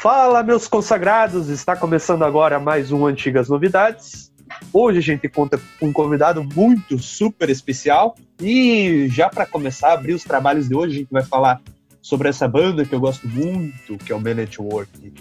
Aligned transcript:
Fala, 0.00 0.42
meus 0.42 0.66
consagrados! 0.66 1.50
Está 1.50 1.76
começando 1.76 2.24
agora 2.24 2.58
mais 2.58 2.90
um 2.90 3.04
Antigas 3.04 3.50
Novidades. 3.50 4.32
Hoje 4.72 4.96
a 4.96 5.02
gente 5.02 5.28
conta 5.28 5.60
com 5.78 5.88
um 5.88 5.92
convidado 5.92 6.42
muito 6.42 6.98
super 6.98 7.50
especial. 7.50 8.16
E 8.40 9.08
já 9.10 9.28
para 9.28 9.44
começar 9.44 9.88
a 9.88 9.92
abrir 9.92 10.14
os 10.14 10.24
trabalhos 10.24 10.70
de 10.70 10.74
hoje, 10.74 10.96
a 10.96 10.98
gente 11.00 11.10
vai 11.10 11.22
falar 11.22 11.60
sobre 12.00 12.30
essa 12.30 12.48
banda 12.48 12.82
que 12.86 12.94
eu 12.94 12.98
gosto 12.98 13.28
muito, 13.28 13.98
que 13.98 14.10
é 14.10 14.16
o 14.16 14.18
Man 14.18 14.36
Network. 14.36 15.12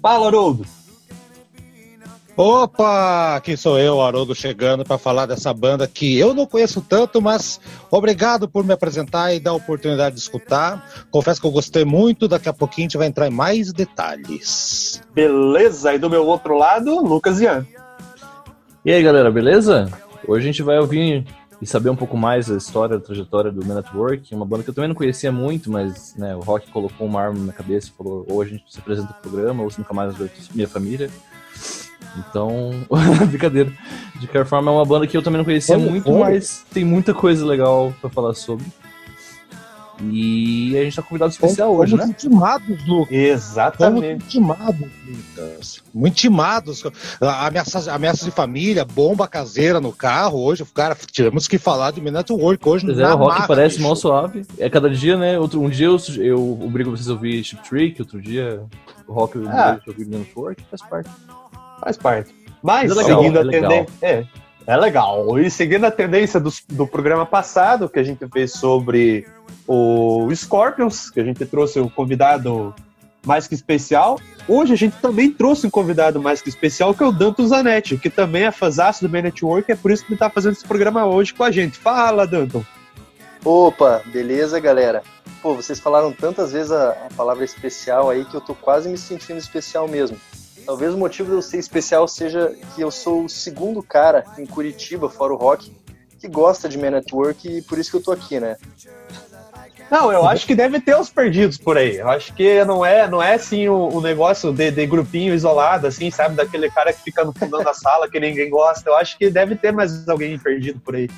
Fala, 0.00 0.28
Haroldo! 0.28 0.64
Opa, 2.42 3.36
aqui 3.36 3.54
sou 3.54 3.78
eu, 3.78 4.00
Haroldo, 4.00 4.34
chegando 4.34 4.82
para 4.82 4.96
falar 4.96 5.26
dessa 5.26 5.52
banda 5.52 5.86
que 5.86 6.18
eu 6.18 6.32
não 6.32 6.46
conheço 6.46 6.80
tanto, 6.80 7.20
mas 7.20 7.60
obrigado 7.90 8.48
por 8.48 8.64
me 8.64 8.72
apresentar 8.72 9.34
e 9.34 9.38
dar 9.38 9.50
a 9.50 9.56
oportunidade 9.56 10.14
de 10.14 10.22
escutar. 10.22 11.04
Confesso 11.10 11.38
que 11.38 11.46
eu 11.46 11.50
gostei 11.50 11.84
muito, 11.84 12.26
daqui 12.26 12.48
a 12.48 12.52
pouquinho 12.54 12.86
a 12.86 12.88
gente 12.88 12.96
vai 12.96 13.08
entrar 13.08 13.28
em 13.28 13.30
mais 13.30 13.74
detalhes. 13.74 15.02
Beleza, 15.14 15.92
e 15.92 15.98
do 15.98 16.08
meu 16.08 16.24
outro 16.24 16.56
lado, 16.56 17.04
Lucas 17.04 17.42
Ian. 17.42 17.66
E 18.86 18.90
aí, 18.90 19.02
galera, 19.02 19.30
beleza? 19.30 19.90
Hoje 20.26 20.48
a 20.48 20.50
gente 20.50 20.62
vai 20.62 20.78
ouvir 20.78 21.26
e 21.60 21.66
saber 21.66 21.90
um 21.90 21.96
pouco 21.96 22.16
mais 22.16 22.46
da 22.46 22.56
história, 22.56 22.96
da 22.96 23.04
trajetória 23.04 23.52
do 23.52 23.62
Man 23.66 23.74
Network, 23.74 24.34
uma 24.34 24.46
banda 24.46 24.62
que 24.62 24.70
eu 24.70 24.74
também 24.74 24.88
não 24.88 24.96
conhecia 24.96 25.30
muito, 25.30 25.70
mas 25.70 26.16
né, 26.16 26.34
o 26.34 26.40
Rock 26.40 26.70
colocou 26.70 27.06
uma 27.06 27.20
arma 27.20 27.34
na 27.34 27.42
minha 27.42 27.52
cabeça 27.52 27.88
e 27.88 27.90
falou: 27.90 28.24
ou 28.30 28.40
a 28.40 28.46
gente 28.46 28.64
se 28.66 28.78
apresenta 28.78 29.08
no 29.08 29.30
programa, 29.30 29.62
ou 29.62 29.68
se 29.68 29.78
nunca 29.78 29.92
mais 29.92 30.16
ver 30.16 30.32
minha 30.54 30.66
família. 30.66 31.10
Então, 32.18 32.70
brincadeira. 33.28 33.70
De 34.18 34.26
qualquer 34.26 34.44
forma, 34.46 34.70
é 34.70 34.74
uma 34.74 34.84
banda 34.84 35.06
que 35.06 35.16
eu 35.16 35.22
também 35.22 35.38
não 35.38 35.44
conhecia 35.44 35.76
Olha, 35.76 35.90
muito, 35.90 36.12
mas 36.12 36.64
tem 36.72 36.84
muita 36.84 37.14
coisa 37.14 37.44
legal 37.46 37.94
pra 38.00 38.10
falar 38.10 38.34
sobre. 38.34 38.66
E 40.02 40.78
a 40.78 40.82
gente 40.82 40.96
tá 40.96 41.02
convidado 41.02 41.30
especial 41.30 41.74
hoje, 41.76 41.90
Fomos 41.92 42.06
né? 42.06 42.12
intimados, 42.12 42.86
Lucas. 42.86 42.86
Fomos 42.88 43.10
Exatamente. 43.20 44.24
intimados, 44.24 44.88
Lucas. 45.06 45.82
Muito 45.92 46.12
intimados. 46.14 46.82
Ameaças, 47.20 47.86
ameaças 47.86 48.24
de 48.24 48.30
família, 48.30 48.82
bomba 48.82 49.28
caseira 49.28 49.78
no 49.78 49.92
carro. 49.92 50.40
Hoje, 50.42 50.64
cara, 50.74 50.96
tivemos 51.12 51.46
que 51.46 51.58
falar 51.58 51.90
de 51.90 52.00
Man 52.00 52.12
Network 52.12 52.66
hoje 52.66 52.86
Pois 52.86 52.98
é, 52.98 53.06
o 53.12 53.16
rock 53.16 53.28
marra, 53.34 53.46
parece 53.46 53.76
bicho. 53.76 53.86
mal 53.86 53.94
suave. 53.94 54.46
É 54.58 54.70
cada 54.70 54.88
dia, 54.88 55.18
né? 55.18 55.38
Outro, 55.38 55.60
um 55.60 55.68
dia 55.68 55.88
eu, 55.88 55.98
eu 56.16 56.62
obrigo 56.62 56.90
vocês 56.90 57.08
a 57.10 57.12
ouvir 57.12 57.44
Chip 57.44 57.62
Trick, 57.68 58.00
outro 58.00 58.22
dia 58.22 58.62
o 59.06 59.12
rock 59.12 59.36
eu 59.36 59.46
Ah. 59.50 59.72
obrigo 59.72 59.82
a 59.86 59.90
ouvir 59.90 60.06
Man 60.08 60.18
Network, 60.20 60.62
faz 60.70 60.80
parte. 60.80 61.10
Faz 61.80 61.96
parte. 61.96 62.34
Mas, 62.62 62.88
Mas 62.88 62.98
é 62.98 63.02
legal, 63.02 63.22
seguindo 63.22 63.38
é 63.38 63.40
a 63.40 63.50
tendência. 63.50 63.94
É, 64.02 64.24
é 64.66 64.76
legal. 64.76 65.38
E 65.38 65.50
seguindo 65.50 65.84
a 65.84 65.90
tendência 65.90 66.38
do, 66.38 66.52
do 66.68 66.86
programa 66.86 67.24
passado, 67.24 67.88
que 67.88 67.98
a 67.98 68.02
gente 68.02 68.26
fez 68.28 68.52
sobre 68.52 69.26
o 69.66 70.28
Scorpions, 70.34 71.10
que 71.10 71.20
a 71.20 71.24
gente 71.24 71.44
trouxe 71.46 71.80
o 71.80 71.88
convidado 71.88 72.74
mais 73.24 73.46
que 73.46 73.54
especial. 73.54 74.18
Hoje 74.48 74.72
a 74.72 74.76
gente 74.76 74.96
também 74.96 75.30
trouxe 75.30 75.66
um 75.66 75.70
convidado 75.70 76.20
mais 76.20 76.42
que 76.42 76.48
especial, 76.48 76.94
que 76.94 77.02
é 77.02 77.06
o 77.06 77.12
Danto 77.12 77.46
Zanetti, 77.46 77.96
que 77.96 78.10
também 78.10 78.44
é 78.44 78.50
fãzaço 78.50 79.06
do 79.06 79.10
Man 79.10 79.22
Network, 79.22 79.70
é 79.70 79.76
por 79.76 79.90
isso 79.90 80.04
que 80.04 80.12
ele 80.12 80.18
tá 80.18 80.30
fazendo 80.30 80.52
esse 80.52 80.66
programa 80.66 81.06
hoje 81.06 81.34
com 81.34 81.44
a 81.44 81.50
gente. 81.50 81.78
Fala, 81.78 82.26
Danton. 82.26 82.64
Opa, 83.44 84.02
beleza, 84.06 84.58
galera? 84.60 85.02
Pô, 85.42 85.54
vocês 85.54 85.80
falaram 85.80 86.12
tantas 86.12 86.52
vezes 86.52 86.72
a, 86.72 86.90
a 86.90 87.14
palavra 87.16 87.44
especial 87.44 88.10
aí 88.10 88.24
que 88.24 88.34
eu 88.34 88.40
tô 88.40 88.54
quase 88.54 88.88
me 88.88 88.98
sentindo 88.98 89.38
especial 89.38 89.88
mesmo. 89.88 90.18
Talvez 90.66 90.94
o 90.94 90.98
motivo 90.98 91.30
de 91.30 91.36
eu 91.36 91.42
ser 91.42 91.58
especial 91.58 92.06
seja 92.06 92.54
que 92.74 92.80
eu 92.80 92.90
sou 92.90 93.24
o 93.24 93.28
segundo 93.28 93.82
cara 93.82 94.24
em 94.38 94.46
Curitiba, 94.46 95.08
fora 95.08 95.32
o 95.32 95.36
rock, 95.36 95.72
que 96.18 96.28
gosta 96.28 96.68
de 96.68 96.78
Man 96.78 96.90
Network 96.90 97.48
e 97.48 97.62
por 97.62 97.78
isso 97.78 97.90
que 97.90 97.96
eu 97.96 98.02
tô 98.02 98.12
aqui, 98.12 98.38
né? 98.38 98.56
Não, 99.90 100.12
eu 100.12 100.24
acho 100.24 100.46
que 100.46 100.54
deve 100.54 100.80
ter 100.80 100.96
os 100.96 101.10
perdidos 101.10 101.58
por 101.58 101.76
aí. 101.76 101.96
Eu 101.96 102.08
acho 102.08 102.32
que 102.34 102.64
não 102.64 102.86
é, 102.86 103.08
não 103.08 103.20
é 103.20 103.34
assim 103.34 103.68
o, 103.68 104.00
negócio 104.00 104.52
de, 104.52 104.70
de 104.70 104.86
grupinho 104.86 105.34
isolado, 105.34 105.88
assim, 105.88 106.12
sabe? 106.12 106.36
Daquele 106.36 106.70
cara 106.70 106.92
que 106.92 107.02
fica 107.02 107.24
no 107.24 107.32
fundão 107.32 107.64
da 107.64 107.74
sala 107.74 108.08
que 108.08 108.20
ninguém 108.20 108.48
gosta. 108.48 108.88
Eu 108.88 108.94
acho 108.94 109.18
que 109.18 109.28
deve 109.28 109.56
ter 109.56 109.72
mais 109.72 110.08
alguém 110.08 110.38
perdido 110.38 110.78
por 110.78 110.94
aí. 110.94 111.10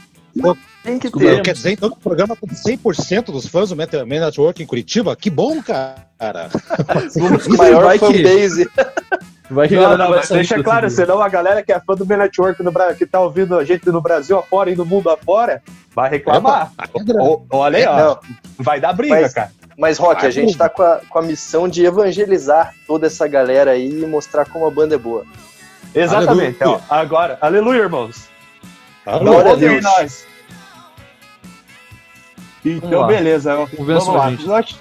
Tem 0.83 0.99
que 0.99 1.09
Desculpa, 1.09 1.27
ter. 1.37 1.43
Quer 1.43 1.53
dizer, 1.55 1.73
então, 1.73 1.89
o 1.91 1.97
programa 1.97 2.37
tem 2.37 2.77
100% 2.77 3.27
dos 3.27 3.47
fãs 3.47 3.69
do 3.69 3.77
Man 3.77 3.87
Man 4.07 4.21
Network 4.21 4.63
em 4.63 4.67
Curitiba? 4.67 5.15
Que 5.15 5.31
bom, 5.31 5.63
cara. 5.63 5.97
Maior 7.57 7.85
vai 7.85 7.99
que, 7.99 8.07
fanbase. 8.07 8.71
vai 9.51 9.69
que 9.69 9.77
Não, 9.77 9.97
não, 9.97 10.11
vai 10.11 10.27
deixa 10.27 10.55
pra 10.55 10.65
claro, 10.65 10.91
senão 10.91 11.21
a 11.23 11.29
galera 11.29 11.63
que 11.63 11.73
é 11.73 11.81
fã 11.81 11.95
do 11.95 12.07
Man 12.07 12.17
Network 12.17 12.63
no 12.63 12.73
Brasil, 12.73 12.97
que 12.97 13.07
tá 13.07 13.21
ouvindo 13.21 13.57
a 13.59 13.65
gente 13.65 13.87
no 13.91 14.01
Brasil 14.01 14.39
afora 14.39 14.71
e 14.71 14.77
no 14.77 14.85
mundo 14.85 15.11
afora, 15.11 15.63
vai 15.95 16.11
reclamar. 16.11 16.73
Ó, 17.21 17.41
Olha 17.51 17.79
aí, 17.79 17.87
ó. 17.87 17.97
Não, 17.97 18.19
Vai 18.59 18.81
dar 18.81 18.93
briga, 18.93 19.21
Mas- 19.21 19.35
cara. 19.35 19.51
mas 19.79 19.99
Rock, 19.99 20.21
Vai, 20.23 20.29
a 20.29 20.33
gente 20.33 20.57
tá 20.57 20.69
com 20.69 20.83
a, 20.83 21.01
com 21.09 21.19
a 21.19 21.23
missão 21.23 21.69
de 21.69 21.85
evangelizar 21.85 22.75
toda 22.87 23.07
essa 23.07 23.27
galera 23.29 23.73
aí 23.73 24.03
e 24.03 24.07
mostrar 24.07 24.47
como 24.47 24.67
a 24.67 24.71
banda 24.71 24.95
é 24.95 24.99
boa. 24.99 25.25
Exatamente. 25.95 26.63
Aleluia. 26.63 26.83
Ó, 26.89 26.95
agora, 26.95 27.39
aleluia, 27.41 27.81
irmãos. 27.83 28.32
Glória 29.05 29.53
a 29.53 29.57
Deus. 29.57 29.83
nós. 29.83 30.27
Então, 32.65 33.07
beleza. 33.07 33.57
Convença 33.77 34.07
Vamos 34.07 34.45
lá. 34.47 34.61
gente. 34.63 34.81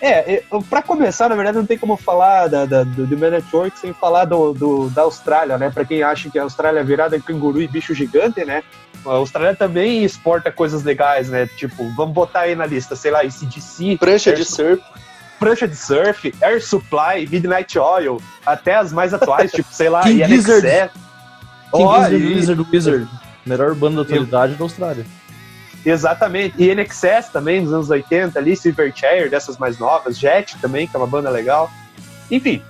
É, 0.00 0.34
é, 0.34 0.42
pra 0.68 0.82
começar, 0.82 1.28
na 1.28 1.36
verdade, 1.36 1.58
não 1.58 1.66
tem 1.66 1.78
como 1.78 1.96
falar 1.96 2.48
da, 2.48 2.64
da- 2.66 2.82
do, 2.82 3.06
do 3.06 3.16
Man 3.16 3.30
Network 3.30 3.78
sem 3.78 3.92
falar 3.92 4.24
do, 4.24 4.52
do- 4.52 4.90
da 4.90 5.02
Austrália, 5.02 5.56
né? 5.58 5.70
Pra 5.70 5.84
quem 5.84 6.02
acha 6.02 6.28
que 6.28 6.38
a 6.38 6.42
Austrália 6.42 6.80
é 6.80 6.84
virada 6.84 7.16
em 7.16 7.20
canguru 7.20 7.62
e 7.62 7.68
bicho 7.68 7.94
gigante, 7.94 8.44
né? 8.44 8.64
A 9.06 9.10
Austrália 9.10 9.54
também 9.54 10.02
exporta 10.02 10.50
coisas 10.50 10.82
legais, 10.82 11.28
né? 11.28 11.46
Tipo, 11.56 11.88
vamos 11.94 12.14
botar 12.14 12.40
aí 12.40 12.56
na 12.56 12.66
lista, 12.66 12.96
sei 12.96 13.12
lá, 13.12 13.20
ACDC, 13.20 13.96
Prancha 13.98 14.32
de 14.32 14.40
Air- 14.40 14.46
surf. 14.48 14.82
prancha 15.38 15.68
de 15.68 15.76
surf, 15.76 16.34
Air 16.42 16.64
Supply, 16.64 17.28
Midnight 17.30 17.78
Oil, 17.78 18.20
até 18.44 18.74
as 18.76 18.92
mais 18.92 19.14
atuais, 19.14 19.52
tipo, 19.54 19.72
sei 19.72 19.88
lá, 19.88 20.02
King. 20.02 20.24
Gizzard. 20.24 20.90
King 21.72 22.14
e- 22.16 22.34
Wizard, 22.34 22.66
Wizard. 22.72 23.08
Melhor 23.44 23.74
banda 23.74 23.96
da 23.96 24.02
atualidade 24.02 24.54
da 24.54 24.64
Austrália. 24.64 25.04
Exatamente. 25.84 26.54
E 26.62 26.72
NXS 26.74 27.28
também, 27.32 27.62
dos 27.64 27.72
anos 27.72 27.90
80 27.90 28.38
ali, 28.38 28.54
Silverchair, 28.56 29.28
dessas 29.28 29.58
mais 29.58 29.78
novas, 29.78 30.16
Jet 30.18 30.56
também, 30.60 30.86
que 30.86 30.94
é 30.96 30.98
uma 30.98 31.06
banda 31.08 31.28
legal. 31.28 31.70
Enfim, 32.30 32.62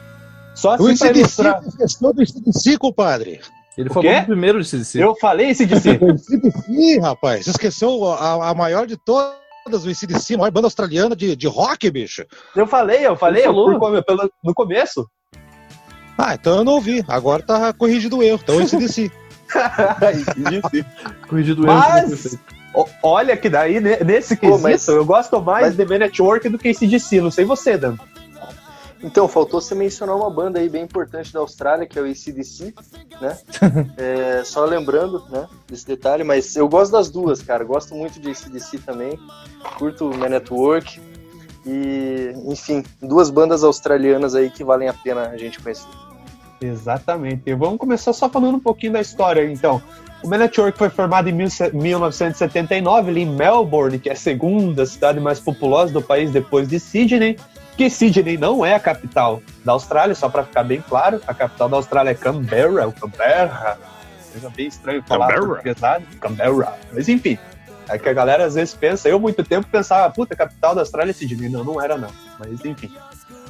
só 0.55 0.71
O 0.71 0.73
assim 0.75 0.85
pra 0.97 1.09
ICDC, 1.09 1.19
ilustrar. 1.21 1.63
questão 1.77 2.13
do 2.13 2.23
ICDC, 2.23 2.79
compadre. 2.79 3.41
Ele 3.77 3.89
O 3.89 3.93
falou 3.93 4.11
quê? 4.11 4.23
primeiro 4.23 4.61
de 4.63 4.69
CDC. 4.69 5.03
Eu 5.03 5.15
falei. 5.17 5.49
O 5.49 5.51
ICDC, 5.53 7.01
rapaz. 7.01 7.45
Você 7.45 7.51
esqueceu 7.51 8.05
a, 8.13 8.51
a 8.51 8.55
maior 8.55 8.87
de 8.87 8.97
todas, 8.97 9.85
o 9.85 9.91
ICDC, 9.91 10.35
a 10.35 10.39
maior 10.39 10.51
banda 10.51 10.67
australiana 10.67 11.15
de, 11.15 11.37
de 11.37 11.47
rock, 11.47 11.91
bicho. 11.91 12.25
Eu 12.57 12.67
falei, 12.67 13.07
eu 13.07 13.17
falei, 13.17 13.43
eu 13.43 13.47
falou. 13.47 13.79
por 13.79 14.05
pelo- 14.05 14.31
no 14.43 14.55
começo. 14.55 15.07
Ah, 16.19 16.35
então 16.35 16.57
eu 16.59 16.65
não 16.65 16.75
ouvi. 16.75 17.03
Agora 17.09 17.43
tá 17.43 17.73
corrigido 17.73 18.19
o 18.19 18.23
erro. 18.23 18.41
Então 18.43 18.57
o 18.57 18.63
ICDC. 18.63 19.11
Corrigido 21.29 21.67
erro. 21.67 21.79
Mas-. 21.79 22.39
O- 22.75 22.87
Olha 23.03 23.37
que 23.37 23.51
daí, 23.51 23.81
ne- 23.81 23.99
nesse 23.99 24.35
Pô, 24.37 24.47
quesito, 24.47 24.63
mas- 24.63 24.89
eu 24.89 25.05
gosto 25.05 25.41
mais 25.43 25.67
mas- 25.67 25.77
de 25.77 25.85
Man 25.85 25.99
Network 25.99 26.49
do 26.49 26.59
que 26.59 26.69
esse 26.69 26.87
de 26.87 26.99
si. 26.99 27.21
Não 27.21 27.31
sei 27.31 27.45
você, 27.45 27.77
Dan. 27.77 27.97
Então, 29.05 29.27
faltou 29.27 29.61
você 29.61 29.75
mencionar 29.75 30.15
uma 30.17 30.31
banda 30.31 30.61
aí 30.61 30.69
bem 30.69 30.85
importante 30.85 31.33
da 31.33 31.41
Austrália, 31.41 31.85
que 31.87 31.99
é 31.99 32.03
o 32.03 32.05
ACDC, 32.07 32.73
né? 33.21 33.37
É, 33.99 34.43
só 34.45 34.65
lembrando, 34.65 35.25
né, 35.29 35.49
desse 35.69 35.85
detalhe, 35.87 36.23
mas 36.23 36.55
eu 36.57 36.69
gosto 36.69 36.93
das 36.93 37.11
duas, 37.11 37.43
cara. 37.43 37.65
Gosto 37.65 37.95
muito 37.97 38.21
de 38.21 38.31
ACDC 38.31 38.79
também. 38.79 39.19
Curto 39.77 40.09
o 40.09 40.17
Man 40.17 40.29
Network. 40.29 41.01
E, 41.67 42.33
enfim, 42.47 42.83
duas 43.01 43.29
bandas 43.29 43.63
australianas 43.65 44.35
aí 44.35 44.51
que 44.51 44.65
valem 44.65 44.89
a 44.89 44.95
pena 44.95 45.29
a 45.29 45.37
gente 45.37 45.61
conhecer. 45.61 45.87
Exatamente. 46.63 47.53
Vamos 47.55 47.79
começar 47.79 48.13
só 48.13 48.29
falando 48.29 48.57
um 48.57 48.61
pouquinho 48.61 48.93
da 48.93 49.01
história, 49.01 49.45
então. 49.51 49.83
O 50.23 50.29
Man 50.29 50.39
foi 50.77 50.89
formado 50.89 51.29
em 51.29 51.33
1979 51.33 53.11
ali 53.11 53.23
em 53.23 53.27
Melbourne, 53.27 53.99
que 53.99 54.09
é 54.09 54.13
a 54.13 54.17
segunda 54.17 54.87
cidade 54.87 55.19
mais 55.19 55.41
populosa 55.41 55.93
do 55.93 56.01
país 56.01 56.31
depois 56.31 56.69
de 56.69 56.79
Sydney. 56.79 57.37
Que 57.77 57.91
Sydney 57.91 58.39
não 58.39 58.65
é 58.65 58.75
a 58.75 58.81
capital 58.81 59.43
da 59.65 59.73
Austrália, 59.73 60.15
só 60.15 60.29
para 60.29 60.45
ficar 60.45 60.63
bem 60.63 60.81
claro. 60.89 61.21
A 61.27 61.35
capital 61.35 61.69
da 61.69 61.77
Austrália 61.77 62.11
é 62.11 62.15
Canberra, 62.15 62.87
ou 62.87 62.93
Canberra. 62.93 63.79
Coisa 64.31 64.51
bem 64.51 64.69
estranho 64.69 65.03
falar 65.03 65.29
Canberra. 65.29 65.47
portuguesado. 65.47 66.05
Canberra. 66.21 66.79
Mas 66.93 67.09
enfim, 67.09 67.37
é 67.89 67.99
que 67.99 68.09
a 68.09 68.13
galera 68.13 68.45
às 68.45 68.55
vezes 68.55 68.75
pensa. 68.75 69.09
Eu, 69.09 69.19
muito 69.19 69.43
tempo, 69.43 69.67
pensava, 69.69 70.09
puta, 70.13 70.35
a 70.35 70.37
capital 70.37 70.75
da 70.75 70.83
Austrália 70.83 71.11
é 71.11 71.15
Sydney. 71.15 71.49
Não, 71.49 71.65
não 71.65 71.83
era 71.83 71.99
não. 71.99 72.11
Mas 72.39 72.65
enfim. 72.65 72.93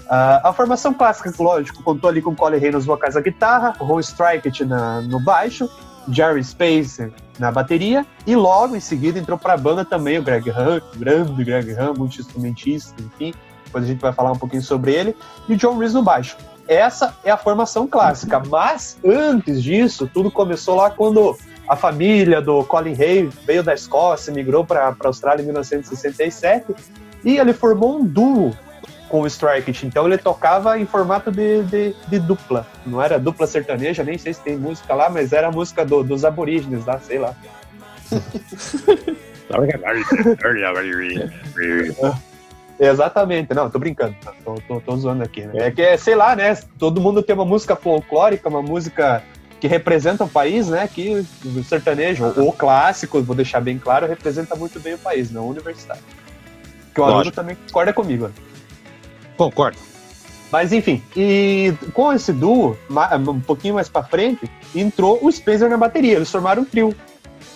Ah, 0.08 0.50
a 0.50 0.52
formação 0.52 0.92
clássica, 0.92 1.32
lógico, 1.38 1.82
contou 1.82 2.10
ali 2.10 2.20
com 2.20 2.34
Colin 2.34 2.56
Hay 2.56 2.70
nos 2.70 2.84
vocais 2.84 3.14
da 3.14 3.20
guitarra, 3.20 3.74
Ron 3.78 4.00
Strikett 4.00 4.64
na, 4.64 5.00
no 5.02 5.20
baixo, 5.20 5.68
Jerry 6.08 6.42
Spacer 6.42 7.12
na 7.38 7.50
bateria, 7.50 8.04
e 8.26 8.34
logo 8.34 8.76
em 8.76 8.80
seguida 8.80 9.18
entrou 9.18 9.38
para 9.38 9.54
a 9.54 9.56
banda 9.56 9.84
também 9.84 10.18
o 10.18 10.22
Greg 10.22 10.50
Hunt, 10.50 10.82
o 10.94 10.98
grande 10.98 11.44
Greg 11.44 11.72
Hunt, 11.72 11.96
multi-instrumentista, 11.96 12.94
enfim, 13.00 13.32
depois 13.64 13.84
a 13.84 13.86
gente 13.86 14.00
vai 14.00 14.12
falar 14.12 14.32
um 14.32 14.38
pouquinho 14.38 14.62
sobre 14.62 14.92
ele, 14.92 15.16
e 15.48 15.56
John 15.56 15.78
Reese 15.78 15.94
no 15.94 16.02
baixo. 16.02 16.36
Essa 16.68 17.16
é 17.24 17.30
a 17.30 17.36
formação 17.36 17.86
clássica, 17.86 18.40
mas 18.48 18.98
antes 19.04 19.62
disso, 19.62 20.08
tudo 20.12 20.30
começou 20.30 20.76
lá 20.76 20.90
quando 20.90 21.36
a 21.68 21.76
família 21.76 22.40
do 22.40 22.64
Colin 22.64 22.94
Hay 23.00 23.28
veio 23.46 23.62
da 23.62 23.74
Escócia, 23.74 24.32
migrou 24.32 24.64
para 24.64 24.88
a 24.88 25.06
Austrália 25.06 25.42
em 25.42 25.46
1967, 25.46 26.74
e 27.24 27.38
ele 27.38 27.52
formou 27.52 27.98
um 27.98 28.04
duo 28.04 28.52
com 29.12 29.20
o 29.20 29.26
Strike 29.26 29.86
Então 29.86 30.06
ele 30.06 30.16
tocava 30.16 30.78
em 30.78 30.86
formato 30.86 31.30
de, 31.30 31.62
de, 31.64 31.94
de, 32.08 32.18
dupla. 32.18 32.66
Não 32.86 33.00
era 33.00 33.18
dupla 33.18 33.46
sertaneja, 33.46 34.02
nem 34.02 34.16
sei 34.16 34.32
se 34.32 34.40
tem 34.40 34.56
música 34.56 34.94
lá, 34.94 35.10
mas 35.10 35.34
era 35.34 35.48
a 35.48 35.52
música 35.52 35.84
do, 35.84 36.02
dos 36.02 36.24
aborígenes 36.24 36.86
lá, 36.86 36.98
sei 36.98 37.18
lá. 37.18 37.34
Exatamente, 42.80 43.52
não, 43.52 43.68
tô 43.68 43.78
brincando, 43.78 44.16
tô, 44.42 44.54
tô, 44.66 44.80
tô 44.80 44.96
zoando 44.96 45.22
aqui. 45.22 45.42
Né? 45.42 45.66
É 45.66 45.70
que, 45.70 45.98
sei 45.98 46.14
lá, 46.14 46.34
né? 46.34 46.56
Todo 46.78 46.98
mundo 46.98 47.22
tem 47.22 47.34
uma 47.34 47.44
música 47.44 47.76
folclórica, 47.76 48.48
uma 48.48 48.62
música 48.62 49.22
que 49.60 49.66
representa 49.66 50.24
o 50.24 50.28
país, 50.28 50.68
né? 50.68 50.88
Que 50.88 51.24
o 51.44 51.62
sertanejo, 51.62 52.32
ou 52.34 52.50
clássico, 52.50 53.22
vou 53.22 53.36
deixar 53.36 53.60
bem 53.60 53.78
claro, 53.78 54.06
representa 54.06 54.56
muito 54.56 54.80
bem 54.80 54.94
o 54.94 54.98
país, 54.98 55.30
não 55.30 55.44
o 55.44 55.50
universitário. 55.50 56.02
Que 56.94 57.00
o 57.00 57.04
aluno 57.04 57.30
também 57.30 57.56
concorda 57.56 57.92
comigo. 57.92 58.30
Concordo. 59.36 59.78
Mas 60.50 60.70
enfim, 60.70 61.02
e 61.16 61.72
com 61.94 62.12
esse 62.12 62.30
duo, 62.30 62.76
um 63.26 63.40
pouquinho 63.40 63.74
mais 63.74 63.88
para 63.88 64.02
frente, 64.02 64.50
entrou 64.74 65.18
o 65.22 65.32
Spencer 65.32 65.70
na 65.70 65.78
bateria, 65.78 66.16
eles 66.16 66.30
formaram 66.30 66.62
um 66.62 66.64
trio. 66.66 66.94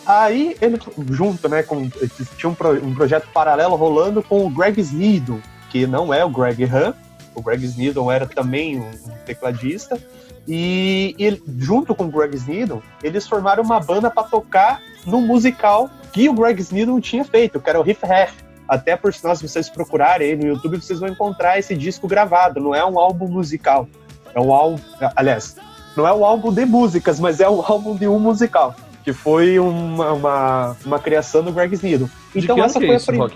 Aí 0.07 0.57
ele, 0.63 0.79
junto, 1.11 1.47
né, 1.49 1.63
com, 1.63 1.91
tinha 2.39 2.49
um, 2.49 2.55
pro, 2.55 2.73
um 2.83 2.95
projeto 2.95 3.29
paralelo 3.35 3.77
rolando 3.77 4.23
com 4.23 4.47
o 4.47 4.51
Greg 4.51 4.81
Sneedon, 4.81 5.41
que 5.69 5.87
não 5.87 6.15
é 6.15 6.25
o 6.25 6.31
Greg 6.31 6.65
Hahn, 6.65 6.95
o 7.35 7.43
Greg 7.43 7.67
Sneedon 7.67 8.11
era 8.11 8.27
também 8.27 8.79
um, 8.79 8.89
um 8.89 9.15
tecladista, 9.27 10.01
e 10.49 11.15
ele, 11.19 11.43
junto 11.59 11.95
com 11.95 12.05
o 12.05 12.09
Greg 12.09 12.35
Sneedon, 12.37 12.81
eles 13.03 13.27
formaram 13.27 13.63
uma 13.63 13.81
banda 13.81 14.11
para 14.11 14.23
tocar 14.23 14.81
no 15.05 15.21
musical 15.21 15.91
que 16.13 16.29
o 16.29 16.33
Greg 16.33 16.61
Sneedon 16.63 17.01
tinha 17.01 17.25
feito, 17.25 17.61
que 17.61 17.69
era 17.69 17.79
o 17.79 17.83
Riff 17.83 18.07
Raff. 18.07 18.46
Até 18.69 18.97
por 18.97 19.13
sinal, 19.15 19.37
se 19.37 19.47
vocês 19.47 19.69
procurarem 19.69 20.31
aí 20.31 20.37
no 20.37 20.47
YouTube, 20.47 20.81
vocês 20.81 20.99
vão 20.99 21.09
encontrar 21.09 21.59
esse 21.59 21.75
disco 21.75 22.09
gravado. 22.09 22.61
Não 22.61 22.75
é 22.75 22.85
um 22.85 22.99
álbum 22.99 23.29
musical. 23.29 23.89
É 24.35 24.41
um 24.41 24.53
álbum. 24.53 24.83
Aliás, 25.15 25.57
não 25.97 26.07
é 26.07 26.13
um 26.13 26.25
álbum 26.25 26.53
de 26.53 26.65
músicas, 26.65 27.21
mas 27.21 27.41
é 27.41 27.49
um 27.49 27.63
álbum 27.67 27.97
de 27.97 28.09
um 28.09 28.19
musical 28.19 28.75
que 29.07 29.13
foi 29.13 29.57
uma, 29.57 30.13
uma, 30.13 30.77
uma 30.85 30.99
criação 30.99 31.41
do 31.41 31.53
Greg 31.53 31.73
Sneedon. 31.77 32.09
Então 32.35 32.59
essa 32.63 32.81
foi 32.81 32.91
é 32.91 32.97
isso, 32.97 33.09
a 33.09 33.15
primeira. 33.15 33.35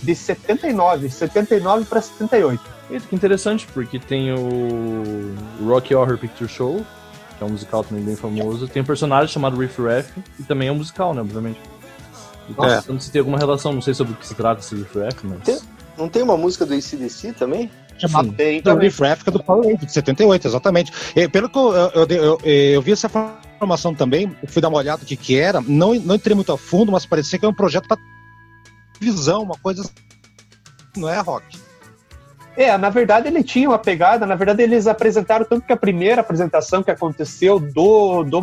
De 0.00 0.14
79, 0.14 1.10
79 1.10 1.84
para 1.86 2.00
78. 2.00 2.62
Eita, 2.88 3.06
que 3.08 3.16
interessante, 3.16 3.66
porque 3.74 3.98
tem 3.98 4.32
o 4.32 5.34
Rocky 5.60 5.92
Horror 5.92 6.18
Picture 6.18 6.48
Show, 6.48 6.86
que 7.36 7.42
é 7.42 7.46
um 7.46 7.50
musical 7.50 7.82
também 7.82 8.04
bem 8.04 8.14
famoso. 8.14 8.68
Tem 8.68 8.80
um 8.80 8.84
personagem 8.84 9.26
chamado 9.26 9.58
Riff 9.58 9.82
Raff, 9.82 10.12
e 10.38 10.44
também 10.44 10.68
é 10.68 10.72
um 10.72 10.76
musical, 10.76 11.12
né, 11.12 11.20
obviamente. 11.20 11.58
Então, 12.48 12.64
é. 12.64 12.76
não 12.76 12.82
sei 12.82 13.00
se 13.00 13.12
tem 13.12 13.18
alguma 13.20 13.38
relação, 13.38 13.72
não 13.72 13.80
sei 13.80 13.94
sobre 13.94 14.12
o 14.12 14.16
que 14.16 14.26
se 14.26 14.34
trata 14.34 14.60
esse 14.60 14.74
Riff 14.74 14.98
Raff, 14.98 15.26
mas... 15.26 15.42
Tem, 15.42 15.58
não 15.96 16.08
tem 16.08 16.22
uma 16.22 16.36
música 16.36 16.66
do 16.66 16.74
ACDC 16.74 17.32
também? 17.32 17.70
Chamado 17.98 18.34
Sim, 18.36 18.60
do 18.60 18.76
Riff 18.76 19.00
Raff, 19.00 19.22
que 19.22 19.30
é 19.30 19.32
do 19.32 19.42
Power 19.42 19.76
de 19.76 19.92
78, 19.92 20.48
exatamente. 20.48 20.92
E, 21.14 21.28
pelo 21.28 21.48
que 21.48 21.56
eu, 21.56 21.72
eu, 21.72 22.06
eu, 22.08 22.40
eu, 22.42 22.82
vi 22.82 22.92
essa 22.92 23.08
informação 23.56 23.94
também, 23.94 24.36
fui 24.48 24.60
dar 24.60 24.68
uma 24.68 24.78
olhada 24.78 24.98
do 24.98 25.06
que, 25.06 25.16
que 25.16 25.38
era, 25.38 25.60
não, 25.60 25.94
não 25.94 26.16
entrei 26.16 26.34
muito 26.34 26.52
a 26.52 26.58
fundo, 26.58 26.90
mas 26.90 27.06
parecia 27.06 27.38
que 27.38 27.44
é 27.44 27.48
um 27.48 27.54
projeto 27.54 27.86
para 27.86 27.98
visão, 29.00 29.42
uma 29.42 29.56
coisa. 29.56 29.82
Assim. 29.82 29.92
Não 30.96 31.08
é 31.08 31.20
rock. 31.20 31.64
É, 32.56 32.76
na 32.78 32.88
verdade 32.88 33.26
ele 33.26 33.42
tinha 33.42 33.68
uma 33.68 33.78
pegada, 33.78 34.26
na 34.26 34.36
verdade 34.36 34.62
eles 34.62 34.86
apresentaram 34.86 35.44
tanto 35.44 35.66
que 35.66 35.72
a 35.72 35.76
primeira 35.76 36.20
apresentação 36.20 36.84
que 36.84 36.90
aconteceu 36.90 37.58
do, 37.58 38.22
do 38.22 38.40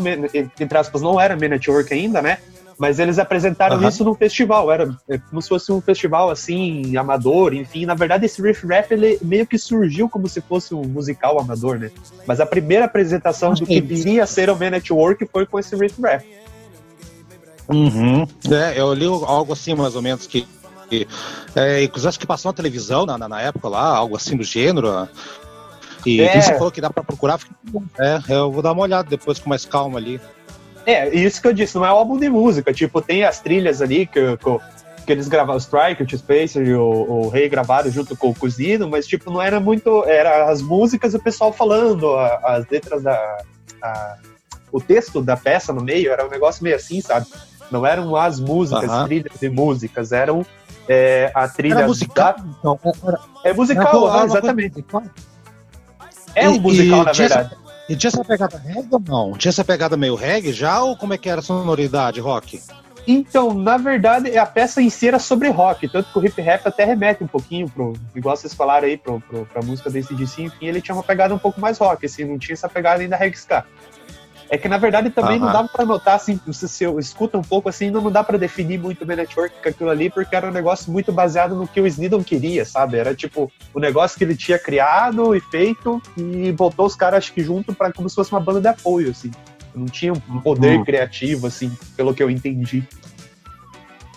entre 0.59 0.77
aspas, 0.77 1.01
não 1.01 1.19
era 1.19 1.35
Man 1.35 1.47
Network 1.47 1.93
ainda, 1.93 2.21
né? 2.21 2.39
Mas 2.81 2.97
eles 2.97 3.19
apresentaram 3.19 3.77
uhum. 3.77 3.87
isso 3.87 4.03
num 4.03 4.15
festival, 4.15 4.71
era 4.71 4.91
é 5.07 5.19
como 5.19 5.39
se 5.39 5.47
fosse 5.47 5.71
um 5.71 5.79
festival 5.79 6.31
assim, 6.31 6.97
amador, 6.97 7.53
enfim. 7.53 7.85
Na 7.85 7.93
verdade, 7.93 8.25
esse 8.25 8.41
Riff 8.41 8.65
Raff 8.65 8.91
ele 8.91 9.19
meio 9.21 9.45
que 9.45 9.55
surgiu 9.55 10.09
como 10.09 10.27
se 10.27 10.41
fosse 10.41 10.73
um 10.73 10.81
musical 10.81 11.39
amador, 11.39 11.77
né? 11.77 11.91
Mas 12.25 12.39
a 12.39 12.45
primeira 12.45 12.85
apresentação 12.85 13.53
do 13.53 13.67
que 13.67 13.79
viria 13.79 14.23
a 14.23 14.25
ser 14.25 14.49
o 14.49 14.55
Man 14.57 14.71
Network 14.71 15.23
foi 15.31 15.45
com 15.45 15.59
esse 15.59 15.75
Riff 15.75 16.01
Raff. 16.01 16.25
Uhum. 17.69 18.25
É, 18.51 18.81
eu 18.81 18.91
li 18.95 19.05
algo 19.05 19.53
assim, 19.53 19.75
mais 19.75 19.95
ou 19.95 20.01
menos, 20.01 20.25
que. 20.25 20.47
que 20.89 21.07
é, 21.55 21.87
acho 22.07 22.19
que 22.19 22.25
passou 22.25 22.49
na 22.49 22.55
televisão 22.55 23.05
na, 23.05 23.15
na, 23.15 23.41
época 23.43 23.69
lá, 23.69 23.95
algo 23.95 24.15
assim 24.15 24.35
do 24.35 24.43
gênero. 24.43 25.07
E 26.03 26.19
é. 26.19 26.41
você 26.41 26.55
falou 26.55 26.71
que 26.71 26.81
dá 26.81 26.89
pra 26.89 27.03
procurar. 27.03 27.39
É, 27.99 28.19
eu 28.27 28.51
vou 28.51 28.63
dar 28.63 28.71
uma 28.71 28.81
olhada 28.81 29.07
depois 29.07 29.37
com 29.37 29.49
mais 29.49 29.65
calma 29.65 29.99
ali. 29.99 30.19
É, 30.85 31.09
isso 31.15 31.41
que 31.41 31.47
eu 31.47 31.53
disse, 31.53 31.75
não 31.75 31.85
é 31.85 31.93
um 31.93 31.97
álbum 31.97 32.17
de 32.17 32.29
música. 32.29 32.73
Tipo, 32.73 33.01
tem 33.01 33.23
as 33.23 33.39
trilhas 33.39 33.81
ali 33.81 34.05
que, 34.05 34.37
que, 34.37 34.59
que 35.05 35.11
eles 35.11 35.27
gravaram, 35.27 35.57
o 35.57 35.61
Strike, 35.61 36.03
o 36.03 36.07
T-Spacer 36.07 36.67
e 36.67 36.73
o, 36.73 36.83
o 36.83 37.29
Rei 37.29 37.47
gravaram 37.49 37.89
junto 37.91 38.15
com 38.15 38.29
o 38.29 38.35
Cozino, 38.35 38.89
mas, 38.89 39.07
tipo, 39.07 39.31
não 39.31 39.41
era 39.41 39.59
muito. 39.59 40.03
Era 40.05 40.49
as 40.49 40.61
músicas 40.61 41.13
e 41.13 41.17
o 41.17 41.21
pessoal 41.21 41.53
falando, 41.53 42.15
a, 42.15 42.39
as 42.43 42.67
letras 42.69 43.03
da. 43.03 43.37
A, 43.81 44.17
o 44.71 44.79
texto 44.79 45.21
da 45.21 45.35
peça 45.35 45.73
no 45.73 45.83
meio 45.83 46.11
era 46.11 46.25
um 46.25 46.29
negócio 46.29 46.63
meio 46.63 46.75
assim, 46.75 47.01
sabe? 47.01 47.27
Não 47.69 47.85
eram 47.85 48.15
as 48.15 48.39
músicas, 48.39 48.89
uh 48.89 48.93
-huh. 48.93 49.05
trilhas 49.05 49.39
de 49.39 49.49
músicas, 49.49 50.11
eram 50.11 50.45
é, 50.87 51.31
a 51.33 51.47
trilha. 51.47 51.75
Era 51.75 51.87
musical? 51.87 52.35
Da... 52.37 52.45
Então, 52.59 52.79
era... 53.05 53.19
É 53.43 53.53
musical, 53.53 54.15
era, 54.15 54.25
exatamente. 54.25 54.85
É 56.35 56.49
um 56.49 56.59
musical, 56.59 57.01
e, 57.01 57.05
na 57.05 57.11
verdade. 57.11 57.53
Essa 57.53 57.70
e 57.89 57.95
tinha 57.95 58.09
essa 58.09 58.23
pegada 58.23 58.57
reggae 58.57 58.87
ou 58.91 58.99
não? 58.99 59.37
Tinha 59.37 59.49
essa 59.49 59.63
pegada 59.63 59.97
meio 59.97 60.15
reggae 60.15 60.53
já 60.53 60.81
ou 60.81 60.95
como 60.95 61.13
é 61.13 61.17
que 61.17 61.29
era 61.29 61.39
a 61.39 61.43
sonoridade, 61.43 62.19
rock? 62.19 62.61
Então, 63.07 63.53
na 63.53 63.77
verdade, 63.77 64.37
a 64.37 64.45
peça 64.45 64.81
em 64.81 64.89
si 64.89 65.07
era 65.07 65.17
sobre 65.17 65.49
rock, 65.49 65.89
tanto 65.89 66.11
que 66.11 66.19
o 66.19 66.25
hip 66.25 66.39
rap 66.39 66.67
até 66.67 66.85
remete 66.85 67.23
um 67.23 67.27
pouquinho 67.27 67.67
pro, 67.67 67.93
igual 68.15 68.37
vocês 68.37 68.53
falaram 68.53 68.87
aí, 68.87 68.95
pro, 68.95 69.19
pro, 69.21 69.45
pra 69.47 69.63
música 69.63 69.89
desse 69.89 70.13
DC, 70.13 70.43
enfim, 70.43 70.67
ele 70.67 70.81
tinha 70.81 70.93
uma 70.93 71.03
pegada 71.03 71.33
um 71.33 71.39
pouco 71.39 71.59
mais 71.59 71.79
rock, 71.79 72.05
assim, 72.05 72.23
não 72.23 72.37
tinha 72.37 72.53
essa 72.53 72.69
pegada 72.69 73.01
ainda 73.01 73.15
reggae 73.15 73.35
ska. 73.35 73.65
É 74.51 74.57
que 74.57 74.67
na 74.67 74.77
verdade 74.77 75.09
também 75.09 75.39
não 75.39 75.49
dava 75.49 75.69
para 75.69 75.85
notar, 75.85 76.15
assim, 76.15 76.37
se 76.51 76.67
você 76.67 76.85
escuta 76.99 77.37
um 77.37 77.41
pouco 77.41 77.69
assim, 77.69 77.89
não, 77.89 78.11
dá 78.11 78.21
para 78.21 78.37
definir 78.37 78.77
muito 78.77 79.05
bem 79.05 79.15
network 79.15 79.55
com 79.63 79.69
aquilo 79.69 79.89
ali, 79.89 80.09
porque 80.09 80.35
era 80.35 80.45
um 80.45 80.51
negócio 80.51 80.91
muito 80.91 81.09
baseado 81.09 81.55
no 81.55 81.65
que 81.65 81.79
o 81.79 81.87
Snidon 81.87 82.21
queria, 82.21 82.65
sabe? 82.65 82.97
Era 82.97 83.15
tipo 83.15 83.49
o 83.73 83.79
um 83.79 83.81
negócio 83.81 84.17
que 84.17 84.25
ele 84.25 84.35
tinha 84.35 84.59
criado 84.59 85.33
e 85.33 85.39
feito 85.39 86.01
e 86.17 86.51
botou 86.51 86.85
os 86.85 86.97
caras, 86.97 87.19
acho 87.19 87.33
que 87.33 87.41
junto 87.41 87.73
para 87.73 87.93
como 87.93 88.09
se 88.09 88.15
fosse 88.15 88.29
uma 88.33 88.41
banda 88.41 88.59
de 88.59 88.67
apoio, 88.67 89.11
assim. 89.11 89.31
Não 89.73 89.85
tinha 89.85 90.11
um 90.11 90.41
poder 90.41 90.79
uhum. 90.79 90.83
criativo, 90.83 91.47
assim, 91.47 91.71
pelo 91.95 92.13
que 92.13 92.21
eu 92.21 92.29
entendi. 92.29 92.85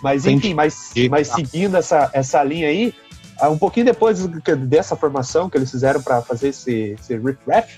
Mas 0.03 0.25
enfim, 0.25 0.53
mas, 0.53 0.91
mas 1.09 1.29
seguindo 1.29 1.77
essa, 1.77 2.09
essa 2.11 2.43
linha 2.43 2.67
aí, 2.67 2.93
ah, 3.39 3.49
um 3.49 3.57
pouquinho 3.57 3.85
depois 3.85 4.27
dessa 4.67 4.97
formação 4.97 5.49
que 5.49 5.57
eles 5.57 5.71
fizeram 5.71 6.01
para 6.01 6.21
fazer 6.21 6.49
esse, 6.49 6.97
esse 6.99 7.15
riff 7.15 7.39
raff, 7.47 7.73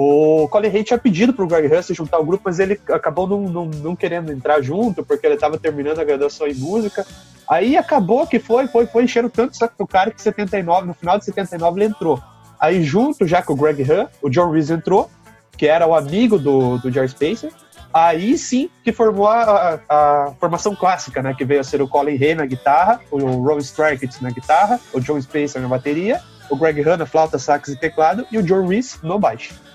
o 0.00 0.46
Colin 0.46 0.68
Hay 0.68 0.84
tinha 0.84 0.96
pedido 0.96 1.32
pro 1.32 1.44
Greg 1.44 1.66
Huston 1.74 1.92
juntar 1.92 2.20
o 2.20 2.24
grupo, 2.24 2.44
mas 2.46 2.60
ele 2.60 2.80
acabou 2.88 3.26
não, 3.26 3.40
não, 3.40 3.64
não 3.64 3.96
querendo 3.96 4.30
entrar 4.30 4.62
junto, 4.62 5.04
porque 5.04 5.26
ele 5.26 5.34
estava 5.34 5.58
terminando 5.58 5.98
a 5.98 6.04
graduação 6.04 6.46
em 6.46 6.54
música. 6.54 7.04
Aí 7.50 7.76
acabou 7.76 8.24
que 8.24 8.38
foi, 8.38 8.68
foi, 8.68 8.86
foi 8.86 9.02
enchendo 9.02 9.28
tanto 9.28 9.56
saco 9.56 9.74
pro 9.76 9.88
cara 9.88 10.12
que 10.12 10.22
79, 10.22 10.86
no 10.86 10.94
final 10.94 11.18
de 11.18 11.24
79 11.24 11.80
ele 11.80 11.90
entrou. 11.90 12.22
Aí 12.60 12.84
junto 12.84 13.26
já 13.26 13.42
com 13.42 13.54
o 13.54 13.56
Greg 13.56 13.82
Hahn, 13.82 14.06
o 14.22 14.30
John 14.30 14.52
Reese 14.52 14.72
entrou, 14.72 15.10
que 15.56 15.66
era 15.66 15.84
o 15.84 15.92
amigo 15.92 16.38
do, 16.38 16.78
do 16.78 16.92
Jerry 16.92 17.08
Spacer. 17.08 17.50
Aí 17.92 18.38
sim 18.38 18.70
que 18.84 18.92
formou 18.92 19.26
a, 19.26 19.42
a, 19.42 20.26
a, 20.28 20.34
formação 20.38 20.76
clássica, 20.76 21.20
né? 21.22 21.34
Que 21.36 21.44
veio 21.44 21.60
a 21.60 21.64
ser 21.64 21.82
o 21.82 21.88
Colin 21.88 22.22
Hay 22.22 22.36
na 22.36 22.46
guitarra, 22.46 23.00
o 23.10 23.18
Ron 23.18 23.58
Strikett 23.58 24.22
na 24.22 24.30
guitarra, 24.30 24.78
o 24.92 25.00
John 25.00 25.20
Spacer 25.20 25.60
na 25.60 25.66
bateria, 25.66 26.20
o 26.48 26.54
Greg 26.54 26.88
Hahn 26.88 26.98
na 26.98 27.06
flauta, 27.06 27.36
sax 27.36 27.70
e 27.70 27.76
teclado 27.76 28.24
e 28.30 28.38
o 28.38 28.44
John 28.44 28.64
Reese 28.64 28.98
no 29.02 29.18
baixo. 29.18 29.66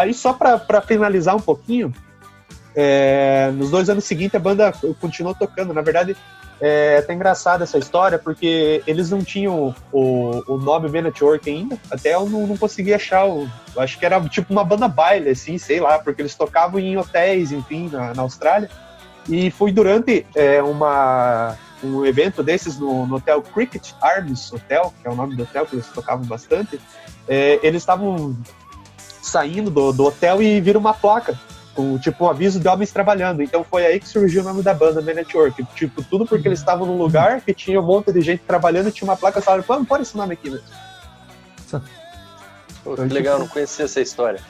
Aí, 0.00 0.14
só 0.14 0.32
para 0.32 0.80
finalizar 0.80 1.36
um 1.36 1.40
pouquinho, 1.40 1.92
é, 2.74 3.50
nos 3.54 3.70
dois 3.70 3.90
anos 3.90 4.04
seguintes 4.04 4.34
a 4.34 4.38
banda 4.38 4.72
continuou 5.00 5.34
tocando. 5.34 5.74
Na 5.74 5.82
verdade, 5.82 6.16
é 6.60 6.98
até 6.98 7.12
engraçada 7.12 7.64
essa 7.64 7.78
história, 7.78 8.18
porque 8.18 8.82
eles 8.86 9.10
não 9.10 9.22
tinham 9.22 9.74
o, 9.92 10.42
o 10.46 10.58
nome 10.58 10.88
B 10.88 11.02
Network 11.02 11.48
ainda. 11.48 11.78
Até 11.90 12.14
eu 12.14 12.28
não, 12.28 12.46
não 12.46 12.56
consegui 12.56 12.94
achar. 12.94 13.26
O, 13.26 13.46
acho 13.76 13.98
que 13.98 14.06
era 14.06 14.20
tipo 14.28 14.52
uma 14.52 14.64
banda 14.64 14.88
baile, 14.88 15.30
assim, 15.30 15.58
sei 15.58 15.80
lá, 15.80 15.98
porque 15.98 16.22
eles 16.22 16.34
tocavam 16.34 16.80
em 16.80 16.96
hotéis, 16.96 17.52
enfim, 17.52 17.88
na, 17.90 18.14
na 18.14 18.22
Austrália. 18.22 18.70
E 19.28 19.50
foi 19.50 19.70
durante 19.70 20.26
é, 20.34 20.62
uma, 20.62 21.56
um 21.82 22.04
evento 22.04 22.42
desses 22.42 22.78
no, 22.78 23.06
no, 23.06 23.16
Hotel 23.16 23.42
Cricket 23.42 23.92
Arms 24.00 24.52
Hotel, 24.52 24.92
que 25.00 25.08
é 25.08 25.10
o 25.10 25.14
nome 25.14 25.36
do 25.36 25.42
hotel 25.42 25.66
que 25.66 25.76
eles 25.76 25.86
tocavam 25.88 26.24
bastante. 26.26 26.80
É, 27.28 27.60
eles 27.62 27.82
estavam 27.82 28.36
saindo 29.22 29.70
do, 29.70 29.92
do 29.92 30.04
hotel 30.04 30.42
e 30.42 30.60
vira 30.60 30.78
uma 30.78 30.94
placa 30.94 31.38
com 31.74 31.98
tipo 31.98 32.24
um 32.24 32.28
aviso 32.28 32.58
de 32.58 32.68
homens 32.68 32.90
trabalhando. 32.92 33.42
Então 33.42 33.64
foi 33.64 33.86
aí 33.86 34.00
que 34.00 34.08
surgiu 34.08 34.42
o 34.42 34.44
nome 34.44 34.62
da 34.62 34.74
banda, 34.74 35.02
The 35.02 35.14
Network. 35.14 35.64
Tipo, 35.74 36.02
tudo 36.02 36.26
porque 36.26 36.48
eles 36.48 36.58
estavam 36.58 36.86
num 36.86 36.96
lugar 36.96 37.40
que 37.40 37.54
tinha 37.54 37.80
um 37.80 37.86
monte 37.86 38.12
de 38.12 38.20
gente 38.20 38.42
trabalhando 38.46 38.88
e 38.88 38.92
tinha 38.92 39.08
uma 39.08 39.16
placa 39.16 39.40
falando, 39.40 39.64
pô, 39.64 39.84
pôr 39.84 40.00
esse 40.00 40.16
nome 40.16 40.34
aqui, 40.34 40.50
né? 40.50 40.60
Pô, 42.82 42.94
que 42.94 43.02
legal, 43.02 43.38
não 43.38 43.48
conhecia 43.48 43.84
essa 43.84 44.00
história. 44.00 44.40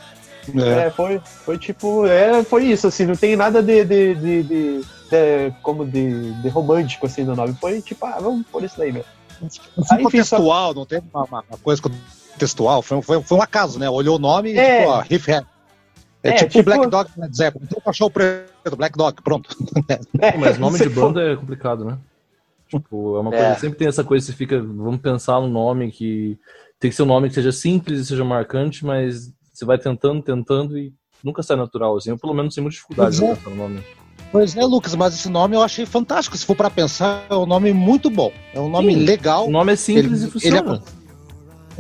É. 0.57 0.87
é, 0.87 0.91
foi, 0.91 1.21
foi 1.45 1.59
tipo, 1.59 2.07
é, 2.07 2.43
foi 2.43 2.65
isso, 2.65 2.87
assim, 2.87 3.05
não 3.05 3.15
tem 3.15 3.37
nada 3.37 3.63
de, 3.63 3.85
de, 3.85 4.15
de, 4.15 4.43
de, 4.43 4.81
de 4.81 5.55
como 5.63 5.85
de, 5.85 6.33
de 6.41 6.49
romântico 6.49 7.07
assim 7.07 7.25
no 7.25 7.37
nome. 7.37 7.55
Foi 7.61 7.81
tipo, 7.83 8.07
ah, 8.07 8.19
vamos 8.21 8.47
pôr 8.47 8.65
isso 8.65 8.79
daí, 8.79 8.93
meu. 8.93 9.05
Aí, 9.91 10.03
enfim, 10.03 10.19
textual, 10.19 10.73
só... 10.73 10.75
não 10.75 10.87
tem 10.87 11.03
uma, 11.13 11.25
uma, 11.25 11.45
coisa 11.63 11.81
textual, 12.41 12.83
foi, 12.83 13.01
foi, 13.03 13.23
foi 13.23 13.39
um 13.39 13.43
acaso, 13.43 13.79
né? 13.79 13.89
Olhou 13.89 14.17
o 14.17 14.19
nome 14.19 14.53
e 14.53 14.59
é. 14.59 14.79
tipo, 14.79 14.91
ó, 14.91 15.01
riff 15.01 15.31
é, 15.31 15.45
é, 16.23 16.33
tipo, 16.33 16.51
tipo 16.51 16.65
Black 16.65 16.87
Dog 16.89 17.11
Led 17.17 17.37
Zeppelin. 17.37 17.67
Então 17.67 17.83
achou 17.87 18.11
preto, 18.11 18.77
Black 18.77 18.97
Dog, 18.97 19.23
pronto. 19.23 19.57
É, 20.21 20.37
mas 20.37 20.59
nome 20.59 20.79
de 20.79 20.89
banda 20.91 21.23
é 21.23 21.37
complicado, 21.37 21.85
né? 21.85 21.99
Tipo, 22.69 23.17
é 23.17 23.21
uma 23.21 23.31
coisa, 23.31 23.47
é. 23.47 23.55
sempre 23.57 23.79
tem 23.79 23.89
essa 23.89 24.05
coisa, 24.05 24.27
você 24.27 24.33
fica, 24.33 24.61
vamos 24.61 25.01
pensar 25.01 25.41
no 25.41 25.49
nome 25.49 25.91
que 25.91 26.39
tem 26.79 26.91
que 26.91 26.97
ser 26.97 27.03
um 27.03 27.07
nome 27.07 27.29
que 27.29 27.35
seja 27.35 27.53
simples 27.53 28.01
e 28.01 28.07
seja 28.07 28.25
marcante, 28.25 28.85
mas 28.85 29.33
você 29.53 29.65
vai 29.65 29.77
tentando, 29.77 30.23
tentando 30.23 30.79
e 30.79 30.93
nunca 31.23 31.43
sai 31.43 31.57
natural, 31.57 31.97
assim. 31.97 32.11
Eu 32.11 32.19
pelo 32.19 32.33
menos 32.33 32.55
tenho 32.55 32.65
muita 32.65 32.77
dificuldade 32.77 33.17
em 33.17 33.27
pensar 33.27 33.51
no 33.51 33.57
nome. 33.57 33.83
Pois 34.31 34.57
é, 34.57 34.65
Lucas, 34.65 34.95
mas 34.95 35.15
esse 35.15 35.29
nome 35.29 35.57
eu 35.57 35.63
achei 35.63 35.85
fantástico. 35.85 36.37
Se 36.37 36.47
for 36.47 36.55
para 36.55 36.71
pensar, 36.71 37.27
é 37.29 37.35
um 37.35 37.47
nome 37.47 37.73
muito 37.73 38.09
bom. 38.09 38.33
É 38.55 38.61
um 38.61 38.69
nome 38.69 38.95
Sim, 38.95 39.01
legal. 39.01 39.49
O 39.49 39.51
nome 39.51 39.73
é 39.73 39.77
simples 39.77 40.21
ele, 40.21 40.29
e 40.29 40.31
funciona. 40.31 40.59
Ele 40.59 40.77
é, 40.77 41.00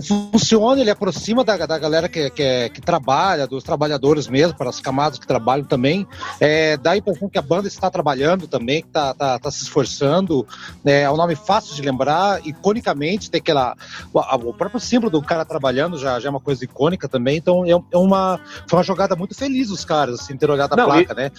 funciona, 0.03 0.81
ele 0.81 0.91
aproxima 0.91 1.45
da, 1.45 1.67
da 1.67 1.79
galera 1.79 2.09
que, 2.09 2.31
que, 2.31 2.71
que, 2.71 2.81
trabalha, 2.81 3.47
dos 3.47 3.63
trabalhadores 3.63 4.29
mesmo, 4.29 4.57
para 4.57 4.71
as 4.71 4.81
camadas 4.81 5.19
que 5.19 5.27
trabalham 5.27 5.65
também. 5.65 6.07
É, 6.39 6.77
dá 6.77 6.93
a 6.93 6.97
impressão 6.97 7.29
que 7.29 7.39
a 7.39 7.43
banda 7.43 7.69
está 7.69 7.91
trabalhando 7.91 8.47
também, 8.47 8.83
que 8.83 8.89
está 8.89 9.15
tá, 9.15 9.39
tá 9.39 9.51
se 9.51 9.63
esforçando. 9.63 10.47
É, 10.85 11.03
é 11.03 11.11
um 11.11 11.17
nome 11.17 11.35
fácil 11.37 11.75
de 11.75 11.83
lembrar, 11.83 12.47
iconicamente, 12.47 13.31
tem 13.31 13.41
aquela. 13.41 13.77
O, 14.13 14.21
o 14.49 14.55
próprio 14.55 14.81
símbolo 14.81 15.11
do 15.11 15.23
cara 15.23 15.45
trabalhando 15.45 15.99
já, 15.99 16.19
já 16.21 16.29
é 16.29 16.31
uma 16.31 16.41
coisa 16.41 16.65
icônica 16.65 17.09
também, 17.09 17.37
então 17.37 17.65
é, 17.65 17.71
é 17.71 17.99
uma, 17.99 18.41
foi 18.69 18.79
uma 18.79 18.85
jogada 18.85 19.17
muito 19.17 19.35
feliz 19.35 19.71
os 19.71 19.85
caras, 19.85 20.21
assim, 20.21 20.37
ter 20.37 20.51
olhado 20.51 20.73
a 20.73 20.77
Não, 20.77 20.85
placa, 20.87 21.13
e... 21.13 21.17
né? 21.17 21.31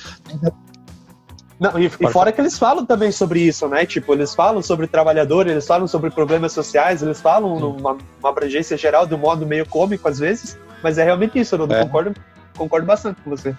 Não, 1.62 1.77
e, 1.77 1.86
e, 1.86 2.12
fora 2.12 2.32
que 2.32 2.41
eles 2.41 2.58
falam 2.58 2.84
também 2.84 3.12
sobre 3.12 3.39
isso, 3.39 3.68
né? 3.68 3.86
Tipo, 3.86 4.13
eles 4.13 4.34
falam 4.34 4.63
sobre 4.63 4.88
trabalhador, 4.88 5.46
eles 5.46 5.68
falam 5.68 5.88
sobre 5.88 6.10
problemas 6.10 6.53
sociais, 6.53 7.03
eles 7.03 7.22
falam 7.22 7.60
numa 7.60 7.96
uma 8.20 8.30
abrangência 8.30 8.75
geral 8.75 9.06
de 9.06 9.13
um 9.13 9.20
modo 9.20 9.46
meio 9.46 9.63
cômico 9.68 10.10
às 10.10 10.18
vezes, 10.18 10.58
mas 10.82 10.98
é 10.98 11.03
realmente 11.03 11.38
isso, 11.38 11.56
eu 11.56 11.72
é. 11.72 11.84
concordo, 11.84 12.15
concordo 12.58 12.88
bastante 12.88 13.22
com 13.22 13.30
você. 13.30 13.56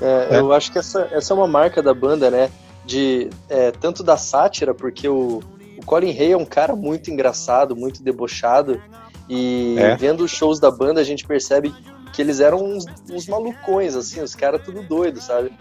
É, 0.00 0.28
é. 0.30 0.38
Eu 0.40 0.50
acho 0.50 0.72
que 0.72 0.78
essa, 0.78 1.08
essa 1.12 1.34
é 1.34 1.36
uma 1.36 1.46
marca 1.46 1.82
da 1.82 1.92
banda, 1.92 2.30
né? 2.30 2.50
De 2.86 3.28
é, 3.50 3.70
tanto 3.70 4.02
da 4.02 4.16
sátira, 4.16 4.72
porque 4.72 5.06
o, 5.06 5.42
o 5.76 5.84
Colin 5.84 6.18
Hay 6.18 6.32
é 6.32 6.36
um 6.38 6.46
cara 6.46 6.74
muito 6.74 7.10
engraçado, 7.10 7.76
muito 7.76 8.02
debochado, 8.02 8.80
e 9.28 9.76
é. 9.78 9.94
vendo 9.94 10.24
os 10.24 10.30
shows 10.30 10.58
da 10.58 10.70
banda 10.70 11.02
a 11.02 11.04
gente 11.04 11.26
percebe 11.26 11.70
que 12.14 12.22
eles 12.22 12.40
eram 12.40 12.64
uns, 12.64 12.86
uns 13.10 13.28
malucões, 13.28 13.94
assim, 13.94 14.22
os 14.22 14.34
caras 14.34 14.62
tudo 14.64 14.82
doidos, 14.82 15.24
sabe? 15.24 15.52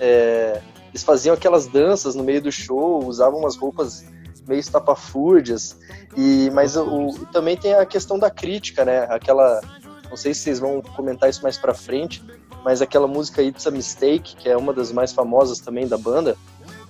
É, 0.00 0.62
eles 0.90 1.02
faziam 1.02 1.34
aquelas 1.34 1.66
danças 1.66 2.14
no 2.14 2.22
meio 2.22 2.42
do 2.42 2.52
show, 2.52 3.04
usavam 3.04 3.40
umas 3.40 3.56
roupas 3.56 4.04
meio 4.48 4.58
estapafúrdias. 4.58 5.76
E, 6.16 6.50
mas 6.52 6.76
o, 6.76 7.26
também 7.32 7.56
tem 7.56 7.74
a 7.74 7.84
questão 7.84 8.18
da 8.18 8.30
crítica, 8.30 8.84
né? 8.84 9.06
Aquela. 9.10 9.60
Não 10.08 10.16
sei 10.16 10.32
se 10.32 10.40
vocês 10.40 10.58
vão 10.58 10.80
comentar 10.80 11.28
isso 11.28 11.42
mais 11.42 11.58
pra 11.58 11.74
frente, 11.74 12.24
mas 12.64 12.80
aquela 12.80 13.06
música 13.06 13.42
It's 13.42 13.66
a 13.66 13.70
Mistake, 13.70 14.36
que 14.36 14.48
é 14.48 14.56
uma 14.56 14.72
das 14.72 14.90
mais 14.90 15.12
famosas 15.12 15.60
também 15.60 15.86
da 15.86 15.98
banda, 15.98 16.34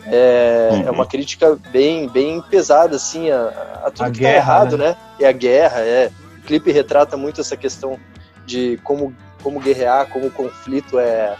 é, 0.06 0.68
uhum. 0.70 0.88
é 0.88 0.90
uma 0.90 1.04
crítica 1.04 1.58
bem, 1.72 2.08
bem 2.08 2.40
pesada, 2.42 2.94
assim, 2.94 3.30
a, 3.30 3.82
a 3.84 3.90
tudo 3.90 4.06
a 4.06 4.10
que 4.10 4.20
tá 4.20 4.28
guerra, 4.28 4.46
tá 4.46 4.52
errado, 4.52 4.78
né? 4.78 4.88
né? 4.88 4.96
É 5.20 5.26
a 5.26 5.32
guerra, 5.32 5.80
é. 5.80 6.12
O 6.38 6.42
clipe 6.42 6.70
retrata 6.70 7.16
muito 7.16 7.40
essa 7.40 7.56
questão 7.56 7.98
de 8.46 8.78
como, 8.84 9.14
como 9.42 9.60
guerrear, 9.60 10.08
como 10.08 10.28
o 10.28 10.30
conflito 10.30 10.98
é, 10.98 11.36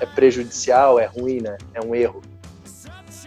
é 0.00 0.06
prejudicial, 0.06 0.98
é 0.98 1.06
ruim, 1.06 1.40
né? 1.40 1.56
É 1.74 1.80
um 1.80 1.94
erro. 1.94 2.22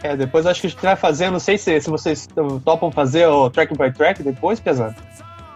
É, 0.01 0.17
depois 0.17 0.45
acho 0.45 0.59
que 0.59 0.67
a 0.67 0.69
gente 0.69 0.81
vai 0.81 0.95
fazer, 0.97 1.31
não 1.31 1.39
sei 1.39 1.57
se, 1.57 1.79
se 1.79 1.89
vocês 1.89 2.27
topam 2.65 2.91
fazer 2.91 3.25
o 3.27 3.49
track 3.49 3.77
by 3.77 3.91
track 3.91 4.21
depois, 4.21 4.59
pesado. 4.59 4.95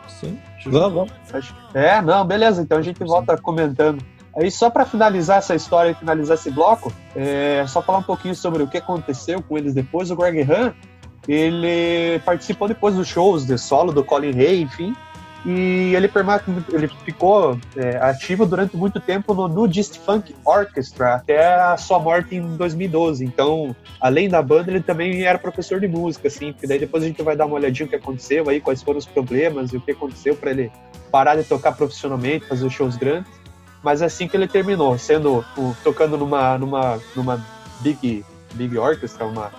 Sim, 0.08 0.40
vamos, 0.66 1.12
vamos. 1.32 1.54
É, 1.74 2.02
não, 2.02 2.26
beleza, 2.26 2.62
então 2.62 2.78
a 2.78 2.82
gente 2.82 3.04
volta 3.04 3.36
Sim. 3.36 3.42
comentando. 3.42 4.02
Aí 4.38 4.50
só 4.50 4.70
para 4.70 4.86
finalizar 4.86 5.40
essa 5.40 5.54
história 5.56 5.92
e 5.92 5.96
finalizar 5.96 6.36
esse 6.38 6.50
bloco, 6.50 6.94
é 7.16 7.66
só 7.68 7.82
falar 7.82 7.98
um 7.98 8.04
pouquinho 8.04 8.36
sobre 8.36 8.64
o 8.64 8.68
que 8.68 8.78
aconteceu 8.78 9.42
com 9.42 9.58
eles 9.58 9.74
depois. 9.74 10.12
O 10.12 10.16
Greg 10.16 10.42
Han, 10.44 10.74
ele 11.28 12.20
participou 12.20 12.68
depois 12.68 12.96
dos 12.96 13.08
shows 13.08 13.46
de 13.46 13.58
solo 13.58 13.92
do 13.92 14.04
Colin 14.04 14.40
Hay, 14.40 14.62
enfim, 14.62 14.96
e 15.50 15.96
ele, 15.96 16.12
ele 16.74 16.90
ficou 17.06 17.58
é, 17.78 17.96
ativo 18.02 18.46
durante 18.46 18.76
muito 18.76 19.00
tempo 19.00 19.34
no 19.34 19.48
Nudist 19.48 19.98
Funk 19.98 20.36
Orchestra, 20.44 21.16
até 21.16 21.56
a 21.56 21.78
sua 21.78 21.98
morte 21.98 22.36
em 22.36 22.58
2012. 22.58 23.24
Então, 23.24 23.74
além 24.02 24.28
da 24.28 24.42
banda, 24.42 24.70
ele 24.70 24.82
também 24.82 25.24
era 25.24 25.40
professor 25.40 25.80
de 25.80 25.88
música, 25.88 26.28
assim, 26.28 26.52
porque 26.52 26.68
daí 26.68 26.78
depois 26.78 27.02
a 27.02 27.08
gente 27.08 27.24
vai 27.24 27.34
dar 27.34 27.46
uma 27.46 27.56
olhadinha 27.56 27.86
no 27.86 27.90
que 27.90 27.96
aconteceu 27.96 28.50
aí, 28.50 28.60
quais 28.60 28.84
foram 28.84 29.00
os 29.00 29.06
problemas 29.06 29.72
e 29.72 29.78
o 29.78 29.82
que 29.82 29.92
aconteceu 29.92 30.36
para 30.36 30.52
ele 30.52 30.70
parar 31.10 31.38
de 31.38 31.46
tocar 31.46 31.72
profissionalmente, 31.72 32.46
fazer 32.46 32.70
shows 32.70 32.98
grandes. 32.98 33.32
Mas 33.82 34.02
é 34.02 34.06
assim 34.06 34.28
que 34.28 34.36
ele 34.36 34.50
terminou, 34.50 34.98
sendo 34.98 35.46
tocando 35.82 36.18
numa, 36.18 36.58
numa, 36.58 37.00
numa 37.16 37.42
big, 37.80 38.26
big 38.56 38.78
orchestra, 38.78 39.26
uma. 39.26 39.50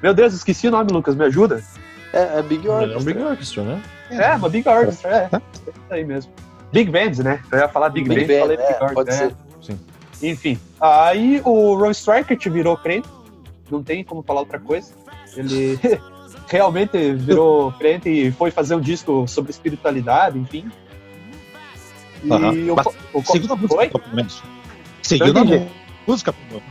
Meu 0.00 0.14
Deus, 0.14 0.34
esqueci 0.34 0.68
o 0.68 0.70
nome, 0.70 0.92
Lucas, 0.92 1.16
me 1.16 1.24
ajuda? 1.24 1.64
É, 2.12 2.38
é 2.38 2.42
Big 2.42 2.68
Orchestra. 2.68 2.96
É 2.96 3.00
um 3.00 3.04
Big 3.04 3.18
Orchestra, 3.18 3.64
né? 3.64 3.82
É, 4.10 4.34
uma 4.34 4.48
Big 4.48 4.68
Orchestra, 4.68 5.28
é. 5.32 5.36
é. 5.36 5.40
Isso 5.70 5.72
aí 5.90 6.04
mesmo. 6.04 6.32
Big 6.72 6.90
Bands, 6.90 7.18
né? 7.20 7.40
Eu 7.50 7.58
ia 7.58 7.68
falar 7.68 7.88
Big, 7.88 8.08
Big 8.08 8.24
Band, 8.24 8.40
falei 8.40 8.56
Big 8.56 8.68
é, 8.68 8.72
Orchestra. 8.72 8.94
Pode 8.94 9.14
ser. 9.14 9.34
Sim. 9.62 9.80
Enfim, 10.22 10.58
aí 10.80 11.40
o 11.44 11.74
Ron 11.74 11.90
Strikert 11.90 12.48
virou 12.50 12.76
crente, 12.76 13.08
não 13.70 13.82
tem 13.82 14.04
como 14.04 14.22
falar 14.22 14.40
outra 14.40 14.58
coisa. 14.58 14.92
Ele 15.36 15.78
realmente 16.48 17.12
virou 17.14 17.72
crente 17.72 18.08
e 18.08 18.32
foi 18.32 18.50
fazer 18.50 18.74
um 18.74 18.80
disco 18.80 19.26
sobre 19.26 19.50
espiritualidade, 19.50 20.38
enfim. 20.38 20.70
E 22.22 22.28
uh 22.28 22.38
-huh. 22.38 22.98
o, 23.12 23.18
o, 23.18 23.24
seguiu 23.24 23.48
na 23.48 23.56
música, 23.56 23.98
pelo 23.98 24.16
menos. 24.16 24.42
Seguiu 25.02 25.32
na 25.32 25.44
música, 26.06 26.32
pelo 26.32 26.62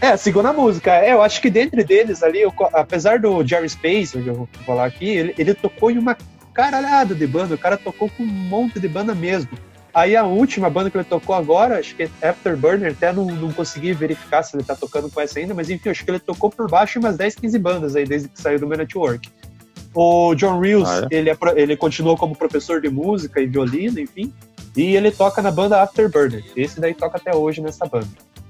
é, 0.00 0.16
segunda 0.16 0.52
música. 0.52 0.92
É, 0.94 1.12
eu 1.12 1.22
acho 1.22 1.42
que 1.42 1.50
dentro 1.50 1.84
deles 1.84 2.22
ali, 2.22 2.40
eu, 2.40 2.52
apesar 2.72 3.18
do 3.18 3.46
Jerry 3.46 3.68
Space, 3.68 4.18
que 4.18 4.26
eu 4.26 4.34
vou 4.34 4.48
falar 4.64 4.86
aqui, 4.86 5.06
ele, 5.06 5.34
ele 5.36 5.52
tocou 5.52 5.90
em 5.90 5.98
uma 5.98 6.16
caralhada 6.60 7.14
de 7.14 7.26
banda. 7.26 7.54
O 7.54 7.58
cara 7.58 7.76
tocou 7.78 8.10
com 8.10 8.22
um 8.22 8.26
monte 8.26 8.78
de 8.78 8.88
banda 8.88 9.14
mesmo. 9.14 9.50
Aí 9.92 10.14
a 10.14 10.24
última 10.24 10.70
banda 10.70 10.90
que 10.90 10.96
ele 10.96 11.04
tocou 11.04 11.34
agora, 11.34 11.78
acho 11.78 11.96
que 11.96 12.04
é 12.04 12.28
Afterburner, 12.28 12.92
até 12.92 13.12
não, 13.12 13.24
não 13.24 13.52
consegui 13.52 13.92
verificar 13.92 14.42
se 14.42 14.56
ele 14.56 14.62
tá 14.62 14.76
tocando 14.76 15.10
com 15.10 15.20
essa 15.20 15.40
ainda, 15.40 15.52
mas 15.52 15.68
enfim, 15.68 15.88
acho 15.88 16.04
que 16.04 16.10
ele 16.10 16.20
tocou 16.20 16.48
por 16.48 16.70
baixo 16.70 17.00
umas 17.00 17.16
10, 17.16 17.34
15 17.36 17.58
bandas 17.58 17.96
aí 17.96 18.04
desde 18.04 18.28
que 18.28 18.40
saiu 18.40 18.60
do 18.60 18.68
meu 18.68 18.78
network. 18.78 19.28
O 19.92 20.34
John 20.36 20.60
Reels, 20.60 20.88
ah, 20.88 21.08
é? 21.10 21.16
ele, 21.16 21.30
é, 21.30 21.36
ele 21.56 21.76
continuou 21.76 22.16
como 22.16 22.36
professor 22.36 22.80
de 22.80 22.88
música 22.88 23.40
e 23.40 23.46
violino, 23.46 23.98
enfim, 23.98 24.32
e 24.76 24.94
ele 24.94 25.10
toca 25.10 25.42
na 25.42 25.50
banda 25.50 25.82
Afterburner. 25.82 26.44
Esse 26.54 26.80
daí 26.80 26.94
toca 26.94 27.16
até 27.16 27.34
hoje 27.34 27.60
nessa 27.60 27.84
banda. 27.84 28.06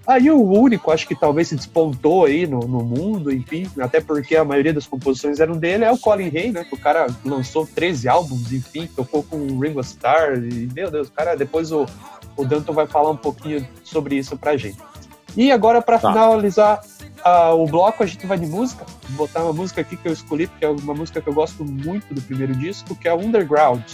Aí 0.06 0.30
o 0.30 0.42
único, 0.42 0.90
acho 0.90 1.06
que 1.06 1.14
talvez 1.14 1.48
se 1.48 1.56
despontou 1.56 2.24
aí 2.24 2.46
no, 2.46 2.60
no 2.60 2.82
mundo, 2.82 3.32
enfim, 3.32 3.70
até 3.80 4.00
porque 4.00 4.34
a 4.34 4.44
maioria 4.44 4.72
das 4.72 4.86
composições 4.86 5.40
eram 5.40 5.56
dele, 5.56 5.84
é 5.84 5.92
o 5.92 5.98
Colin 5.98 6.30
Hay, 6.34 6.50
né? 6.50 6.64
Que 6.64 6.74
o 6.74 6.78
cara 6.78 7.06
lançou 7.24 7.66
13 7.66 8.08
álbuns, 8.08 8.52
enfim, 8.52 8.88
tocou 8.96 9.22
com 9.22 9.36
o 9.36 9.60
Ringo 9.60 9.80
Starr, 9.80 10.42
e 10.42 10.68
meu 10.74 10.90
Deus, 10.90 11.10
cara, 11.10 11.36
depois 11.36 11.70
o, 11.70 11.86
o 12.36 12.44
Danton 12.44 12.72
vai 12.72 12.86
falar 12.86 13.10
um 13.10 13.16
pouquinho 13.16 13.66
sobre 13.84 14.16
isso 14.16 14.36
pra 14.36 14.56
gente. 14.56 14.78
E 15.36 15.52
agora, 15.52 15.80
para 15.80 15.98
tá. 15.98 16.12
finalizar 16.12 16.80
uh, 17.24 17.54
o 17.54 17.66
bloco, 17.66 18.02
a 18.02 18.06
gente 18.06 18.26
vai 18.26 18.38
de 18.38 18.46
música. 18.46 18.84
Vou 19.10 19.26
botar 19.26 19.44
uma 19.44 19.52
música 19.52 19.80
aqui 19.80 19.96
que 19.96 20.08
eu 20.08 20.12
escolhi, 20.12 20.46
porque 20.46 20.64
é 20.64 20.68
uma 20.68 20.94
música 20.94 21.20
que 21.20 21.28
eu 21.28 21.34
gosto 21.34 21.64
muito 21.64 22.12
do 22.12 22.20
primeiro 22.22 22.54
disco, 22.54 22.96
que 22.96 23.06
é 23.06 23.14
Underground. 23.14 23.84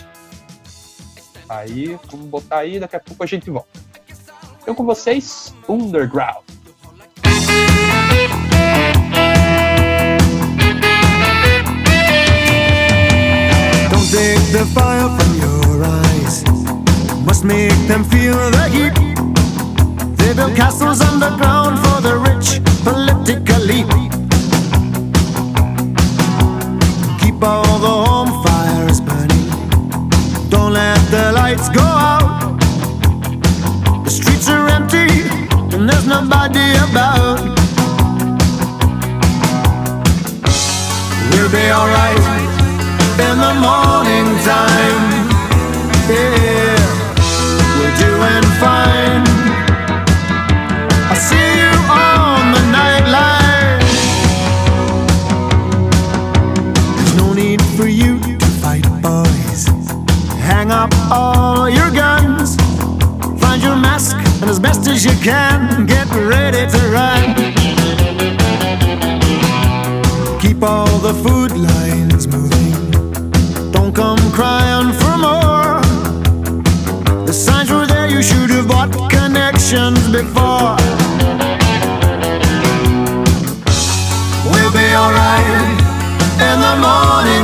Aí, 1.49 1.99
vamos 2.11 2.27
botar 2.27 2.59
aí, 2.59 2.81
daqui 2.81 2.97
a 2.97 3.01
pouco 3.01 3.23
a 3.23 3.27
gente 3.27 3.51
volta. 3.51 3.86
Eu 4.67 4.75
com 4.75 4.85
vocês, 4.85 5.55
Underground. 5.69 6.43
Don't 13.91 14.11
take 14.11 14.41
the 14.51 14.67
fire 14.75 15.09
from 15.17 15.37
your 15.39 15.85
eyes. 15.85 16.43
Must 17.25 17.45
make 17.45 17.77
them 17.87 18.03
feel 18.03 18.35
the 18.51 18.69
heat. 18.69 18.95
They 20.17 20.35
build 20.35 20.57
castles 20.57 21.01
underground 21.01 21.79
for 21.79 22.01
the 22.01 22.17
rich 22.19 22.61
political 22.83 23.63
elite. 23.63 24.11
Keep 27.21 27.41
all 27.41 27.79
the 27.79 27.87
home 27.87 28.43
fires 28.43 29.01
burning. 29.01 29.49
Don't 30.51 30.73
let 30.73 30.99
the 31.13 31.31
lights 31.33 31.69
go 31.69 31.83
out. 31.83 32.36
The 34.07 34.13
streets 34.13 34.49
are 34.49 34.69
empty 34.69 35.09
and 35.75 35.89
there's 35.91 36.07
nobody 36.07 36.77
about. 36.87 37.43
We'll 41.33 41.51
be 41.51 41.67
alright 41.75 42.25
in 43.27 43.37
the 43.47 43.55
morning 43.67 44.29
time. 44.47 45.03
Yeah, 46.07 46.79
we're 47.77 47.97
doing 47.99 48.47
fine. 48.63 49.27
I 51.11 51.15
see 51.29 51.49
you 51.59 51.73
on 51.91 52.53
the 52.55 52.63
nightline. 52.79 53.83
There's 56.95 57.15
no 57.17 57.33
need 57.33 57.61
for 57.77 57.89
you 57.89 58.21
to 58.21 58.47
fight, 58.63 58.87
boys. 59.03 59.67
Hang 60.39 60.71
up 60.71 60.95
all 61.11 61.69
your 61.69 61.86
as 64.97 65.05
you 65.05 65.17
can, 65.23 65.85
get 65.85 66.09
ready 66.15 66.65
to 66.75 66.81
run. 66.89 67.23
Keep 70.41 70.63
all 70.63 70.99
the 71.09 71.13
food 71.23 71.53
lines 71.53 72.27
moving. 72.27 72.73
Don't 73.73 73.95
come 73.95 74.19
crying 74.33 74.93
for 75.01 75.17
more. 75.27 75.83
The 77.27 77.33
signs 77.33 77.71
were 77.71 77.87
there, 77.87 78.09
you 78.09 78.23
should 78.23 78.49
have 78.57 78.69
bought 78.69 78.91
connections 79.11 80.01
before. 80.09 80.77
We'll 84.51 84.75
be 84.81 84.89
alright 85.03 85.77
in 86.49 86.57
the 86.67 86.77
morning 86.87 87.36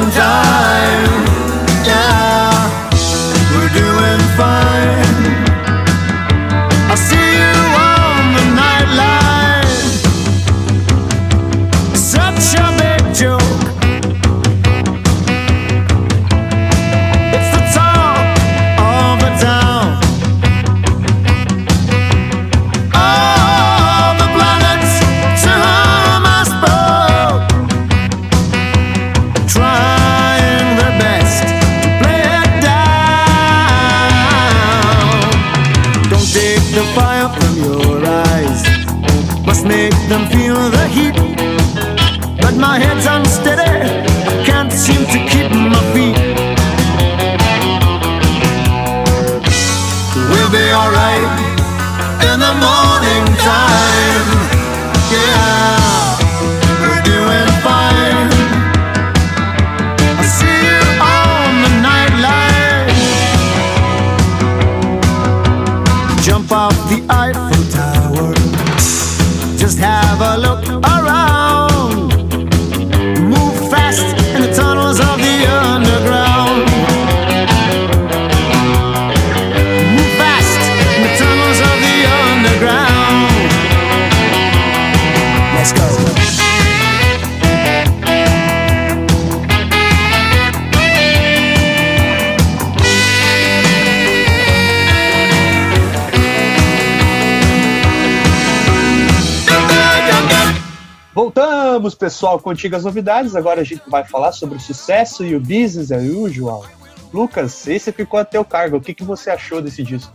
pessoal, 102.12 102.38
com 102.38 102.50
antigas 102.50 102.84
novidades. 102.84 103.34
Agora 103.34 103.62
a 103.62 103.64
gente 103.64 103.82
vai 103.88 104.04
falar 104.04 104.32
sobre 104.32 104.58
o 104.58 104.60
sucesso 104.60 105.24
e 105.24 105.34
o 105.34 105.40
business 105.40 105.90
as 105.90 106.04
usual. 106.04 106.66
Lucas, 107.12 107.66
esse 107.66 107.90
ficou 107.90 108.20
a 108.20 108.24
teu 108.24 108.44
cargo. 108.44 108.76
O 108.76 108.80
que, 108.80 108.92
que 108.92 109.02
você 109.02 109.30
achou 109.30 109.62
desse 109.62 109.82
disco? 109.82 110.12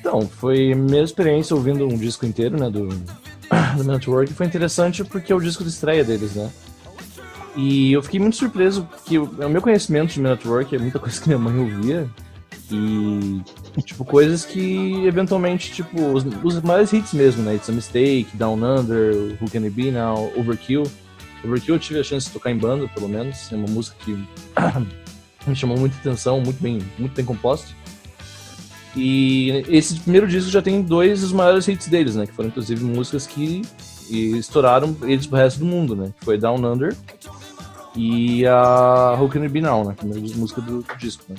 Então, 0.00 0.22
foi 0.22 0.74
minha 0.74 1.02
experiência 1.02 1.54
ouvindo 1.54 1.86
um 1.86 1.96
disco 1.96 2.26
inteiro, 2.26 2.58
né, 2.58 2.68
do, 2.68 2.88
do 3.76 3.84
Network. 3.84 4.32
Foi 4.32 4.44
interessante 4.44 5.04
porque 5.04 5.32
é 5.32 5.36
o 5.36 5.40
disco 5.40 5.62
de 5.62 5.70
estreia 5.70 6.02
deles, 6.02 6.34
né? 6.34 6.50
E 7.54 7.92
eu 7.92 8.02
fiquei 8.02 8.18
muito 8.18 8.36
surpreso 8.36 8.88
que 9.04 9.18
o, 9.18 9.24
o 9.24 9.48
meu 9.48 9.62
conhecimento 9.62 10.14
de 10.14 10.20
Network 10.20 10.74
é 10.74 10.78
muita 10.78 10.98
coisa 10.98 11.20
que 11.20 11.28
minha 11.28 11.38
mãe 11.38 11.56
ouvia. 11.58 12.08
E, 12.72 13.42
tipo, 13.82 14.04
coisas 14.04 14.44
que 14.44 15.04
eventualmente, 15.06 15.72
tipo, 15.72 16.00
os, 16.12 16.24
os 16.42 16.60
maiores 16.62 16.92
hits 16.92 17.12
mesmo, 17.12 17.42
né? 17.44 17.54
It's 17.54 17.68
a 17.68 17.72
Mistake, 17.72 18.28
Down 18.34 18.62
Under, 18.62 19.36
Who 19.40 19.50
Can 19.50 19.62
It 19.62 19.70
Be 19.70 19.92
Now, 19.92 20.32
Overkill. 20.36 20.84
Overkill 21.44 21.76
eu 21.76 21.80
tive 21.80 22.00
a 22.00 22.04
chance 22.04 22.26
de 22.26 22.32
tocar 22.32 22.50
em 22.50 22.56
banda, 22.56 22.88
pelo 22.88 23.08
menos. 23.08 23.50
É 23.52 23.56
uma 23.56 23.68
música 23.68 23.96
que 24.04 24.12
me 25.46 25.56
chamou 25.56 25.78
muita 25.78 25.96
atenção, 25.96 26.40
muito 26.40 26.62
bem, 26.62 26.80
muito 26.98 27.14
bem 27.14 27.24
composto. 27.24 27.74
E 28.96 29.64
esse 29.68 30.00
primeiro 30.00 30.26
disco 30.26 30.50
já 30.50 30.60
tem 30.60 30.82
dois 30.82 31.20
dos 31.20 31.32
maiores 31.32 31.66
hits 31.68 31.88
deles, 31.88 32.16
né? 32.16 32.26
Que 32.26 32.32
foram 32.32 32.48
inclusive 32.48 32.84
músicas 32.84 33.26
que 33.26 33.62
estouraram 34.10 34.96
eles 35.02 35.26
pro 35.26 35.38
resto 35.38 35.60
do 35.60 35.66
mundo, 35.66 35.94
né? 35.94 36.12
Que 36.18 36.24
foi 36.24 36.36
Down 36.36 36.56
Under 36.56 36.96
e 37.94 38.44
a 38.46 39.16
Who 39.18 39.28
Can 39.28 39.42
It 39.42 39.52
Be 39.52 39.60
Now, 39.60 39.84
né? 39.84 39.92
A 39.92 39.94
primeira 39.94 40.36
música 40.36 40.60
do, 40.60 40.82
do 40.82 40.96
disco, 40.98 41.24
né? 41.28 41.36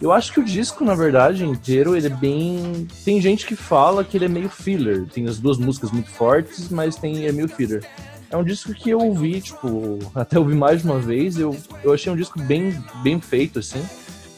Eu 0.00 0.12
acho 0.12 0.32
que 0.32 0.40
o 0.40 0.44
disco, 0.44 0.84
na 0.84 0.94
verdade, 0.94 1.44
inteiro, 1.44 1.96
ele 1.96 2.08
é 2.08 2.10
bem. 2.10 2.86
Tem 3.04 3.20
gente 3.20 3.46
que 3.46 3.54
fala 3.54 4.04
que 4.04 4.16
ele 4.16 4.24
é 4.24 4.28
meio 4.28 4.48
filler. 4.48 5.06
Tem 5.06 5.26
as 5.26 5.38
duas 5.38 5.56
músicas 5.56 5.90
muito 5.90 6.10
fortes, 6.10 6.68
mas 6.68 6.96
tem 6.96 7.26
é 7.26 7.32
meio 7.32 7.48
filler. 7.48 7.86
É 8.34 8.36
um 8.36 8.42
disco 8.42 8.74
que 8.74 8.90
eu 8.90 8.98
ouvi, 8.98 9.40
tipo, 9.40 10.00
até 10.12 10.36
ouvi 10.36 10.56
mais 10.56 10.82
de 10.82 10.88
uma 10.88 10.98
vez. 10.98 11.38
Eu, 11.38 11.56
eu 11.84 11.94
achei 11.94 12.12
um 12.12 12.16
disco 12.16 12.36
bem, 12.42 12.76
bem 13.00 13.20
feito, 13.20 13.60
assim. 13.60 13.80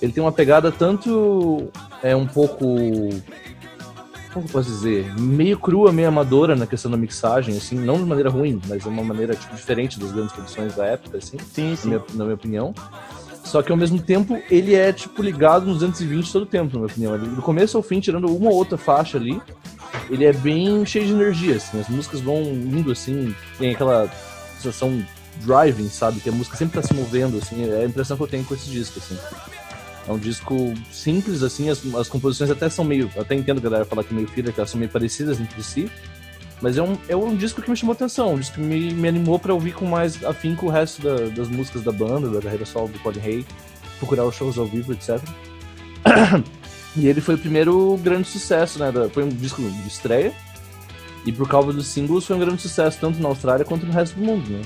Ele 0.02 0.12
tem 0.12 0.22
uma 0.22 0.30
pegada 0.30 0.70
tanto. 0.70 1.70
É 2.02 2.14
um 2.14 2.26
pouco. 2.26 2.58
Como 4.34 4.44
eu 4.44 4.52
posso 4.52 4.68
dizer? 4.68 5.18
Meio 5.18 5.58
crua, 5.58 5.92
meio 5.92 6.08
amadora 6.08 6.54
na 6.54 6.66
questão 6.66 6.90
da 6.90 6.96
mixagem, 6.98 7.56
assim. 7.56 7.74
Não 7.74 7.96
de 7.96 8.04
maneira 8.04 8.28
ruim, 8.28 8.60
mas 8.68 8.82
de 8.82 8.88
uma 8.90 9.02
maneira 9.02 9.34
tipo, 9.34 9.56
diferente 9.56 9.98
das 9.98 10.12
grandes 10.12 10.32
produções 10.34 10.76
da 10.76 10.84
época, 10.84 11.16
assim. 11.16 11.38
Sim, 11.50 11.74
Na 11.84 11.86
minha, 11.86 12.04
na 12.12 12.24
minha 12.24 12.34
opinião. 12.34 12.74
Só 13.44 13.62
que 13.62 13.72
ao 13.72 13.78
mesmo 13.78 13.98
tempo 13.98 14.38
ele 14.50 14.74
é 14.74 14.92
tipo 14.92 15.22
ligado 15.22 15.64
nos 15.64 15.78
220 15.78 16.30
todo 16.30 16.42
o 16.42 16.46
tempo, 16.46 16.74
na 16.74 16.80
minha 16.80 16.86
opinião. 17.14 17.34
Do 17.34 17.40
começo 17.40 17.78
ao 17.78 17.82
fim, 17.82 17.98
tirando 17.98 18.26
uma 18.26 18.50
ou 18.50 18.56
outra 18.56 18.76
faixa 18.76 19.16
ali, 19.16 19.40
ele 20.10 20.24
é 20.24 20.32
bem 20.32 20.84
cheio 20.86 21.06
de 21.06 21.12
energia, 21.12 21.56
assim. 21.56 21.80
As 21.80 21.88
músicas 21.88 22.20
vão 22.20 22.42
indo 22.42 22.90
assim, 22.92 23.34
tem 23.58 23.72
aquela 23.72 24.08
sensação 24.56 25.02
driving, 25.44 25.88
sabe? 25.88 26.20
Que 26.20 26.28
a 26.28 26.32
música 26.32 26.56
sempre 26.56 26.80
tá 26.80 26.86
se 26.86 26.94
movendo, 26.94 27.38
assim. 27.38 27.68
É 27.70 27.82
a 27.82 27.84
impressão 27.84 28.16
que 28.16 28.22
eu 28.22 28.26
tenho 28.28 28.44
com 28.44 28.54
esse 28.54 28.70
disco, 28.70 28.98
assim. 28.98 29.16
É 30.08 30.12
um 30.12 30.18
disco 30.18 30.72
simples, 30.92 31.42
assim, 31.42 31.68
as, 31.68 31.82
as 31.96 32.08
composições 32.08 32.50
até 32.50 32.68
são 32.70 32.84
meio. 32.84 33.10
Até 33.18 33.34
entendo 33.34 33.58
a 33.58 33.60
galera 33.60 33.84
falar 33.84 34.04
que 34.04 34.12
é 34.12 34.16
meio 34.16 34.28
filler, 34.28 34.52
que 34.52 34.60
elas 34.60 34.70
são 34.70 34.78
meio 34.78 34.90
parecidas 34.90 35.40
entre 35.40 35.62
si. 35.62 35.90
Mas 36.62 36.78
é 36.78 36.82
um, 36.82 36.96
é 37.08 37.14
um 37.14 37.36
disco 37.36 37.60
que 37.60 37.68
me 37.68 37.76
chamou 37.76 37.92
atenção, 37.92 38.32
um 38.34 38.38
disco 38.38 38.54
que 38.54 38.60
me, 38.62 38.94
me 38.94 39.08
animou 39.08 39.38
pra 39.38 39.52
ouvir 39.52 39.72
com 39.74 39.84
mais 39.84 40.24
afinco 40.24 40.66
o 40.66 40.70
resto 40.70 41.02
da- 41.02 41.28
das 41.28 41.48
músicas 41.48 41.82
da 41.82 41.92
banda, 41.92 42.30
da 42.30 42.40
carreira 42.40 42.64
solo 42.64 42.88
do 42.88 42.98
Colin 43.00 43.20
Hay, 43.20 43.46
procurar 43.98 44.24
os 44.24 44.34
shows 44.34 44.56
ao 44.56 44.64
vivo, 44.64 44.92
etc. 44.94 45.20
e 46.96 47.06
ele 47.06 47.20
foi 47.20 47.34
o 47.34 47.38
primeiro 47.38 47.98
grande 48.02 48.26
sucesso, 48.28 48.78
né? 48.78 48.92
foi 49.12 49.22
um 49.22 49.28
disco 49.28 49.62
de 49.62 49.88
estreia. 49.88 50.32
E 51.24 51.32
por 51.32 51.48
causa 51.48 51.72
dos 51.72 51.88
singles 51.88 52.24
foi 52.24 52.36
um 52.36 52.38
grande 52.38 52.62
sucesso, 52.62 52.98
tanto 53.00 53.20
na 53.20 53.28
Austrália 53.28 53.64
quanto 53.64 53.84
no 53.84 53.92
resto 53.92 54.14
do 54.16 54.24
mundo, 54.24 54.48
né? 54.48 54.62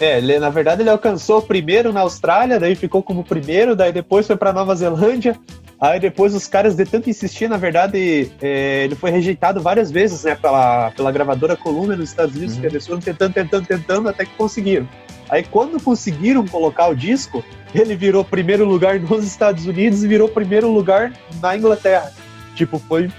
É, 0.00 0.18
ele, 0.18 0.38
na 0.38 0.50
verdade 0.50 0.82
ele 0.82 0.90
alcançou 0.90 1.40
primeiro 1.40 1.92
na 1.92 2.00
Austrália, 2.00 2.60
daí 2.60 2.74
ficou 2.74 3.02
como 3.02 3.24
primeiro, 3.24 3.74
daí 3.76 3.92
depois 3.92 4.26
foi 4.26 4.36
pra 4.36 4.52
Nova 4.52 4.74
Zelândia, 4.74 5.38
aí 5.80 5.98
depois 5.98 6.34
os 6.34 6.46
caras 6.46 6.74
de 6.74 6.84
tanto 6.84 7.08
insistir, 7.08 7.48
na 7.48 7.56
verdade, 7.56 8.30
é, 8.40 8.84
ele 8.84 8.94
foi 8.94 9.10
rejeitado 9.10 9.60
várias 9.60 9.90
vezes, 9.90 10.24
né, 10.24 10.34
pela, 10.34 10.90
pela 10.90 11.12
gravadora 11.12 11.56
Columbia 11.56 11.96
nos 11.96 12.10
Estados 12.10 12.34
Unidos, 12.36 12.56
Uhum. 12.56 12.60
que 12.60 12.66
eles 12.66 12.86
foram 12.86 13.00
tentando, 13.00 13.32
tentando, 13.32 13.66
tentando, 13.66 14.08
até 14.08 14.24
que 14.24 14.34
conseguiram. 14.36 14.86
Aí 15.28 15.42
quando 15.42 15.82
conseguiram 15.82 16.46
colocar 16.46 16.88
o 16.88 16.94
disco, 16.94 17.44
ele 17.74 17.96
virou 17.96 18.24
primeiro 18.24 18.64
lugar 18.64 18.98
nos 19.00 19.24
Estados 19.24 19.66
Unidos 19.66 20.02
e 20.02 20.08
virou 20.08 20.28
primeiro 20.28 20.70
lugar 20.70 21.12
na 21.40 21.56
Inglaterra. 21.56 22.12
Tipo, 22.54 22.78
foi, 22.78 23.10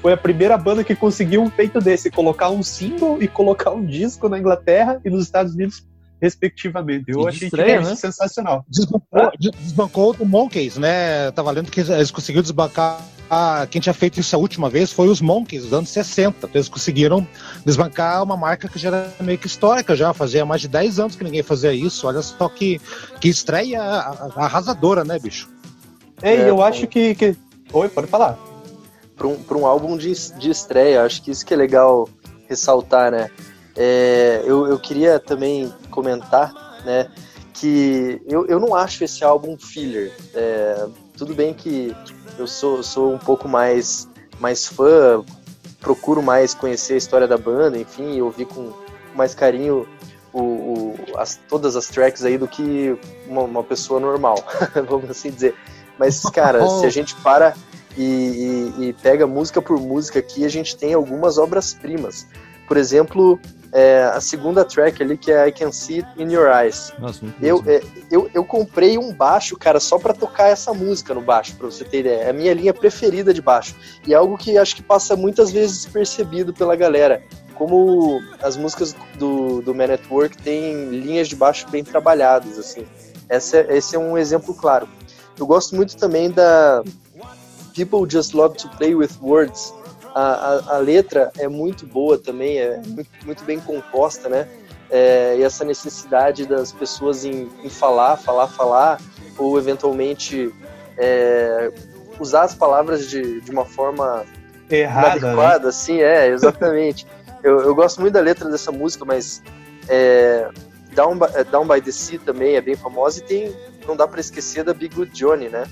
foi 0.00 0.12
a 0.12 0.16
primeira 0.16 0.56
banda 0.56 0.82
que 0.82 0.94
conseguiu 0.94 1.42
um 1.42 1.50
feito 1.50 1.78
desse, 1.78 2.10
colocar 2.10 2.50
um 2.50 2.62
single 2.62 3.22
e 3.22 3.28
colocar 3.28 3.70
um 3.70 3.84
disco 3.84 4.28
na 4.28 4.38
Inglaterra 4.38 5.00
e 5.04 5.10
nos 5.10 5.24
Estados 5.24 5.54
Unidos, 5.54 5.86
respectivamente. 6.22 7.06
Eu 7.08 7.22
E 7.24 7.28
achei 7.28 7.50
é 7.52 7.80
né? 7.80 7.94
sensacional. 7.96 8.64
Desbancou, 8.68 9.30
desbancou 9.38 10.16
o 10.20 10.24
Monkeys, 10.24 10.76
né? 10.76 11.30
Tava 11.32 11.50
lendo 11.50 11.70
que 11.70 11.80
eles 11.80 12.10
conseguiram 12.12 12.42
desbancar. 12.42 13.00
a- 13.34 13.66
quem 13.70 13.80
tinha 13.80 13.94
feito 13.94 14.20
isso 14.20 14.36
a 14.36 14.38
última 14.38 14.68
vez 14.68 14.92
foi 14.92 15.08
os 15.08 15.20
Monkeys, 15.22 15.62
dos 15.62 15.72
anos 15.72 15.88
60. 15.88 16.50
Eles 16.52 16.68
conseguiram 16.68 17.26
desbancar 17.64 18.22
uma 18.22 18.36
marca 18.36 18.68
que 18.68 18.78
já 18.78 18.88
era 18.88 19.10
meio 19.20 19.38
que 19.38 19.46
histórica, 19.46 19.96
já 19.96 20.12
fazia 20.12 20.44
mais 20.44 20.60
de 20.60 20.68
10 20.68 20.98
anos 21.00 21.16
que 21.16 21.24
ninguém 21.24 21.42
fazia 21.42 21.72
isso. 21.72 22.06
Olha 22.06 22.20
só 22.20 22.46
que, 22.50 22.78
que 23.20 23.28
estreia 23.30 23.80
arrasadora, 24.36 25.02
né, 25.02 25.18
bicho? 25.18 25.48
Ei, 26.22 26.42
É, 26.42 26.50
eu 26.50 26.56
bom. 26.56 26.62
acho 26.62 26.86
que, 26.86 27.14
que. 27.14 27.34
Oi, 27.72 27.88
pode 27.88 28.06
falar. 28.06 28.38
para 29.16 29.26
um, 29.26 29.42
pra 29.42 29.56
um 29.56 29.66
álbum 29.66 29.96
de, 29.96 30.12
de 30.38 30.50
estreia. 30.50 31.02
Acho 31.02 31.22
que 31.22 31.30
isso 31.30 31.44
que 31.46 31.54
é 31.54 31.56
legal 31.56 32.08
ressaltar, 32.48 33.10
né? 33.10 33.30
É, 33.76 34.42
eu, 34.44 34.66
eu 34.66 34.78
queria 34.78 35.18
também 35.18 35.72
comentar, 35.90 36.52
né, 36.84 37.08
que 37.54 38.20
eu, 38.28 38.46
eu 38.46 38.58
não 38.60 38.74
acho 38.74 39.04
esse 39.04 39.24
álbum 39.24 39.56
filler. 39.58 40.12
É, 40.34 40.86
tudo 41.16 41.34
bem 41.34 41.54
que 41.54 41.94
eu 42.38 42.46
sou, 42.46 42.82
sou 42.82 43.12
um 43.12 43.18
pouco 43.18 43.48
mais, 43.48 44.08
mais 44.40 44.66
fã, 44.66 45.22
procuro 45.80 46.22
mais 46.22 46.54
conhecer 46.54 46.94
a 46.94 46.96
história 46.98 47.26
da 47.28 47.36
banda, 47.36 47.78
enfim, 47.78 48.16
eu 48.16 48.26
ouvi 48.26 48.44
com 48.44 48.72
mais 49.14 49.34
carinho 49.34 49.86
o, 50.32 50.40
o- 50.40 50.94
as, 51.16 51.38
todas 51.48 51.76
as 51.76 51.86
tracks 51.88 52.24
aí 52.24 52.38
do 52.38 52.48
que 52.48 52.96
uma, 53.26 53.42
uma 53.42 53.62
pessoa 53.62 54.00
normal, 54.00 54.36
vamos 54.88 55.10
assim 55.10 55.30
dizer. 55.30 55.54
Mas, 55.98 56.20
cara, 56.30 56.66
se 56.68 56.86
a 56.86 56.90
gente 56.90 57.14
para 57.16 57.54
e, 57.96 58.02
e- 58.78 58.84
e 58.88 58.92
pega 58.94 59.26
música 59.26 59.60
por 59.60 59.78
música 59.78 60.18
aqui, 60.18 60.44
a 60.44 60.48
gente 60.48 60.76
tem 60.76 60.94
algumas 60.94 61.36
obras-primas. 61.36 62.26
Por 62.66 62.76
exemplo, 62.78 63.38
é, 63.72 64.04
a 64.04 64.20
segunda 64.20 64.64
track 64.64 65.02
ali, 65.02 65.16
que 65.16 65.32
é 65.32 65.48
I 65.48 65.52
Can 65.52 65.72
See 65.72 66.04
It 66.04 66.22
In 66.22 66.30
Your 66.30 66.48
Eyes. 66.54 66.92
Nossa, 66.98 67.24
muito 67.24 67.42
Eu, 67.42 67.64
é, 67.66 67.82
eu, 68.10 68.30
eu 68.34 68.44
comprei 68.44 68.98
um 68.98 69.14
baixo, 69.14 69.56
cara, 69.56 69.80
só 69.80 69.98
pra 69.98 70.12
tocar 70.12 70.48
essa 70.48 70.74
música 70.74 71.14
no 71.14 71.22
baixo, 71.22 71.56
pra 71.56 71.66
você 71.66 71.82
ter 71.82 72.00
ideia. 72.00 72.24
É 72.24 72.30
a 72.30 72.32
minha 72.34 72.52
linha 72.52 72.74
preferida 72.74 73.32
de 73.32 73.40
baixo. 73.40 73.74
E 74.06 74.12
é 74.12 74.16
algo 74.16 74.36
que 74.36 74.58
acho 74.58 74.76
que 74.76 74.82
passa 74.82 75.16
muitas 75.16 75.50
vezes 75.50 75.84
despercebido 75.84 76.52
pela 76.52 76.76
galera. 76.76 77.22
Como 77.54 78.20
as 78.42 78.56
músicas 78.56 78.94
do, 79.18 79.62
do 79.62 79.74
Man 79.74 79.94
at 79.94 80.02
Work 80.10 80.36
têm 80.38 80.90
linhas 80.90 81.28
de 81.28 81.36
baixo 81.36 81.66
bem 81.70 81.82
trabalhadas, 81.82 82.58
assim. 82.58 82.86
Essa, 83.28 83.60
esse 83.72 83.96
é 83.96 83.98
um 83.98 84.18
exemplo 84.18 84.54
claro. 84.54 84.86
Eu 85.38 85.46
gosto 85.46 85.74
muito 85.74 85.96
também 85.96 86.30
da 86.30 86.82
People 87.74 88.08
Just 88.08 88.34
Love 88.34 88.56
to 88.58 88.68
Play 88.76 88.94
with 88.94 89.12
Words. 89.22 89.72
A, 90.14 90.20
a, 90.22 90.76
a 90.76 90.78
letra 90.78 91.32
é 91.38 91.48
muito 91.48 91.86
boa 91.86 92.18
também, 92.18 92.58
é 92.58 92.80
muito, 92.86 93.10
muito 93.24 93.44
bem 93.44 93.58
composta, 93.60 94.28
né? 94.28 94.48
É, 94.90 95.36
e 95.38 95.42
essa 95.42 95.64
necessidade 95.64 96.44
das 96.44 96.70
pessoas 96.70 97.24
em, 97.24 97.48
em 97.64 97.68
falar, 97.70 98.16
falar, 98.18 98.46
falar, 98.48 99.00
ou 99.38 99.58
eventualmente 99.58 100.52
é, 100.98 101.72
usar 102.20 102.42
as 102.42 102.54
palavras 102.54 103.08
de, 103.08 103.40
de 103.40 103.50
uma 103.50 103.64
forma 103.64 104.24
Errada, 105.34 105.62
né? 105.62 105.68
assim, 105.68 106.00
é, 106.00 106.28
exatamente. 106.28 107.06
eu, 107.42 107.60
eu 107.60 107.74
gosto 107.74 108.00
muito 108.00 108.14
da 108.14 108.20
letra 108.20 108.50
dessa 108.50 108.72
música, 108.72 109.04
mas 109.04 109.42
é, 109.88 110.48
Down, 110.94 111.18
by, 111.18 111.26
é, 111.34 111.44
Down 111.44 111.66
by 111.66 111.80
the 111.80 111.92
Sea 111.92 112.18
também 112.18 112.56
é 112.56 112.60
bem 112.60 112.74
famosa 112.74 113.18
e 113.18 113.22
tem, 113.22 113.56
não 113.86 113.96
dá 113.96 114.06
pra 114.06 114.20
esquecer 114.20 114.64
da 114.64 114.72
Big 114.72 114.94
Good 114.94 115.12
Johnny, 115.12 115.48
né? 115.48 115.64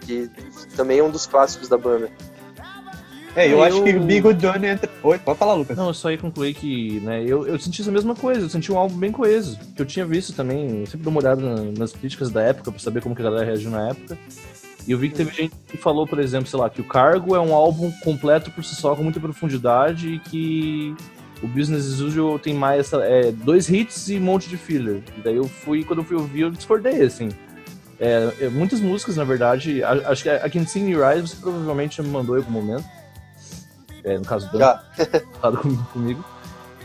Que 0.00 0.30
também 0.76 0.98
é 0.98 1.02
um 1.02 1.10
dos 1.10 1.26
clássicos 1.26 1.68
da 1.68 1.78
banda. 1.78 2.10
É, 3.36 3.46
eu, 3.46 3.58
Eu- 3.58 3.62
acho 3.62 3.82
que 3.84 3.92
Big 3.92 4.22
Good 4.22 4.40
Johnny 4.40 4.66
entra. 4.66 4.88
Oi, 5.02 5.18
pode 5.18 5.38
falar, 5.38 5.54
Lucas. 5.54 5.76
Não, 5.76 5.88
eu 5.88 5.94
só 5.94 6.10
ia 6.10 6.16
concluir 6.16 6.54
que, 6.54 7.00
né, 7.00 7.22
eu, 7.22 7.46
eu 7.46 7.58
senti 7.58 7.82
essa 7.82 7.92
mesma 7.92 8.14
coisa, 8.14 8.40
eu 8.40 8.48
senti 8.48 8.72
um 8.72 8.78
álbum 8.78 8.96
bem 8.96 9.12
coeso, 9.12 9.58
que 9.76 9.82
eu 9.82 9.86
tinha 9.86 10.06
visto 10.06 10.32
também, 10.32 10.80
eu 10.80 10.86
sempre 10.86 11.04
dou 11.04 11.10
uma 11.10 11.20
olhada 11.20 11.42
na- 11.42 11.70
nas 11.78 11.92
críticas 11.92 12.30
da 12.30 12.40
época 12.42 12.72
pra 12.72 12.80
saber 12.80 13.02
como 13.02 13.14
que 13.14 13.20
a 13.20 13.24
galera 13.26 13.44
reagiu 13.44 13.70
na 13.70 13.90
época. 13.90 14.16
E 14.88 14.92
eu 14.92 14.98
vi 14.98 15.10
que 15.10 15.16
teve 15.16 15.32
gente 15.32 15.52
que 15.68 15.76
falou, 15.76 16.06
por 16.06 16.18
exemplo, 16.18 16.48
sei 16.48 16.58
lá, 16.58 16.70
que 16.70 16.80
o 16.80 16.84
Cargo 16.84 17.34
é 17.36 17.40
um 17.40 17.52
álbum 17.54 17.92
completo 18.02 18.50
por 18.50 18.64
si 18.64 18.74
só, 18.74 18.96
com 18.96 19.02
muita 19.02 19.20
profundidade, 19.20 20.08
e 20.14 20.18
que 20.18 20.94
o 21.42 21.46
Business 21.46 21.92
as 21.92 22.00
Usual 22.00 22.38
tem 22.38 22.54
mais 22.54 22.90
é, 22.92 23.32
dois 23.32 23.68
hits 23.68 24.08
e 24.08 24.16
um 24.16 24.22
monte 24.22 24.48
de 24.48 24.56
filler. 24.56 25.02
E 25.18 25.20
daí 25.20 25.36
eu 25.36 25.44
fui, 25.44 25.84
quando 25.84 25.98
eu 25.98 26.04
fui 26.04 26.16
ouvir, 26.16 26.40
eu 26.42 26.50
discordei, 26.50 27.02
assim. 27.02 27.28
É, 27.98 28.30
é, 28.42 28.48
muitas 28.48 28.80
músicas, 28.80 29.16
na 29.16 29.24
verdade, 29.24 29.82
a- 29.82 30.10
acho 30.10 30.22
que 30.22 30.28
a 30.30 30.48
Can 30.48 30.64
See 30.66 30.80
in 30.82 30.88
Your 30.90 31.10
Eyes 31.10 31.30
você 31.30 31.36
provavelmente 31.36 32.00
me 32.00 32.08
mandou 32.08 32.36
em 32.36 32.38
algum 32.38 32.52
momento. 32.52 32.84
É, 34.06 34.16
no 34.16 34.24
caso 34.24 34.50
do 34.50 34.58
Já. 34.58 34.82
falado 35.40 35.58
com- 35.58 35.76
comigo. 35.92 36.24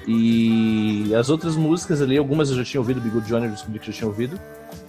E 0.08 1.14
as 1.16 1.30
outras 1.30 1.56
músicas 1.56 2.02
ali, 2.02 2.18
algumas 2.18 2.50
eu 2.50 2.58
já 2.58 2.64
tinha 2.64 2.82
ouvido, 2.82 3.00
Big 3.00 3.14
Good 3.14 3.28
Johnny 3.28 3.46
eu 3.46 3.52
descobri 3.52 3.80
que 3.80 3.88
já 3.88 3.94
tinha 3.94 4.08
ouvido. 4.08 4.38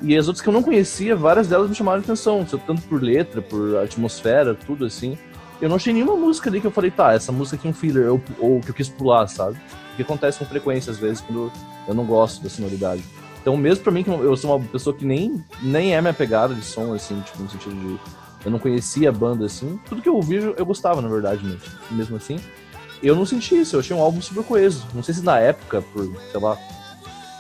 E 0.00 0.16
as 0.16 0.26
outras 0.26 0.42
que 0.42 0.48
eu 0.48 0.52
não 0.52 0.62
conhecia, 0.62 1.14
várias 1.14 1.46
delas 1.46 1.68
me 1.68 1.74
chamaram 1.74 1.98
a 2.00 2.02
atenção, 2.02 2.44
tanto 2.44 2.82
por 2.82 3.02
letra, 3.02 3.40
por 3.42 3.76
atmosfera, 3.76 4.54
tudo 4.54 4.84
assim. 4.86 5.16
Eu 5.60 5.68
não 5.68 5.76
achei 5.76 5.92
nenhuma 5.92 6.16
música 6.16 6.48
ali 6.50 6.60
que 6.60 6.66
eu 6.66 6.70
falei, 6.72 6.90
tá, 6.90 7.12
essa 7.12 7.30
música 7.30 7.56
aqui 7.56 7.68
é 7.68 7.70
um 7.70 7.74
filler, 7.74 8.10
ou, 8.10 8.20
ou 8.40 8.60
que 8.60 8.70
eu 8.70 8.74
quis 8.74 8.88
pular, 8.88 9.26
sabe? 9.28 9.56
O 9.92 9.96
que 9.96 10.02
acontece 10.02 10.38
com 10.38 10.44
frequência 10.46 10.90
às 10.90 10.98
vezes 10.98 11.20
quando 11.20 11.52
eu 11.86 11.94
não 11.94 12.04
gosto 12.04 12.42
da 12.42 12.48
sonoridade. 12.48 13.04
Então, 13.40 13.56
mesmo 13.56 13.84
pra 13.84 13.92
mim, 13.92 14.02
que 14.02 14.10
eu 14.10 14.36
sou 14.36 14.56
uma 14.56 14.64
pessoa 14.68 14.96
que 14.96 15.04
nem, 15.04 15.44
nem 15.62 15.94
é 15.94 16.00
minha 16.00 16.14
pegada 16.14 16.54
de 16.54 16.64
som, 16.64 16.94
assim, 16.94 17.20
tipo, 17.20 17.42
no 17.42 17.50
sentido 17.50 17.74
de. 17.76 18.00
Eu 18.44 18.50
não 18.50 18.59
conhecia 18.59 19.09
a 19.09 19.12
banda 19.12 19.46
assim. 19.46 19.78
Tudo 19.88 20.02
que 20.02 20.09
eu 20.09 20.16
ouvi 20.16 20.37
eu 20.37 20.66
gostava, 20.66 21.00
na 21.00 21.09
verdade, 21.09 21.44
mesmo, 21.44 21.61
mesmo 21.90 22.16
assim. 22.16 22.40
Eu 23.02 23.16
não 23.16 23.26
senti 23.26 23.61
isso, 23.61 23.76
eu 23.76 23.81
achei 23.81 23.96
um 23.96 24.00
álbum 24.00 24.20
super 24.20 24.44
coeso. 24.44 24.87
Não 24.94 25.02
sei 25.02 25.14
se 25.14 25.22
na 25.22 25.38
época, 25.38 25.83
por, 25.83 26.05
sei 26.31 26.40
lá. 26.40 26.57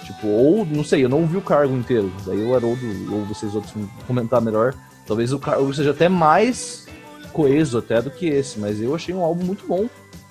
Tipo, 0.04 0.26
ou, 0.26 0.66
não 0.66 0.84
sei, 0.84 1.04
eu 1.04 1.08
não 1.08 1.20
ouvi 1.20 1.36
o 1.36 1.42
cargo 1.42 1.74
inteiro. 1.74 2.12
Daí 2.26 2.44
o 2.44 2.54
Haroldo 2.54 2.84
ou 3.12 3.24
vocês 3.24 3.54
outros 3.54 3.72
comentar 4.06 4.40
melhor. 4.40 4.74
Talvez 5.06 5.32
o 5.32 5.38
cargo 5.38 5.72
seja 5.72 5.90
até 5.90 6.08
mais 6.08 6.86
coeso 7.32 7.78
até 7.78 8.00
do 8.02 8.10
que 8.10 8.26
esse, 8.26 8.58
mas 8.58 8.80
eu 8.80 8.94
achei 8.94 9.14
um 9.14 9.22
álbum 9.22 9.44
muito 9.44 9.66
bom, 9.66 9.88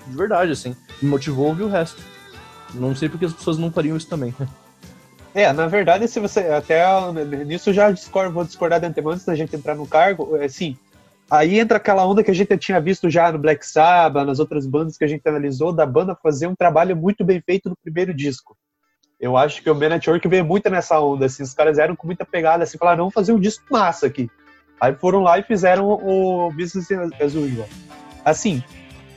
de 0.07 0.15
verdade, 0.15 0.51
assim. 0.51 0.75
Me 1.01 1.09
motivou 1.09 1.47
a 1.47 1.49
ouvir 1.49 1.63
o 1.63 1.69
resto. 1.69 2.01
Não 2.73 2.95
sei 2.95 3.09
porque 3.09 3.25
as 3.25 3.33
pessoas 3.33 3.57
não 3.57 3.71
fariam 3.71 3.97
isso 3.97 4.07
também. 4.07 4.33
É, 5.33 5.51
na 5.53 5.67
verdade, 5.67 6.07
se 6.07 6.19
você. 6.19 6.41
Até 6.41 6.83
nisso 7.45 7.71
já 7.71 7.89
discordo, 7.89 8.33
vou 8.33 8.43
discordar 8.43 8.79
de 8.79 8.85
antemão 8.87 9.13
antes 9.13 9.25
da 9.25 9.35
gente 9.35 9.55
entrar 9.55 9.75
no 9.75 9.87
cargo. 9.87 10.35
Assim, 10.35 10.77
aí 11.29 11.57
entra 11.57 11.77
aquela 11.77 12.05
onda 12.05 12.23
que 12.23 12.31
a 12.31 12.33
gente 12.33 12.57
tinha 12.57 12.81
visto 12.81 13.09
já 13.09 13.31
no 13.31 13.39
Black 13.39 13.65
Sabbath, 13.65 14.25
nas 14.25 14.39
outras 14.39 14.65
bandas 14.65 14.97
que 14.97 15.05
a 15.05 15.07
gente 15.07 15.25
analisou, 15.27 15.71
da 15.71 15.85
banda 15.85 16.17
fazer 16.21 16.47
um 16.47 16.55
trabalho 16.55 16.95
muito 16.95 17.23
bem 17.23 17.41
feito 17.41 17.69
no 17.69 17.77
primeiro 17.81 18.13
disco. 18.13 18.57
Eu 19.19 19.37
acho 19.37 19.61
que 19.61 19.69
o 19.69 19.75
Man 19.75 19.95
at 19.95 20.07
Work 20.07 20.27
veio 20.27 20.43
muito 20.43 20.69
nessa 20.69 20.99
onda, 20.99 21.27
assim, 21.27 21.43
os 21.43 21.53
caras 21.53 21.77
eram 21.77 21.95
com 21.95 22.07
muita 22.07 22.25
pegada, 22.25 22.63
assim, 22.63 22.77
falaram, 22.77 22.97
vamos 22.99 23.13
fazer 23.13 23.31
um 23.31 23.39
disco 23.39 23.63
massa 23.69 24.07
aqui. 24.07 24.27
Aí 24.81 24.95
foram 24.95 25.21
lá 25.21 25.37
e 25.37 25.43
fizeram 25.43 25.87
o 25.87 26.51
Business 26.51 26.89
as 26.91 27.35
Usual. 27.35 27.69
Assim, 28.25 28.63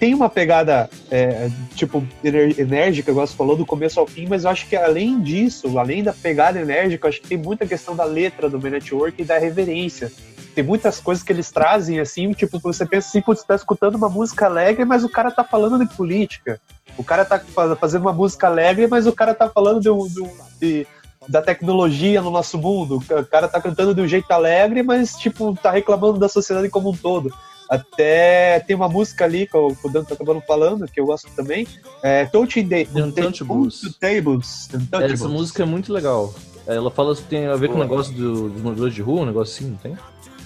tem 0.04 0.12
uma 0.12 0.28
pegada, 0.28 0.90
é, 1.10 1.48
tipo, 1.74 2.06
enérgica, 2.22 3.10
igual 3.10 3.26
você 3.26 3.34
falou, 3.34 3.56
do 3.56 3.64
começo 3.64 3.98
ao 3.98 4.06
fim, 4.06 4.26
mas 4.28 4.44
eu 4.44 4.50
acho 4.50 4.68
que 4.68 4.76
além 4.76 5.18
disso, 5.18 5.78
além 5.78 6.02
da 6.02 6.12
pegada 6.12 6.60
enérgica, 6.60 7.08
acho 7.08 7.22
que 7.22 7.28
tem 7.28 7.38
muita 7.38 7.66
questão 7.66 7.96
da 7.96 8.04
letra 8.04 8.50
do 8.50 8.60
Man 8.60 8.68
Network 8.68 9.22
e 9.22 9.24
da 9.24 9.38
reverência. 9.38 10.12
Tem 10.54 10.62
muitas 10.62 11.00
coisas 11.00 11.24
que 11.24 11.32
eles 11.32 11.50
trazem, 11.50 12.00
assim, 12.00 12.30
tipo, 12.32 12.58
você 12.58 12.84
pensa 12.84 13.08
assim, 13.08 13.22
você 13.26 13.46
tá 13.46 13.54
escutando 13.54 13.94
uma 13.94 14.10
música 14.10 14.44
alegre, 14.44 14.84
mas 14.84 15.04
o 15.04 15.08
cara 15.08 15.30
tá 15.30 15.42
falando 15.42 15.78
de 15.78 15.96
política. 15.96 16.60
O 16.98 17.02
cara 17.02 17.24
tá 17.24 17.38
fa- 17.38 17.74
fazendo 17.74 18.02
uma 18.02 18.12
música 18.12 18.46
alegre, 18.46 18.86
mas 18.86 19.06
o 19.06 19.12
cara 19.12 19.32
tá 19.32 19.48
falando 19.48 19.80
de, 19.80 19.88
de 19.88 20.28
de- 20.60 20.86
da 21.26 21.40
tecnologia 21.40 22.20
no 22.20 22.30
nosso 22.30 22.58
mundo. 22.58 22.98
O 22.98 23.24
cara 23.24 23.48
tá 23.48 23.58
cantando 23.58 23.94
de 23.94 24.02
um 24.02 24.06
jeito 24.06 24.30
alegre, 24.30 24.82
mas, 24.82 25.14
tipo, 25.16 25.54
tá 25.62 25.70
reclamando 25.70 26.18
da 26.18 26.28
sociedade 26.28 26.68
como 26.68 26.90
um 26.90 26.94
todo. 26.94 27.32
Até 27.68 28.60
tem 28.60 28.76
uma 28.76 28.88
música 28.88 29.24
ali 29.24 29.46
que 29.46 29.56
o, 29.56 29.74
Dan 29.90 30.04
tá 30.04 30.14
acabando 30.14 30.40
falando, 30.42 30.86
que 30.86 31.00
eu 31.00 31.06
gosto 31.06 31.30
também. 31.34 31.66
É 32.02 32.26
Touching 32.26 32.68
the, 32.68 32.86
Untouchables. 32.94 33.80
Tables. 34.00 34.68
Untouchables. 34.74 35.12
Essa 35.20 35.28
música 35.28 35.62
é 35.62 35.66
muito 35.66 35.92
legal. 35.92 36.34
Ela 36.66 36.90
fala 36.90 37.14
que 37.14 37.22
tem 37.22 37.46
a 37.46 37.56
ver 37.56 37.68
com 37.68 37.74
o 37.74 37.78
negócio 37.78 38.12
do- 38.14 38.48
dos 38.50 38.62
moradores 38.62 38.94
de 38.94 39.02
rua, 39.02 39.22
um 39.22 39.26
negócio 39.26 39.54
assim, 39.54 39.70
não 39.70 39.76
tem? 39.78 39.96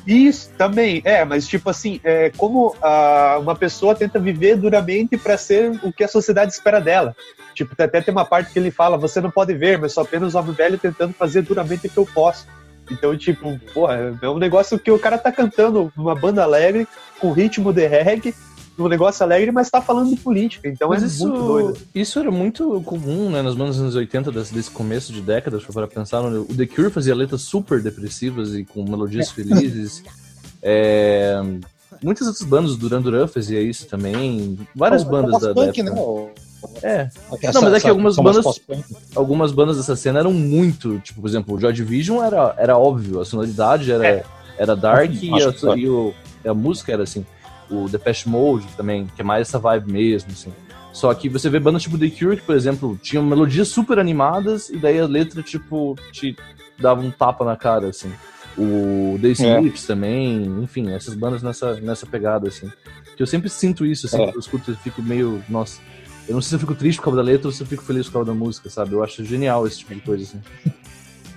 Isso, 0.06 0.50
também. 0.56 1.02
É, 1.04 1.24
mas 1.24 1.46
tipo 1.46 1.68
assim, 1.68 2.00
é 2.02 2.30
como 2.36 2.74
ah, 2.82 3.38
uma 3.40 3.54
pessoa 3.54 3.94
tenta 3.94 4.18
viver 4.18 4.56
duramente 4.56 5.16
para 5.18 5.36
ser 5.36 5.78
o 5.82 5.92
que 5.92 6.02
a 6.02 6.08
sociedade 6.08 6.52
espera 6.52 6.80
dela. 6.80 7.14
Tipo, 7.54 7.74
até 7.76 8.00
tem 8.00 8.12
uma 8.12 8.24
parte 8.24 8.52
que 8.52 8.58
ele 8.58 8.70
fala, 8.70 8.96
você 8.96 9.20
não 9.20 9.30
pode 9.30 9.52
ver, 9.52 9.78
mas 9.78 9.92
só 9.92 10.00
apenas 10.02 10.34
homem 10.34 10.52
velho 10.54 10.78
tentando 10.78 11.12
fazer 11.12 11.42
duramente 11.42 11.88
o 11.88 11.90
que 11.90 11.96
eu 11.98 12.06
posso. 12.06 12.46
Então, 12.90 13.16
tipo, 13.16 13.58
porra, 13.72 14.16
é 14.20 14.28
um 14.28 14.38
negócio 14.38 14.78
que 14.78 14.90
o 14.90 14.98
cara 14.98 15.18
tá 15.18 15.30
cantando 15.32 15.92
numa 15.96 16.14
banda 16.14 16.42
alegre, 16.42 16.86
com 17.20 17.32
ritmo 17.32 17.72
de 17.72 17.86
reggae, 17.86 18.34
um 18.78 18.86
negócio 18.88 19.24
alegre, 19.24 19.50
mas 19.50 19.68
tá 19.68 19.80
falando 19.82 20.10
de 20.10 20.16
política. 20.16 20.68
Então 20.68 20.90
Mas 20.90 21.02
é 21.02 21.06
isso, 21.06 21.26
muito 21.28 21.44
doido. 21.46 21.78
isso 21.94 22.18
era 22.20 22.30
muito 22.30 22.80
comum, 22.82 23.28
né, 23.28 23.42
nas 23.42 23.54
bandas 23.56 23.74
dos 23.74 23.82
anos 23.82 23.94
80, 23.96 24.30
desse, 24.30 24.70
começo 24.70 25.12
de 25.12 25.20
década, 25.20 25.58
para 25.72 25.88
pensar. 25.88 26.22
no- 26.22 26.42
O 26.42 26.54
The 26.54 26.64
Cure 26.66 26.88
fazia 26.90 27.14
letras 27.14 27.42
super 27.42 27.82
depressivas 27.82 28.54
e 28.54 28.64
com 28.64 28.84
melodias 28.84 29.30
felizes. 29.30 30.02
É, 30.60 31.40
muitas 32.02 32.26
outras 32.26 32.44
bandas, 32.44 32.72
o 32.72 32.76
Duran 32.76 33.00
Duran 33.00 33.28
fazia 33.28 33.60
isso 33.60 33.86
também. 33.86 34.58
Várias 34.74 35.04
bandas 35.04 35.40
da, 35.40 35.52
da 35.52 35.64
época. 35.66 35.82
né? 35.84 35.90
É, 36.82 37.08
essa- 37.42 37.60
mas 37.60 37.74
é 37.74 37.80
que 37.80 37.88
algumas 37.88 38.16
bandas- 38.16 38.60
algumas 39.14 39.52
bandas 39.52 39.76
dessa 39.76 39.94
cena 39.96 40.18
eram 40.20 40.32
muito, 40.32 40.98
tipo, 41.00 41.20
por 41.20 41.28
exemplo, 41.28 41.54
o 41.56 41.60
Joy 41.60 41.72
Division 41.72 42.22
era, 42.22 42.54
era 42.58 42.76
óbvio, 42.76 43.20
a 43.20 43.24
sonoridade 43.24 43.90
era, 43.92 44.06
É. 44.06 44.24
era 44.56 44.74
dark 44.76 45.10
e, 45.22 45.30
a, 45.42 45.76
e 45.76 45.88
o- 45.88 46.12
a 46.44 46.54
música 46.54 46.92
era 46.92 47.02
assim. 47.04 47.24
O 47.70 47.88
Depeche 47.88 48.28
Mode 48.28 48.66
também, 48.76 49.06
que 49.14 49.20
é 49.20 49.24
mais 49.24 49.48
essa 49.48 49.58
vibe 49.58 49.92
mesmo, 49.92 50.30
assim. 50.32 50.52
Só 50.92 51.12
que 51.14 51.28
você 51.28 51.48
vê 51.50 51.60
bandas 51.60 51.82
tipo 51.82 51.98
The 51.98 52.08
Cure, 52.10 52.36
que, 52.38 52.42
por 52.42 52.56
exemplo, 52.56 52.98
tinham 53.02 53.22
melodias 53.24 53.68
super 53.68 53.98
animadas 53.98 54.68
e 54.70 54.76
daí 54.78 54.98
a 54.98 55.06
letra, 55.06 55.42
tipo, 55.42 55.94
te 56.12 56.34
dava 56.78 57.00
um 57.02 57.10
tapa 57.10 57.44
na 57.44 57.56
cara, 57.56 57.88
assim. 57.88 58.10
o 58.60 59.16
The 59.22 59.28
Smiths 59.28 59.86
também, 59.86 60.42
enfim, 60.64 60.90
essas 60.90 61.14
bandas 61.14 61.44
nessa, 61.44 61.74
nessa 61.76 62.04
pegada, 62.06 62.48
assim. 62.48 62.68
Que 63.16 63.22
eu 63.22 63.26
sempre 63.26 63.48
sinto 63.48 63.86
isso, 63.86 64.06
assim, 64.06 64.20
É. 64.20 64.30
eu 64.34 64.38
escuto, 64.40 64.72
eu 64.72 64.76
fico 64.78 65.00
meio, 65.00 65.40
nossa, 65.48 65.80
eu 66.28 66.34
não 66.34 66.42
sei 66.42 66.50
se 66.50 66.54
eu 66.56 66.60
fico 66.60 66.74
triste 66.74 66.98
por 66.98 67.04
causa 67.04 67.16
da 67.16 67.22
letra 67.22 67.48
ou 67.48 67.52
se 67.52 67.62
eu 67.62 67.66
fico 67.66 67.82
feliz 67.82 68.06
por 68.06 68.12
causa 68.12 68.26
da 68.26 68.34
música, 68.34 68.68
sabe? 68.68 68.92
Eu 68.92 69.02
acho 69.02 69.24
genial 69.24 69.66
esse 69.66 69.78
tipo 69.78 69.94
de 69.94 70.00
coisa, 70.00 70.24
assim. 70.24 70.40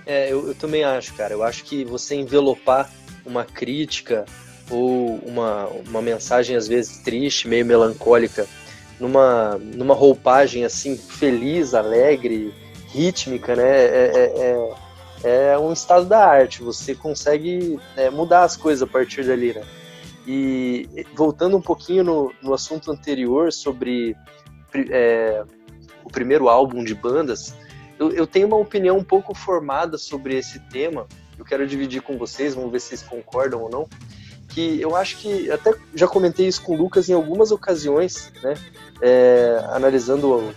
É, 0.04 0.34
eu, 0.34 0.48
eu 0.48 0.56
também 0.56 0.84
acho, 0.84 1.14
cara. 1.14 1.32
Eu 1.32 1.44
acho 1.44 1.64
que 1.64 1.86
você 1.86 2.16
envelopar 2.16 2.90
uma 3.24 3.46
crítica 3.46 4.26
ou 4.70 5.16
uma, 5.20 5.68
uma 5.88 6.02
mensagem, 6.02 6.56
às 6.56 6.68
vezes, 6.68 6.98
triste, 6.98 7.48
meio 7.48 7.66
melancólica, 7.66 8.48
numa, 9.00 9.58
numa 9.58 9.94
roupagem, 9.94 10.66
assim, 10.66 10.98
feliz, 10.98 11.74
alegre, 11.74 12.54
rítmica, 12.88 13.56
né? 13.56 13.70
É, 13.70 14.12
é, 14.16 14.74
é, 15.24 15.54
é 15.54 15.60
um 15.60 15.72
estado 15.72 16.06
da 16.06 16.26
arte. 16.26 16.64
Você 16.64 16.96
consegue 16.96 17.80
é, 17.96 18.10
mudar 18.10 18.44
as 18.44 18.58
coisas 18.58 18.82
a 18.82 18.88
partir 18.88 19.24
dali, 19.24 19.54
né? 19.54 19.64
E 20.28 21.06
voltando 21.16 21.56
um 21.56 21.62
pouquinho 21.62 22.04
no, 22.04 22.34
no 22.42 22.54
assunto 22.54 22.92
anterior 22.92 23.54
sobre 23.54 24.16
é, 24.74 25.44
o 26.04 26.10
primeiro 26.10 26.50
álbum 26.50 26.84
de 26.84 26.96
bandas, 26.96 27.56
eu, 28.00 28.12
eu, 28.12 28.26
tenho 28.26 28.48
uma 28.48 28.58
opinião 28.58 28.98
um 28.98 29.04
pouco 29.04 29.36
formada 29.36 29.98
sobre 29.98 30.36
esse 30.36 30.60
tema. 30.60 31.08
Eu 31.38 31.46
quero 31.46 31.68
dividir 31.68 32.02
com 32.02 32.18
vocês, 32.18 32.56
vamos 32.56 32.72
ver 32.72 32.80
se 32.80 32.88
vocês 32.88 33.04
concordam 33.04 33.62
ou 33.62 33.70
não. 33.70 33.88
Que 34.50 34.82
eu 34.82 34.96
acho 34.96 35.18
que 35.18 35.50
até 35.50 35.74
já 35.94 36.08
comentei 36.08 36.48
isso 36.48 36.62
com 36.62 36.74
o 36.74 36.78
Lucas 36.78 37.10
em 37.10 37.14
algumas 37.14 37.52
ocasiões, 37.52 38.32
né? 38.44 38.56
É, 39.02 39.64
analisando 39.70 40.54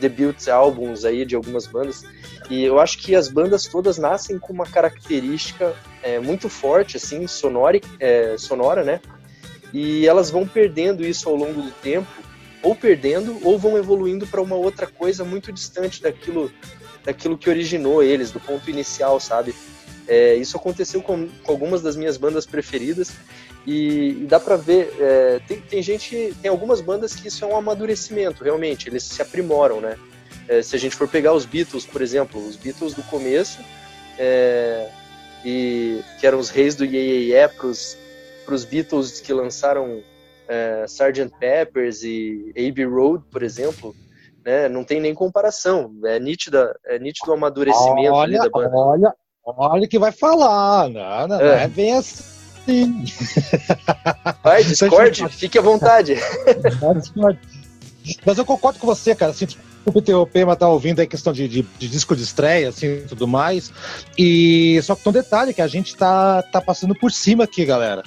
debuts, 0.00 0.48
álbuns 0.48 1.04
aí 1.04 1.24
de 1.24 1.36
algumas 1.36 1.66
bandas. 1.66 2.04
E 2.48 2.64
eu 2.64 2.80
acho 2.80 2.98
que 2.98 3.14
as 3.14 3.28
bandas 3.28 3.66
todas 3.66 3.98
nascem 3.98 4.38
com 4.38 4.52
uma 4.52 4.66
característica 4.66 5.74
é, 6.02 6.18
muito 6.18 6.48
forte, 6.48 6.96
assim, 6.96 7.26
sonora, 7.26 7.80
é, 8.00 8.36
sonora, 8.38 8.82
né? 8.82 9.00
E 9.72 10.06
elas 10.06 10.30
vão 10.30 10.46
perdendo 10.46 11.04
isso 11.04 11.28
ao 11.28 11.36
longo 11.36 11.60
do 11.60 11.70
tempo, 11.70 12.08
ou 12.62 12.74
perdendo, 12.74 13.38
ou 13.42 13.58
vão 13.58 13.76
evoluindo 13.76 14.26
para 14.26 14.40
uma 14.40 14.56
outra 14.56 14.86
coisa 14.86 15.24
muito 15.24 15.52
distante 15.52 16.02
daquilo, 16.02 16.50
daquilo 17.04 17.38
que 17.38 17.48
originou 17.48 18.02
eles, 18.02 18.30
do 18.30 18.40
ponto 18.40 18.68
inicial, 18.68 19.20
sabe? 19.20 19.54
É, 20.06 20.34
isso 20.34 20.56
aconteceu 20.56 21.02
com, 21.02 21.28
com, 21.42 21.52
algumas 21.52 21.82
das 21.82 21.94
minhas 21.94 22.16
bandas 22.16 22.46
preferidas 22.46 23.12
e, 23.66 24.22
e 24.22 24.26
dá 24.26 24.40
para 24.40 24.56
ver, 24.56 24.90
é, 24.98 25.40
tem, 25.46 25.60
tem, 25.60 25.82
gente, 25.82 26.34
tem 26.40 26.50
algumas 26.50 26.80
bandas 26.80 27.14
que 27.14 27.28
isso 27.28 27.44
é 27.44 27.48
um 27.48 27.56
amadurecimento, 27.56 28.42
realmente, 28.42 28.88
eles 28.88 29.02
se 29.02 29.20
aprimoram, 29.20 29.80
né? 29.80 29.96
É, 30.48 30.62
se 30.62 30.74
a 30.74 30.78
gente 30.78 30.96
for 30.96 31.06
pegar 31.06 31.34
os 31.34 31.44
Beatles, 31.44 31.84
por 31.84 32.00
exemplo, 32.00 32.44
os 32.44 32.56
Beatles 32.56 32.94
do 32.94 33.02
começo, 33.02 33.58
é, 34.18 34.88
e 35.44 36.00
que 36.18 36.26
eram 36.26 36.38
os 36.38 36.48
reis 36.48 36.74
do 36.74 36.84
Ye, 36.84 37.30
-ye, 37.30 37.50
os 38.50 38.64
Beatles 38.64 39.20
que 39.20 39.32
lançaram 39.32 40.02
é, 40.48 40.84
Sgt. 40.86 41.30
Peppers 41.38 42.02
e 42.02 42.52
Abbey 42.56 42.84
Road, 42.84 43.24
por 43.30 43.42
exemplo, 43.42 43.94
né, 44.44 44.68
não 44.68 44.82
tem 44.82 45.00
nem 45.00 45.14
comparação. 45.14 45.92
É 46.04 46.18
nítida, 46.18 46.74
é 46.86 46.98
nítido 46.98 47.30
o 47.30 47.34
amadurecimento 47.34 48.12
olha, 48.12 48.38
da 48.38 48.48
banda. 48.48 48.76
Olha, 48.76 49.14
olha 49.44 49.88
que 49.88 49.98
vai 49.98 50.12
falar, 50.12 50.88
não, 50.88 51.28
não 51.28 51.36
é, 51.36 51.44
não 51.44 51.54
é 51.54 51.68
bem 51.68 51.96
assim. 51.96 52.38
Vai, 54.44 54.62
discorde, 54.62 55.26
fique 55.30 55.58
à 55.58 55.62
vontade. 55.62 56.16
Mas 58.26 58.38
eu 58.38 58.44
concordo 58.44 58.78
com 58.78 58.86
você, 58.86 59.14
cara. 59.14 59.32
Assim, 59.32 59.46
desculpa 59.46 59.98
interromper, 59.98 60.44
mas 60.44 60.58
tá 60.58 60.68
ouvindo 60.68 61.00
aí 61.00 61.06
questão 61.06 61.32
de, 61.32 61.48
de, 61.48 61.62
de, 61.62 61.88
disco 61.88 62.14
de 62.14 62.22
estreia, 62.22 62.68
assim, 62.68 63.04
tudo 63.08 63.26
mais. 63.26 63.72
E 64.16 64.80
só 64.82 64.94
que 64.94 65.02
tem 65.02 65.10
um 65.10 65.14
detalhe 65.14 65.54
que 65.54 65.62
a 65.62 65.66
gente 65.66 65.96
tá, 65.96 66.42
tá 66.42 66.60
passando 66.60 66.94
por 66.94 67.10
cima 67.10 67.44
aqui, 67.44 67.64
galera. 67.64 68.02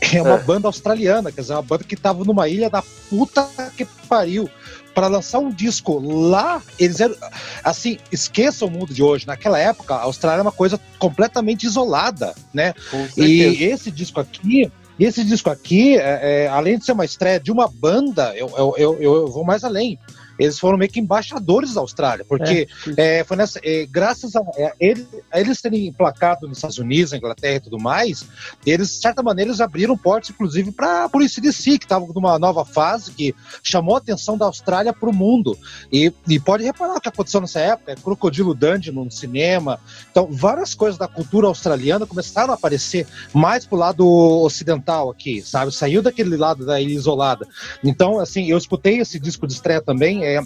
É 0.00 0.22
uma 0.22 0.34
é. 0.34 0.42
banda 0.42 0.68
australiana, 0.68 1.32
quer 1.32 1.40
dizer, 1.40 1.54
uma 1.54 1.62
banda 1.62 1.84
que 1.84 1.96
tava 1.96 2.24
numa 2.24 2.48
ilha 2.48 2.68
da 2.68 2.82
puta 3.08 3.48
que 3.76 3.84
pariu. 4.08 4.48
Para 4.94 5.08
lançar 5.08 5.40
um 5.40 5.50
disco 5.50 5.98
lá, 5.98 6.62
eles 6.78 7.00
eram. 7.00 7.14
Assim, 7.62 7.98
esqueça 8.10 8.64
o 8.64 8.70
mundo 8.70 8.94
de 8.94 9.02
hoje. 9.02 9.26
Naquela 9.26 9.58
época, 9.58 9.94
a 9.94 10.02
Austrália 10.02 10.36
era 10.36 10.42
uma 10.42 10.52
coisa 10.52 10.80
completamente 10.98 11.66
isolada, 11.66 12.34
né? 12.52 12.72
E 13.14 13.62
esse 13.64 13.90
disco 13.90 14.20
aqui, 14.20 14.72
esse 14.98 15.22
disco 15.22 15.50
aqui, 15.50 15.98
é, 15.98 16.44
é, 16.44 16.48
além 16.48 16.78
de 16.78 16.86
ser 16.86 16.92
uma 16.92 17.04
estreia 17.04 17.38
de 17.38 17.52
uma 17.52 17.68
banda, 17.68 18.34
eu, 18.34 18.50
eu, 18.56 18.74
eu, 18.78 19.02
eu 19.02 19.26
vou 19.28 19.44
mais 19.44 19.64
além 19.64 19.98
eles 20.38 20.58
foram 20.58 20.78
meio 20.78 20.90
que 20.90 21.00
embaixadores 21.00 21.74
da 21.74 21.80
Austrália, 21.80 22.24
porque 22.24 22.68
é, 22.96 23.18
é, 23.18 23.24
foi 23.24 23.36
nessa, 23.36 23.60
é, 23.62 23.86
graças 23.86 24.34
a, 24.36 24.40
eles, 24.78 25.06
a, 25.30 25.40
eles 25.40 25.60
terem 25.60 25.86
emplacado 25.86 26.46
nos 26.46 26.58
Estados 26.58 26.78
Unidos, 26.78 27.12
na 27.12 27.18
Inglaterra 27.18 27.56
e 27.56 27.60
tudo 27.60 27.78
mais, 27.78 28.26
eles, 28.64 28.90
de 28.90 29.00
certa 29.00 29.22
maneira, 29.22 29.50
eles 29.50 29.60
abriram 29.60 29.96
portas, 29.96 30.30
inclusive, 30.30 30.72
para 30.72 31.08
o 31.12 31.22
ICDC, 31.22 31.78
que 31.78 31.84
estava 31.84 32.06
numa 32.14 32.38
nova 32.38 32.64
fase, 32.64 33.12
que 33.12 33.34
chamou 33.62 33.94
a 33.94 33.98
atenção 33.98 34.36
da 34.36 34.46
Austrália 34.46 34.92
para 34.92 35.08
o 35.08 35.14
mundo. 35.14 35.56
E, 35.92 36.12
e, 36.28 36.38
pode 36.38 36.64
reparar 36.64 36.96
o 36.96 37.00
que 37.00 37.08
aconteceu 37.08 37.40
nessa 37.40 37.60
época, 37.60 37.92
é 37.92 37.96
Crocodilo 37.96 38.54
Dundee 38.54 38.90
no 38.90 39.10
cinema, 39.10 39.80
então 40.10 40.28
várias 40.30 40.74
coisas 40.74 40.98
da 40.98 41.08
cultura 41.08 41.46
australiana 41.46 42.06
começaram 42.06 42.52
a 42.52 42.56
aparecer 42.56 43.06
mais 43.32 43.66
pro 43.66 43.76
lado 43.76 44.06
ocidental 44.42 45.10
aqui, 45.10 45.42
sabe? 45.42 45.72
Saiu 45.72 46.02
daquele 46.02 46.36
lado 46.36 46.64
da 46.64 46.80
ilha 46.80 46.94
isolada. 46.94 47.46
Então, 47.82 48.18
assim, 48.18 48.50
eu 48.50 48.58
escutei 48.58 48.98
esse 48.98 49.18
disco 49.18 49.46
de 49.46 49.54
estreia 49.54 49.80
também, 49.80 50.24
é, 50.26 50.40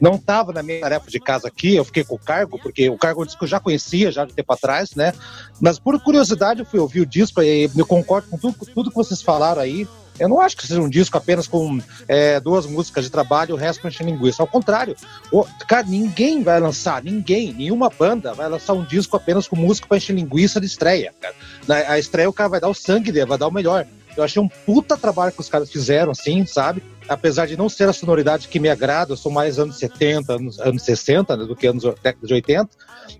não 0.00 0.14
estava 0.14 0.52
na 0.52 0.62
minha 0.62 0.80
tarefa 0.80 1.10
de 1.10 1.18
casa 1.18 1.48
aqui, 1.48 1.74
eu 1.74 1.84
fiquei 1.84 2.04
com 2.04 2.14
o 2.14 2.18
cargo, 2.18 2.58
porque 2.58 2.88
o 2.88 2.96
cargo 2.96 3.20
é 3.20 3.24
um 3.24 3.26
disco 3.26 3.44
eu 3.44 3.48
já 3.48 3.58
conhecia 3.58 4.12
já 4.12 4.24
de 4.24 4.32
tempo 4.32 4.52
atrás, 4.52 4.94
né? 4.94 5.12
Mas 5.60 5.78
por 5.78 6.00
curiosidade 6.00 6.60
eu 6.60 6.66
fui 6.66 6.78
ouvir 6.78 7.00
o 7.00 7.06
disco 7.06 7.42
e 7.42 7.70
eu 7.76 7.86
concordo 7.86 8.28
com 8.28 8.38
tudo, 8.38 8.56
tudo 8.74 8.90
que 8.90 8.96
vocês 8.96 9.20
falaram 9.20 9.60
aí. 9.60 9.86
Eu 10.18 10.28
não 10.28 10.40
acho 10.40 10.56
que 10.56 10.66
seja 10.66 10.80
um 10.80 10.88
disco 10.88 11.16
apenas 11.16 11.46
com 11.46 11.80
é, 12.08 12.40
duas 12.40 12.66
músicas 12.66 13.04
de 13.04 13.10
trabalho 13.10 13.50
e 13.50 13.52
o 13.52 13.56
resto 13.56 13.80
com 13.80 13.86
encher 13.86 14.04
linguiça. 14.04 14.42
Ao 14.42 14.48
contrário, 14.48 14.96
o, 15.30 15.44
cara, 15.68 15.86
ninguém 15.86 16.42
vai 16.42 16.58
lançar, 16.58 17.04
ninguém, 17.04 17.52
nenhuma 17.52 17.88
banda 17.88 18.34
vai 18.34 18.48
lançar 18.48 18.72
um 18.72 18.84
disco 18.84 19.16
apenas 19.16 19.46
com 19.46 19.54
música 19.54 19.86
para 19.86 19.96
encher 19.96 20.14
linguiça 20.14 20.60
de 20.60 20.66
estreia. 20.66 21.14
Cara. 21.20 21.34
Na 21.68 21.76
a 21.92 21.98
estreia 22.00 22.28
o 22.28 22.32
cara 22.32 22.48
vai 22.48 22.60
dar 22.60 22.68
o 22.68 22.74
sangue 22.74 23.12
dele, 23.12 23.26
vai 23.26 23.38
dar 23.38 23.46
o 23.46 23.52
melhor. 23.52 23.86
Eu 24.16 24.24
achei 24.24 24.42
um 24.42 24.48
puta 24.48 24.96
trabalho 24.96 25.30
que 25.30 25.40
os 25.40 25.48
caras 25.48 25.70
fizeram, 25.70 26.10
assim, 26.10 26.44
sabe? 26.44 26.82
Apesar 27.08 27.46
de 27.46 27.56
não 27.56 27.68
ser 27.68 27.88
a 27.88 27.92
sonoridade 27.92 28.48
que 28.48 28.60
me 28.60 28.68
agrada, 28.68 29.12
eu 29.12 29.16
sou 29.16 29.32
mais 29.32 29.58
anos 29.58 29.78
70, 29.78 30.32
anos, 30.34 30.60
anos 30.60 30.82
60 30.82 31.36
né, 31.36 31.44
do 31.44 31.56
que 31.56 31.66
anos 31.66 31.84
década 32.02 32.26
de 32.26 32.34
80. 32.34 32.68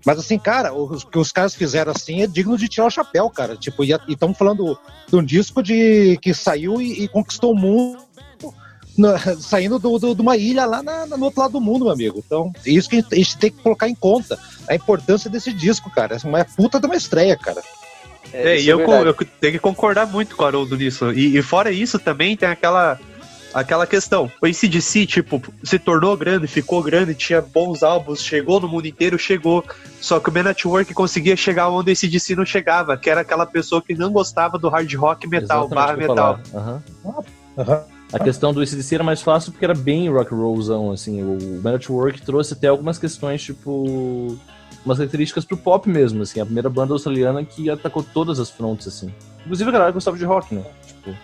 Mas 0.05 0.19
assim, 0.19 0.37
cara, 0.37 0.73
o 0.73 0.97
que 0.97 1.17
os 1.17 1.31
caras 1.31 1.55
fizeram 1.55 1.91
assim 1.91 2.21
é 2.21 2.27
digno 2.27 2.57
de 2.57 2.67
tirar 2.67 2.87
o 2.87 2.91
chapéu, 2.91 3.29
cara. 3.29 3.55
Tipo, 3.55 3.83
e 3.83 3.91
estamos 4.07 4.37
falando 4.37 4.77
de 5.07 5.15
um 5.15 5.23
disco 5.23 5.63
de, 5.63 6.17
que 6.21 6.33
saiu 6.33 6.81
e, 6.81 7.03
e 7.03 7.07
conquistou 7.07 7.53
o 7.53 7.57
mundo. 7.57 7.97
Na, 8.97 9.17
saindo 9.39 9.79
do, 9.79 9.97
do, 9.97 10.13
de 10.13 10.21
uma 10.21 10.35
ilha 10.37 10.65
lá 10.65 10.83
na, 10.83 11.05
na, 11.05 11.17
no 11.17 11.25
outro 11.25 11.41
lado 11.41 11.53
do 11.53 11.61
mundo, 11.61 11.85
meu 11.85 11.93
amigo. 11.93 12.21
Então, 12.25 12.51
isso 12.65 12.89
que 12.89 12.97
a 12.97 12.99
gente, 12.99 13.13
a 13.13 13.17
gente 13.17 13.37
tem 13.37 13.51
que 13.51 13.63
colocar 13.63 13.89
em 13.89 13.95
conta. 13.95 14.37
A 14.67 14.75
importância 14.75 15.29
desse 15.29 15.51
disco, 15.51 15.89
cara. 15.89 16.15
É 16.15 16.27
uma 16.27 16.45
puta 16.45 16.79
de 16.79 16.85
uma 16.85 16.95
estreia, 16.95 17.35
cara. 17.35 17.61
É, 18.33 18.55
é 18.55 18.61
e 18.61 18.67
eu, 18.67 18.79
eu, 18.79 19.13
tenho 19.13 19.53
que 19.53 19.59
concordar 19.59 20.05
muito 20.07 20.35
com 20.35 20.43
o 20.43 20.45
Haroldo 20.45 20.77
nisso. 20.77 21.11
E, 21.11 21.37
e, 21.37 21.41
fora 21.41 21.71
isso, 21.71 21.97
também 21.97 22.35
tem 22.37 22.47
aquela, 22.47 22.99
aquela 23.53 23.85
questão. 23.87 24.31
O 24.41 24.45
ACDC, 24.45 25.05
tipo, 25.05 25.41
se 25.63 25.79
tornou 25.79 26.15
grande, 26.15 26.47
ficou 26.47 26.81
grande, 26.81 27.13
tinha 27.13 27.41
bons 27.41 27.83
álbuns, 27.83 28.23
chegou 28.23 28.59
no 28.59 28.67
mundo 28.67 28.87
inteiro, 28.87 29.17
chegou. 29.17 29.63
Só 30.01 30.19
que 30.19 30.29
o 30.29 30.33
Man 30.33 30.43
Network 30.43 30.93
conseguia 30.93 31.35
chegar 31.35 31.69
onde 31.69 31.91
o 31.91 31.93
ACDC 31.93 32.35
não 32.35 32.45
chegava, 32.45 32.97
que 32.97 33.09
era 33.09 33.21
aquela 33.21 33.45
pessoa 33.45 33.81
que 33.81 33.95
não 33.95 34.11
gostava 34.11 34.57
do 34.57 34.69
hard 34.69 34.93
rock 34.95 35.27
metal, 35.27 35.67
barra 35.67 35.95
metal. 35.95 36.39
Uhum. 36.53 36.81
Uhum. 37.57 37.83
A 38.11 38.19
questão 38.19 38.53
do 38.53 38.61
ACDC 38.61 38.95
era 38.95 39.03
mais 39.03 39.21
fácil 39.21 39.51
porque 39.51 39.65
era 39.65 39.75
bem 39.75 40.09
rock 40.09 40.33
and 40.33 40.37
rollzão, 40.37 40.91
assim. 40.91 41.21
O 41.21 41.61
Man 41.61 41.73
Network 41.73 42.21
trouxe 42.21 42.53
até 42.53 42.67
algumas 42.67 42.97
questões, 42.97 43.41
tipo 43.41 44.37
umas 44.85 44.97
características 44.97 45.43
pro 45.43 45.57
pop 45.57 45.89
mesmo, 45.89 46.23
assim, 46.23 46.39
a 46.39 46.45
primeira 46.45 46.69
banda 46.69 46.93
australiana 46.93 47.43
que 47.43 47.69
atacou 47.69 48.01
todas 48.01 48.39
as 48.39 48.49
frontes, 48.49 48.87
assim. 48.87 49.13
Inclusive 49.41 49.69
a 49.69 49.73
galera 49.73 49.91
gostava 49.91 50.17
de 50.17 50.23
rock, 50.25 50.55
né? 50.55 50.63
Tipo... 50.87 51.15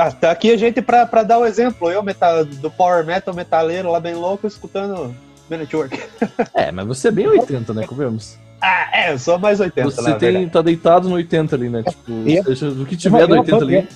Ah, 0.00 0.10
tá 0.10 0.30
aqui 0.30 0.50
a 0.50 0.56
gente 0.56 0.80
pra, 0.80 1.04
pra 1.04 1.22
dar 1.22 1.38
o 1.38 1.42
um 1.42 1.46
exemplo, 1.46 1.90
eu 1.90 2.02
metal, 2.02 2.42
do 2.44 2.70
power 2.70 3.04
metal 3.04 3.34
metaleiro 3.34 3.90
lá 3.90 4.00
bem 4.00 4.14
louco, 4.14 4.46
escutando 4.46 5.14
Man 5.50 5.58
Network. 5.58 5.98
É, 6.54 6.72
mas 6.72 6.86
você 6.86 7.08
é 7.08 7.10
bem 7.10 7.26
80, 7.26 7.74
né, 7.74 7.86
convenhamos? 7.86 8.38
Ah, 8.62 8.88
é, 8.92 9.12
eu 9.12 9.18
sou 9.18 9.38
mais 9.38 9.60
80, 9.60 9.90
Você 9.90 10.14
tem, 10.14 10.48
tá 10.48 10.62
deitado 10.62 11.08
no 11.08 11.16
80 11.16 11.54
ali, 11.56 11.68
né? 11.68 11.82
Tipo, 11.82 12.12
é, 12.28 12.42
seja, 12.44 12.70
do 12.70 12.86
que 12.86 12.96
tiver 12.96 13.26
do 13.26 13.34
80 13.34 13.56
ali. 13.56 13.88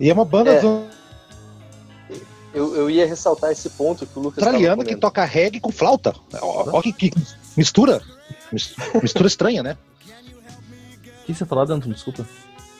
E 0.00 0.10
é 0.10 0.12
uma 0.12 0.24
banda 0.24 0.50
É. 0.52 0.60
do- 0.60 0.84
Eu, 2.54 2.74
eu 2.74 2.90
ia 2.90 3.06
ressaltar 3.06 3.52
esse 3.52 3.70
ponto 3.70 4.04
que 4.06 4.18
o 4.18 4.22
Lucas 4.22 4.42
tava 4.42 4.56
australiana 4.56 4.84
que 4.84 4.96
toca 4.96 5.24
reggae 5.24 5.60
com 5.60 5.70
flauta. 5.70 6.14
Ó, 6.40 6.70
ó 6.78 6.82
que, 6.82 6.92
que 6.92 7.12
mistura. 7.56 8.00
Mis- 8.50 8.74
Mistura 9.02 9.26
estranha, 9.28 9.62
né? 9.62 9.76
O 11.22 11.26
que 11.26 11.34
você 11.34 11.44
falou, 11.44 11.66
Danton? 11.66 11.90
Desculpa. 11.90 12.24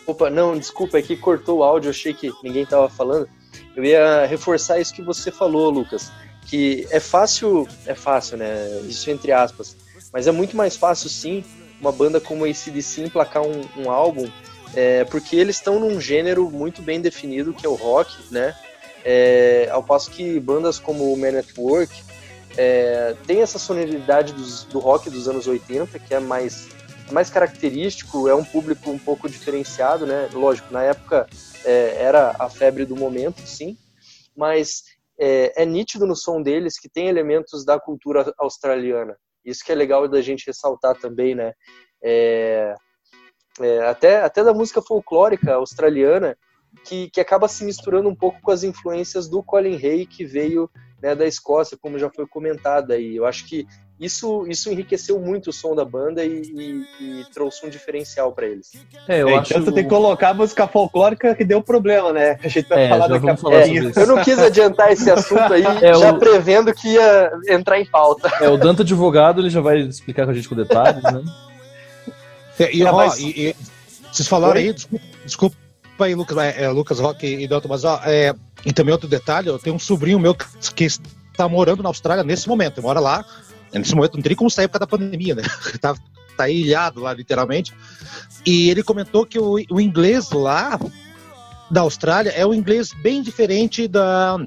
Opa, 0.08 0.30
não, 0.30 0.56
desculpa, 0.56 0.96
é 0.96 1.02
que 1.02 1.14
cortou 1.18 1.58
o 1.58 1.62
áudio, 1.62 1.90
achei 1.90 2.14
que 2.14 2.32
ninguém 2.42 2.64
tava 2.64 2.88
falando. 2.88 3.28
Eu 3.76 3.84
ia 3.84 4.24
reforçar 4.24 4.80
isso 4.80 4.94
que 4.94 5.02
você 5.02 5.30
falou, 5.30 5.68
Lucas, 5.68 6.10
que 6.46 6.88
é 6.90 6.98
fácil, 6.98 7.68
é 7.84 7.94
fácil, 7.94 8.38
né? 8.38 8.80
Isso 8.88 9.10
entre 9.10 9.32
aspas, 9.32 9.76
mas 10.10 10.26
é 10.26 10.32
muito 10.32 10.56
mais 10.56 10.78
fácil 10.78 11.10
sim 11.10 11.44
uma 11.78 11.92
banda 11.92 12.18
como 12.22 12.46
a 12.46 12.48
ACDC 12.48 13.02
emplacar 13.02 13.42
um, 13.42 13.60
um 13.76 13.90
álbum, 13.90 14.26
é, 14.74 15.04
porque 15.04 15.36
eles 15.36 15.56
estão 15.56 15.78
num 15.78 16.00
gênero 16.00 16.50
muito 16.50 16.80
bem 16.80 17.02
definido, 17.02 17.52
que 17.52 17.66
é 17.66 17.68
o 17.68 17.74
rock, 17.74 18.16
né? 18.30 18.56
É, 19.04 19.68
ao 19.70 19.82
passo 19.82 20.10
que 20.10 20.40
bandas 20.40 20.78
como 20.78 21.12
o 21.12 21.18
Man 21.18 21.38
at 21.38 21.48
Work 21.58 21.92
é, 22.56 23.14
tem 23.26 23.42
essa 23.42 23.58
sonoridade 23.58 24.32
dos, 24.32 24.64
do 24.64 24.78
rock 24.78 25.10
dos 25.10 25.28
anos 25.28 25.46
80, 25.46 25.98
que 25.98 26.14
é 26.14 26.18
mais, 26.18 26.66
mais 27.10 27.30
característico, 27.30 28.28
é 28.28 28.34
um 28.34 28.44
público 28.44 28.90
um 28.90 28.98
pouco 28.98 29.28
diferenciado, 29.28 30.06
né? 30.06 30.28
Lógico, 30.32 30.72
na 30.72 30.82
época 30.82 31.26
é, 31.64 32.02
era 32.02 32.34
a 32.38 32.48
febre 32.48 32.84
do 32.84 32.96
momento, 32.96 33.40
sim, 33.46 33.76
mas 34.36 34.84
é, 35.18 35.62
é, 35.62 35.66
nítido 35.66 36.06
no 36.06 36.14
som 36.14 36.40
deles 36.40 36.78
que 36.78 36.88
tem 36.88 37.08
elementos 37.08 37.64
da 37.64 37.78
cultura 37.78 38.32
australiana. 38.38 39.16
Isso 39.44 39.64
que 39.64 39.72
é 39.72 39.74
legal 39.74 40.06
da 40.06 40.20
gente 40.20 40.46
ressaltar 40.46 40.96
também, 40.98 41.34
né? 41.34 41.52
É, 42.02 42.74
é, 43.60 43.80
até, 43.86 44.20
até 44.20 44.44
da 44.44 44.54
música 44.54 44.80
folclórica 44.80 45.54
australiana, 45.54 46.36
que, 46.84 47.10
que 47.10 47.20
acaba 47.20 47.48
se 47.48 47.64
misturando 47.64 48.08
um 48.08 48.14
pouco 48.14 48.40
com 48.40 48.50
as 48.50 48.62
influências 48.62 49.28
do 49.28 49.42
Colin 49.42 49.76
Hay, 49.76 50.06
que 50.06 50.24
veio 50.24 50.70
né, 51.02 51.14
da 51.14 51.26
Escócia, 51.26 51.78
como 51.80 51.98
já 51.98 52.10
foi 52.10 52.26
comentado 52.26 52.92
aí. 52.92 53.16
Eu 53.16 53.26
acho 53.26 53.46
que 53.48 53.66
isso, 54.00 54.46
isso 54.48 54.70
enriqueceu 54.70 55.18
muito 55.18 55.50
o 55.50 55.52
som 55.52 55.74
da 55.74 55.84
banda 55.84 56.24
e, 56.24 56.42
e, 56.42 57.20
e 57.20 57.24
trouxe 57.32 57.66
um 57.66 57.68
diferencial 57.68 58.30
para 58.32 58.46
eles. 58.46 58.72
É, 59.08 59.22
eu 59.22 59.28
é, 59.28 59.38
acho... 59.38 59.58
Então 59.58 59.72
tem 59.72 59.82
que 59.82 59.90
colocar 59.90 60.30
a 60.30 60.34
música 60.34 60.68
folclórica 60.68 61.34
que 61.34 61.44
deu 61.44 61.60
problema, 61.60 62.12
né? 62.12 62.38
A 62.42 62.48
gente 62.48 62.68
vai 62.68 62.84
é, 62.84 62.88
falar 62.88 63.08
daqui 63.08 63.28
a 63.28 63.34
pouco. 63.34 63.56
É, 63.56 63.68
eu 63.68 64.06
não 64.06 64.22
quis 64.22 64.38
adiantar 64.38 64.92
esse 64.92 65.10
assunto 65.10 65.52
aí, 65.52 65.64
é, 65.82 65.94
já 65.94 66.12
o... 66.12 66.18
prevendo 66.18 66.72
que 66.72 66.88
ia 66.88 67.32
entrar 67.48 67.80
em 67.80 67.86
pauta. 67.86 68.30
É, 68.40 68.48
o 68.48 68.56
Dante 68.56 68.82
Advogado, 68.82 69.40
ele 69.40 69.50
já 69.50 69.60
vai 69.60 69.78
explicar 69.80 70.24
com 70.24 70.30
a 70.30 70.34
gente 70.34 70.48
com 70.48 70.54
detalhes, 70.54 71.02
né? 71.02 71.22
E, 72.72 72.84
ó, 72.84 72.92
mas... 72.92 73.18
e, 73.18 73.28
e, 73.28 73.56
vocês 74.12 74.28
falaram 74.28 74.54
Oi? 74.54 74.68
aí, 74.68 74.72
desculpa, 74.72 75.04
desculpa 75.24 75.56
aí, 76.00 76.14
Lucas, 76.14 76.36
é, 76.38 76.64
é, 76.64 76.68
Lucas 76.68 77.00
Rock 77.00 77.26
e 77.26 77.46
Dalton, 77.48 77.68
mas 77.68 77.84
ó, 77.84 78.00
é, 78.04 78.34
e 78.64 78.72
também 78.72 78.92
outro 78.92 79.08
detalhe, 79.08 79.48
eu 79.48 79.58
tenho 79.58 79.76
um 79.76 79.78
sobrinho 79.78 80.18
meu 80.18 80.34
que, 80.34 80.46
que 80.74 80.84
está 80.84 81.48
morando 81.48 81.82
na 81.82 81.88
Austrália 81.88 82.24
nesse 82.24 82.48
momento, 82.48 82.78
ele 82.78 82.86
mora 82.86 83.00
lá, 83.00 83.24
nesse 83.72 83.94
momento 83.94 84.14
não 84.14 84.22
teria 84.22 84.36
como 84.36 84.50
sair 84.50 84.68
por 84.68 84.78
causa 84.78 84.86
da 84.86 84.98
pandemia, 84.98 85.34
né? 85.34 85.42
tá, 85.80 85.94
tá 86.36 86.48
ilhado 86.48 87.00
lá, 87.00 87.12
literalmente. 87.12 87.74
E 88.46 88.70
ele 88.70 88.82
comentou 88.82 89.26
que 89.26 89.38
o, 89.38 89.56
o 89.70 89.80
inglês 89.80 90.30
lá 90.30 90.78
da 91.70 91.82
Austrália 91.82 92.30
é 92.30 92.46
um 92.46 92.54
inglês 92.54 92.92
bem 93.02 93.22
diferente 93.22 93.86
da, 93.86 94.38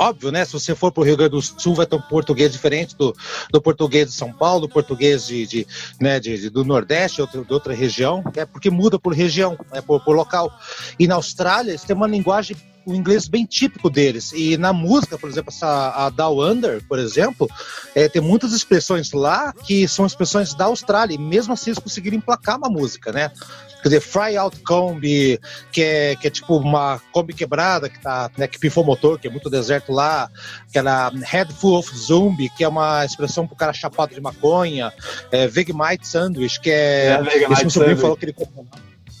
óbvio, 0.00 0.32
né? 0.32 0.46
Se 0.46 0.54
você 0.54 0.74
for 0.74 0.90
para 0.90 1.02
o 1.02 1.04
Rio 1.04 1.16
Grande 1.16 1.32
do 1.32 1.42
Sul, 1.42 1.74
vai 1.74 1.84
ter 1.84 1.94
um 1.94 2.00
português 2.00 2.50
diferente 2.50 2.96
do, 2.96 3.14
do 3.52 3.60
português 3.60 4.08
de 4.08 4.14
São 4.14 4.32
Paulo, 4.32 4.62
do 4.62 4.68
português 4.68 5.26
de, 5.26 5.46
de, 5.46 5.66
né, 6.00 6.18
de, 6.18 6.38
de 6.38 6.48
do 6.48 6.64
Nordeste, 6.64 7.20
outro, 7.20 7.44
de 7.44 7.52
outra 7.52 7.74
região, 7.74 8.24
é 8.34 8.46
porque 8.46 8.70
muda 8.70 8.98
por 8.98 9.12
região, 9.12 9.58
é 9.72 9.82
por, 9.82 10.00
por 10.00 10.16
local. 10.16 10.50
E 10.98 11.06
na 11.06 11.16
Austrália, 11.16 11.72
eles 11.72 11.82
têm 11.82 11.94
uma 11.94 12.06
linguagem 12.06 12.56
o 12.84 12.94
inglês 12.94 13.28
bem 13.28 13.44
típico 13.44 13.90
deles. 13.90 14.32
E 14.32 14.56
na 14.56 14.72
música, 14.72 15.18
por 15.18 15.28
exemplo, 15.28 15.50
essa, 15.50 15.90
a 15.90 16.10
Down 16.10 16.40
Under, 16.40 16.82
por 16.86 16.98
exemplo, 16.98 17.48
é, 17.94 18.08
tem 18.08 18.22
muitas 18.22 18.52
expressões 18.52 19.12
lá 19.12 19.52
que 19.52 19.86
são 19.86 20.06
expressões 20.06 20.54
da 20.54 20.66
Austrália, 20.66 21.14
e 21.14 21.18
mesmo 21.18 21.52
assim 21.52 21.70
eles 21.70 21.78
conseguiram 21.78 22.16
emplacar 22.16 22.56
uma 22.56 22.68
música, 22.68 23.12
né? 23.12 23.30
Quer 23.82 23.88
dizer, 23.88 24.00
Fry 24.00 24.36
Out 24.36 24.58
Combi, 24.60 25.40
que 25.72 25.82
é, 25.82 26.16
que 26.16 26.26
é 26.26 26.30
tipo 26.30 26.56
uma 26.56 27.00
Kombi 27.12 27.32
quebrada, 27.32 27.88
que, 27.88 27.98
tá, 27.98 28.30
né, 28.36 28.46
que 28.46 28.58
pifou 28.58 28.84
motor, 28.84 29.18
que 29.18 29.26
é 29.26 29.30
muito 29.30 29.48
deserto 29.48 29.90
lá. 29.90 30.28
Aquela 30.68 31.10
Head 31.10 31.52
Full 31.54 31.78
of 31.78 31.96
Zombie, 31.96 32.50
que 32.50 32.62
é 32.62 32.68
uma 32.68 33.04
expressão 33.04 33.46
pro 33.46 33.56
cara 33.56 33.72
chapado 33.72 34.14
de 34.14 34.20
maconha. 34.20 34.92
É, 35.32 35.46
Vegemite 35.46 36.06
Sandwich, 36.06 36.60
que 36.60 36.70
é. 36.70 37.20
é 37.26 37.52
esse 37.52 37.62
meu 37.62 37.70
sobrinho 37.70 37.96
falou 37.96 38.16
que 38.16 38.26
ele 38.26 38.34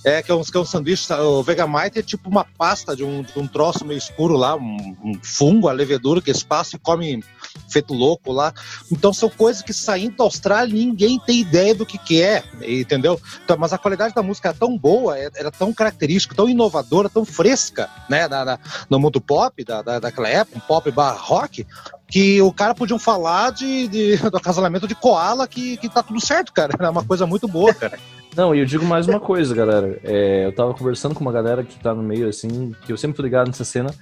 é, 0.04 0.22
que 0.22 0.30
é 0.30 0.34
um, 0.34 0.42
que 0.42 0.56
é 0.56 0.60
um 0.60 0.64
sanduíche. 0.64 1.12
O 1.12 1.42
Vegemite 1.42 1.98
é 1.98 2.02
tipo 2.02 2.28
uma 2.28 2.44
pasta 2.44 2.96
de 2.96 3.04
um, 3.04 3.22
de 3.22 3.38
um 3.38 3.46
troço 3.46 3.84
meio 3.84 3.98
escuro 3.98 4.36
lá, 4.36 4.56
um, 4.56 4.96
um 5.04 5.12
fungo, 5.22 5.68
a 5.68 5.72
levedura 5.72 6.22
que 6.22 6.30
eles 6.30 6.42
passam 6.42 6.78
e 6.78 6.80
come 6.80 7.22
feito 7.68 7.92
louco 7.92 8.32
lá. 8.32 8.52
Então 8.90 9.12
são 9.12 9.28
coisas 9.28 9.62
que 9.62 9.72
saindo 9.72 10.16
da 10.16 10.24
Austrália 10.24 10.74
ninguém 10.74 11.18
tem 11.18 11.40
ideia 11.40 11.74
do 11.74 11.84
que, 11.84 11.98
que 11.98 12.22
é, 12.22 12.42
entendeu? 12.62 13.20
Então, 13.44 13.56
mas 13.58 13.72
a 13.72 13.78
qualidade 13.78 14.14
da 14.14 14.22
música 14.22 14.48
era 14.48 14.56
tão 14.56 14.76
boa, 14.76 15.18
é, 15.18 15.30
era 15.34 15.50
tão 15.50 15.72
característica, 15.72 16.34
tão 16.34 16.48
inovadora, 16.48 17.08
tão 17.08 17.24
fresca, 17.24 17.88
né, 18.08 18.28
da, 18.28 18.44
da, 18.44 18.58
no 18.88 18.98
mundo 18.98 19.20
pop 19.20 19.62
da, 19.64 19.82
da, 19.82 19.98
daquela 19.98 20.28
época, 20.28 20.58
um 20.58 20.60
pop 20.60 20.90
rock, 21.18 21.66
que 22.08 22.42
o 22.42 22.52
cara 22.52 22.74
podiam 22.74 22.98
falar 22.98 23.50
de, 23.50 23.86
de, 23.88 24.16
do 24.30 24.36
acasalamento 24.36 24.88
de 24.88 24.94
koala 24.94 25.46
que, 25.46 25.76
que 25.76 25.88
tá 25.88 26.02
tudo 26.02 26.20
certo, 26.20 26.52
cara. 26.52 26.74
Era 26.78 26.90
uma 26.90 27.04
coisa 27.04 27.26
muito 27.26 27.46
boa, 27.46 27.72
cara. 27.72 27.98
Não, 28.36 28.54
e 28.54 28.60
eu 28.60 28.64
digo 28.64 28.84
mais 28.84 29.08
uma 29.08 29.18
coisa, 29.18 29.54
galera. 29.54 29.98
É, 30.04 30.46
eu 30.46 30.52
tava 30.52 30.72
conversando 30.72 31.14
com 31.14 31.20
uma 31.20 31.32
galera 31.32 31.64
que 31.64 31.78
tá 31.78 31.92
no 31.92 32.02
meio, 32.02 32.28
assim, 32.28 32.72
que 32.86 32.92
eu 32.92 32.96
sempre 32.96 33.16
tô 33.16 33.22
ligado 33.22 33.48
nessa 33.48 33.64
cena. 33.64 33.92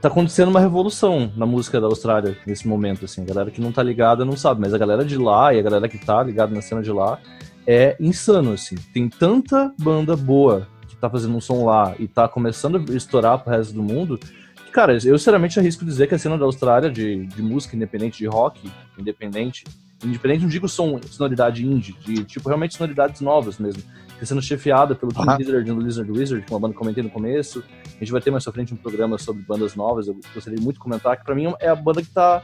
Tá 0.00 0.08
acontecendo 0.08 0.48
uma 0.48 0.60
revolução 0.60 1.32
na 1.36 1.46
música 1.46 1.80
da 1.80 1.86
Austrália 1.86 2.36
nesse 2.46 2.68
momento, 2.68 3.06
assim. 3.06 3.22
A 3.22 3.24
galera 3.24 3.50
que 3.50 3.60
não 3.60 3.72
tá 3.72 3.82
ligada 3.82 4.24
não 4.24 4.36
sabe, 4.36 4.60
mas 4.60 4.74
a 4.74 4.78
galera 4.78 5.04
de 5.04 5.16
lá 5.16 5.54
e 5.54 5.58
a 5.58 5.62
galera 5.62 5.88
que 5.88 5.98
tá 5.98 6.22
ligada 6.22 6.54
na 6.54 6.60
cena 6.60 6.82
de 6.82 6.92
lá 6.92 7.18
é 7.66 7.96
insano, 7.98 8.52
assim. 8.52 8.76
Tem 8.92 9.08
tanta 9.08 9.72
banda 9.78 10.14
boa 10.14 10.68
que 10.86 10.94
tá 10.94 11.08
fazendo 11.08 11.34
um 11.34 11.40
som 11.40 11.64
lá 11.64 11.94
e 11.98 12.06
tá 12.06 12.28
começando 12.28 12.76
a 12.76 12.94
estourar 12.94 13.38
pro 13.38 13.52
resto 13.52 13.72
do 13.72 13.82
mundo 13.82 14.18
que, 14.18 14.70
cara, 14.70 14.92
eu 14.92 15.18
sinceramente 15.18 15.58
arrisco 15.58 15.84
dizer 15.84 16.06
que 16.06 16.14
a 16.14 16.18
cena 16.18 16.36
da 16.36 16.44
Austrália 16.44 16.90
de, 16.90 17.26
de 17.26 17.42
música 17.42 17.74
independente, 17.74 18.18
de 18.18 18.26
rock 18.26 18.70
independente, 18.98 19.64
independente, 20.04 20.42
não 20.42 20.48
digo 20.48 20.68
som, 20.68 21.00
sonoridade 21.10 21.64
indie, 21.66 21.94
de 22.04 22.24
tipo 22.24 22.48
realmente 22.48 22.76
sonoridades 22.76 23.20
novas 23.20 23.58
mesmo. 23.58 23.82
Que 24.18 24.24
sendo 24.24 24.40
chefiada 24.40 24.94
pelo 24.94 25.12
King 25.12 25.28
uhum. 25.28 25.36
Lizard 25.36 25.68
e 25.68 25.72
o 25.72 25.80
Lizard 25.80 26.10
Wizard, 26.10 26.46
que 26.46 26.52
é 26.52 26.54
uma 26.54 26.60
banda 26.60 26.72
que 26.72 26.78
comentei 26.78 27.02
no 27.02 27.10
começo. 27.10 27.62
A 27.84 27.98
gente 27.98 28.10
vai 28.10 28.20
ter 28.20 28.30
mais 28.30 28.44
pra 28.44 28.52
frente 28.52 28.72
um 28.72 28.76
programa 28.76 29.18
sobre 29.18 29.42
bandas 29.42 29.74
novas. 29.74 30.08
Eu 30.08 30.18
gostaria 30.34 30.58
muito 30.58 30.76
de 30.76 30.80
comentar 30.80 31.16
que 31.18 31.24
pra 31.24 31.34
mim 31.34 31.52
é 31.60 31.68
a 31.68 31.74
banda 31.74 32.02
que 32.02 32.10
tá. 32.10 32.42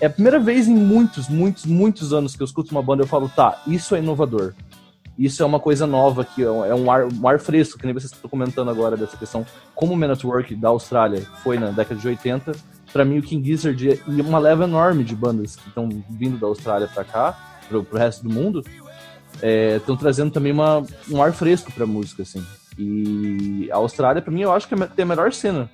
É 0.00 0.06
a 0.06 0.10
primeira 0.10 0.38
vez 0.38 0.68
em 0.68 0.74
muitos, 0.74 1.28
muitos, 1.28 1.66
muitos 1.66 2.12
anos 2.12 2.36
que 2.36 2.42
eu 2.42 2.44
escuto 2.44 2.70
uma 2.70 2.82
banda 2.82 3.02
e 3.02 3.04
eu 3.04 3.08
falo, 3.08 3.28
tá, 3.28 3.60
isso 3.66 3.94
é 3.94 3.98
inovador. 3.98 4.54
Isso 5.18 5.42
é 5.42 5.46
uma 5.46 5.60
coisa 5.60 5.86
nova 5.86 6.22
aqui, 6.22 6.42
é 6.42 6.48
um 6.48 6.90
ar, 6.90 7.04
um 7.04 7.28
ar 7.28 7.38
fresco, 7.38 7.78
que 7.78 7.84
nem 7.84 7.92
vocês 7.92 8.10
estão 8.10 8.30
comentando 8.30 8.70
agora 8.70 8.96
dessa 8.96 9.18
questão, 9.18 9.44
como 9.74 9.92
o 9.92 9.96
Man 9.96 10.10
at 10.10 10.24
Work 10.24 10.54
da 10.54 10.68
Austrália 10.68 11.20
foi 11.42 11.58
na 11.58 11.70
década 11.70 12.00
de 12.00 12.08
80, 12.08 12.52
para 12.92 13.04
mim 13.04 13.18
o 13.18 13.22
King 13.22 13.46
Gizzard 13.46 14.02
e 14.06 14.20
uma 14.20 14.38
leva 14.38 14.64
enorme 14.64 15.04
de 15.04 15.14
bandas 15.14 15.56
que 15.56 15.68
estão 15.68 15.88
vindo 16.08 16.38
da 16.38 16.46
Austrália 16.46 16.88
para 16.88 17.04
cá, 17.04 17.60
pro, 17.68 17.84
pro 17.84 17.98
resto 17.98 18.22
do 18.22 18.32
mundo, 18.32 18.64
estão 19.76 19.94
é, 19.94 19.98
trazendo 19.98 20.30
também 20.30 20.52
uma, 20.52 20.82
um 21.10 21.22
ar 21.22 21.32
fresco 21.32 21.72
pra 21.72 21.86
música, 21.86 22.22
assim. 22.22 22.44
E 22.78 23.68
a 23.70 23.76
Austrália, 23.76 24.22
para 24.22 24.32
mim, 24.32 24.42
eu 24.42 24.52
acho 24.52 24.68
que 24.68 24.74
é 24.74 24.86
tem 24.86 25.02
a 25.04 25.06
melhor 25.06 25.32
cena 25.32 25.70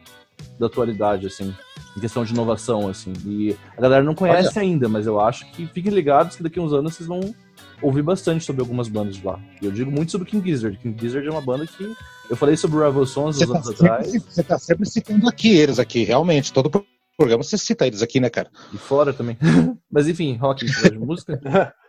da 0.59 0.66
atualidade, 0.66 1.26
assim, 1.26 1.55
em 1.96 2.00
questão 2.00 2.24
de 2.24 2.33
inovação, 2.33 2.88
assim. 2.88 3.12
E 3.24 3.57
a 3.76 3.81
galera 3.81 4.05
não 4.05 4.14
conhece 4.14 4.59
Olha. 4.59 4.66
ainda, 4.66 4.88
mas 4.88 5.07
eu 5.07 5.20
acho 5.20 5.50
que 5.52 5.66
fiquem 5.66 5.92
ligados 5.92 6.37
que 6.37 6.42
daqui 6.42 6.59
a 6.59 6.62
uns 6.62 6.72
anos 6.72 6.94
vocês 6.94 7.09
vão 7.09 7.35
ouvir 7.81 8.02
bastante 8.02 8.44
sobre 8.44 8.62
algumas 8.62 8.88
bandas 8.88 9.16
de 9.16 9.24
lá. 9.24 9.38
E 9.61 9.66
eu 9.66 9.72
digo 9.72 9.90
muito 9.90 10.12
sobre 10.12 10.29
King 10.29 10.48
Gizzard. 10.48 10.79
King 10.79 10.98
Gizzard 11.00 11.26
é 11.26 11.31
uma 11.31 11.40
banda 11.40 11.66
que 11.66 11.90
eu 12.29 12.37
falei 12.37 12.57
sobre 12.57 12.79
o 12.79 12.87
Rival 12.87 13.07
Sons 13.07 13.40
uns 13.40 13.46
tá 13.46 13.55
anos 13.55 13.68
atrás. 13.68 14.12
Você 14.12 14.42
tá 14.42 14.59
sempre 14.59 14.88
citando 14.88 15.29
aqui 15.29 15.57
eles 15.57 15.79
aqui, 15.79 16.02
realmente. 16.05 16.52
Todo 16.52 16.70
programa 17.16 17.42
você 17.42 17.57
cita 17.57 17.87
eles 17.87 18.02
aqui, 18.02 18.20
né, 18.20 18.29
cara? 18.29 18.50
E 18.72 18.79
fora 18.79 19.12
também. 19.12 19.37
Mas 19.90 20.09
enfim, 20.09 20.37
rock, 20.37 20.64
de 20.64 20.98
música? 20.98 21.74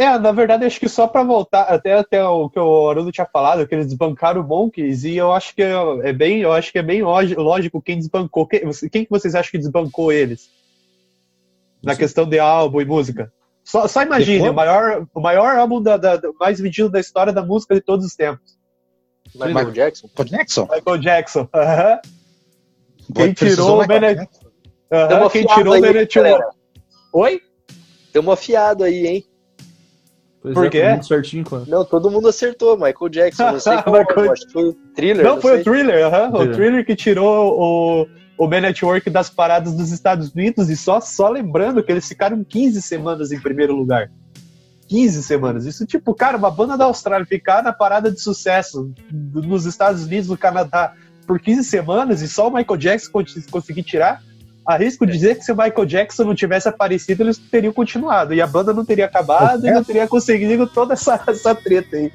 É, 0.00 0.18
na 0.18 0.32
verdade, 0.32 0.64
acho 0.64 0.80
que 0.80 0.88
só 0.88 1.06
para 1.06 1.22
voltar 1.22 1.64
até, 1.64 1.92
até 1.92 2.24
o 2.24 2.48
que 2.48 2.58
o 2.58 2.88
Haroldo 2.88 3.12
tinha 3.12 3.26
falado, 3.26 3.66
que 3.68 3.74
eles 3.74 3.86
desbancaram 3.86 4.40
o 4.40 4.44
Monkeys, 4.44 5.04
e 5.04 5.14
eu 5.14 5.30
acho 5.30 5.54
que 5.54 5.62
é 5.62 6.10
bem, 6.10 6.40
eu 6.40 6.54
acho 6.54 6.72
que 6.72 6.78
é 6.78 6.82
bem 6.82 7.02
lógico 7.02 7.82
quem 7.82 7.98
desbancou. 7.98 8.46
Quem, 8.46 8.62
quem 8.90 9.04
que 9.04 9.10
vocês 9.10 9.34
acham 9.34 9.50
que 9.50 9.58
desbancou 9.58 10.10
eles? 10.10 10.48
Na 11.82 11.92
Sim. 11.92 11.98
questão 11.98 12.24
de 12.24 12.38
álbum 12.38 12.80
e 12.80 12.86
música. 12.86 13.30
Só, 13.62 13.86
só 13.86 14.02
imagine, 14.02 14.48
o 14.48 14.54
maior, 14.54 15.06
o 15.12 15.20
maior 15.20 15.56
álbum 15.56 15.82
da, 15.82 15.98
da, 15.98 16.18
mais 16.40 16.58
vendido 16.58 16.88
da 16.88 16.98
história 16.98 17.30
da 17.30 17.44
música 17.44 17.74
de 17.74 17.82
todos 17.82 18.06
os 18.06 18.14
tempos. 18.14 18.58
Michael 19.34 19.70
Jackson? 19.70 20.08
Michael 20.08 20.28
Jackson? 20.28 20.68
Michael 20.74 20.98
Jackson. 20.98 21.48
Quem 23.14 23.34
tirou 23.34 23.82
o 23.82 23.86
Bennett. 23.86 24.28
Uhum, 24.90 25.28
quem 25.30 25.46
tirou 25.46 25.76
o 25.76 25.80
Bennett. 25.80 26.18
Oi? 27.12 27.40
Tem 28.12 28.20
uma 28.20 28.36
fiada 28.36 28.86
aí, 28.86 29.06
hein? 29.06 29.24
Pois 30.42 30.54
Por 30.54 30.66
é, 30.66 30.70
quê? 30.70 31.02
certinho, 31.02 31.44
Não, 31.68 31.84
todo 31.84 32.10
mundo 32.10 32.28
acertou. 32.28 32.74
Michael 32.76 33.08
Jackson, 33.10 33.52
não 33.52 33.60
sei 33.60 33.82
qual, 33.82 33.98
Michael... 33.98 34.32
acho 34.32 34.46
que 34.46 34.52
foi 34.52 34.68
o 34.68 34.72
Thriller. 34.94 35.24
Não, 35.24 35.34
não 35.34 35.42
foi 35.42 35.52
sei. 35.52 35.60
o 35.60 35.64
Thriller, 35.64 36.06
uhum, 36.06 36.34
o 36.34 36.52
Thriller 36.52 36.86
que 36.86 36.96
tirou 36.96 37.60
o, 37.60 38.06
o 38.38 38.48
Man 38.48 38.62
Network 38.62 39.08
das 39.10 39.28
paradas 39.28 39.74
dos 39.74 39.92
Estados 39.92 40.32
Unidos 40.32 40.70
e 40.70 40.76
só, 40.76 40.98
só 41.00 41.28
lembrando 41.28 41.82
que 41.82 41.92
eles 41.92 42.08
ficaram 42.08 42.42
15 42.42 42.80
semanas 42.80 43.32
em 43.32 43.40
primeiro 43.40 43.76
lugar. 43.76 44.10
15 44.88 45.22
semanas. 45.22 45.66
Isso, 45.66 45.86
tipo, 45.86 46.14
cara, 46.14 46.36
uma 46.36 46.50
banda 46.50 46.76
da 46.76 46.86
Austrália 46.86 47.26
ficar 47.26 47.62
na 47.62 47.72
parada 47.72 48.10
de 48.10 48.20
sucesso 48.20 48.90
nos 49.12 49.66
Estados 49.66 50.04
Unidos, 50.04 50.28
no 50.28 50.38
Canadá, 50.38 50.94
por 51.26 51.38
15 51.38 51.62
semanas 51.62 52.22
e 52.22 52.28
só 52.28 52.48
o 52.48 52.52
Michael 52.52 52.78
Jackson 52.78 53.10
conseguir 53.50 53.82
tirar, 53.84 54.22
arrisco 54.70 55.06
dizer 55.06 55.36
que 55.36 55.44
se 55.44 55.52
o 55.52 55.56
Michael 55.56 55.86
Jackson 55.86 56.24
não 56.24 56.34
tivesse 56.34 56.68
aparecido, 56.68 57.22
eles 57.22 57.38
teriam 57.38 57.72
continuado. 57.72 58.34
E 58.34 58.40
a 58.40 58.46
banda 58.46 58.72
não 58.72 58.84
teria 58.84 59.06
acabado 59.06 59.66
e 59.66 59.70
não 59.70 59.84
teria 59.84 60.06
conseguido 60.06 60.66
toda 60.66 60.94
essa, 60.94 61.22
essa 61.26 61.54
treta 61.54 61.96
aí. 61.96 62.10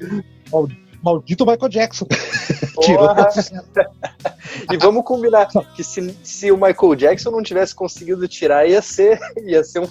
Maldito 1.02 1.46
Michael 1.46 1.68
Jackson. 1.68 2.06
Porra. 2.74 3.28
e 4.72 4.76
vamos 4.76 5.04
combinar 5.04 5.48
que 5.74 5.84
se, 5.84 6.16
se 6.22 6.50
o 6.50 6.56
Michael 6.56 6.96
Jackson 6.96 7.30
não 7.30 7.42
tivesse 7.42 7.74
conseguido 7.74 8.26
tirar, 8.26 8.68
ia 8.68 8.82
ser, 8.82 9.18
ia 9.44 9.62
ser 9.62 9.80
um, 9.80 9.88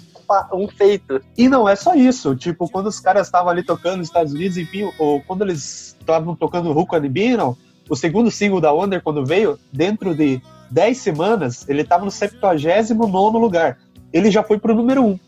um 0.53 0.67
feito. 0.67 1.21
E 1.37 1.47
não 1.47 1.69
é 1.69 1.75
só 1.75 1.95
isso. 1.95 2.35
Tipo, 2.35 2.69
quando 2.69 2.87
os 2.87 2.99
caras 2.99 3.27
estavam 3.27 3.49
ali 3.49 3.63
tocando 3.63 3.97
nos 3.97 4.07
Estados 4.07 4.33
Unidos, 4.33 4.57
enfim, 4.57 4.91
ou 4.99 5.21
quando 5.21 5.43
eles 5.43 5.95
estavam 5.99 6.35
tocando 6.35 6.77
Hook 6.77 6.95
and 6.95 7.09
Beatle, 7.09 7.55
o 7.89 7.95
segundo 7.95 8.29
single 8.29 8.59
da 8.59 8.71
Wonder, 8.71 9.01
quando 9.01 9.25
veio, 9.25 9.59
dentro 9.71 10.13
de 10.13 10.41
10 10.75 10.97
semanas, 10.97 11.69
ele 11.69 11.83
estava 11.83 12.03
no 12.03 12.11
79 12.11 13.37
lugar. 13.37 13.77
Ele 14.11 14.29
já 14.29 14.43
foi 14.43 14.59
pro 14.59 14.75
número 14.75 15.05
1. 15.05 15.19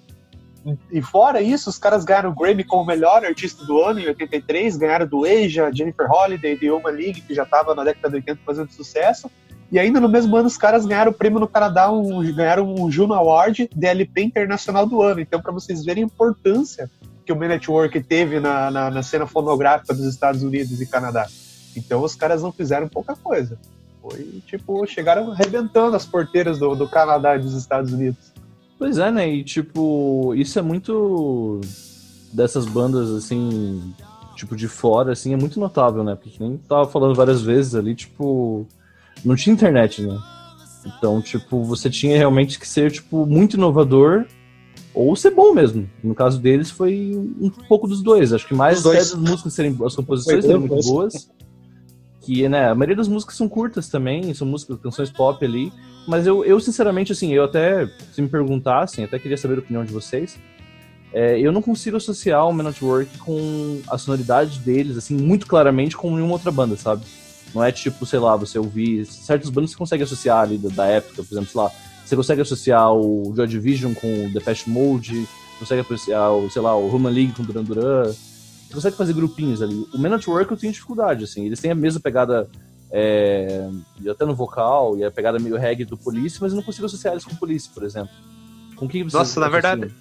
E 0.91 1.02
fora 1.02 1.41
isso, 1.41 1.70
os 1.70 1.78
caras 1.78 2.04
ganharam 2.04 2.32
o 2.32 2.36
Grammy 2.36 2.66
como 2.66 2.86
melhor 2.86 3.24
artista 3.24 3.64
do 3.64 3.82
ano 3.82 4.02
em 4.02 4.08
83, 4.08 4.76
ganharam 4.76 5.08
do 5.08 5.24
Asia, 5.24 5.72
Jennifer 5.74 6.06
Holliday, 6.06 6.58
de 6.58 6.70
Uma 6.70 6.89
League, 6.89 7.22
que 7.22 7.34
já 7.34 7.43
estava 7.43 7.74
na 7.74 7.86
década 7.86 8.10
de 8.10 8.16
80 8.16 8.41
fazendo 8.45 8.72
sucesso. 8.74 9.32
E 9.72 9.80
ainda 9.80 10.02
no 10.02 10.10
mesmo 10.10 10.36
ano, 10.36 10.48
os 10.48 10.58
caras 10.58 10.86
ganharam 10.86 11.12
o 11.12 11.16
prêmio 11.16 11.39
no 11.39 11.48
Canadá, 11.48 11.89
um, 11.89 12.22
ganharam 12.34 12.76
um 12.78 12.91
Juno 12.91 13.14
Award 13.14 13.70
de 13.74 13.88
LP 13.88 14.24
Internacional 14.24 14.86
do 14.86 15.02
Ano. 15.02 15.22
Então, 15.22 15.41
para 15.41 15.54
vocês 15.54 15.86
verem 15.86 16.04
a 16.04 16.08
importância 16.08 16.91
que 17.26 17.32
o 17.32 17.39
Man 17.39 17.48
Network 17.48 18.04
teve 18.04 18.41
na, 18.41 18.70
na, 18.70 18.91
na 18.91 19.02
cena 19.02 19.26
fonográfica 19.26 19.93
dos 19.93 20.06
Estados 20.06 20.43
Unidos 20.43 20.82
e 20.82 20.86
Canadá. 20.86 21.26
Então, 21.74 22.04
os 22.04 22.16
caras 22.16 22.43
não 22.43 22.52
fizeram 22.52 22.89
pouca 22.89 23.16
coisa. 23.16 23.58
Foi, 24.10 24.41
tipo, 24.45 24.86
chegaram 24.86 25.32
arrebentando 25.32 25.95
as 25.95 26.05
porteiras 26.05 26.60
do, 26.60 26.76
do 26.76 26.88
Canadá 26.88 27.36
e 27.36 27.39
dos 27.39 27.53
Estados 27.53 27.91
Unidos. 27.91 28.32
Pois 28.80 28.97
é, 28.97 29.12
né? 29.12 29.28
E 29.28 29.43
tipo, 29.43 30.34
isso 30.36 30.58
é 30.58 30.62
muito 30.62 31.60
dessas 32.32 32.66
bandas 32.66 33.10
assim, 33.10 33.93
tipo 34.36 34.55
de 34.55 34.68
fora, 34.68 35.12
assim, 35.12 35.34
é 35.34 35.38
muito 35.38 35.60
notável, 35.60 36.03
né? 36.03 36.16
Porque 36.16 36.38
nem 36.39 36.58
tava 36.58 36.88
falando 36.88 37.16
várias 37.16 37.41
vezes 37.41 37.76
ali, 37.76 37.95
tipo, 37.95 38.66
não 39.26 39.36
tinha 39.36 39.53
internet, 39.53 40.01
né? 40.01 40.18
Então, 40.86 41.22
tipo, 41.22 41.64
você 41.64 41.89
tinha 41.89 42.18
realmente 42.18 42.60
que 42.60 42.68
ser 42.68 42.91
tipo 42.91 43.26
muito 43.26 43.58
inovador 43.58 44.26
ou 44.93 45.16
ser 45.16 45.32
bom 45.32 45.53
mesmo. 45.53 45.89
No 46.03 46.16
caso 46.16 46.39
deles 46.39 46.72
foi 46.72 47.14
um 47.39 47.49
pouco 47.49 47.88
dos 47.88 48.01
dois. 48.01 48.32
Acho 48.32 48.47
que 48.47 48.55
mais 48.55 48.86
até 48.86 48.97
das 48.97 49.14
músicas 49.16 49.53
serem 49.53 49.78
as 49.84 49.95
composições 49.95 50.45
serem 50.45 50.60
muito 50.60 50.88
boas. 50.88 51.30
Que, 52.28 52.49
né, 52.49 52.67
a 52.67 52.75
maioria 52.75 52.97
das 52.97 53.07
músicas 53.07 53.38
são 53.38 53.47
curtas 53.47 53.88
também, 53.88 54.34
são 54.34 54.45
músicas, 54.45 54.78
canções 54.82 55.09
pop 55.09 55.45
ali. 55.45 55.71
Mas 56.05 56.28
eu, 56.28 56.43
eu 56.43 56.59
sinceramente, 56.59 57.13
assim, 57.13 57.34
eu 57.34 57.45
até, 57.45 57.88
se 58.11 58.21
me 58.21 58.28
perguntassem, 58.28 59.05
até 59.05 59.17
queria 59.17 59.38
saber 59.38 59.55
a 59.55 59.59
opinião 59.59 59.86
de 59.86 59.93
vocês. 59.93 60.38
é, 61.13 61.39
eu 61.39 61.53
não 61.53 61.61
consigo 61.61 61.95
associar 61.95 62.45
o 62.45 62.51
Man 62.51 62.67
at 62.67 62.82
Work 62.82 63.17
com 63.19 63.80
a 63.89 63.97
sonoridade 63.97 64.59
deles, 64.59 64.97
assim, 64.97 65.15
muito 65.15 65.47
claramente 65.47 65.95
com 65.95 66.13
nenhuma 66.13 66.34
outra 66.34 66.51
banda, 66.51 66.75
sabe? 66.75 67.05
Não 67.55 67.63
é 67.63 67.71
tipo, 67.71 68.05
sei 68.05 68.19
lá, 68.19 68.36
você 68.36 68.59
ouvir. 68.59 69.05
Certas 69.05 69.49
bandas 69.49 69.71
você 69.71 69.78
consegue 69.78 70.03
associar 70.03 70.39
ali 70.39 70.57
da, 70.57 70.67
da 70.67 70.86
época, 70.86 71.23
por 71.23 71.34
exemplo, 71.34 71.49
sei 71.49 71.61
lá, 71.61 71.71
você 72.05 72.15
consegue 72.15 72.41
associar 72.41 72.91
o 72.93 73.34
Joy 73.34 73.47
Division 73.47 73.93
com 73.93 74.25
o 74.25 74.30
Depeche 74.34 74.69
Mode, 74.69 75.25
consegue 75.59 75.82
associar, 75.82 76.34
o, 76.34 76.49
sei 76.49 76.61
lá, 76.61 76.75
o 76.75 76.93
Human 76.93 77.13
League 77.13 77.32
com 77.32 77.43
o 77.43 77.45
Duran 77.45 77.63
Duran. 77.63 78.13
Você 78.68 78.74
consegue 78.74 78.95
fazer 78.97 79.13
grupinhos 79.13 79.61
ali. 79.61 79.88
O 79.93 79.97
Man 79.97 80.15
at 80.15 80.28
Work 80.28 80.51
eu 80.51 80.57
tenho 80.57 80.74
dificuldade, 80.74 81.24
assim. 81.24 81.45
Eles 81.45 81.59
têm 81.59 81.72
a 81.72 81.76
mesma 81.76 81.99
pegada, 81.99 82.49
é, 82.91 83.70
até 84.09 84.26
no 84.26 84.36
vocal, 84.36 84.97
e 84.97 85.03
a 85.03 85.11
pegada 85.11 85.39
meio 85.39 85.57
reggae 85.57 85.86
do 85.86 85.97
Police, 85.97 86.38
mas 86.41 86.51
eu 86.51 86.57
não 86.57 86.63
consigo 86.63 86.86
associar 86.86 87.13
eles 87.13 87.24
com 87.26 87.34
o 87.34 87.38
Police, 87.38 87.70
por 87.70 87.84
exemplo. 87.84 88.09
Com 88.76 88.88
quem 88.88 89.03
você 89.03 89.18
Nossa, 89.18 89.39
na 89.39 89.49
verdade- 89.49 89.91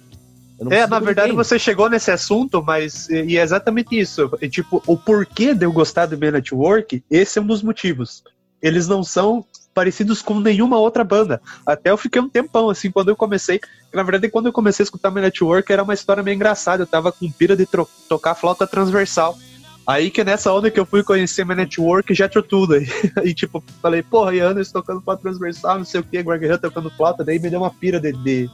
não 0.59 0.71
É, 0.71 0.85
na 0.87 0.99
verdade 0.99 1.29
ninguém. 1.29 1.43
você 1.43 1.57
chegou 1.59 1.89
nesse 1.89 2.09
assunto, 2.11 2.63
mas 2.63 3.07
e 3.09 3.37
é 3.37 3.41
exatamente 3.41 3.97
isso. 3.97 4.29
Tipo, 4.51 4.81
o 4.87 4.97
porquê 4.97 5.53
de 5.53 5.65
eu 5.65 5.71
gostar 5.71 6.07
do 6.07 6.17
Man 6.17 6.31
Network, 6.31 7.03
esse 7.09 7.37
é 7.39 7.41
um 7.41 7.45
dos 7.47 7.61
motivos. 7.61 8.23
Eles 8.61 8.87
não 8.87 9.03
são 9.03 9.45
parecidos 9.77 10.23
com 10.23 10.39
nenhuma 10.39 10.79
outra 10.79 11.03
banda. 11.03 11.39
Até 11.63 11.91
eu 11.91 11.97
fiquei 11.97 12.19
um 12.19 12.27
tempão, 12.27 12.67
assim, 12.67 12.89
quando 12.89 13.09
eu 13.09 13.15
comecei. 13.15 13.61
Na 13.93 14.01
verdade, 14.01 14.27
quando 14.27 14.47
eu 14.47 14.51
comecei 14.51 14.81
a 14.81 14.85
escutar 14.85 15.11
Man 15.11 15.21
Network, 15.21 15.71
era 15.71 15.83
uma 15.83 15.93
história 15.93 16.23
meio 16.23 16.33
engraçada. 16.33 16.81
Eu 16.81 16.87
tava 16.87 17.11
com 17.11 17.31
pira 17.31 17.55
de 17.55 17.67
tocar 18.09 18.33
flauta 18.33 18.65
transversal. 18.65 19.37
Aí 19.85 20.09
que 20.09 20.23
nessa 20.23 20.51
onda 20.51 20.71
que 20.71 20.79
eu 20.79 20.85
fui 20.85 21.03
conhecer 21.03 21.45
Man 21.45 21.53
Network, 21.53 22.11
já 22.15 22.27
tudo. 22.27 22.73
Aí, 22.73 22.87
aí 23.17 23.33
tipo, 23.37 23.63
falei, 23.79 24.01
porra, 24.01 24.33
e 24.33 24.39
Anderson 24.39 24.73
tocando 24.73 24.99
flauta 24.99 25.21
transversal, 25.21 25.77
não 25.77 25.85
sei 25.85 26.01
o 26.01 26.03
que, 26.03 26.23
Greg 26.23 26.51
Hunt 26.51 26.59
tocando 26.59 26.89
flauta, 26.89 27.23
daí 27.23 27.37
me 27.37 27.47
deu 27.47 27.59
uma 27.59 27.69
pira 27.69 27.99
de, 27.99 28.13
de, 28.13 28.49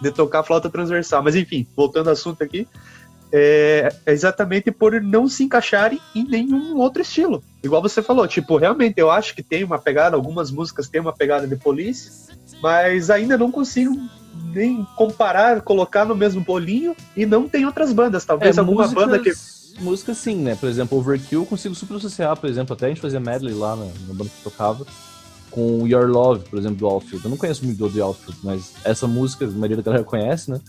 de 0.00 0.10
tocar 0.12 0.44
flauta 0.44 0.70
transversal. 0.70 1.24
Mas 1.24 1.34
enfim, 1.34 1.66
voltando 1.76 2.06
ao 2.06 2.12
assunto 2.12 2.40
aqui, 2.44 2.68
é, 3.32 3.92
é 4.04 4.12
exatamente 4.12 4.70
por 4.70 5.00
não 5.00 5.26
se 5.26 5.44
encaixarem 5.44 5.98
em 6.14 6.24
nenhum 6.24 6.76
outro 6.76 7.00
estilo. 7.00 7.42
Igual 7.62 7.80
você 7.80 8.02
falou, 8.02 8.28
tipo, 8.28 8.56
realmente 8.58 8.98
eu 8.98 9.10
acho 9.10 9.34
que 9.34 9.42
tem 9.42 9.64
uma 9.64 9.78
pegada, 9.78 10.14
algumas 10.14 10.50
músicas 10.50 10.88
têm 10.88 11.00
uma 11.00 11.12
pegada 11.12 11.46
de 11.46 11.56
Police, 11.56 12.30
mas 12.62 13.08
ainda 13.08 13.38
não 13.38 13.50
consigo 13.50 13.96
nem 14.54 14.86
comparar, 14.96 15.62
colocar 15.62 16.04
no 16.04 16.14
mesmo 16.14 16.42
bolinho 16.42 16.94
e 17.16 17.24
não 17.24 17.48
tem 17.48 17.64
outras 17.64 17.92
bandas. 17.92 18.24
Talvez 18.24 18.58
alguma 18.58 18.82
músicas- 18.82 19.04
banda 19.04 19.18
que. 19.18 19.32
Músicas 19.80 20.18
sim, 20.18 20.36
né? 20.36 20.54
Por 20.54 20.68
exemplo, 20.68 20.98
Overkill 20.98 21.40
eu 21.40 21.46
consigo 21.46 21.74
super 21.74 21.96
associar, 21.96 22.36
por 22.36 22.48
exemplo, 22.48 22.74
até 22.74 22.86
a 22.86 22.88
gente 22.90 23.00
fazia 23.00 23.18
medley 23.18 23.54
lá 23.54 23.74
na, 23.74 23.84
na 23.84 24.14
banda 24.14 24.28
que 24.28 24.42
tocava, 24.44 24.86
com 25.50 25.86
Your 25.88 26.06
Love, 26.08 26.44
por 26.48 26.58
exemplo, 26.58 26.76
do 26.76 26.86
Outfield. 26.86 27.24
Eu 27.24 27.30
não 27.30 27.38
conheço 27.38 27.64
muito 27.64 27.88
do 27.88 28.02
Outfield, 28.02 28.38
mas 28.42 28.74
essa 28.84 29.06
música, 29.06 29.46
a 29.46 29.48
maioria 29.50 29.76
da 29.78 29.82
galera 29.82 30.04
conhece, 30.04 30.50
né? 30.50 30.60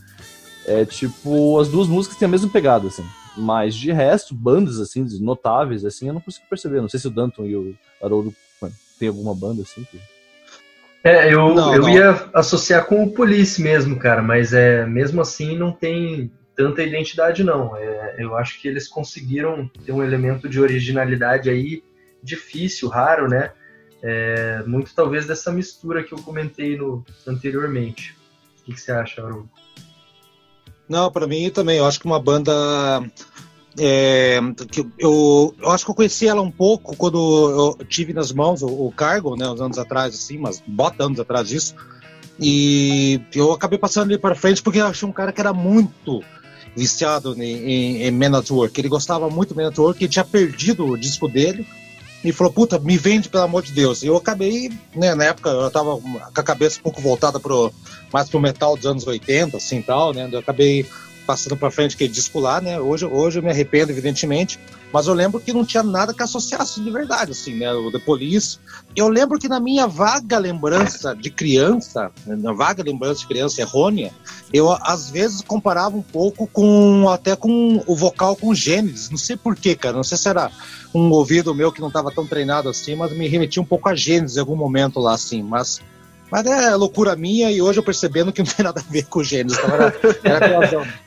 É 0.65 0.85
tipo, 0.85 1.59
as 1.59 1.67
duas 1.67 1.87
músicas 1.87 2.17
têm 2.17 2.27
a 2.27 2.31
mesma 2.31 2.49
pegada, 2.49 2.87
assim. 2.87 3.05
Mas 3.35 3.75
de 3.75 3.91
resto, 3.91 4.33
bandas, 4.33 4.79
assim, 4.79 5.05
notáveis, 5.19 5.83
assim, 5.83 6.07
eu 6.07 6.13
não 6.13 6.21
consigo 6.21 6.45
perceber. 6.49 6.81
Não 6.81 6.89
sei 6.89 6.99
se 6.99 7.07
o 7.07 7.11
Danton 7.11 7.45
e 7.45 7.55
o 7.55 7.75
Haroldo 8.01 8.33
tem 8.99 9.07
alguma 9.07 9.35
banda, 9.35 9.63
assim, 9.63 9.83
que... 9.83 9.99
É, 11.03 11.33
eu, 11.33 11.53
Não, 11.53 11.75
eu 11.75 11.81
não. 11.81 11.89
ia 11.89 12.29
associar 12.33 12.85
com 12.85 13.03
o 13.03 13.11
Police 13.11 13.61
mesmo, 13.61 13.99
cara, 13.99 14.21
mas 14.21 14.53
é 14.53 14.85
mesmo 14.85 15.19
assim 15.19 15.57
não 15.57 15.69
tem 15.69 16.31
tanta 16.55 16.81
identidade 16.81 17.43
não. 17.43 17.75
É, 17.75 18.15
eu 18.19 18.37
acho 18.37 18.61
que 18.61 18.69
eles 18.69 18.87
conseguiram 18.87 19.69
ter 19.85 19.91
um 19.91 20.01
elemento 20.01 20.47
de 20.47 20.61
originalidade 20.61 21.49
aí 21.49 21.83
difícil, 22.23 22.87
raro, 22.87 23.27
né? 23.27 23.51
É, 24.01 24.63
muito 24.65 24.95
talvez 24.95 25.25
dessa 25.25 25.51
mistura 25.51 26.03
que 26.03 26.13
eu 26.13 26.19
comentei 26.19 26.77
no, 26.77 27.03
anteriormente. 27.27 28.15
O 28.61 28.63
que, 28.63 28.73
que 28.73 28.79
você 28.79 28.93
acha, 28.93 29.21
Haroldo? 29.21 29.49
Não, 30.87 31.11
pra 31.11 31.27
mim 31.27 31.49
também. 31.49 31.77
Eu 31.77 31.85
acho 31.85 31.99
que 31.99 32.05
uma 32.05 32.19
banda. 32.19 32.51
é, 33.77 34.39
que 34.69 34.85
eu, 34.99 35.55
eu 35.59 35.71
acho 35.71 35.85
que 35.85 35.91
eu 35.91 35.95
conheci 35.95 36.27
ela 36.27 36.41
um 36.41 36.51
pouco 36.51 36.95
quando 36.95 37.77
eu 37.79 37.85
tive 37.85 38.13
nas 38.13 38.31
mãos 38.31 38.61
o, 38.61 38.67
o 38.67 38.91
Cargo, 38.91 39.35
né, 39.35 39.47
uns 39.49 39.61
anos 39.61 39.77
atrás, 39.77 40.13
assim, 40.13 40.37
mas 40.37 40.61
bota 40.65 41.05
anos 41.05 41.19
atrás 41.19 41.47
disso. 41.47 41.75
E 42.39 43.21
eu 43.33 43.51
acabei 43.51 43.77
passando 43.77 44.11
ele 44.11 44.17
para 44.19 44.35
frente 44.35 44.61
porque 44.61 44.79
eu 44.79 44.87
achei 44.87 45.07
um 45.07 45.11
cara 45.11 45.31
que 45.31 45.39
era 45.39 45.53
muito 45.53 46.23
viciado 46.75 47.35
em, 47.41 47.41
em, 47.43 48.03
em 48.03 48.11
Man 48.11 48.37
at 48.37 48.49
Work. 48.49 48.79
Ele 48.79 48.89
gostava 48.89 49.29
muito 49.29 49.53
do 49.53 49.55
Man 49.55 49.69
at 49.69 49.77
Work 49.77 50.03
e 50.03 50.07
tinha 50.07 50.25
perdido 50.25 50.85
o 50.85 50.97
disco 50.97 51.27
dele. 51.27 51.65
E 52.23 52.31
falou, 52.31 52.53
puta, 52.53 52.79
me 52.79 52.97
vende, 52.97 53.27
pelo 53.27 53.43
amor 53.43 53.63
de 53.63 53.73
Deus. 53.73 54.01
E 54.01 54.07
eu 54.07 54.15
acabei, 54.15 54.71
né, 54.95 55.13
na 55.13 55.25
época, 55.25 55.49
eu 55.49 55.69
tava 55.69 55.97
com 55.97 56.19
a 56.33 56.43
cabeça 56.43 56.79
um 56.79 56.83
pouco 56.83 57.01
voltada 57.01 57.39
pro, 57.39 57.71
mais 58.11 58.29
pro 58.29 58.39
metal 58.39 58.77
dos 58.77 58.85
anos 58.85 59.05
80, 59.05 59.57
assim, 59.57 59.81
tal, 59.81 60.13
né? 60.13 60.29
Eu 60.31 60.39
acabei 60.39 60.85
passando 61.27 61.57
pra 61.57 61.71
frente 61.71 61.95
aquele 61.95 62.13
disco 62.13 62.39
lá, 62.39 62.61
né? 62.61 62.79
Hoje, 62.79 63.05
hoje 63.05 63.39
eu 63.39 63.43
me 63.43 63.49
arrependo, 63.49 63.91
evidentemente. 63.91 64.59
Mas 64.93 65.07
eu 65.07 65.13
lembro 65.15 65.39
que 65.39 65.51
não 65.51 65.65
tinha 65.65 65.81
nada 65.81 66.13
que 66.13 66.21
associasse 66.21 66.79
de 66.79 66.91
verdade, 66.91 67.31
assim, 67.31 67.55
né? 67.55 67.73
O 67.73 67.91
The 67.91 67.97
Police. 67.97 68.59
Eu 68.95 69.07
lembro 69.07 69.39
que 69.39 69.49
na 69.49 69.59
minha 69.59 69.87
vaga 69.87 70.37
lembrança 70.37 71.15
de 71.15 71.31
criança, 71.31 72.11
na 72.27 72.53
vaga 72.53 72.83
lembrança 72.83 73.21
de 73.21 73.27
criança 73.27 73.59
errônea, 73.59 74.13
eu 74.53 74.71
às 74.71 75.09
vezes 75.09 75.41
comparava 75.41 75.97
um 75.97 76.03
pouco 76.03 76.45
com 76.45 77.09
até 77.09 77.35
com 77.35 77.83
o 77.87 77.95
vocal 77.95 78.35
com 78.35 78.53
Gênesis. 78.53 79.09
Não 79.09 79.17
sei 79.17 79.35
porquê, 79.35 79.75
cara. 79.75 79.95
Não 79.95 80.03
sei 80.03 80.15
se 80.15 80.29
era 80.29 80.51
um 80.93 81.09
ouvido 81.09 81.55
meu 81.55 81.71
que 81.71 81.81
não 81.81 81.87
estava 81.87 82.11
tão 82.11 82.27
treinado 82.27 82.69
assim, 82.69 82.95
mas 82.95 83.11
me 83.17 83.27
remetia 83.27 83.63
um 83.63 83.65
pouco 83.65 83.89
a 83.89 83.95
Gênesis 83.95 84.37
em 84.37 84.41
algum 84.41 84.55
momento 84.55 84.99
lá, 84.99 85.15
assim. 85.15 85.41
Mas, 85.41 85.81
mas 86.29 86.45
é 86.45 86.75
loucura 86.75 87.15
minha 87.15 87.51
e 87.51 87.63
hoje 87.63 87.79
eu 87.79 87.83
percebendo 87.83 88.31
que 88.31 88.43
não 88.43 88.51
tem 88.51 88.63
nada 88.63 88.79
a 88.79 88.91
ver 88.91 89.07
com 89.07 89.23
Gênesis. 89.23 89.57
Então 89.57 89.73
era, 89.73 89.95
era. 90.23 91.03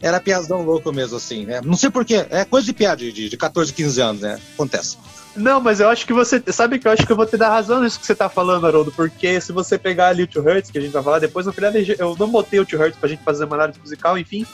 Era 0.00 0.20
piazão 0.20 0.62
louco 0.62 0.92
mesmo, 0.92 1.16
assim, 1.16 1.46
né? 1.46 1.60
Não 1.64 1.76
sei 1.76 1.90
porquê. 1.90 2.26
É 2.30 2.44
coisa 2.44 2.66
de 2.66 2.72
piada 2.72 2.96
de, 2.96 3.28
de 3.28 3.36
14, 3.36 3.72
15 3.72 4.00
anos, 4.00 4.22
né? 4.22 4.38
Acontece. 4.54 4.98
Não, 5.36 5.60
mas 5.60 5.80
eu 5.80 5.88
acho 5.88 6.06
que 6.06 6.12
você. 6.12 6.42
Sabe 6.50 6.78
que 6.78 6.88
eu 6.88 6.92
acho 6.92 7.06
que 7.06 7.12
eu 7.12 7.16
vou 7.16 7.26
te 7.26 7.36
dar 7.36 7.50
razão 7.50 7.82
nisso 7.82 8.00
que 8.00 8.06
você 8.06 8.14
tá 8.14 8.28
falando, 8.28 8.66
Haroldo, 8.66 8.90
porque 8.92 9.40
se 9.40 9.52
você 9.52 9.78
pegar 9.78 10.08
ali 10.08 10.22
o 10.22 10.26
Two 10.26 10.42
Hertz, 10.42 10.70
que 10.70 10.78
a 10.78 10.80
gente 10.80 10.92
vai 10.92 11.02
falar 11.02 11.18
depois, 11.18 11.44
no 11.44 11.52
final 11.52 11.72
eu 11.74 12.16
não 12.18 12.30
botei 12.30 12.58
o 12.58 12.64
Two 12.64 12.78
Hertz 12.78 12.98
pra 12.98 13.08
gente 13.08 13.22
fazer 13.22 13.44
uma 13.44 13.56
análise 13.56 13.78
musical, 13.78 14.18
enfim, 14.18 14.46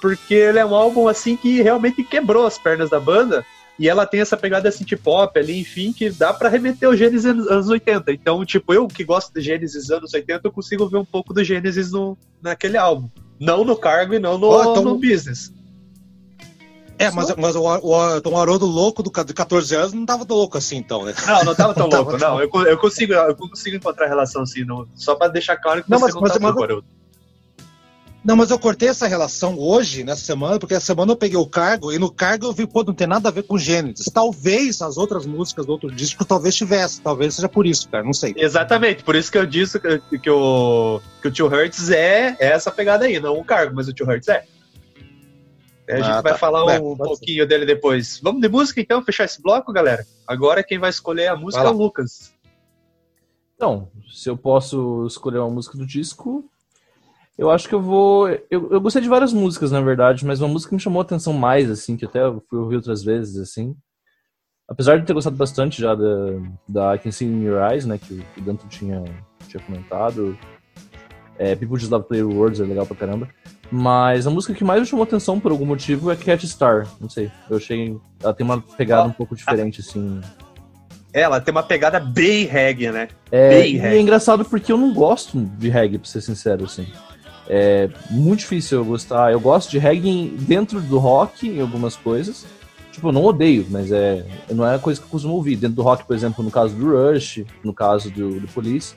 porque 0.00 0.34
ele 0.34 0.58
é 0.58 0.64
um 0.64 0.74
álbum 0.74 1.06
assim 1.06 1.36
que 1.36 1.60
realmente 1.60 2.02
quebrou 2.02 2.46
as 2.46 2.58
pernas 2.58 2.90
da 2.90 2.98
banda. 2.98 3.44
E 3.78 3.88
ela 3.88 4.06
tem 4.06 4.20
essa 4.20 4.36
pegada 4.36 4.70
synth 4.70 4.96
pop 5.02 5.36
ali, 5.38 5.58
enfim, 5.58 5.92
que 5.92 6.10
dá 6.10 6.32
pra 6.32 6.48
remeter 6.48 6.88
ao 6.88 6.94
Gênesis 6.94 7.24
anos 7.24 7.68
80. 7.68 8.12
Então, 8.12 8.44
tipo, 8.44 8.72
eu 8.72 8.86
que 8.86 9.02
gosto 9.02 9.32
de 9.32 9.40
Gênesis 9.40 9.90
anos 9.90 10.12
80, 10.12 10.46
eu 10.46 10.52
consigo 10.52 10.88
ver 10.88 10.98
um 10.98 11.04
pouco 11.04 11.32
do 11.32 11.42
Gênesis 11.42 11.90
no, 11.90 12.16
naquele 12.40 12.76
álbum. 12.76 13.08
Não 13.44 13.64
no 13.64 13.76
cargo 13.76 14.14
e 14.14 14.18
não 14.20 14.38
no, 14.38 14.46
Ó, 14.48 14.62
então- 14.72 14.84
no 14.84 14.94
business. 14.98 15.52
É, 16.98 17.10
mas, 17.10 17.34
mas 17.34 17.56
o, 17.56 17.62
o, 17.64 18.16
então 18.16 18.32
o 18.32 18.36
Haroldo 18.38 18.64
louco 18.64 19.02
do, 19.02 19.10
de 19.24 19.34
14 19.34 19.74
anos 19.74 19.92
não 19.92 20.06
tava 20.06 20.24
tão 20.24 20.36
louco 20.36 20.56
assim, 20.56 20.76
então, 20.76 21.04
né? 21.04 21.12
Não, 21.26 21.44
não 21.46 21.54
tava 21.54 21.74
tão 21.74 21.82
Não 21.84 21.90
tava 21.90 22.02
louco, 22.04 22.18
tão 22.18 22.30
não. 22.34 22.40
Eu, 22.40 22.48
co- 22.48 22.62
eu 22.62 22.78
consigo, 22.78 23.12
eu 23.12 23.34
consigo 23.34 23.76
encontrar 23.76 24.06
relação 24.06 24.42
assim, 24.42 24.64
não, 24.64 24.86
só 24.94 25.16
pra 25.16 25.26
deixar 25.26 25.56
claro 25.56 25.82
que 25.82 25.90
Não, 25.90 25.98
você 25.98 26.04
mas- 26.06 26.14
não 26.14 26.20
mas- 26.22 26.32
tá 26.34 26.38
mas- 26.40 26.50
louco, 26.54 26.62
Haroldo. 26.64 26.86
Não, 28.24 28.36
mas 28.36 28.50
eu 28.50 28.58
cortei 28.58 28.88
essa 28.88 29.08
relação 29.08 29.58
hoje, 29.58 30.04
nessa 30.04 30.24
semana, 30.24 30.56
porque 30.58 30.74
essa 30.74 30.86
semana 30.86 31.10
eu 31.10 31.16
peguei 31.16 31.36
o 31.36 31.46
cargo, 31.46 31.92
e 31.92 31.98
no 31.98 32.08
cargo 32.10 32.46
eu 32.46 32.52
vi, 32.52 32.66
pô, 32.68 32.84
não 32.84 32.94
tem 32.94 33.06
nada 33.06 33.28
a 33.28 33.32
ver 33.32 33.42
com 33.42 33.58
Gênesis. 33.58 34.06
Talvez 34.06 34.80
as 34.80 34.96
outras 34.96 35.26
músicas 35.26 35.66
do 35.66 35.72
outro 35.72 35.90
disco 35.90 36.24
talvez 36.24 36.54
tivesse, 36.54 37.00
talvez 37.00 37.34
seja 37.34 37.48
por 37.48 37.66
isso, 37.66 37.88
cara, 37.88 38.04
não 38.04 38.12
sei. 38.12 38.32
Exatamente, 38.36 39.02
por 39.02 39.16
isso 39.16 39.30
que 39.30 39.38
eu 39.38 39.44
disse 39.44 39.80
que, 39.80 40.18
que 40.20 40.30
o, 40.30 41.00
que 41.20 41.28
o 41.28 41.30
Tio 41.32 41.48
Hertz 41.48 41.90
é, 41.90 42.36
é 42.38 42.52
essa 42.52 42.70
pegada 42.70 43.06
aí, 43.06 43.18
não 43.18 43.38
o 43.38 43.44
cargo, 43.44 43.74
mas 43.74 43.88
o 43.88 43.92
Tio 43.92 44.06
Hertz 44.06 44.28
é. 44.28 44.44
A 45.90 45.96
gente 45.96 46.08
Ah, 46.08 46.20
vai 46.22 46.32
tá. 46.32 46.38
falar 46.38 46.74
É, 46.74 46.78
um 46.80 46.96
pouquinho 46.96 47.46
dele 47.46 47.66
depois. 47.66 48.20
Vamos 48.22 48.40
de 48.40 48.48
música 48.48 48.80
então, 48.80 49.02
fechar 49.04 49.24
esse 49.24 49.42
bloco, 49.42 49.72
galera? 49.72 50.06
Agora 50.26 50.62
quem 50.62 50.78
vai 50.78 50.88
escolher 50.90 51.26
a 51.26 51.36
música 51.36 51.64
é 51.64 51.68
o. 51.68 51.72
Lucas. 51.72 52.32
Então, 53.56 53.88
se 54.10 54.30
eu 54.30 54.36
posso 54.36 55.04
escolher 55.06 55.38
uma 55.38 55.50
música 55.50 55.76
do 55.76 55.84
disco, 55.84 56.44
eu 57.42 57.50
acho 57.50 57.68
que 57.68 57.74
eu 57.74 57.82
vou. 57.82 58.28
Eu, 58.48 58.70
eu 58.70 58.80
gostei 58.80 59.02
de 59.02 59.08
várias 59.08 59.32
músicas, 59.32 59.72
na 59.72 59.80
verdade, 59.80 60.24
mas 60.24 60.40
uma 60.40 60.48
música 60.48 60.68
que 60.70 60.76
me 60.76 60.80
chamou 60.80 61.00
a 61.00 61.02
atenção 61.02 61.32
mais, 61.32 61.68
assim, 61.68 61.96
que 61.96 62.04
até 62.04 62.22
eu 62.22 62.40
fui 62.48 62.56
ouvir 62.56 62.76
outras 62.76 63.02
vezes, 63.02 63.36
assim. 63.36 63.74
Apesar 64.68 65.00
de 65.00 65.04
ter 65.04 65.12
gostado 65.12 65.34
bastante 65.34 65.82
já 65.82 65.92
da, 65.92 66.04
da 66.68 66.94
I 66.94 67.00
Can 67.00 67.10
See 67.10 67.26
in 67.26 67.42
Your 67.42 67.60
Eyes, 67.68 67.84
né, 67.84 67.98
que 67.98 68.22
o 68.38 68.40
Danto 68.40 68.64
tinha, 68.68 69.02
tinha 69.48 69.60
comentado. 69.64 70.38
É, 71.36 71.56
People 71.56 71.76
Just 71.78 71.90
Love 71.90 72.06
Play 72.06 72.22
Words 72.22 72.60
é 72.60 72.64
legal 72.64 72.86
pra 72.86 72.94
caramba. 72.96 73.28
Mas 73.72 74.24
a 74.24 74.30
música 74.30 74.54
que 74.54 74.62
mais 74.62 74.80
me 74.80 74.86
chamou 74.86 75.02
atenção 75.02 75.40
por 75.40 75.50
algum 75.50 75.66
motivo 75.66 76.12
é 76.12 76.16
Cat 76.16 76.46
Star. 76.46 76.86
Não 77.00 77.08
sei. 77.08 77.28
Eu 77.50 77.56
achei. 77.56 77.98
Ela 78.22 78.32
tem 78.32 78.44
uma 78.44 78.60
pegada 78.60 79.08
um 79.08 79.12
pouco 79.12 79.34
diferente, 79.34 79.80
assim. 79.80 80.20
Ela 81.12 81.40
tem 81.40 81.50
uma 81.50 81.62
pegada 81.62 81.98
bem 81.98 82.44
reggae, 82.44 82.92
né? 82.92 83.08
É, 83.32 83.48
Bem 83.48 83.74
e 83.74 83.78
reggae. 83.78 83.96
é 83.96 84.00
engraçado 84.00 84.44
porque 84.44 84.70
eu 84.70 84.78
não 84.78 84.94
gosto 84.94 85.38
de 85.40 85.68
reggae, 85.68 85.98
pra 85.98 86.08
ser 86.08 86.20
sincero, 86.20 86.64
assim. 86.64 86.86
É 87.48 87.88
muito 88.10 88.40
difícil 88.40 88.78
eu 88.78 88.84
gostar. 88.84 89.32
Eu 89.32 89.40
gosto 89.40 89.70
de 89.70 89.78
reggae 89.78 90.28
dentro 90.38 90.80
do 90.80 90.98
rock, 90.98 91.48
em 91.48 91.60
algumas 91.60 91.96
coisas. 91.96 92.46
Tipo, 92.92 93.08
eu 93.08 93.12
não 93.12 93.24
odeio, 93.24 93.66
mas 93.70 93.90
é, 93.90 94.24
não 94.50 94.68
é 94.68 94.78
coisa 94.78 95.00
que 95.00 95.06
eu 95.06 95.10
costumo 95.10 95.34
ouvir. 95.34 95.56
Dentro 95.56 95.76
do 95.76 95.82
rock, 95.82 96.04
por 96.04 96.14
exemplo, 96.14 96.44
no 96.44 96.50
caso 96.50 96.74
do 96.74 96.90
Rush, 96.90 97.44
no 97.64 97.72
caso 97.72 98.10
do, 98.10 98.38
do 98.40 98.48
Police. 98.48 98.94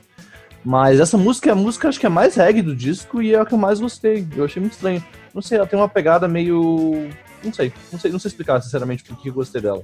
Mas 0.64 1.00
essa 1.00 1.16
música 1.16 1.48
é 1.48 1.52
a 1.52 1.56
música, 1.56 1.88
acho 1.88 1.98
que 1.98 2.06
é 2.06 2.08
mais 2.08 2.34
reggae 2.34 2.60
do 2.60 2.74
disco 2.74 3.22
e 3.22 3.34
é 3.34 3.40
a 3.40 3.46
que 3.46 3.54
eu 3.54 3.58
mais 3.58 3.80
gostei. 3.80 4.26
Eu 4.36 4.44
achei 4.44 4.60
muito 4.60 4.74
estranho. 4.74 5.02
Não 5.32 5.40
sei, 5.40 5.58
ela 5.58 5.66
tem 5.66 5.78
uma 5.78 5.88
pegada 5.88 6.28
meio. 6.28 7.08
Não 7.42 7.52
sei, 7.52 7.72
não 7.92 7.98
sei, 7.98 8.10
não 8.10 8.18
sei 8.18 8.28
explicar, 8.28 8.60
sinceramente, 8.60 9.04
por 9.04 9.16
que 9.16 9.28
eu 9.28 9.34
gostei 9.34 9.60
dela. 9.60 9.82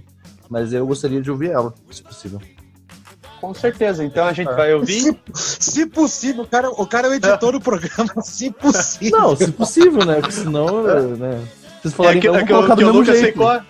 Mas 0.50 0.72
eu 0.72 0.86
gostaria 0.86 1.22
de 1.22 1.30
ouvir 1.30 1.50
ela, 1.50 1.72
se 1.90 2.02
possível. 2.02 2.40
Com 3.42 3.52
certeza. 3.52 4.04
Então 4.04 4.24
a 4.24 4.32
gente 4.32 4.52
vai 4.54 4.72
ouvir. 4.72 5.18
Se, 5.34 5.56
se 5.58 5.86
possível, 5.86 6.44
o 6.44 6.46
cara, 6.46 6.70
o 6.70 6.86
cara 6.86 7.08
é 7.08 7.10
o 7.10 7.14
editor 7.14 7.50
do 7.52 7.60
programa, 7.60 8.14
se 8.22 8.52
possível. 8.52 9.18
Não, 9.18 9.36
se 9.36 9.50
possível, 9.50 10.06
né? 10.06 10.14
Porque 10.20 10.30
senão, 10.32 10.84
né? 10.84 11.40
Vocês 11.82 11.92
É 11.92 11.96
falarem 11.96 12.20
que, 12.20 12.28
é 12.28 12.38
que 12.38 12.46
que 12.46 12.52
do 12.52 12.88
o 12.88 12.92
Lucas 12.92 13.18
jeito. 13.18 13.32
ficou. 13.32 13.60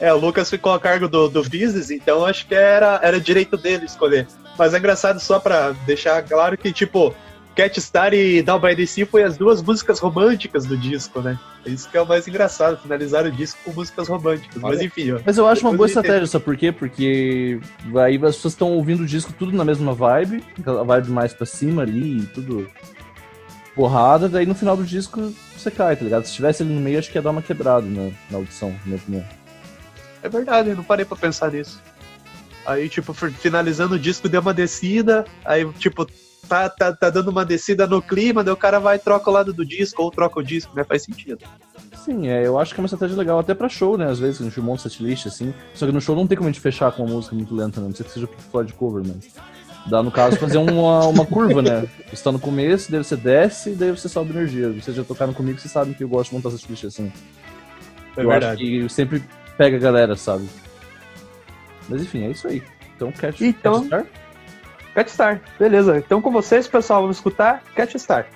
É, 0.00 0.14
o 0.14 0.16
Lucas 0.16 0.48
ficou 0.48 0.72
a 0.72 0.78
cargo 0.78 1.08
do, 1.08 1.28
do 1.28 1.42
business, 1.42 1.90
então 1.90 2.24
acho 2.24 2.46
que 2.46 2.54
era, 2.54 3.00
era 3.02 3.20
direito 3.20 3.56
dele 3.56 3.84
escolher. 3.86 4.28
Mas 4.56 4.72
é 4.72 4.78
engraçado 4.78 5.18
só 5.18 5.40
pra 5.40 5.72
deixar 5.84 6.22
claro 6.22 6.56
que, 6.56 6.72
tipo, 6.72 7.12
Cat 7.58 7.80
Star 7.80 8.14
e 8.14 8.40
Down 8.40 8.60
by 8.60 8.76
the 8.76 8.86
Sea 8.86 9.04
foi 9.04 9.24
as 9.24 9.36
duas 9.36 9.60
músicas 9.60 9.98
românticas 9.98 10.64
do 10.64 10.76
disco, 10.76 11.20
né? 11.20 11.36
Isso 11.66 11.90
que 11.90 11.96
é 11.96 12.00
o 12.00 12.06
mais 12.06 12.28
engraçado, 12.28 12.80
finalizar 12.80 13.26
o 13.26 13.32
disco 13.32 13.58
com 13.64 13.72
músicas 13.72 14.06
românticas. 14.06 14.62
Mas 14.62 14.78
Olha. 14.78 14.84
enfim, 14.86 15.10
ó. 15.10 15.18
Mas 15.26 15.36
eu 15.38 15.44
acho 15.48 15.66
uma 15.66 15.76
boa 15.76 15.88
estratégia, 15.88 16.24
sabe 16.28 16.44
por 16.44 16.56
quê? 16.56 16.70
Porque 16.70 17.58
aí 18.00 18.14
as 18.14 18.36
pessoas 18.36 18.54
estão 18.54 18.70
ouvindo 18.74 19.02
o 19.02 19.06
disco 19.06 19.32
tudo 19.36 19.50
na 19.56 19.64
mesma 19.64 19.92
vibe, 19.92 20.44
aquela 20.56 20.84
vibe 20.84 21.10
mais 21.10 21.32
pra 21.34 21.44
cima 21.44 21.82
ali, 21.82 22.22
tudo 22.32 22.70
porrada, 23.74 24.28
daí 24.28 24.46
no 24.46 24.54
final 24.54 24.76
do 24.76 24.84
disco 24.84 25.32
você 25.56 25.68
cai, 25.70 25.96
tá 25.96 26.04
ligado? 26.04 26.26
Se 26.26 26.34
tivesse 26.34 26.62
ali 26.62 26.72
no 26.72 26.80
meio, 26.80 27.00
acho 27.00 27.10
que 27.10 27.18
ia 27.18 27.22
dar 27.22 27.30
uma 27.30 27.42
quebrada 27.42 27.84
na, 27.84 28.10
na 28.30 28.38
audição, 28.38 28.70
na 28.70 28.78
minha 28.84 28.96
opinião. 28.98 29.24
É 30.22 30.28
verdade, 30.28 30.70
eu 30.70 30.76
não 30.76 30.84
parei 30.84 31.04
pra 31.04 31.16
pensar 31.16 31.50
nisso. 31.50 31.82
Aí, 32.64 32.88
tipo, 32.88 33.12
fi- 33.12 33.30
finalizando 33.30 33.96
o 33.96 33.98
disco, 33.98 34.28
deu 34.28 34.40
uma 34.40 34.54
descida, 34.54 35.24
aí, 35.44 35.66
tipo, 35.72 36.06
tá, 36.48 36.68
tá, 36.68 36.92
tá 36.92 37.10
dando 37.10 37.28
uma 37.28 37.44
descida 37.44 37.86
no 37.86 38.02
clima, 38.02 38.44
daí 38.44 38.52
o 38.52 38.56
cara 38.56 38.78
vai 38.78 38.96
e 38.96 38.98
troca 38.98 39.30
o 39.30 39.32
lado 39.32 39.52
do 39.52 39.64
disco, 39.64 40.02
ou 40.02 40.10
troca 40.10 40.40
o 40.40 40.42
disco, 40.42 40.74
né? 40.76 40.84
Faz 40.84 41.02
sentido. 41.02 41.38
Sim, 42.04 42.28
é, 42.28 42.46
eu 42.46 42.58
acho 42.58 42.74
que 42.74 42.80
é 42.80 42.82
uma 42.82 42.86
estratégia 42.86 43.16
legal 43.16 43.38
até 43.38 43.54
pra 43.54 43.68
show, 43.68 43.98
né? 43.98 44.06
Às 44.06 44.18
vezes 44.18 44.40
a 44.40 44.44
gente 44.44 44.60
monta 44.60 44.82
setlist 44.88 45.26
assim. 45.26 45.52
Só 45.74 45.86
que 45.86 45.92
no 45.92 46.00
show 46.00 46.14
não 46.14 46.26
tem 46.26 46.36
como 46.36 46.48
a 46.48 46.52
gente 46.52 46.60
fechar 46.60 46.92
com 46.92 47.04
uma 47.04 47.14
música 47.14 47.34
muito 47.34 47.54
lenta, 47.54 47.80
né? 47.80 47.88
Não 47.88 47.94
sei 47.94 48.06
que 48.06 48.12
seja 48.12 48.26
o 48.26 48.28
Pink 48.28 48.42
Floyd 48.50 48.72
cover, 48.74 49.02
mas. 49.06 49.28
Dá, 49.86 50.02
no 50.02 50.10
caso, 50.10 50.36
fazer 50.36 50.58
uma, 50.58 51.06
uma 51.06 51.24
curva, 51.24 51.62
né? 51.62 51.88
Você 52.12 52.22
tá 52.22 52.30
no 52.30 52.38
começo, 52.38 52.90
daí 52.90 53.02
você 53.02 53.16
desce, 53.16 53.70
daí 53.70 53.90
você 53.90 54.08
sobe 54.08 54.30
energia. 54.30 54.70
Vocês 54.70 54.94
já 54.94 55.02
tocaram 55.04 55.32
comigo, 55.32 55.58
vocês 55.58 55.72
sabem 55.72 55.94
que 55.94 56.04
eu 56.04 56.08
gosto 56.08 56.30
de 56.30 56.36
montar 56.36 56.50
setlist 56.50 56.84
assim. 56.84 57.10
É 58.16 58.22
eu 58.22 58.28
verdade. 58.28 58.46
acho 58.46 58.56
que 58.56 58.88
sempre 58.92 59.22
pega 59.56 59.76
a 59.76 59.80
galera, 59.80 60.14
sabe? 60.16 60.46
Mas 61.88 62.02
enfim, 62.02 62.24
é 62.24 62.30
isso 62.30 62.46
aí. 62.48 62.62
Então, 62.96 63.10
Cat, 63.12 63.42
Então- 63.44 63.74
Cat 63.74 63.86
Star? 63.86 64.06
Cat 64.94 65.10
Star, 65.10 65.40
beleza. 65.58 65.98
Então 65.98 66.20
com 66.20 66.30
vocês, 66.30 66.66
pessoal, 66.66 67.02
vamos 67.02 67.16
escutar 67.16 67.62
Cat 67.74 67.96
Star. 67.98 68.26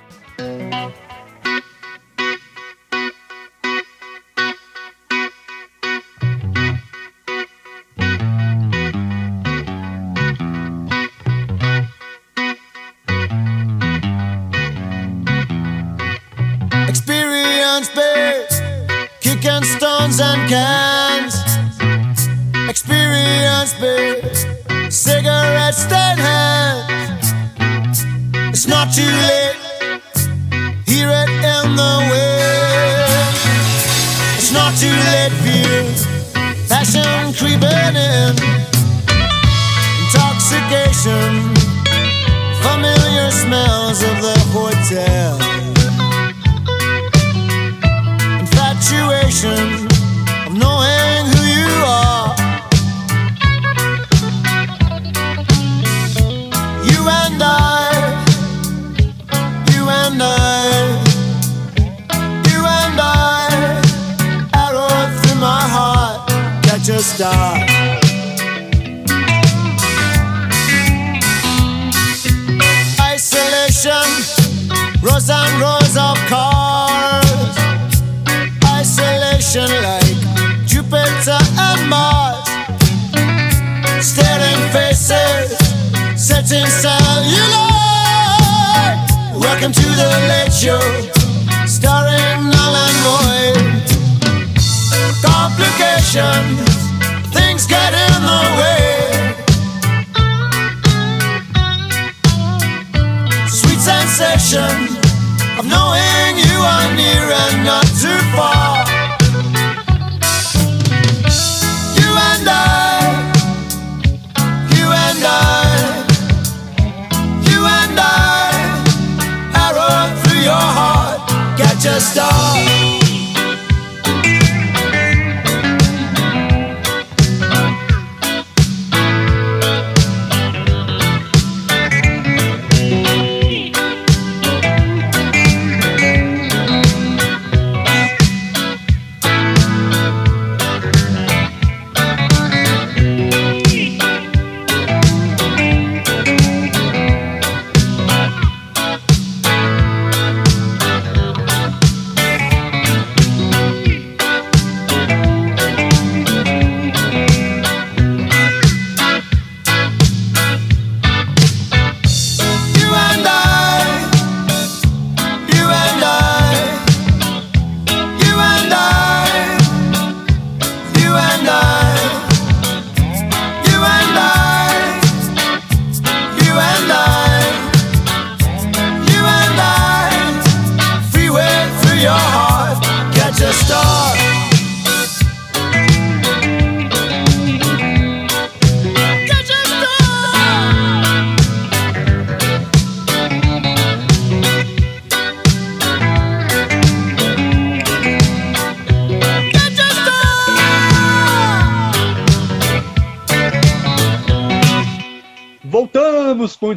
a 121.92 122.00
star. 122.00 122.81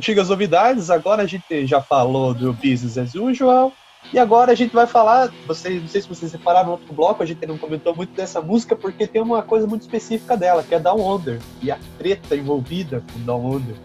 Antigas 0.05 0.29
novidades. 0.29 0.91
Agora 0.91 1.23
a 1.23 1.25
gente 1.25 1.65
já 1.65 1.81
falou 1.81 2.31
do 2.31 2.53
Business 2.53 2.95
as 2.95 3.15
Usual. 3.15 3.73
E 4.13 4.19
agora 4.19 4.51
a 4.51 4.55
gente 4.55 4.71
vai 4.71 4.85
falar. 4.85 5.31
Vocês, 5.47 5.81
não 5.81 5.87
sei 5.87 6.01
se 6.01 6.07
vocês 6.07 6.31
separaram 6.31 6.67
no 6.67 6.71
outro 6.73 6.93
bloco, 6.93 7.23
a 7.23 7.25
gente 7.25 7.43
não 7.47 7.57
comentou 7.57 7.95
muito 7.95 8.13
dessa 8.13 8.39
música 8.39 8.75
porque 8.75 9.07
tem 9.07 9.19
uma 9.19 9.41
coisa 9.41 9.65
muito 9.65 9.81
específica 9.81 10.37
dela, 10.37 10.61
que 10.61 10.75
é 10.75 10.79
Down 10.79 11.15
Under. 11.15 11.39
E 11.59 11.71
a 11.71 11.79
treta 11.97 12.35
envolvida 12.35 13.03
com 13.11 13.19
Down 13.21 13.55
Under. 13.55 13.75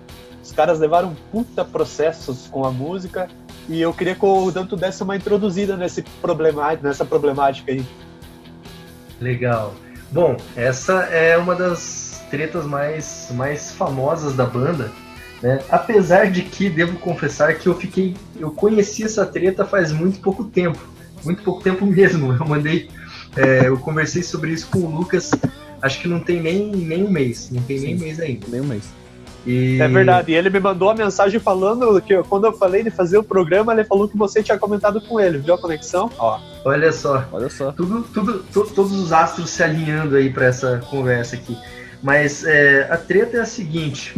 Os 0.43 0.53
caras 0.53 0.79
levaram 0.79 1.17
puta 1.33 1.65
processos 1.65 2.49
com 2.49 2.67
a 2.67 2.71
música. 2.71 3.27
E 3.67 3.81
eu 3.81 3.95
queria 3.95 4.15
que 4.15 4.25
o 4.27 4.51
Danto 4.51 4.77
desse 4.77 5.03
uma 5.03 5.17
introduzida 5.17 5.75
nesse 5.75 6.03
problema, 6.21 6.75
nessa 6.83 7.05
problemática 7.05 7.73
aí. 7.73 7.83
Legal. 9.19 9.73
Bom, 10.11 10.37
essa 10.55 11.05
é 11.05 11.39
uma 11.39 11.55
das 11.55 12.23
tretas 12.31 12.67
mais, 12.67 13.29
mais 13.33 13.73
famosas 13.73 14.35
da 14.35 14.45
banda, 14.45 14.91
né? 15.43 15.61
Apesar 15.71 16.31
de 16.31 16.43
que 16.43 16.69
devo 16.69 16.97
confessar 16.99 17.55
que 17.55 17.67
eu 17.69 17.75
fiquei, 17.75 18.15
eu 18.39 18.51
conheci 18.51 19.05
essa 19.05 19.25
treta 19.27 19.65
faz 19.65 19.93
muito 19.93 20.21
pouco 20.21 20.45
tempo, 20.45 20.79
muito 21.25 21.43
pouco 21.43 21.63
tempo 21.63 21.85
mesmo. 21.87 22.33
Eu 22.33 22.47
mandei, 22.47 22.89
é, 23.37 23.67
eu 23.69 23.77
conversei 23.79 24.23
sobre 24.23 24.51
isso 24.53 24.69
com 24.71 24.81
o 24.81 24.91
Lucas, 24.97 25.31
acho 25.83 26.01
que 26.01 26.09
não 26.09 26.21
tem 26.21 26.41
nem, 26.41 26.71
nem 26.71 27.05
um 27.05 27.11
mês, 27.11 27.51
não 27.51 27.63
tem 27.63 27.81
nem 27.81 27.97
um 27.97 27.99
mês 28.01 28.21
ainda. 28.21 28.47
Nem 28.49 28.61
um 28.61 28.65
mês. 28.67 28.85
E... 29.47 29.81
É 29.81 29.89
verdade. 29.89 30.31
E 30.33 30.35
ele 30.35 30.51
me 30.51 30.61
mandou 30.61 30.91
a 30.91 30.95
mensagem 30.95 31.41
falando 31.41 31.99
que 32.03 32.13
eu- 32.13 32.23
quando 32.23 32.45
eu 32.47 32.53
falei 32.53 32.83
de 32.85 32.91
fazer 32.91 33.17
o 33.17 33.23
programa, 33.23 33.73
ele 33.73 33.85
falou 33.85 34.07
que 34.07 34.15
você 34.15 34.43
tinha 34.43 34.59
comentado 34.59 35.01
com 35.01 35.19
ele. 35.19 35.39
Viu 35.39 35.55
a 35.55 35.59
conexão? 35.59 36.11
Ó. 36.19 36.39
Olha 36.63 36.93
só, 36.93 37.25
Olha 37.33 37.49
só. 37.49 37.73
tudo, 37.73 38.03
tudo, 38.13 38.41
to- 38.53 38.71
todos 38.75 38.93
os 38.93 39.15
astros 39.15 39.49
se 39.49 39.63
alinhando 39.63 40.15
aí 40.17 40.29
para 40.31 40.45
essa 40.45 40.79
conversa 40.91 41.37
aqui. 41.37 41.57
Mas 42.03 42.45
é, 42.45 42.87
a 42.93 42.99
treta 42.99 43.39
é 43.39 43.41
a 43.41 43.47
seguinte. 43.47 44.15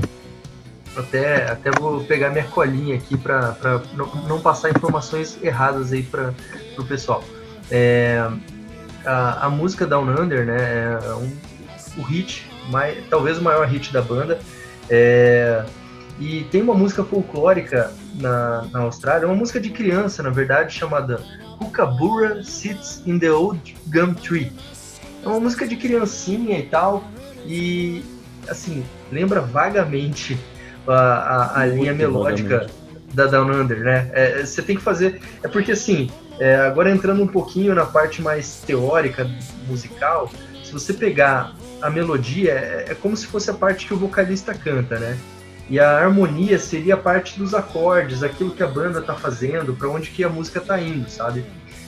Até, 0.97 1.51
até 1.51 1.71
vou 1.71 2.05
pegar 2.05 2.31
minha 2.31 2.45
colinha 2.45 2.97
aqui 2.97 3.17
para 3.17 3.57
não, 3.95 4.07
não 4.29 4.41
passar 4.41 4.71
informações 4.71 5.39
erradas 5.43 5.93
aí 5.93 6.03
para 6.03 6.35
o 6.77 6.85
pessoal. 6.85 7.25
É, 7.71 8.29
a, 9.05 9.47
a 9.47 9.51
música 9.51 9.87
Down 9.87 10.09
Under, 10.09 10.45
né, 10.45 10.99
é 11.03 11.15
um, 11.15 11.33
o 11.97 12.03
hit, 12.03 12.47
mais, 12.71 13.03
talvez 13.09 13.39
o 13.39 13.43
maior 13.43 13.67
hit 13.67 13.93
da 13.93 14.03
banda. 14.03 14.39
É, 14.91 15.65
e 16.21 16.45
tem 16.51 16.61
uma 16.61 16.75
música 16.75 17.03
folclórica 17.03 17.91
na, 18.15 18.67
na 18.71 18.81
Austrália, 18.81 19.27
uma 19.27 19.35
música 19.35 19.59
de 19.59 19.71
criança, 19.71 20.23
na 20.23 20.31
verdade, 20.31 20.75
chamada 20.75 21.23
Kookaburra 21.59 22.43
Sits 22.43 23.03
in 23.07 23.19
the 23.19 23.33
Old 23.33 23.75
Gum 23.87 24.13
Tree. 24.15 24.53
É 25.25 25.29
uma 25.29 25.41
música 25.41 25.67
de 25.67 25.77
criancinha 25.77 26.59
e 26.59 26.65
tal, 26.65 27.03
e 27.47 28.05
assim, 28.49 28.85
lembra 29.11 29.41
vagamente 29.41 30.39
a, 30.87 30.95
a, 30.95 31.61
a 31.61 31.67
linha 31.67 31.95
melódica 31.95 32.67
da 33.15 33.27
Down 33.27 33.51
Under, 33.51 33.81
né? 33.81 34.11
É, 34.13 34.45
Você 34.45 34.63
tem 34.63 34.77
que 34.77 34.83
fazer. 34.83 35.21
É 35.43 35.49
porque 35.49 35.73
assim, 35.73 36.11
é, 36.39 36.57
agora 36.57 36.91
entrando 36.91 37.23
um 37.23 37.27
pouquinho 37.27 37.75
na 37.75 37.85
parte 37.85 38.23
mais 38.23 38.63
teórica, 38.67 39.29
musical, 39.69 40.31
se 40.65 40.73
você 40.73 40.93
pegar 40.93 41.55
a 41.81 41.91
melodia, 41.91 42.53
é, 42.53 42.93
é 42.93 42.95
como 42.95 43.17
se 43.17 43.27
fosse 43.27 43.51
a 43.51 43.55
parte 43.55 43.87
que 43.87 43.95
o 43.95 43.97
vocalista 43.97 44.55
canta, 44.55 44.99
né? 44.99 45.19
E 45.69 45.79
a 45.79 45.99
harmonia 45.99 46.59
seria 46.59 46.95
a 46.95 46.97
parte 46.97 47.39
dos 47.39 47.55
acordes, 47.55 48.23
aquilo 48.23 48.51
que 48.51 48.63
a 48.63 48.67
banda 48.67 49.01
tá 49.01 49.15
fazendo, 49.15 49.75
para 49.75 49.89
onde 49.89 50.11
que 50.11 50.25
a 50.25 50.29
música 50.29 50.61
tá 50.61 50.81
indo, 50.81 51.09
sabe? 51.09 51.45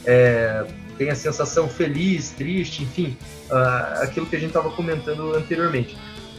É, 0.06 0.64
tem 0.96 1.10
a 1.10 1.14
sensação 1.14 1.68
feliz, 1.68 2.30
triste, 2.30 2.82
enfim, 2.82 3.16
ah, 3.50 4.00
aquilo 4.02 4.26
que 4.26 4.36
a 4.36 4.38
gente 4.38 4.50
estava 4.50 4.70
comentando 4.70 5.34
anteriormente. 5.34 5.96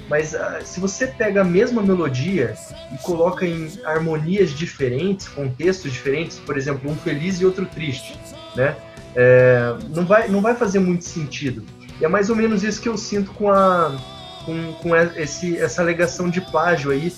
Mas 0.09 0.35
ah, 0.35 0.59
se 0.63 0.79
você 0.79 1.07
pega 1.07 1.41
a 1.41 1.43
mesma 1.43 1.81
melodia 1.81 2.55
e 2.93 2.97
coloca 2.99 3.45
em 3.45 3.71
harmonias 3.83 4.51
diferentes, 4.51 5.27
contextos 5.27 5.91
diferentes, 5.91 6.37
por 6.39 6.57
exemplo, 6.57 6.89
um 6.89 6.95
feliz 6.95 7.39
e 7.41 7.45
outro 7.45 7.65
triste, 7.65 8.19
né? 8.55 8.75
É, 9.15 9.73
não, 9.89 10.05
vai, 10.05 10.27
não 10.27 10.41
vai 10.41 10.55
fazer 10.55 10.79
muito 10.79 11.05
sentido. 11.05 11.63
E 11.99 12.05
é 12.05 12.07
mais 12.07 12.29
ou 12.29 12.35
menos 12.35 12.63
isso 12.63 12.81
que 12.81 12.89
eu 12.89 12.97
sinto 12.97 13.31
com 13.31 13.49
a 13.49 13.97
com, 14.45 14.73
com 14.73 14.95
esse, 14.95 15.57
essa 15.57 15.81
alegação 15.81 16.29
de 16.29 16.39
plágio 16.39 16.91
aí 16.91 17.11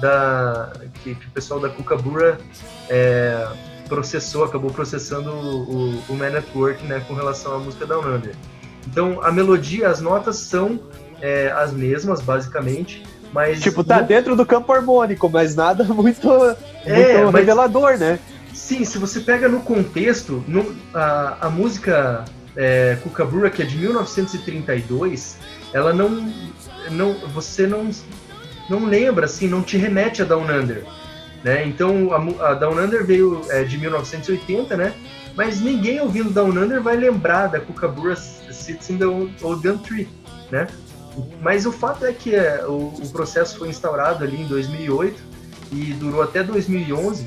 da 0.00 0.72
que, 1.02 1.14
que 1.14 1.26
o 1.26 1.30
pessoal 1.30 1.58
da 1.58 1.70
Kookaburra 1.70 2.38
é, 2.90 3.48
processou, 3.88 4.44
acabou 4.44 4.70
processando 4.70 5.30
o, 5.30 5.62
o, 5.62 6.02
o 6.10 6.14
Man 6.14 6.36
at 6.36 6.44
Work, 6.54 6.84
né, 6.84 7.02
com 7.08 7.14
relação 7.14 7.54
à 7.54 7.58
música 7.58 7.86
Down 7.86 8.16
Under. 8.16 8.34
Então 8.86 9.22
a 9.22 9.32
melodia, 9.32 9.88
as 9.88 10.00
notas 10.00 10.36
são 10.36 10.78
é, 11.20 11.52
as 11.56 11.72
mesmas, 11.72 12.20
basicamente, 12.20 13.02
mas 13.32 13.60
Tipo, 13.60 13.82
tá 13.82 14.00
no- 14.00 14.06
dentro 14.06 14.36
do 14.36 14.44
campo 14.46 14.72
harmônico, 14.72 15.28
mas 15.28 15.54
nada 15.56 15.82
muito, 15.92 16.28
É, 16.84 17.14
muito 17.18 17.32
mas- 17.32 17.40
revelador, 17.40 17.96
né? 17.98 18.18
Sim, 18.52 18.84
se 18.84 18.98
você 18.98 19.20
pega 19.20 19.48
no 19.48 19.60
contexto, 19.60 20.42
no- 20.46 20.74
a, 20.94 21.36
a 21.46 21.50
música 21.50 22.24
é, 22.56 22.96
que 23.52 23.62
é 23.62 23.64
de 23.66 23.76
1932, 23.76 25.36
ela 25.72 25.92
não, 25.92 26.32
não 26.90 27.14
você 27.32 27.66
não, 27.66 27.90
não 28.70 28.84
lembra, 28.86 29.24
assim, 29.26 29.48
não 29.48 29.62
te 29.62 29.76
remete 29.76 30.22
a 30.22 30.24
Down 30.24 30.44
Under. 30.44 30.84
Né? 31.42 31.66
Então, 31.66 32.10
a, 32.40 32.50
a 32.50 32.54
Down 32.54 32.78
Under 32.78 33.04
veio 33.04 33.42
é, 33.50 33.64
de 33.64 33.76
1980, 33.76 34.76
né? 34.76 34.94
Mas 35.36 35.60
ninguém 35.60 36.00
ouvindo 36.00 36.30
Down 36.30 36.50
Under 36.50 36.80
vai 36.80 36.96
lembrar 36.96 37.48
da 37.48 37.60
Kookaburra 37.60 38.16
Sits 38.16 38.88
in 38.88 38.96
the 38.98 39.04
Old 39.04 39.68
Tree, 39.78 40.08
né? 40.50 40.68
Mas 41.40 41.66
o 41.66 41.72
fato 41.72 42.04
é 42.04 42.12
que 42.12 42.34
é, 42.34 42.64
o, 42.66 42.92
o 43.02 43.08
processo 43.12 43.56
foi 43.58 43.68
instaurado 43.68 44.24
ali 44.24 44.40
em 44.40 44.46
2008 44.46 45.22
e 45.72 45.92
durou 45.94 46.22
até 46.22 46.42
2011 46.42 47.26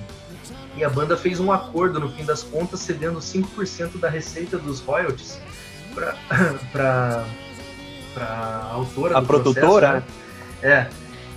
e 0.76 0.84
a 0.84 0.90
banda 0.90 1.16
fez 1.18 1.40
um 1.40 1.52
acordo 1.52 2.00
no 2.00 2.10
fim 2.10 2.24
das 2.26 2.44
contas 2.44 2.80
cedendo 2.82 3.20
5% 3.20 3.98
da 4.00 4.10
receita 4.10 4.58
dos 4.58 4.80
royalties 4.80 5.40
para 5.94 6.14
para 8.14 8.70
autora 8.72 9.18
A 9.18 9.22
do 9.22 9.28
produtora, 9.28 9.62
processo, 9.92 10.06
né? 10.64 10.70
É. 10.70 10.88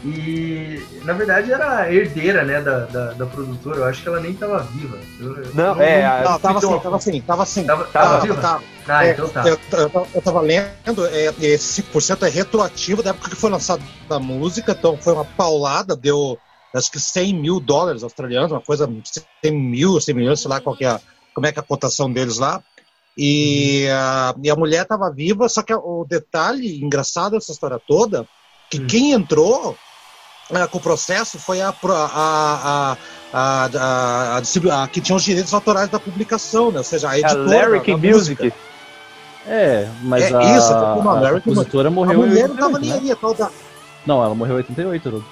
E 0.02 0.82
na 1.04 1.12
verdade 1.12 1.52
era 1.52 1.80
a 1.80 1.92
herdeira, 1.92 2.42
né, 2.42 2.60
da, 2.62 2.86
da, 2.86 3.12
da 3.12 3.26
produtora. 3.26 3.80
Eu 3.80 3.84
acho 3.84 4.02
que 4.02 4.08
ela 4.08 4.18
nem 4.20 4.30
estava 4.32 4.58
viva. 4.60 4.98
Eu- 5.20 5.36
eu 5.44 5.50
Não, 5.54 5.80
é, 5.80 6.06
a- 6.06 6.22
Não, 6.24 6.38
tava 6.38 6.58
Então, 6.58 6.70
assim, 6.72 6.80
tava 6.82 6.96
assim, 6.96 7.20
tava 7.20 7.42
assim. 7.42 7.64
Tava, 7.64 7.84
tava 7.84 8.06
Tava, 8.08 8.20
viva? 8.22 8.40
tava. 8.40 8.62
Ah, 8.90 9.06
É, 9.06 9.12
então 9.12 9.28
tá. 9.28 9.46
Eu, 9.48 9.58
eu, 9.72 10.06
eu 10.14 10.22
tava 10.22 10.40
lendo, 10.40 11.06
é, 11.06 11.32
esse 11.40 11.82
5% 11.82 12.26
é 12.26 12.28
retroativo 12.28 13.02
da 13.02 13.10
época 13.10 13.30
que 13.30 13.36
foi 13.36 13.50
lançada 13.50 13.82
a 14.08 14.18
música, 14.18 14.72
então 14.72 14.96
foi 14.96 15.12
uma 15.12 15.24
paulada, 15.24 15.94
deu 15.96 16.38
acho 16.74 16.90
que 16.90 17.00
100 17.00 17.34
mil 17.34 17.58
dólares 17.60 18.02
australianos, 18.02 18.52
uma 18.52 18.60
coisa, 18.60 18.88
100 19.44 19.52
mil, 19.52 20.00
100 20.00 20.14
milhões, 20.14 20.40
sei 20.40 20.48
lá 20.48 20.60
qual 20.60 20.76
é 20.80 20.86
a, 20.86 21.00
como 21.34 21.46
é 21.46 21.52
que 21.52 21.58
é 21.58 21.62
a 21.62 21.66
cotação 21.66 22.12
deles 22.12 22.38
lá. 22.38 22.62
E, 23.16 23.88
a, 23.88 24.34
e 24.42 24.48
a 24.50 24.56
mulher 24.56 24.82
estava 24.82 25.10
viva, 25.10 25.48
só 25.48 25.62
que 25.62 25.74
o 25.74 26.06
detalhe 26.08 26.80
engraçado 26.82 27.32
dessa 27.32 27.52
história 27.52 27.78
toda, 27.86 28.26
que 28.70 28.80
Hum. 28.80 28.86
quem 28.86 29.12
entrou 29.12 29.76
eh, 30.52 30.66
com 30.68 30.78
o 30.78 30.80
processo 30.80 31.38
foi 31.38 31.60
a, 31.60 31.68
a, 31.70 31.72
a, 31.72 32.96
a, 33.32 33.64
a, 33.64 34.38
a 34.38 34.82
a 34.84 34.88
que 34.88 35.00
tinha 35.00 35.16
os 35.16 35.24
direitos 35.24 35.52
autorais 35.52 35.88
da 35.90 35.98
publicação, 35.98 36.70
né? 36.70 36.78
ou 36.78 36.84
seja, 36.84 37.08
a 37.08 37.12
A 37.12 37.18
editora 37.18 37.66
Lyric 37.68 37.90
da 37.90 37.96
Music. 37.96 38.42
música. 38.44 38.69
É, 39.52 39.88
mas 40.02 40.22
É 40.30 40.34
a, 40.36 40.56
isso, 40.56 40.72
a 40.72 40.92
American, 40.92 41.40
compositora 41.40 41.88
A 41.88 41.90
morreu 41.90 42.24
em 42.24 42.28
mulher 42.28 42.48
não 42.48 42.54
tava 42.56 42.74
88, 42.74 42.80
nem 42.80 42.90
né? 42.90 42.98
aí, 43.06 43.10
a 43.12 43.16
tal 43.16 43.34
da, 43.34 43.50
Não, 44.06 44.22
ela 44.24 44.34
morreu 44.34 44.54
em 44.54 44.58
88, 44.58 45.08
Haroldo. 45.08 45.26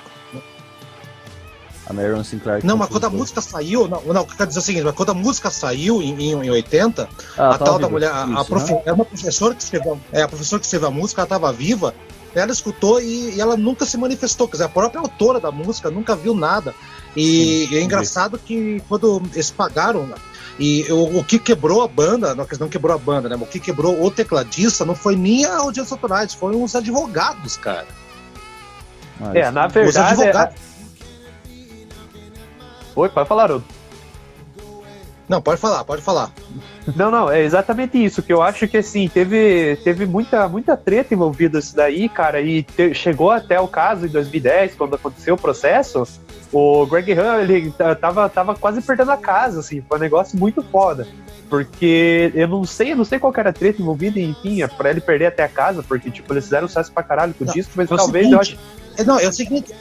A 1.86 1.92
Marion 1.92 2.22
Sinclair. 2.22 2.60
Não, 2.66 2.76
mas 2.76 2.88
quando 2.90 3.04
a 3.04 3.10
música 3.10 3.40
saiu, 3.40 3.88
não, 3.88 4.02
não, 4.12 4.24
quer 4.26 4.46
dizer 4.46 4.58
o 4.58 4.62
seguinte, 4.62 4.84
mas 4.84 4.94
quando 4.94 5.10
a 5.10 5.14
música 5.14 5.50
saiu 5.50 6.02
em, 6.02 6.12
em, 6.20 6.32
em 6.32 6.50
80, 6.50 7.08
Ah, 7.38 7.50
a 7.54 7.58
tal 7.58 7.74
da 7.74 7.76
viva. 7.78 7.88
mulher, 7.90 8.10
a, 8.10 8.24
a 8.24 8.32
Isso, 8.34 8.44
profe- 8.46 8.74
né? 8.74 8.82
era 8.84 8.94
uma 8.94 9.04
professora 9.06 9.54
que 9.54 9.62
escreveu, 9.62 9.98
é, 10.12 10.20
a 10.22 10.28
professora 10.28 10.60
que 10.60 10.66
escreveu 10.66 10.88
a 10.88 10.90
música, 10.90 11.20
ela 11.22 11.26
estava 11.26 11.50
viva, 11.52 11.94
ela 12.34 12.52
escutou 12.52 13.00
e, 13.00 13.36
e 13.36 13.40
ela 13.40 13.56
nunca 13.56 13.86
se 13.86 13.96
manifestou, 13.96 14.46
quer 14.48 14.52
dizer, 14.52 14.64
a 14.64 14.68
própria 14.68 15.00
autora 15.00 15.40
da 15.40 15.50
música 15.50 15.90
nunca 15.90 16.14
viu 16.14 16.34
nada. 16.34 16.74
E, 17.16 17.66
Sim, 17.68 17.74
e 17.74 17.78
é 17.78 17.82
engraçado 17.82 18.38
que 18.38 18.82
quando 18.86 19.22
eles 19.32 19.50
pagaram, 19.50 20.06
e 20.58 20.90
o, 20.90 21.18
o 21.18 21.24
que 21.24 21.38
quebrou 21.38 21.82
a 21.82 21.88
banda, 21.88 22.34
não, 22.34 22.46
não 22.58 22.68
quebrou 22.68 22.94
a 22.94 22.98
banda, 22.98 23.28
né? 23.28 23.36
mas 23.36 23.48
O 23.48 23.50
que 23.50 23.60
quebrou 23.60 24.02
o 24.04 24.10
tecladista 24.10 24.84
não 24.84 24.94
foi 24.94 25.14
nem 25.14 25.44
a 25.44 25.58
audiência 25.58 25.94
autorais, 25.94 26.34
foram 26.34 26.62
os 26.62 26.74
advogados, 26.74 27.56
cara. 27.56 27.86
É, 29.34 29.42
isso. 29.42 29.52
na 29.52 29.66
Os 29.66 29.72
verdade. 29.72 30.12
advogados. 30.12 30.56
Oi, 32.96 33.08
pode 33.08 33.28
falar, 33.28 33.44
Haroldo. 33.44 33.77
Não, 35.28 35.42
pode 35.42 35.60
falar, 35.60 35.84
pode 35.84 36.00
falar. 36.00 36.30
Não, 36.96 37.10
não, 37.10 37.30
é 37.30 37.42
exatamente 37.42 38.02
isso, 38.02 38.22
que 38.22 38.32
eu 38.32 38.40
acho 38.42 38.66
que 38.66 38.78
assim, 38.78 39.08
teve, 39.08 39.76
teve 39.84 40.06
muita, 40.06 40.48
muita 40.48 40.76
treta 40.76 41.12
envolvida 41.12 41.58
isso 41.58 41.76
daí, 41.76 42.08
cara, 42.08 42.40
e 42.40 42.62
te- 42.62 42.94
chegou 42.94 43.30
até 43.30 43.60
o 43.60 43.68
caso 43.68 44.06
em 44.06 44.08
2010, 44.08 44.74
quando 44.74 44.94
aconteceu 44.94 45.34
o 45.34 45.38
processo, 45.38 46.04
o 46.50 46.86
Greg 46.86 47.12
Ham, 47.12 47.42
ele 47.42 47.70
tava, 48.00 48.26
tava 48.30 48.54
quase 48.54 48.80
perdendo 48.80 49.10
a 49.12 49.18
casa, 49.18 49.60
assim, 49.60 49.82
foi 49.86 49.98
um 49.98 50.00
negócio 50.00 50.38
muito 50.38 50.62
foda. 50.62 51.06
Porque 51.50 52.30
eu 52.34 52.46
não 52.48 52.64
sei, 52.64 52.92
eu 52.92 52.96
não 52.96 53.04
sei 53.04 53.18
qual 53.18 53.32
que 53.32 53.40
era 53.40 53.50
a 53.50 53.52
treta 53.54 53.80
envolvida, 53.82 54.18
enfim, 54.20 54.62
é 54.62 54.66
pra 54.66 54.90
ele 54.90 55.00
perder 55.00 55.26
até 55.26 55.42
a 55.44 55.48
casa, 55.48 55.82
porque, 55.82 56.10
tipo, 56.10 56.32
eles 56.32 56.44
fizeram 56.44 56.68
sucesso 56.68 56.92
pra 56.92 57.02
caralho 57.02 57.34
com 57.34 57.44
o 57.44 57.46
disco, 57.52 57.72
mas 57.74 57.90
É 57.90 57.96
talvez 57.96 58.30
eu 58.30 58.42
seguinte, 58.42 58.58
acho. 58.96 59.00
é, 59.00 59.04
não, 59.04 59.18
é 59.18 59.28
o 59.28 59.32
seguinte. 59.32 59.74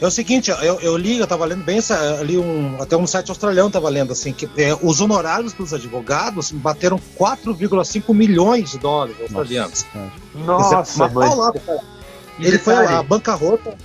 É 0.00 0.06
o 0.06 0.10
seguinte, 0.10 0.50
eu, 0.50 0.80
eu 0.80 0.96
li, 0.96 1.18
eu 1.18 1.26
tava 1.26 1.44
lendo 1.44 1.62
bem 1.62 1.78
ali 2.18 2.38
um, 2.38 2.80
até 2.80 2.96
um 2.96 3.06
site 3.06 3.28
australiano 3.28 3.70
tava 3.70 3.88
lendo 3.90 4.12
assim, 4.12 4.32
que 4.32 4.48
é, 4.56 4.74
os 4.80 5.00
honorários 5.00 5.52
dos 5.52 5.74
advogados 5.74 6.50
bateram 6.52 6.98
4,5 7.18 8.14
milhões 8.14 8.70
de 8.70 8.78
dólares 8.78 9.16
australianos. 9.20 9.84
Nossa, 10.34 10.76
Quer 10.76 10.82
dizer, 10.82 11.02
uma 11.02 11.08
mãe. 11.08 11.28
paulada. 11.28 11.60
E 12.38 12.46
Ele 12.46 12.58
foi 12.58 12.74
a 12.74 13.02
bancarrota. 13.02 13.76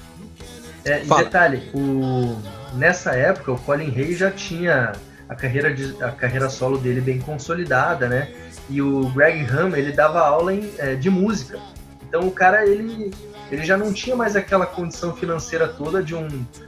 É, 0.85 1.01
e 1.01 1.05
Fala. 1.05 1.23
detalhe, 1.23 1.69
o, 1.73 2.37
nessa 2.75 3.11
época 3.11 3.51
o 3.51 3.59
Colin 3.59 3.93
Hay 3.95 4.15
já 4.15 4.31
tinha 4.31 4.93
a 5.27 5.35
carreira, 5.35 5.73
de, 5.73 6.01
a 6.01 6.11
carreira 6.11 6.49
solo 6.49 6.77
dele 6.77 7.01
bem 7.01 7.19
consolidada, 7.19 8.07
né? 8.07 8.29
E 8.69 8.81
o 8.81 9.09
Greg 9.09 9.45
Ham, 9.51 9.75
ele 9.75 9.91
dava 9.91 10.19
aula 10.21 10.53
em, 10.53 10.71
é, 10.77 10.95
de 10.95 11.09
música. 11.09 11.59
Então 12.07 12.27
o 12.27 12.31
cara, 12.31 12.65
ele, 12.65 13.11
ele 13.51 13.63
já 13.63 13.77
não 13.77 13.93
tinha 13.93 14.15
mais 14.15 14.35
aquela 14.35 14.65
condição 14.65 15.15
financeira 15.15 15.67
toda 15.67 16.01
de 16.01 16.15
um, 16.15 16.27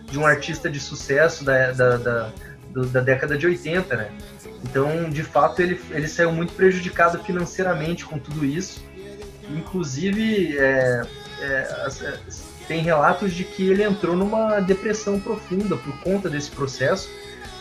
de 0.09 0.17
um 0.17 0.25
artista 0.25 0.69
de 0.69 0.79
sucesso 0.79 1.43
da, 1.43 1.71
da, 1.71 1.97
da, 1.97 2.31
da 2.91 3.01
década 3.01 3.37
de 3.37 3.47
80, 3.47 3.95
né? 3.95 4.11
Então, 4.63 5.09
de 5.09 5.23
fato, 5.23 5.61
ele, 5.61 5.79
ele 5.91 6.07
saiu 6.07 6.31
muito 6.31 6.53
prejudicado 6.53 7.19
financeiramente 7.23 8.05
com 8.05 8.17
tudo 8.19 8.45
isso. 8.45 8.83
Inclusive, 9.49 10.57
é, 10.57 11.01
é, 11.41 11.45
é, 11.45 12.19
tem 12.67 12.81
relatos 12.81 13.33
de 13.33 13.43
que 13.43 13.69
ele 13.69 13.83
entrou 13.83 14.15
numa 14.15 14.59
depressão 14.59 15.19
profunda 15.19 15.77
por 15.77 15.99
conta 16.01 16.29
desse 16.29 16.51
processo, 16.51 17.09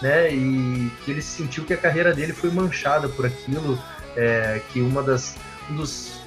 né? 0.02 0.32
E 0.32 0.90
que 1.04 1.10
ele 1.10 1.22
sentiu 1.22 1.64
que 1.64 1.72
a 1.72 1.76
carreira 1.76 2.12
dele 2.12 2.32
foi 2.32 2.50
manchada 2.50 3.08
por 3.08 3.26
aquilo, 3.26 3.78
é, 4.16 4.60
que 4.70 4.80
uma 4.80 5.02
das 5.02 5.36
um 5.70 5.76
dos, 5.76 6.20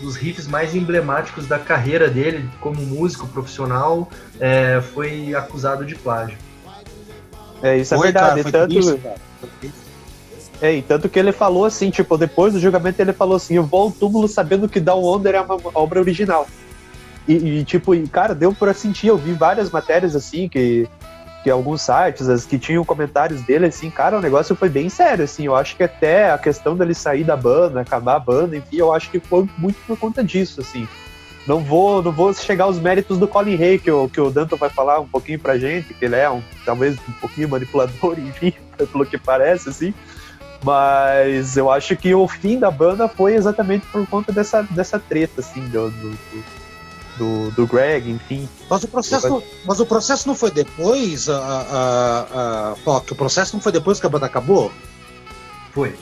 dos 0.00 0.16
riffs 0.16 0.46
mais 0.46 0.74
emblemáticos 0.74 1.46
da 1.46 1.58
carreira 1.58 2.08
dele 2.08 2.48
como 2.60 2.80
músico 2.82 3.26
profissional 3.26 4.08
é, 4.38 4.80
foi 4.80 5.34
acusado 5.34 5.84
de 5.84 5.94
plágio. 5.94 6.38
É, 7.62 7.76
isso 7.78 7.94
é 7.94 7.96
Foi, 7.96 8.06
verdade. 8.12 8.42
cara, 8.42 8.68
tanto. 8.68 9.00
É, 10.60 10.74
e 10.74 10.82
tanto 10.82 11.08
que 11.08 11.18
ele 11.18 11.32
falou 11.32 11.64
assim, 11.64 11.90
tipo, 11.90 12.16
depois 12.16 12.52
do 12.52 12.60
julgamento 12.60 13.00
ele 13.00 13.12
falou 13.12 13.36
assim, 13.36 13.54
eu 13.54 13.64
vou 13.64 13.82
ao 13.82 13.90
túmulo 13.90 14.26
sabendo 14.26 14.68
que 14.68 14.80
Down 14.80 15.16
Under 15.16 15.34
é 15.34 15.40
uma 15.40 15.58
obra 15.74 16.00
original. 16.00 16.46
E, 17.28 17.34
e, 17.34 17.64
tipo, 17.64 17.94
e, 17.94 18.06
cara, 18.06 18.34
deu 18.34 18.54
pra 18.54 18.72
sentir, 18.72 19.08
eu 19.08 19.18
vi 19.18 19.32
várias 19.32 19.70
matérias 19.70 20.14
assim, 20.14 20.48
que, 20.48 20.88
que 21.46 21.50
alguns 21.50 21.82
sites 21.82 22.28
as, 22.28 22.44
que 22.44 22.58
tinham 22.58 22.84
comentários 22.84 23.40
dele, 23.42 23.66
assim, 23.66 23.88
cara, 23.88 24.18
o 24.18 24.20
negócio 24.20 24.56
foi 24.56 24.68
bem 24.68 24.88
sério, 24.88 25.22
assim, 25.22 25.46
eu 25.46 25.54
acho 25.54 25.76
que 25.76 25.84
até 25.84 26.32
a 26.32 26.36
questão 26.36 26.76
dele 26.76 26.92
sair 26.92 27.22
da 27.22 27.36
banda, 27.36 27.80
acabar 27.80 28.16
a 28.16 28.18
banda, 28.18 28.56
enfim, 28.56 28.78
eu 28.78 28.92
acho 28.92 29.08
que 29.08 29.20
foi 29.20 29.48
muito 29.56 29.76
por 29.86 29.96
conta 29.96 30.24
disso, 30.24 30.60
assim. 30.60 30.88
Não 31.46 31.60
vou, 31.60 32.02
não 32.02 32.10
vou 32.10 32.34
chegar 32.34 32.64
aos 32.64 32.80
méritos 32.80 33.16
do 33.16 33.28
Colin 33.28 33.62
Hay, 33.62 33.78
que 33.78 33.88
o, 33.88 34.08
que 34.08 34.20
o 34.20 34.28
Danton 34.28 34.56
vai 34.56 34.70
falar 34.70 34.98
um 34.98 35.06
pouquinho 35.06 35.38
pra 35.38 35.56
gente, 35.56 35.94
que 35.94 36.04
ele 36.04 36.16
é 36.16 36.28
um, 36.28 36.42
talvez 36.64 36.98
um 37.08 37.12
pouquinho 37.12 37.48
manipulador, 37.48 38.18
enfim, 38.18 38.52
pelo 38.76 39.06
que 39.06 39.16
parece, 39.16 39.68
assim. 39.68 39.94
Mas 40.64 41.56
eu 41.56 41.70
acho 41.70 41.94
que 41.94 42.12
o 42.12 42.26
fim 42.26 42.58
da 42.58 42.72
banda 42.72 43.06
foi 43.06 43.36
exatamente 43.36 43.86
por 43.86 44.04
conta 44.08 44.32
dessa, 44.32 44.64
dessa 44.64 44.98
treta, 44.98 45.40
assim, 45.42 45.60
do, 45.68 45.90
do, 45.90 46.10
do, 46.10 46.65
do- 47.16 47.50
do 47.52 47.66
Greg, 47.66 48.10
enfim. 48.10 48.48
Mas 48.68 48.82
o 48.84 48.88
processo, 48.88 49.42
mas 49.64 49.80
o 49.80 49.86
processo 49.86 50.26
não 50.28 50.34
foi 50.34 50.50
depois, 50.50 51.28
a, 51.28 51.36
a, 51.38 52.26
a, 52.72 52.74
ó, 52.86 53.00
que 53.00 53.12
o 53.12 53.16
processo 53.16 53.54
não 53.54 53.60
foi 53.60 53.72
depois 53.72 53.98
que 54.00 54.06
a 54.06 54.08
banda 54.10 54.26
acabou? 54.26 54.70
Foi. 55.72 55.94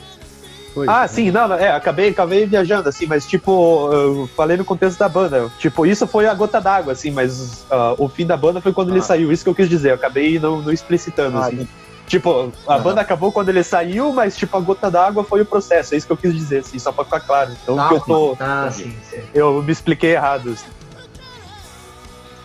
Foi. 0.73 0.87
Ah, 0.89 1.07
sim, 1.07 1.31
não, 1.31 1.47
não, 1.47 1.55
é, 1.55 1.71
acabei, 1.71 2.09
acabei 2.09 2.45
viajando, 2.45 2.89
assim, 2.89 3.05
mas 3.05 3.25
tipo, 3.25 3.89
eu 3.93 4.29
falei 4.35 4.57
no 4.57 4.65
contexto 4.65 4.99
da 4.99 5.07
banda. 5.07 5.49
Tipo, 5.57 5.85
isso 5.85 6.05
foi 6.05 6.27
a 6.27 6.33
gota 6.33 6.59
d'água, 6.59 6.91
assim, 6.93 7.11
mas 7.11 7.65
ah, 7.71 7.95
o 7.97 8.09
fim 8.09 8.25
da 8.25 8.35
banda 8.35 8.59
foi 8.59 8.73
quando 8.73 8.89
ele 8.89 8.99
Ah. 8.99 9.03
saiu, 9.03 9.31
isso 9.31 9.43
que 9.43 9.49
eu 9.49 9.55
quis 9.55 9.69
dizer, 9.69 9.91
eu 9.91 9.95
acabei 9.95 10.37
não, 10.37 10.61
não 10.61 10.71
explicitando, 10.73 11.37
Ah, 11.37 11.45
assim. 11.47 11.65
Tipo, 12.07 12.51
a 12.67 12.73
Aham. 12.75 12.83
banda 12.83 13.01
acabou 13.01 13.31
quando 13.31 13.49
ele 13.49 13.63
saiu, 13.63 14.11
mas 14.13 14.35
tipo, 14.37 14.55
a 14.55 14.59
gota 14.59 14.91
d'água 14.91 15.23
foi 15.23 15.41
o 15.41 15.45
processo, 15.45 15.93
é 15.93 15.97
isso 15.97 16.05
que 16.05 16.13
eu 16.13 16.17
quis 16.17 16.33
dizer, 16.35 16.59
assim, 16.59 16.77
só 16.77 16.91
pra 16.91 17.03
ficar 17.05 17.21
claro. 17.21 17.51
Então, 17.63 17.79
Ah, 17.79 17.87
que 17.87 17.93
eu 17.95 17.99
tô. 18.01 18.37
Ah, 18.39 18.69
sim, 18.71 18.93
sim. 19.09 19.21
Eu 19.33 19.63
me 19.63 19.71
expliquei 19.71 20.11
errado. 20.11 20.49
assim. 20.51 20.65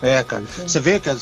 É, 0.01 0.23
cara. 0.23 0.43
Você 0.65 0.79
vê, 0.79 0.99
cara, 0.99 1.17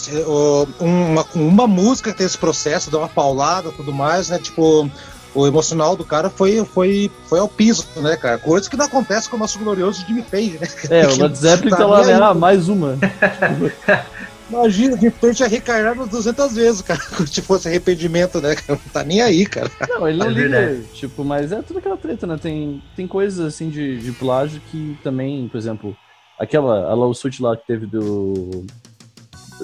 uma, 0.79 1.25
uma 1.35 1.67
música 1.67 2.11
que 2.11 2.17
tem 2.17 2.25
esse 2.25 2.37
processo, 2.37 2.89
dá 2.89 2.97
uma 2.97 3.09
paulada 3.09 3.69
e 3.69 3.71
tudo 3.73 3.91
mais, 3.91 4.29
né? 4.29 4.39
Tipo, 4.39 4.89
o 5.35 5.45
emocional 5.45 5.95
do 5.95 6.05
cara 6.05 6.29
foi, 6.29 6.63
foi, 6.65 7.11
foi 7.27 7.39
ao 7.39 7.47
piso, 7.47 7.85
né, 7.97 8.15
cara? 8.15 8.37
Coisa 8.37 8.69
que 8.69 8.77
não 8.77 8.85
acontece 8.85 9.29
com 9.29 9.35
o 9.35 9.39
nosso 9.39 9.59
glorioso 9.59 10.05
Jimmy 10.07 10.21
Page, 10.21 10.57
né? 10.59 10.67
É, 10.89 11.07
o 11.07 11.17
Led 11.21 11.35
Zeppelin 11.37 11.71
Tá 11.71 11.77
tá 11.77 11.85
lá, 11.85 12.05
né? 12.05 12.13
Ah, 12.13 12.33
mais 12.33 12.69
uma. 12.69 12.97
Imagina, 14.49 14.97
de 14.97 15.03
repente 15.03 15.43
é 15.43 15.47
recarregado 15.47 16.07
200 16.07 16.55
vezes, 16.55 16.81
cara. 16.81 16.99
Se 17.27 17.39
fosse 17.41 17.67
arrependimento, 17.67 18.41
né? 18.41 18.55
cara? 18.55 18.79
Não 18.83 18.91
tá 18.91 19.03
nem 19.03 19.21
aí, 19.21 19.45
cara. 19.45 19.69
Não, 19.87 20.07
ele 20.07 20.17
não 20.17 20.25
É 20.25 20.29
liga, 20.29 20.49
verdade. 20.49 20.83
tipo, 20.93 21.23
mas 21.23 21.51
é 21.51 21.61
tudo 21.61 21.77
aquela 21.77 21.95
treta, 21.97 22.25
né? 22.25 22.35
Tem, 22.41 22.81
tem 22.95 23.05
coisas 23.05 23.45
assim 23.45 23.69
de, 23.69 23.99
de 23.99 24.11
plágio 24.11 24.59
que 24.71 24.97
também, 25.03 25.47
por 25.47 25.57
exemplo, 25.59 25.95
aquela 26.39 26.89
a 26.89 26.93
lawsuit 26.93 27.41
lá 27.41 27.55
que 27.55 27.67
teve 27.67 27.85
do 27.85 28.65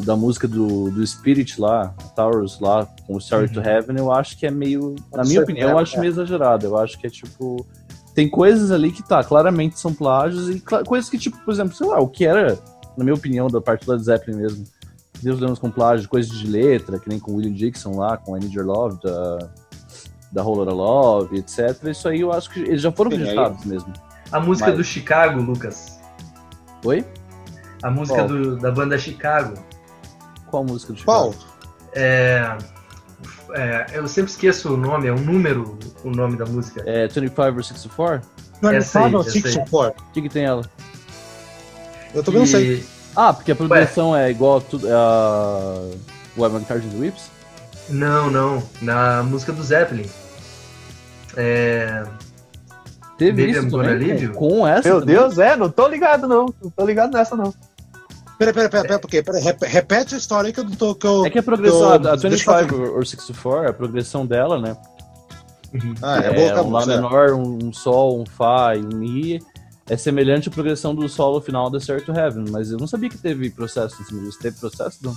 da 0.04 0.16
música 0.16 0.46
do, 0.46 0.92
do 0.92 1.08
Spirit 1.08 1.60
lá, 1.60 1.96
Towers 2.18 2.60
lá, 2.60 2.86
com 3.08 3.16
o 3.16 3.18
Story 3.18 3.50
to 3.50 3.62
Heaven, 3.62 3.96
eu 3.98 4.12
acho 4.12 4.38
que 4.38 4.46
é 4.46 4.52
meio, 4.52 4.94
na 5.14 5.24
minha 5.24 5.42
opinião, 5.42 5.70
eu 5.70 5.70
Heaven, 5.70 5.84
acho 5.84 5.96
é. 5.96 6.00
meio 6.02 6.10
exagerado. 6.12 6.66
Eu 6.66 6.78
acho 6.78 7.00
que 7.00 7.08
é 7.08 7.10
tipo 7.10 7.66
tem 8.14 8.30
coisas 8.30 8.72
ali 8.72 8.92
que 8.92 9.04
tá, 9.04 9.24
claramente 9.24 9.78
são 9.80 9.94
plágios 9.94 10.50
e 10.50 10.62
coisas 10.86 11.10
que 11.10 11.18
tipo, 11.18 11.38
por 11.44 11.54
exemplo, 11.54 11.76
sei 11.76 11.86
lá, 11.88 12.00
o 12.00 12.08
que 12.08 12.26
era, 12.26 12.58
na 12.98 13.04
minha 13.04 13.14
opinião, 13.14 13.48
da 13.48 13.60
parte 13.62 13.86
do 13.86 13.92
Led 13.92 14.04
Zeppelin 14.04 14.38
mesmo. 14.38 14.66
Deus 15.22 15.40
lemos 15.40 15.60
com 15.60 15.70
plágio, 15.72 16.08
coisas 16.10 16.32
de 16.32 16.48
letra, 16.48 17.00
que 17.00 17.10
nem 17.10 17.20
com 17.20 17.32
o 17.32 17.36
William 17.36 17.54
Dixon 17.54 17.98
lá, 17.98 18.18
com 18.18 18.36
I 18.38 18.40
Need 18.40 18.56
Your 18.56 18.66
Love, 18.66 19.00
da, 19.02 19.50
da 20.32 20.44
Lotta 20.44 20.72
Love, 20.72 21.38
etc. 21.38 21.84
Isso 21.86 22.08
aí 22.08 22.22
eu 22.22 22.32
acho 22.32 22.50
que 22.50 22.60
eles 22.60 22.82
já 22.82 22.92
foram 22.92 23.12
Sim, 23.12 23.18
registrados 23.18 23.66
mesmo. 23.66 23.92
A 24.32 24.40
música 24.40 24.70
Mas- 24.70 24.78
do 24.78 24.84
Chicago, 24.84 25.42
Lucas. 25.42 25.95
Oi? 26.86 27.04
A 27.84 27.90
música 27.90 28.20
Qual? 28.20 28.28
do- 28.28 28.58
da 28.58 28.72
banda 28.72 28.98
Chicago. 28.98 29.56
Qual 30.50 30.64
música 30.64 30.94
do 30.94 31.04
Qual? 31.04 31.34
Chicago? 31.34 31.52
É, 31.94 32.58
é, 33.54 33.86
eu 33.94 34.08
sempre 34.08 34.32
esqueço 34.32 34.74
o 34.74 34.78
nome, 34.78 35.08
é 35.08 35.14
um 35.14 35.20
número 35.20 35.78
o 36.04 36.10
nome 36.12 36.38
da 36.38 36.46
música. 36.46 36.84
É 36.86 37.08
25 37.08 37.42
or 37.42 37.64
64? 37.64 38.30
Não 38.62 38.70
é 38.70 38.78
Essa 38.78 39.00
aí, 39.00 39.06
Final 39.06 39.22
essa 39.22 39.32
Six 39.32 39.46
aí. 39.56 39.62
or 39.62 39.68
Four? 39.68 39.88
O 39.90 40.12
que, 40.14 40.22
que 40.22 40.30
tem 40.30 40.46
ela? 40.46 40.64
Eu 42.14 42.24
também 42.24 42.40
não 42.42 42.48
sei. 42.48 42.86
Ah, 43.16 43.34
porque 43.34 43.52
a 43.52 43.56
produção 43.56 44.16
é 44.16 44.30
igual 44.30 44.58
a 44.58 44.62
tudo. 44.62 44.88
A... 44.92 45.90
O 46.38 46.46
Evan 46.46 46.64
Carter 46.64 46.90
Whips? 46.98 47.30
Não, 47.90 48.30
não. 48.30 48.64
Na 48.82 49.24
música 49.24 49.52
do 49.54 49.64
Zeppelin. 49.64 50.10
É, 51.38 52.04
Teve 53.18 53.46
Baby, 53.46 53.52
isso 53.52 53.62
I'm 53.68 53.70
Gonna 53.70 53.90
também? 53.90 54.16
Com, 54.18 54.24
You? 54.24 54.34
com 54.34 54.68
essa 54.68 54.90
Meu 54.90 55.00
também? 55.00 55.16
Deus, 55.16 55.38
é, 55.38 55.56
não 55.56 55.70
tô 55.70 55.88
ligado 55.88 56.28
não. 56.28 56.54
Não 56.62 56.70
tô 56.70 56.86
ligado 56.86 57.14
nessa 57.14 57.36
não. 57.36 57.54
Peraí, 58.38 58.54
peraí, 58.54 58.70
peraí, 58.70 58.88
peraí, 58.88 59.00
porque, 59.00 59.24
repete 59.68 60.16
a 60.16 60.18
história 60.18 60.48
aí 60.48 60.54
que 60.54 60.60
eu 60.60 60.66
não 60.66 60.72
tô. 60.76 60.94
Que 60.94 61.08
eu, 61.08 61.26
É 61.26 61.30
que 61.30 61.40
a 61.40 61.44
progressão, 61.44 61.94
a, 61.94 62.00
tô- 62.00 62.10
a 62.10 62.14
eu 62.14 62.18
25 62.18 62.76
or 62.76 63.06
64, 63.06 63.70
a 63.70 63.74
progressão 63.74 64.26
dela, 64.26 64.60
né? 64.60 64.76
Ah, 66.02 66.20
é, 66.22 66.28
É, 66.28 66.54
boa, 66.54 66.64
um 66.64 66.72
Lá 66.72 66.86
menor, 66.86 67.32
um, 67.34 67.58
um 67.68 67.74
Sol, 67.74 68.20
um 68.22 68.26
Fá 68.26 68.76
e 68.76 68.82
um 68.84 68.98
Mi. 68.98 69.42
É 69.88 69.96
semelhante 69.96 70.50
à 70.50 70.52
progressão 70.52 70.96
do 70.96 71.08
solo 71.08 71.40
final 71.40 71.70
da 71.70 71.80
Stair 71.80 72.04
to 72.04 72.12
Heaven, 72.12 72.46
mas 72.50 72.72
eu 72.72 72.78
não 72.78 72.88
sabia 72.88 73.08
que 73.08 73.18
teve 73.20 73.50
processo 73.52 74.02
em 74.02 74.06
cima 74.06 74.22
disso. 74.24 74.40
Teve 74.42 74.58
processo? 74.60 74.98
Não. 75.04 75.16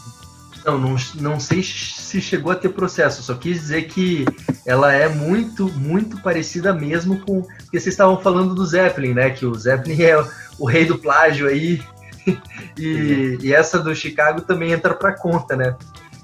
Não, 0.68 0.78
não, 0.78 0.96
não 1.14 1.40
sei 1.40 1.62
se 1.62 2.20
chegou 2.20 2.52
a 2.52 2.54
ter 2.54 2.68
processo, 2.68 3.22
só 3.22 3.34
quis 3.34 3.60
dizer 3.60 3.82
que 3.88 4.26
ela 4.66 4.92
é 4.92 5.08
muito, 5.08 5.68
muito 5.72 6.20
parecida 6.20 6.74
mesmo 6.74 7.18
com. 7.20 7.42
Porque 7.42 7.80
vocês 7.80 7.94
estavam 7.94 8.20
falando 8.20 8.54
do 8.54 8.66
Zeppelin, 8.66 9.14
né? 9.14 9.30
Que 9.30 9.46
o 9.46 9.54
Zeppelin 9.54 10.02
é 10.04 10.24
o 10.58 10.66
rei 10.66 10.84
do 10.84 10.98
plágio 10.98 11.48
aí. 11.48 11.80
E, 12.78 13.38
e 13.42 13.52
essa 13.52 13.80
do 13.80 13.92
Chicago 13.92 14.42
também 14.42 14.70
entra 14.70 14.94
pra 14.94 15.12
conta, 15.12 15.56
né? 15.56 15.74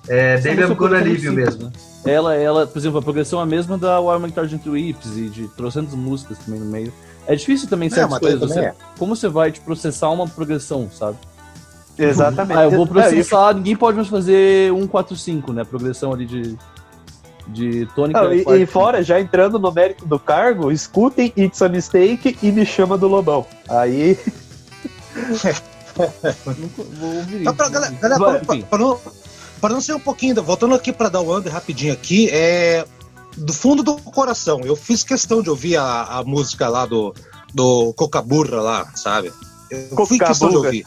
É, 0.07 0.37
Baby 0.37 0.61
não 0.61 0.71
I'm 0.71 0.75
Gonna 0.75 1.01
Leave 1.01 1.31
mesmo. 1.31 1.65
né? 1.65 1.73
Ela, 2.05 2.37
ela, 2.37 2.67
por 2.67 2.79
exemplo, 2.79 2.99
a 2.99 3.03
progressão 3.03 3.41
é 3.41 3.43
a 3.43 3.47
mesma 3.47 3.79
da 3.79 3.99
Why 3.99 4.17
Am 4.17 4.29
I 4.29 4.33
Targent 4.33 4.65
Whips 4.67 5.17
e 5.17 5.29
de 5.29 5.49
trocentas 5.49 5.95
músicas 5.95 6.39
também 6.39 6.61
no 6.61 6.67
meio. 6.67 6.93
É 7.27 7.35
difícil 7.35 7.69
também 7.69 7.89
Não, 7.89 7.97
certas 7.97 8.11
mas 8.13 8.21
coisas. 8.21 8.41
Você, 8.41 8.61
é. 8.61 8.75
Como 8.99 9.17
você 9.17 9.29
vai 9.29 9.51
te 9.51 9.61
processar 9.61 10.11
uma 10.11 10.29
progressão, 10.29 10.89
sabe? 10.93 11.17
Exatamente. 11.99 12.59
Ah, 12.59 12.65
eu 12.65 12.71
vou 12.71 12.81
É, 12.81 12.85
e- 12.85 12.89
processar, 12.89 13.55
ninguém 13.55 13.77
pode 13.77 13.97
mais 13.97 14.09
fazer 14.09 14.73
1, 14.73 14.87
4, 14.87 15.17
5, 15.17 15.53
né? 15.53 15.65
Progressão 15.65 16.13
ali 16.13 16.27
de, 16.27 16.57
de 17.49 17.87
tônica. 17.95 18.21
Não, 18.21 18.33
e, 18.33 18.63
e 18.63 18.67
fora, 18.67 19.03
já 19.03 19.21
entrando 19.21 19.59
no 19.59 19.71
mérito 19.73 20.05
do 20.07 20.19
cargo, 20.19 20.73
escutem 20.73 21.33
It's 21.37 21.63
a 21.63 21.69
Mistake 21.69 22.37
e 22.43 22.51
me 22.51 22.67
chama 22.67 22.99
do 22.99 23.07
Lobão. 23.07 23.47
Aí, 23.69 24.19
Nunca 26.59 26.83
vou 26.99 27.15
ouvir 27.17 27.41
Então, 27.43 27.55
pra, 27.55 27.69
galera, 27.69 27.95
galera, 28.01 28.21
Vai, 28.21 28.41
pra, 28.41 28.57
enfim. 28.57 28.67
pra 28.69 28.79
não, 28.79 29.01
pra 29.61 29.71
não 29.71 29.81
ser 29.81 29.95
um 29.95 30.01
pouquinho, 30.01 30.43
voltando 30.43 30.75
aqui 30.75 30.93
pra 30.93 31.09
dar 31.09 31.21
o 31.21 31.37
under 31.37 31.53
rapidinho 31.53 31.93
aqui, 31.93 32.29
é 32.33 32.85
do 33.37 33.53
fundo 33.53 33.83
do 33.83 33.97
coração. 33.97 34.61
Eu 34.65 34.77
fiz 34.77 35.03
questão 35.03 35.43
de 35.43 35.51
ouvir 35.51 35.77
a, 35.77 36.03
a 36.05 36.25
música 36.25 36.69
lá 36.69 36.87
do, 36.87 37.15
do 37.53 37.93
Cocaburra 37.95 38.61
lá, 38.61 38.93
sabe? 38.95 39.33
Eu 39.71 40.07
fiz 40.07 40.19
questão 40.19 40.51
de 40.51 40.57
ouvir. 40.57 40.87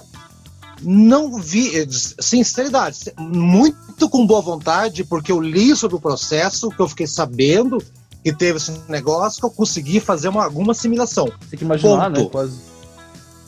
Não 0.81 1.39
vi, 1.39 1.75
eh, 1.75 1.87
sinceridade, 1.89 3.11
muito 3.17 4.07
com 4.09 4.25
boa 4.25 4.41
vontade, 4.41 5.03
porque 5.03 5.31
eu 5.31 5.41
li 5.41 5.75
sobre 5.75 5.97
o 5.97 5.99
processo, 5.99 6.69
que 6.69 6.79
eu 6.79 6.87
fiquei 6.87 7.07
sabendo 7.07 7.83
que 8.23 8.33
teve 8.33 8.57
esse 8.57 8.73
negócio, 8.89 9.39
que 9.39 9.45
eu 9.45 9.51
consegui 9.51 9.99
fazer 9.99 10.27
uma, 10.29 10.43
alguma 10.43 10.71
assimilação. 10.73 11.31
Tem 11.49 11.57
que 11.57 11.65
imaginar, 11.65 12.11
Ponto. 12.11 12.23
né? 12.23 12.29
Quase. 12.29 12.59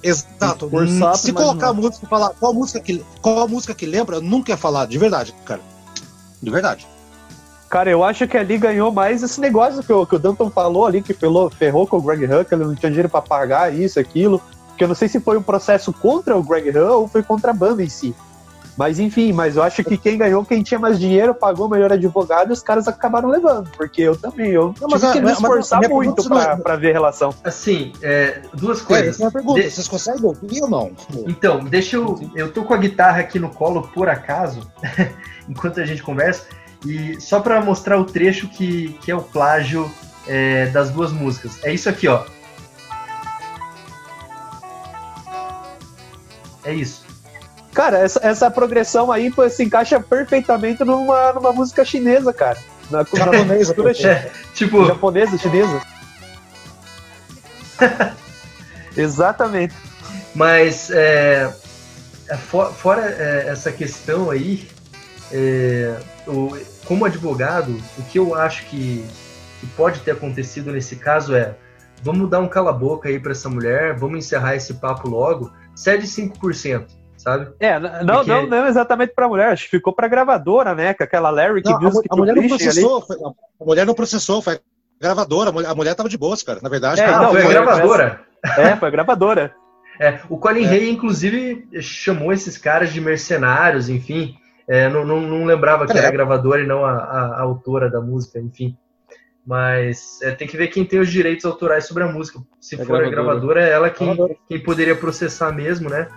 Exato. 0.02 0.70
Forçar 0.70 1.18
Se 1.18 1.34
colocar 1.34 1.70
a 1.70 1.74
música 1.74 2.06
e 2.06 2.10
falar 2.10 2.30
qual 2.30 2.54
música 2.54 2.80
que 2.80 3.04
qual 3.22 3.42
a 3.42 3.48
música 3.48 3.74
que 3.74 3.86
lembra, 3.86 4.18
eu 4.18 4.22
nunca 4.22 4.52
ia 4.52 4.58
falar, 4.58 4.86
de 4.86 4.98
verdade, 4.98 5.36
cara. 5.46 5.62
De 6.42 6.50
verdade. 6.50 6.88
cara, 7.70 7.92
eu 7.92 8.04
acho 8.04 8.26
que 8.28 8.38
ali 8.38 8.58
ganhou 8.58 8.92
mais 8.92 9.22
esse 9.22 9.42
negócio 9.42 9.84
que 9.84 9.92
o, 9.92 10.06
que 10.06 10.16
o 10.16 10.20
Danton 10.20 10.50
falou 10.50 10.86
ali, 10.86 11.02
que 11.02 11.14
ferrou, 11.14 11.50
ferrou 11.50 11.86
com 11.86 11.98
o 11.98 12.02
Greg 12.02 12.26
que 12.46 12.56
ele 12.56 12.64
não 12.64 12.76
tinha 12.76 12.90
dinheiro 12.90 13.10
pra 13.10 13.22
pagar 13.22 13.74
isso, 13.74 14.00
aquilo. 14.00 14.42
Que 14.80 14.86
eu 14.86 14.88
não 14.88 14.96
sei 14.96 15.10
se 15.10 15.20
foi 15.20 15.38
um 15.38 15.42
processo 15.44 15.92
contra 15.92 16.38
o 16.38 16.42
Greg 16.42 16.70
Hull 16.70 17.02
ou 17.02 17.08
foi 17.10 17.22
contra 17.22 17.52
a 17.52 17.54
banda 17.54 17.84
em 17.84 17.90
si. 17.90 18.16
Mas 18.78 18.98
enfim, 18.98 19.34
mas 19.34 19.58
eu 19.58 19.62
acho 19.64 19.84
que 19.84 19.98
quem 19.98 20.18
ganhou, 20.18 20.46
quem 20.46 20.64
tinha 20.64 20.80
mais 20.80 20.98
dinheiro, 20.98 21.36
pagou 21.36 21.68
o 21.68 21.70
melhor 21.70 21.92
advogado 21.92 22.52
e 22.52 22.54
os 22.54 22.62
caras 22.64 22.88
acabaram 22.88 23.28
levando. 23.28 23.70
Porque 23.76 24.02
eu 24.02 24.16
também, 24.16 24.52
eu 24.52 24.74
Não, 24.80 24.88
mas 24.90 25.02
tive 25.02 25.08
a- 25.08 25.12
que 25.12 25.20
me 25.20 25.26
mas- 25.26 25.34
mas 25.34 25.44
a 25.44 25.48
esforçar 25.56 25.80
minha 25.80 25.90
muito 25.94 26.16
pergunta 26.16 26.34
não 26.34 26.42
pra, 26.46 26.54
é- 26.54 26.56
pra 26.64 26.76
ver 26.78 26.94
relação. 26.94 27.36
Assim, 27.44 27.92
é, 28.02 28.40
duas 28.54 28.82
coisas. 28.82 29.20
é 29.20 29.24
uma 29.26 29.32
pergunta. 29.32 29.62
De- 29.62 29.70
Vocês 29.70 29.86
conseguem 29.90 30.24
ouvir 30.24 30.62
ou 30.62 30.70
não? 30.70 30.92
Então, 31.28 31.60
deixa 31.60 31.98
eu. 31.98 32.18
Eu 32.34 32.54
tô 32.54 32.64
com 32.64 32.74
a 32.74 32.78
guitarra 32.78 33.20
aqui 33.20 33.38
no 33.38 33.50
colo, 33.50 33.90
por 33.94 34.08
acaso, 34.08 34.62
enquanto 35.50 35.82
a 35.82 35.86
gente 35.86 36.02
conversa, 36.02 36.46
e 36.86 37.20
só 37.20 37.42
pra 37.42 37.60
mostrar 37.62 38.00
o 38.00 38.06
trecho 38.06 38.48
que, 38.48 38.98
que 39.02 39.12
é 39.12 39.16
o 39.16 39.22
plágio 39.22 39.92
é, 40.26 40.68
das 40.68 40.90
duas 40.90 41.12
músicas. 41.12 41.60
É 41.64 41.74
isso 41.74 41.90
aqui, 41.90 42.08
ó. 42.08 42.24
É 46.64 46.74
isso. 46.74 47.05
Cara, 47.74 47.99
essa, 47.99 48.20
essa 48.24 48.49
progressão 48.51 49.12
aí 49.12 49.32
pô, 49.32 49.47
se 49.49 49.64
encaixa 49.64 49.99
perfeitamente 49.99 50.84
numa, 50.84 51.34
numa 51.34 51.53
música 51.53 51.86
chinesa, 51.86 52.34
cara. 52.34 52.57
Na, 52.89 52.99
na 52.99 53.18
Japonesa, 53.18 53.76
É, 54.07 54.32
tipo, 54.55 54.86
japonesa, 54.86 55.38
chinesa. 55.38 55.82
Exatamente. 58.97 59.74
Mas 60.36 60.89
é, 60.91 61.53
é, 62.28 62.38
fo- 62.38 62.72
fora 62.74 63.01
é, 63.18 63.45
essa 63.49 63.72
questão 63.72 64.30
aí, 64.32 64.68
é, 65.32 65.95
o- 66.28 66.57
como 66.86 67.05
advogado, 67.05 67.80
o 67.97 68.03
que 68.03 68.18
eu 68.20 68.34
acho 68.36 68.66
que, 68.66 69.05
que 69.60 69.68
pode 69.68 69.99
ter 70.01 70.12
acontecido 70.12 70.72
nesse 70.72 70.95
caso 70.95 71.36
é 71.36 71.55
vamos 72.01 72.30
dar 72.30 72.39
um 72.39 72.47
cala-boca 72.47 73.10
aí 73.10 73.20
pra 73.20 73.32
essa 73.34 73.49
mulher, 73.49 73.95
vamos 73.95 74.20
encerrar 74.20 74.55
esse 74.55 74.74
papo 74.76 75.07
logo, 75.10 75.51
cede 75.82 76.06
5%, 76.08 76.86
sabe? 77.18 77.52
É, 77.60 77.80
não, 77.80 78.16
Porque- 78.18 78.32
não, 78.32 78.48
não 78.48 78.68
exatamente 78.68 79.14
pra 79.16 79.28
mulher, 79.30 79.52
acho 79.54 79.66
que 79.66 79.72
ficou 79.78 79.94
pra 79.94 80.08
gravadora, 80.08 80.76
né? 80.76 80.94
Com 80.94 81.04
aquela 81.04 81.30
Larry 81.30 81.62
que 81.62 81.70
Não, 81.70 81.78
a, 81.78 81.82
Music 81.82 82.08
a 82.10 82.16
mulher 82.16 82.36
não 82.36 82.48
processou. 82.48 83.02
foi- 83.02 83.18
a 83.62 83.66
mulher 83.66 83.86
não 83.86 83.94
processou, 83.94 84.42
foi 84.42 84.56
a 84.56 84.60
gravadora. 85.02 85.50
A 85.50 85.54
mulher, 85.54 85.70
a 85.70 85.76
mulher 85.76 85.96
tava 85.96 86.10
de 86.10 86.18
boas, 86.18 86.44
cara. 86.44 86.60
Na 86.62 86.70
verdade, 86.70 87.00
É, 87.02 87.06
cara, 87.06 87.18
Ah, 87.18 87.22
não, 87.22 87.32
foi 87.32 87.40
a 87.42 87.44
foi- 87.46 87.54
gravadora. 87.54 88.22
É, 88.58 88.76
foi 88.76 88.88
a 88.88 88.92
gravadora. 88.92 89.54
É, 90.02 90.18
o 90.30 90.38
Colin 90.38 90.64
É. 90.64 90.70
Hay, 90.70 90.90
inclusive, 90.90 91.68
chamou 91.82 92.32
esses 92.32 92.58
caras 92.58 92.94
de 92.94 93.02
mercenários, 93.02 93.90
enfim. 93.90 94.34
É, 94.66 94.88
não, 94.88 95.04
não, 95.04 95.20
não 95.20 95.44
lembrava 95.44 95.86
que 95.86 95.92
era 95.92 96.08
a 96.08 96.10
é- 96.10 96.12
gravadora 96.14 96.62
e 96.62 96.66
não 96.66 96.86
a, 96.86 96.92
a- 96.94 97.36
a 97.36 97.42
autora 97.42 97.90
da 97.90 98.00
música, 98.00 98.40
enfim. 98.40 98.78
Mas 99.46 100.20
é, 100.22 100.32
tem 100.32 100.48
que 100.48 100.56
ver 100.58 100.68
quem 100.68 100.86
tem 100.86 101.00
os 101.00 101.10
direitos 101.10 101.46
autorais 101.46 101.86
sobre 101.88 102.04
a 102.04 102.08
música. 102.08 102.40
Se 102.60 102.76
É 102.76 102.86
for 102.86 103.04
a 103.04 103.10
gravadora. 103.10 103.10
gravadora, 103.12 103.68
é 103.68 103.72
ela 103.72 103.90
quem, 103.90 104.08
Gravadora. 104.08 104.38
quem 104.48 104.60
poderia 104.62 104.96
processar 104.96 105.52
mesmo, 105.52 105.90
né? 105.90 106.08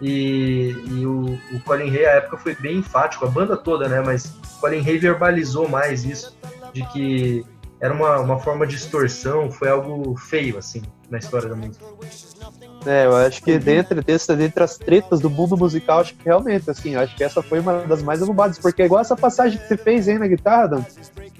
E, 0.00 0.70
e 0.92 1.06
o, 1.06 1.38
o 1.52 1.60
Colin 1.64 1.90
Hay, 1.90 2.06
à 2.06 2.10
época, 2.12 2.36
foi 2.38 2.54
bem 2.54 2.78
enfático, 2.78 3.24
a 3.26 3.28
banda 3.28 3.56
toda, 3.56 3.88
né? 3.88 4.00
Mas 4.00 4.26
o 4.26 4.60
Colin 4.60 4.78
Hay 4.86 4.96
verbalizou 4.96 5.68
mais 5.68 6.04
isso, 6.04 6.38
de 6.72 6.82
que 6.92 7.44
era 7.80 7.92
uma, 7.92 8.18
uma 8.20 8.38
forma 8.38 8.66
de 8.66 8.76
extorsão, 8.76 9.50
foi 9.50 9.68
algo 9.68 10.16
feio, 10.16 10.56
assim, 10.56 10.82
na 11.10 11.18
história 11.18 11.48
da 11.48 11.54
música. 11.56 11.84
É, 12.86 13.06
eu 13.06 13.16
acho 13.16 13.42
que 13.42 13.58
dentre, 13.58 14.00
desse, 14.00 14.34
dentre 14.36 14.62
as 14.64 14.78
tretas 14.78 15.20
do 15.20 15.28
mundo 15.28 15.56
musical, 15.56 16.00
acho 16.00 16.14
que 16.14 16.24
realmente, 16.24 16.70
assim, 16.70 16.94
acho 16.96 17.14
que 17.16 17.22
essa 17.24 17.42
foi 17.42 17.58
uma 17.60 17.80
das 17.80 18.02
mais 18.02 18.22
alubadas, 18.22 18.58
porque 18.58 18.82
é 18.82 18.84
igual 18.86 19.00
essa 19.00 19.16
passagem 19.16 19.58
que 19.58 19.66
você 19.66 19.76
fez 19.76 20.08
aí 20.08 20.18
na 20.18 20.26
guitarra, 20.28 20.68
Dan. 20.68 20.84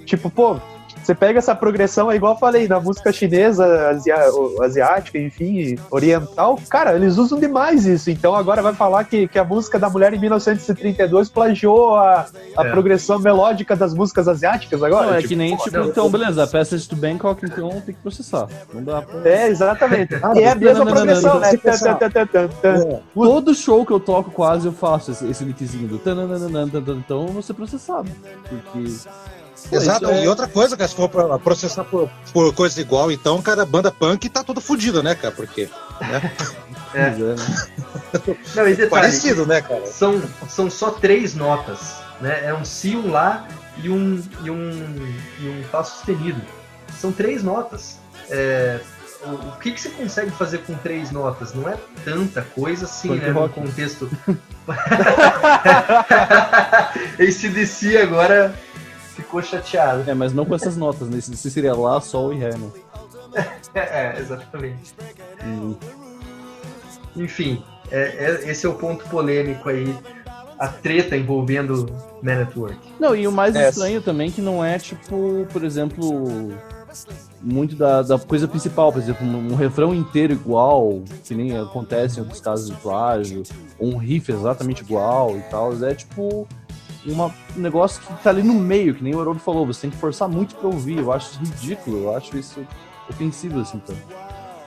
Tipo, 0.04 0.30
pô, 0.30 0.60
você 1.08 1.14
pega 1.14 1.38
essa 1.38 1.54
progressão, 1.54 2.12
é 2.12 2.16
igual 2.16 2.34
eu 2.34 2.38
falei, 2.38 2.68
da 2.68 2.78
música 2.78 3.10
chinesa, 3.10 3.88
asia- 3.88 4.26
asiática, 4.62 5.18
enfim, 5.18 5.78
oriental, 5.90 6.58
cara, 6.68 6.94
eles 6.94 7.16
usam 7.16 7.40
demais 7.40 7.86
isso. 7.86 8.10
Então 8.10 8.34
agora 8.34 8.60
vai 8.60 8.74
falar 8.74 9.04
que, 9.04 9.26
que 9.26 9.38
a 9.38 9.44
música 9.44 9.78
da 9.78 9.88
mulher 9.88 10.12
em 10.12 10.18
1932 10.18 11.30
plagiou 11.30 11.96
a, 11.96 12.26
a 12.54 12.66
É. 12.66 12.70
progressão 12.70 13.18
melódica 13.18 13.74
das 13.74 13.94
músicas 13.94 14.28
asiáticas 14.28 14.82
agora? 14.82 15.06
Não, 15.06 15.14
é 15.14 15.16
Tipo, 15.18 15.28
que 15.28 15.36
nem, 15.36 15.56
pô, 15.56 15.64
tipo, 15.64 15.78
não, 15.78 15.86
então, 15.86 16.10
beleza, 16.10 16.44
a 16.44 16.46
peça 16.46 16.76
de 16.76 16.94
Bangkok, 16.94 17.46
então 17.46 17.70
tem 17.70 17.94
que 17.94 18.02
processar. 18.02 18.46
Não 18.74 18.82
dá 18.84 19.00
pra... 19.00 19.26
É, 19.30 19.48
exatamente. 19.48 20.14
Ah, 20.16 20.32
e 20.36 20.42
é 20.42 20.50
a 20.50 20.54
não, 20.54 20.60
mesma 20.60 20.84
não, 20.84 20.84
não, 20.84 20.92
progressão, 20.94 21.34
não, 21.34 21.40
né? 21.40 21.50
É. 22.62 23.00
Todo 23.14 23.54
show 23.54 23.86
que 23.86 23.92
eu 23.94 24.00
toco 24.00 24.30
quase 24.30 24.66
eu 24.66 24.72
faço 24.72 25.10
esse, 25.12 25.26
esse 25.26 25.42
do 25.44 25.98
tananana, 25.98 26.68
então 26.98 27.22
eu 27.22 27.32
vou 27.32 27.40
ser 27.40 27.54
processado. 27.54 28.10
Porque. 28.46 29.37
Exato. 29.70 30.10
é- 30.10 30.24
E 30.24 30.28
outra 30.28 30.46
coisa, 30.46 30.76
cara, 30.76 30.88
se 30.88 30.94
for 30.94 31.08
pra 31.08 31.38
processar 31.38 31.84
por, 31.84 32.10
por 32.32 32.54
coisa 32.54 32.80
igual, 32.80 33.12
então, 33.12 33.40
cara, 33.42 33.66
banda 33.66 33.90
punk 33.90 34.28
tá 34.28 34.42
toda 34.42 34.60
fodida, 34.60 35.02
né, 35.02 35.14
cara? 35.14 35.34
Porque. 35.34 35.68
Pois 36.90 37.02
é, 37.02 37.10
né? 37.18 37.36
Não, 38.54 38.64
detalhe, 38.64 38.88
Parecido, 38.88 39.44
né, 39.44 39.60
cara? 39.60 39.86
são, 39.86 40.22
são 40.48 40.70
só 40.70 40.90
três 40.90 41.34
notas, 41.34 41.96
né? 42.18 42.46
É 42.46 42.54
um 42.54 42.64
si, 42.64 42.96
um 42.96 43.10
lá 43.10 43.46
e 43.82 43.90
um 43.90 44.22
e 44.42 44.50
um 44.50 44.70
e 45.38 45.48
um 45.48 45.62
fá 45.70 45.84
sustenido. 45.84 46.40
São 46.98 47.12
três 47.12 47.42
notas. 47.42 47.98
É, 48.30 48.80
o, 49.22 49.48
o 49.48 49.52
que, 49.60 49.72
que 49.72 49.80
você 49.82 49.90
consegue 49.90 50.30
fazer 50.30 50.58
com 50.58 50.72
três 50.76 51.10
notas? 51.10 51.52
Não 51.52 51.68
é 51.68 51.76
tanta 52.04 52.40
coisa 52.40 52.86
assim, 52.86 53.08
Punk 53.08 53.20
né? 53.20 53.32
No 53.32 53.48
contexto. 53.50 54.08
Esse 57.18 57.48
DC 57.48 57.98
agora 57.98 58.54
ficou 59.18 59.42
chateado. 59.42 60.08
É, 60.08 60.14
mas 60.14 60.32
não 60.32 60.44
com 60.44 60.54
essas 60.54 60.76
notas, 60.76 61.08
né? 61.08 61.18
Esse 61.18 61.50
seria 61.50 61.74
Lá, 61.74 62.00
Sol 62.00 62.32
e 62.32 62.38
Ré, 62.38 62.50
né? 62.56 62.70
É, 63.74 63.80
é, 64.14 64.20
exatamente. 64.20 64.94
Hum. 65.44 65.74
Enfim, 67.16 67.62
é, 67.90 68.00
é- 68.44 68.50
esse 68.50 68.64
é 68.64 68.68
o 68.68 68.74
ponto 68.74 69.04
polêmico 69.08 69.68
aí. 69.68 69.94
A 70.58 70.66
treta 70.66 71.16
envolvendo 71.16 71.86
Man 72.20 72.42
at 72.42 72.56
Work. 72.56 72.78
Não, 72.98 73.14
e 73.14 73.28
o 73.28 73.32
mais 73.32 73.54
É. 73.54 73.68
estranho 73.68 74.02
também 74.02 74.28
que 74.28 74.40
não 74.40 74.64
é 74.64 74.76
tipo, 74.76 75.46
por 75.52 75.62
exemplo, 75.64 76.52
muito 77.40 77.76
da, 77.76 78.02
da 78.02 78.18
coisa 78.18 78.48
principal, 78.48 78.92
por 78.92 79.00
exemplo, 79.00 79.24
um, 79.24 79.52
um 79.52 79.54
refrão 79.54 79.94
inteiro 79.94 80.32
igual, 80.32 81.00
que 81.22 81.32
nem 81.32 81.56
acontece 81.56 82.18
em 82.18 82.22
outros 82.22 82.40
casos 82.40 82.68
de 82.70 82.74
plágio, 82.78 83.44
ou 83.78 83.88
um 83.94 83.98
riff 83.98 84.32
exatamente 84.32 84.82
igual 84.82 85.36
e 85.36 85.42
tal, 85.42 85.72
é 85.84 85.94
tipo 85.94 86.48
uma, 87.10 87.26
um 87.56 87.60
negócio 87.60 88.00
que 88.00 88.22
tá 88.22 88.30
ali 88.30 88.42
no 88.42 88.54
meio, 88.54 88.94
que 88.94 89.02
nem 89.02 89.14
o 89.14 89.20
Haroldo 89.20 89.40
falou, 89.40 89.66
você 89.66 89.82
tem 89.82 89.90
que 89.90 89.96
forçar 89.96 90.28
muito 90.28 90.54
pra 90.56 90.68
ouvir, 90.68 90.98
eu 90.98 91.12
acho 91.12 91.30
isso 91.30 91.40
ridículo, 91.40 92.04
eu 92.04 92.16
acho 92.16 92.36
isso 92.36 92.66
ofensivo, 93.08 93.60
assim, 93.60 93.80
então. 93.82 93.96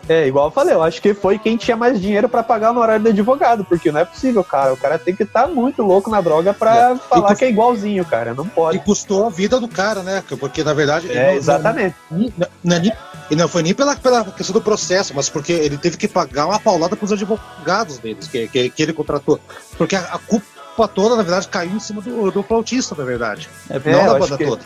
É, 0.10 0.28
igual 0.28 0.48
eu 0.48 0.52
falei, 0.52 0.74
eu 0.74 0.82
acho 0.82 1.00
que 1.02 1.14
foi 1.14 1.38
quem 1.38 1.56
tinha 1.56 1.78
mais 1.78 2.02
dinheiro 2.02 2.28
pra 2.28 2.42
pagar 2.42 2.74
no 2.74 2.80
horário 2.82 3.04
do 3.04 3.10
advogado, 3.10 3.64
porque 3.64 3.92
não 3.92 4.00
é 4.02 4.06
possível, 4.06 4.44
cara. 4.44 4.74
O 4.74 4.78
cara 4.78 4.98
tem 4.98 5.16
que 5.16 5.24
estar 5.24 5.48
muito 5.48 5.84
louco 5.84 6.10
na 6.10 6.20
droga 6.20 6.54
pra 6.54 6.92
É. 6.92 6.96
falar 6.96 7.34
E 7.34 7.36
que 7.36 7.46
é 7.46 7.50
igualzinho, 7.50 8.04
cara. 8.04 8.34
Não 8.34 8.46
E 8.46 8.50
pode. 8.50 8.80
custou 8.80 9.28
a 9.28 9.30
vida 9.30 9.60
do 9.60 9.68
cara, 9.68 10.02
né? 10.02 10.24
Porque 10.40 10.64
na 10.64 10.74
verdade. 10.74 11.10
É, 11.10 11.28
não- 11.28 11.34
exatamente. 11.38 11.96
Não, 12.10 12.48
não, 12.64 12.76
é 12.78 12.98
e 13.30 13.36
não 13.36 13.48
foi 13.48 13.62
nem 13.64 13.74
pela, 13.74 13.96
pela 13.96 14.26
questão 14.26 14.54
do 14.54 14.60
processo, 14.62 15.14
mas 15.16 15.30
porque 15.30 15.54
ele 15.54 15.78
teve 15.78 15.96
que 15.96 16.08
pagar 16.08 16.48
uma 16.48 16.60
paulada 16.60 16.98
pros 16.98 17.12
advogados 17.14 17.98
deles, 18.00 18.28
que, 18.28 18.48
que, 18.48 18.70
que 18.72 18.84
ele 18.84 18.92
contratou. 18.94 19.40
Porque 19.78 19.96
a, 19.96 20.02
a 20.02 20.18
culpa 20.20 20.46
toda, 20.88 21.16
na 21.16 21.24
verdade, 21.24 21.48
caiu 21.48 21.72
em 21.76 21.80
cima 21.80 22.02
do, 22.02 22.32
do 22.32 22.44
flautista, 22.44 22.96
na 22.98 23.04
verdade. 23.04 23.50
É, 23.70 23.76
É, 23.76 23.80
não 23.92 24.00
eu 24.06 24.14
da 24.14 24.20
banda 24.20 24.38
toda. 24.38 24.62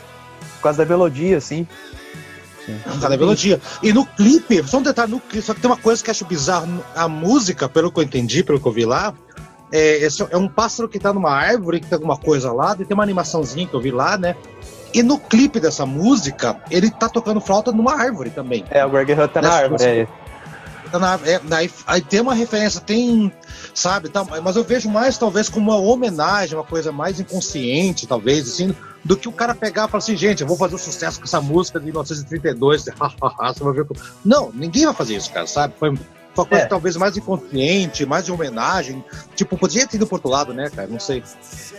Por 0.56 0.62
causa 0.62 0.78
da 0.84 0.88
melodia, 0.88 1.36
assim. 1.36 1.66
Cada 3.00 3.16
melodia. 3.16 3.60
E 3.82 3.92
no 3.92 4.04
clipe, 4.04 4.62
só 4.66 4.78
um 4.78 4.82
detalhe, 4.82 5.12
no 5.12 5.20
clipe, 5.20 5.44
só 5.44 5.54
que 5.54 5.60
tem 5.60 5.70
uma 5.70 5.76
coisa 5.76 6.02
que 6.02 6.10
eu 6.10 6.12
acho 6.12 6.24
bizarro. 6.24 6.82
A 6.96 7.06
música, 7.08 7.68
pelo 7.68 7.92
que 7.92 8.00
eu 8.00 8.04
entendi, 8.04 8.42
pelo 8.42 8.58
que 8.60 8.66
eu 8.66 8.72
vi 8.72 8.84
lá, 8.84 9.14
é, 9.70 10.04
é 10.30 10.36
um 10.36 10.48
pássaro 10.48 10.88
que 10.88 10.98
tá 10.98 11.12
numa 11.12 11.30
árvore, 11.30 11.78
que 11.80 11.86
tem 11.86 11.94
alguma 11.96 12.16
coisa 12.16 12.52
lá, 12.52 12.76
e 12.78 12.84
tem 12.84 12.94
uma 12.94 13.04
animaçãozinha 13.04 13.66
que 13.68 13.74
eu 13.74 13.80
vi 13.80 13.92
lá, 13.92 14.18
né? 14.18 14.34
E 14.92 15.02
no 15.02 15.18
clipe 15.18 15.60
dessa 15.60 15.86
música, 15.86 16.56
ele 16.70 16.90
tá 16.90 17.08
tocando 17.08 17.40
flauta 17.40 17.70
numa 17.70 17.94
árvore 17.94 18.30
também. 18.30 18.64
É, 18.70 18.84
o 18.84 18.90
Greg 18.90 19.12
Hunt 19.12 19.30
tá 19.30 19.42
na 19.42 19.48
Nessa 19.48 19.62
árvore. 19.62 19.84
É. 19.84 20.08
Tá 20.90 20.98
na- 20.98 21.20
é, 21.24 21.38
daí, 21.44 21.70
aí 21.86 22.00
tem 22.00 22.20
uma 22.20 22.34
referência, 22.34 22.80
tem, 22.80 23.32
sabe, 23.76 24.08
tá, 24.08 24.24
mas 24.42 24.56
eu 24.56 24.64
vejo 24.64 24.88
mais 24.88 25.18
talvez 25.18 25.48
como 25.48 25.70
uma 25.70 25.78
homenagem, 25.78 26.56
uma 26.56 26.64
coisa 26.64 26.90
mais 26.90 27.20
inconsciente, 27.20 28.06
talvez, 28.06 28.48
assim, 28.48 28.74
do 29.04 29.16
que 29.16 29.28
o 29.28 29.32
cara 29.32 29.54
pegar 29.54 29.86
e 29.86 29.88
falar 29.88 29.98
assim, 29.98 30.16
gente, 30.16 30.40
eu 30.40 30.46
vou 30.46 30.56
fazer 30.56 30.74
um 30.74 30.78
sucesso 30.78 31.18
com 31.18 31.24
essa 31.24 31.40
música 31.40 31.78
de 31.78 31.84
1932, 31.84 32.84
você 32.88 33.64
vai 33.64 33.72
ver 33.74 33.84
como... 33.84 34.00
Não, 34.24 34.50
ninguém 34.52 34.86
vai 34.86 34.94
fazer 34.94 35.16
isso, 35.16 35.30
cara, 35.30 35.46
sabe? 35.46 35.74
Foi 35.78 35.94
uma 36.42 36.46
coisa 36.46 36.64
É. 36.64 36.66
talvez 36.66 36.96
mais 36.96 37.16
inconsciente, 37.16 38.04
mais 38.06 38.24
de 38.24 38.32
homenagem, 38.32 39.04
tipo, 39.34 39.56
podia 39.56 39.86
ter 39.86 39.96
ido 39.96 40.06
pro 40.06 40.16
outro 40.16 40.30
lado, 40.30 40.52
né, 40.54 40.70
cara, 40.74 40.88
não 40.88 41.00
sei. 41.00 41.22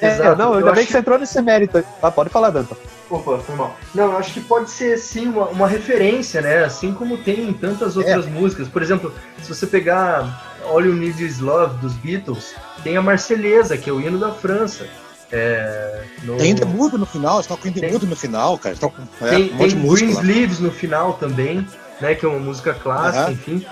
É, 0.01 0.07
Exato. 0.13 0.37
não, 0.37 0.51
Eu 0.53 0.57
ainda 0.59 0.71
bem 0.71 0.79
acho 0.79 0.87
que 0.87 0.91
você 0.93 0.97
entrou 0.99 1.19
nesse 1.19 1.41
mérito. 1.41 1.83
Ah, 2.01 2.11
pode 2.11 2.29
falar, 2.29 2.49
Danton. 2.49 2.75
Opa, 3.09 3.37
foi 3.39 3.55
mal. 3.55 3.75
Não, 3.95 4.11
eu 4.11 4.17
acho 4.17 4.33
que 4.33 4.41
pode 4.41 4.69
ser 4.69 4.97
sim 4.97 5.27
uma, 5.29 5.45
uma 5.47 5.67
referência, 5.67 6.41
né? 6.41 6.65
Assim 6.65 6.93
como 6.93 7.17
tem 7.17 7.49
em 7.49 7.53
tantas 7.53 7.95
outras 7.95 8.25
músicas. 8.25 8.67
Por 8.67 8.81
exemplo, 8.81 9.13
se 9.41 9.47
você 9.47 9.65
pegar 9.65 10.57
All 10.65 10.81
You 10.81 10.93
Need 10.93 11.23
Is 11.25 11.39
Love 11.39 11.77
dos 11.77 11.93
Beatles, 11.93 12.53
tem 12.83 12.97
a 12.97 13.01
Marselhesa, 13.01 13.77
que 13.77 13.89
é 13.89 13.93
o 13.93 14.01
hino 14.01 14.19
da 14.19 14.31
França. 14.31 14.85
É, 15.31 16.03
no- 16.23 16.37
Tem 16.37 16.47
ainda 16.49 16.65
mudo 16.65 16.97
no 16.97 17.05
final, 17.05 17.35
eles 17.35 17.47
tocam 17.47 17.65
ainda 17.67 17.79
Tem. 17.81 17.91
mudo 17.91 18.05
no 18.05 18.15
final, 18.15 18.57
cara, 18.57 18.75
tocam 18.75 19.07
é, 19.21 19.29
tem, 19.29 19.49
um 19.51 19.55
monte 19.55 19.57
tem 19.57 19.67
de 19.69 19.75
música 19.75 20.05
Green. 20.11 20.21
Sleeves 20.21 20.59
no 20.59 20.71
final 20.71 21.13
também, 21.13 21.67
né? 21.99 22.15
Que 22.15 22.25
é 22.25 22.29
uma 22.29 22.39
música 22.39 22.73
clássica, 22.73 23.23
Aham. 23.25 23.31
enfim. 23.33 23.65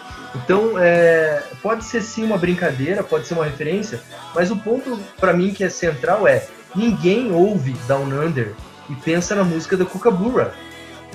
Então, 0.44 0.78
é, 0.78 1.42
pode 1.62 1.84
ser 1.86 2.02
sim 2.02 2.24
uma 2.24 2.38
brincadeira, 2.38 3.04
pode 3.04 3.28
ser 3.28 3.34
uma 3.36 3.46
referência, 3.46 4.02
mas 4.34 4.52
o 4.52 4.58
ponto 4.58 5.00
pra 5.18 5.34
mim 5.34 5.54
que 5.54 5.64
é 5.64 5.70
central 5.70 6.28
é 6.28 6.46
ninguém 6.76 7.32
ouve 7.32 7.74
Down 7.88 8.06
Under 8.06 8.54
e 8.90 8.96
pensa 8.96 9.34
na 9.36 9.44
música 9.44 9.78
da 9.78 9.86
Kookaburra, 9.86 10.54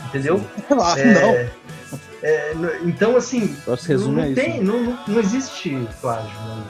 entendeu? 0.07 0.41
Ah, 0.71 0.95
É, 0.99 2.55
não. 2.55 2.68
é, 2.68 2.79
então, 2.85 3.16
assim, 3.16 3.57
não, 3.66 3.75
resume 3.75 4.23
não 4.29 4.35
tem, 4.35 4.62
não, 4.62 4.99
não, 5.07 5.21
existe 5.21 5.87
plágio, 6.01 6.31
na, 6.41 6.64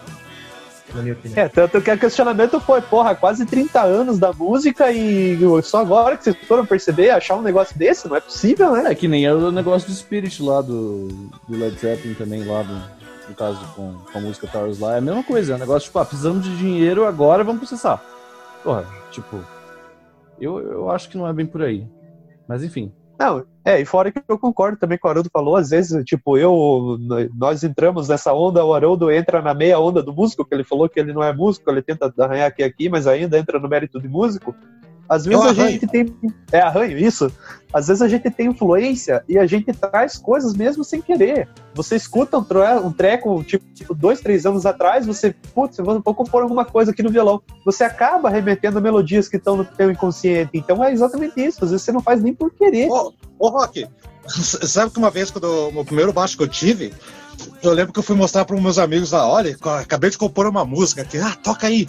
na 0.95 1.03
minha 1.03 1.15
opinião. 1.15 1.43
É, 1.43 1.49
tanto 1.49 1.81
que 1.81 1.91
o 1.91 1.99
questionamento 1.99 2.61
foi, 2.61 2.81
porra, 2.81 3.15
quase 3.15 3.45
30 3.47 3.83
anos 3.83 4.19
da 4.19 4.33
música 4.33 4.91
e 4.93 5.39
só 5.63 5.79
agora 5.79 6.17
que 6.17 6.25
vocês 6.25 6.37
foram 6.47 6.67
perceber, 6.67 7.11
achar 7.11 7.37
um 7.37 7.43
negócio 7.43 7.77
desse? 7.79 8.09
Não 8.09 8.17
é 8.17 8.21
possível, 8.21 8.73
né? 8.73 8.91
É 8.91 8.95
que 8.95 9.09
nem 9.09 9.29
o 9.31 9.51
negócio 9.51 9.89
do 9.89 9.95
Spirit 9.95 10.43
lá 10.43 10.61
do, 10.61 11.09
do 11.49 11.59
Led 11.59 11.79
Zeppelin 11.79 12.15
também, 12.15 12.45
lá 12.45 12.63
do, 12.63 12.75
no 13.29 13.35
caso 13.35 13.61
com, 13.75 13.95
com 14.13 14.19
a 14.19 14.21
música 14.21 14.47
Towers 14.47 14.79
lá, 14.79 14.95
é 14.95 14.99
a 14.99 15.01
mesma 15.01 15.23
coisa, 15.23 15.53
é 15.53 15.57
um 15.57 15.61
negócio 15.61 15.87
tipo, 15.87 15.99
ah, 15.99 16.05
precisamos 16.05 16.45
de 16.45 16.57
dinheiro 16.57 17.07
agora, 17.07 17.45
vamos 17.45 17.61
processar. 17.61 18.03
Porra, 18.63 18.87
tipo, 19.11 19.45
eu, 20.41 20.59
eu 20.59 20.91
acho 20.91 21.09
que 21.09 21.17
não 21.17 21.27
é 21.27 21.33
bem 21.33 21.47
por 21.47 21.63
aí. 21.63 21.87
Mas 22.49 22.65
enfim, 22.65 22.93
Não, 23.21 23.45
é, 23.63 23.79
e 23.79 23.85
fora 23.85 24.11
que 24.11 24.19
eu 24.27 24.39
concordo 24.39 24.79
também 24.79 24.97
com 24.97 25.07
o 25.07 25.11
Haroldo 25.11 25.29
falou, 25.31 25.55
às 25.55 25.69
vezes, 25.69 26.03
tipo, 26.07 26.39
eu, 26.39 26.97
nós 27.37 27.63
entramos 27.63 28.09
nessa 28.09 28.33
onda, 28.33 28.65
o 28.65 28.73
Haroldo 28.73 29.11
entra 29.11 29.43
na 29.43 29.53
meia 29.53 29.79
onda 29.79 30.03
do 30.03 30.11
músico, 30.11 30.43
que 30.43 30.55
ele 30.55 30.65
falou 30.65 30.89
que 30.89 30.99
ele 30.99 31.13
não 31.13 31.23
é 31.23 31.31
músico, 31.31 31.71
ele 31.71 31.83
tenta 31.83 32.11
arranhar 32.19 32.49
aqui 32.49 32.63
aqui, 32.63 32.89
mas 32.89 33.07
ainda 33.07 33.39
entra 33.39 33.61
no 33.61 33.69
mérito 33.69 34.01
de 34.01 34.09
músico. 34.09 34.55
Às 35.11 35.25
vezes 35.25 35.45
a 35.45 35.53
gente 35.53 35.89
tem. 35.89 36.15
É 36.53 36.61
arranho, 36.61 36.97
isso. 36.97 37.33
Às 37.75 37.89
vezes 37.89 38.01
a 38.01 38.07
gente 38.07 38.31
tem 38.31 38.47
influência 38.47 39.25
e 39.29 39.37
a 39.37 39.45
gente 39.45 39.73
traz 39.73 40.17
coisas 40.17 40.55
mesmo 40.55 40.85
sem 40.85 41.03
querer. 41.03 41.49
Você 41.75 41.97
escuta 41.97 42.39
um, 42.39 42.45
tre 42.45 42.77
um 42.77 42.93
treco, 42.93 43.43
tipo, 43.43 43.65
tipo, 43.75 43.93
dois, 43.93 44.21
três 44.21 44.47
anos 44.47 44.65
atrás, 44.65 45.05
você, 45.05 45.35
putz, 45.53 45.77
eu 45.79 45.85
vou, 45.85 46.01
compor 46.01 46.43
alguma 46.43 46.65
coisa 46.65 46.93
aqui 46.93 47.03
no 47.03 47.11
violão. 47.11 47.43
Você 47.65 47.83
acaba 47.83 48.31
remetendo 48.31 48.81
melodias 48.81 49.27
que 49.27 49.37
estão 49.37 49.57
no 49.57 49.65
teu 49.65 49.91
inconsciente. 49.91 50.51
Então 50.55 50.83
é 50.85 50.93
exatamente 50.93 51.45
isso. 51.45 51.65
Às 51.65 51.73
vezes 51.73 51.85
você 51.85 51.91
não 51.91 52.01
faz 52.01 52.23
nem 52.23 52.33
por 52.33 52.53
querer. 52.53 52.89
Ô, 52.89 53.13
ô 53.37 53.49
Rock, 53.49 53.89
sabe 54.29 54.93
que 54.93 54.99
uma 54.99 55.11
vez, 55.11 55.33
quando 55.33 55.77
o 55.77 55.85
primeiro 55.85 56.13
baixo 56.13 56.37
que 56.37 56.45
eu 56.45 56.49
tive, 56.49 56.93
eu 57.65 57.73
lembro 57.73 57.93
que 57.93 57.99
eu 57.99 58.05
fui 58.05 58.15
mostrar 58.15 58.45
para 58.45 58.61
meus 58.61 58.79
amigos 58.79 59.11
lá, 59.11 59.29
olha, 59.29 59.57
acabei 59.81 60.11
de 60.11 60.19
compor 60.19 60.47
uma 60.47 60.65
música 60.65 61.03
aqui, 61.03 61.19
ah, 61.19 61.37
toca 61.43 61.67
aí. 61.67 61.89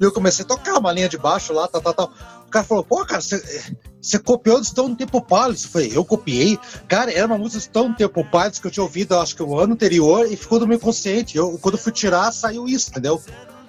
E 0.00 0.04
eu 0.04 0.12
comecei 0.12 0.44
a 0.44 0.48
tocar 0.48 0.78
uma 0.78 0.92
linha 0.92 1.08
de 1.08 1.18
baixo 1.18 1.52
lá, 1.52 1.66
tal, 1.68 1.80
tal, 1.80 1.94
tal. 1.94 2.12
O 2.56 2.58
cara 2.58 2.64
falou, 2.64 2.84
pô, 2.84 3.04
cara, 3.04 3.20
você 3.20 4.18
copiou 4.18 4.60
de 4.60 4.68
Stone 4.68 4.96
Temple 4.96 5.20
Pilots. 5.20 5.64
Eu 5.64 5.70
falei, 5.70 5.92
eu 5.94 6.02
copiei. 6.04 6.58
Cara, 6.88 7.12
era 7.12 7.26
uma 7.26 7.36
música 7.36 7.58
de 7.58 7.64
Stone 7.64 7.94
Temple 7.94 8.24
Pilots 8.24 8.58
que 8.58 8.66
eu 8.66 8.70
tinha 8.70 8.82
ouvido, 8.84 9.14
acho 9.18 9.36
que 9.36 9.42
o 9.42 9.58
ano 9.58 9.74
anterior, 9.74 10.26
e 10.30 10.36
ficou 10.36 10.58
no 10.58 10.66
meu 10.66 10.80
consciente. 10.80 11.36
Eu, 11.36 11.58
quando 11.58 11.74
eu 11.74 11.80
fui 11.82 11.92
tirar, 11.92 12.32
saiu 12.32 12.66
isso, 12.66 12.90
entendeu? 12.90 13.20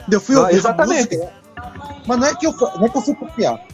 Eu 0.09 0.21
fui 0.21 0.35
Ah, 0.37 0.39
ouvir 0.41 0.53
a 0.53 0.57
exatamente. 0.57 1.17
música, 1.17 1.33
mas 2.05 2.17
não 2.17 2.27
é, 2.27 2.35
que 2.35 2.47
eu, 2.47 2.53
não 2.53 2.85
é 2.85 2.89
que 2.89 2.97
eu 2.97 3.01
fui 3.01 3.15
copiar. 3.15 3.67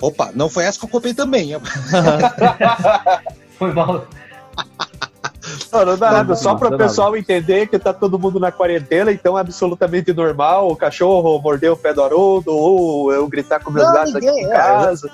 Opa, 0.00 0.32
não 0.34 0.48
foi 0.48 0.64
essa 0.64 0.78
que 0.78 0.86
eu 0.86 0.88
copiei 0.88 1.12
também. 1.12 1.50
Foi 3.58 3.72
mal. 3.72 4.06
Não, 5.72 5.86
não 5.86 5.96
dá 5.96 6.12
nada, 6.12 6.28
não, 6.28 6.36
só 6.36 6.54
para 6.54 6.68
o 6.68 6.76
pessoal 6.76 7.16
entender 7.16 7.66
que 7.66 7.78
tá 7.78 7.94
todo 7.94 8.18
mundo 8.18 8.38
na 8.38 8.52
quarentena, 8.52 9.10
então 9.10 9.38
é 9.38 9.40
absolutamente 9.40 10.12
normal 10.12 10.70
o 10.70 10.76
cachorro 10.76 11.40
morder 11.40 11.72
o 11.72 11.76
pé 11.76 11.94
do 11.94 12.02
Haroldo, 12.02 12.52
ou 12.52 13.10
eu 13.10 13.26
gritar 13.26 13.58
com 13.60 13.70
meus 13.70 13.86
Não, 13.86 13.94
gatos 13.94 14.14
aqui 14.14 14.26
ninguém, 14.26 14.44
em 14.44 14.48
é, 14.48 14.54
casa. 14.54 15.10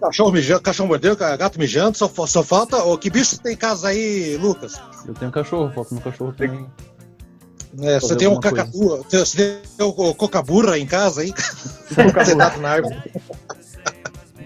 Cachorro 0.00 0.32
mijando, 0.32 0.60
cachorro 0.60 0.88
mordeu, 0.88 1.16
gato 1.16 1.58
mijando, 1.58 1.96
só, 1.96 2.10
só 2.26 2.42
falta. 2.42 2.82
Ô, 2.82 2.98
que 2.98 3.08
bicho 3.08 3.40
tem 3.40 3.54
em 3.54 3.56
casa 3.56 3.88
aí, 3.88 4.36
Lucas? 4.36 4.80
eu 5.06 5.14
tenho 5.14 5.28
um 5.28 5.32
cachorro, 5.32 5.72
falta 5.72 5.94
meu 5.94 6.02
cachorro 6.02 6.32
também. 6.32 6.66
É, 7.80 8.00
você 8.00 8.16
tem 8.16 8.26
um 8.26 8.32
alguma 8.32 8.50
cacatu, 8.50 9.04
você 9.08 9.18
você 9.18 9.60
tem 9.76 9.86
o 9.86 9.90
o 9.90 10.14
cocaburra 10.14 10.78
em 10.78 10.86
casa 10.86 11.20
aí? 11.20 11.32
Sentado 12.24 12.60
na 12.60 12.70
árvore. 12.70 12.96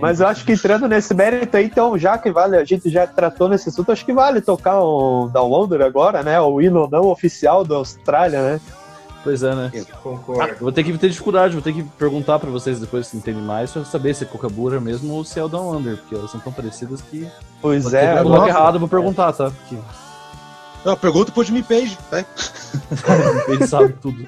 Mas 0.03 0.19
eu 0.19 0.27
acho 0.27 0.45
que 0.45 0.51
entrando 0.51 0.89
nesse 0.89 1.15
mérito 1.15 1.57
aí, 1.57 1.67
então, 1.67 1.97
já 1.97 2.19
que 2.19 2.29
vale, 2.33 2.57
a 2.57 2.65
gente 2.65 2.91
já 2.91 3.07
tratou 3.07 3.49
nesse 3.49 3.69
assunto, 3.69 3.93
acho 3.93 4.05
que 4.05 4.13
vale 4.13 4.41
tocar 4.41 4.81
o 4.81 5.31
Down 5.33 5.63
Under 5.63 5.81
agora, 5.81 6.25
né? 6.25 6.41
O 6.41 6.61
hino 6.61 6.89
não 6.91 7.03
oficial 7.03 7.65
da 7.65 7.77
Austrália, 7.77 8.43
né? 8.43 8.61
Pois 9.23 9.45
é, 9.45 9.55
né? 9.55 9.71
Concordo. 10.03 10.55
Eu 10.55 10.59
vou 10.59 10.73
ter 10.73 10.83
que 10.83 10.99
ter 10.99 11.09
dificuldade, 11.09 11.55
vou 11.55 11.63
ter 11.63 11.73
que 11.73 11.85
perguntar 11.85 12.41
pra 12.41 12.51
vocês 12.51 12.81
depois 12.81 13.07
se 13.07 13.17
entendem 13.17 13.45
mais, 13.45 13.71
pra 13.71 13.85
saber 13.85 14.13
se 14.13 14.25
é 14.25 14.27
Cocabura 14.27 14.81
mesmo 14.81 15.15
ou 15.15 15.25
se 15.25 15.39
é 15.39 15.45
o 15.45 15.49
Down 15.49 15.77
Under, 15.77 15.97
porque 15.97 16.17
elas 16.17 16.33
são 16.33 16.41
tão 16.41 16.53
parecidas 16.53 17.01
que. 17.01 17.29
Pois 17.61 17.95
é, 17.95 18.19
eu 18.19 18.25
coloque 18.25 18.49
errado, 18.49 18.75
eu 18.75 18.81
vou 18.81 18.89
perguntar, 18.89 19.33
tá? 19.33 19.53
Porque 19.53 19.79
Não, 20.85 20.97
pergunta 20.97 21.31
pro 21.31 21.45
Jimmy 21.45 21.63
Page, 21.63 21.97
né? 22.11 22.27
ele 23.47 23.69
sabe 23.69 23.93
tudo. 24.03 24.27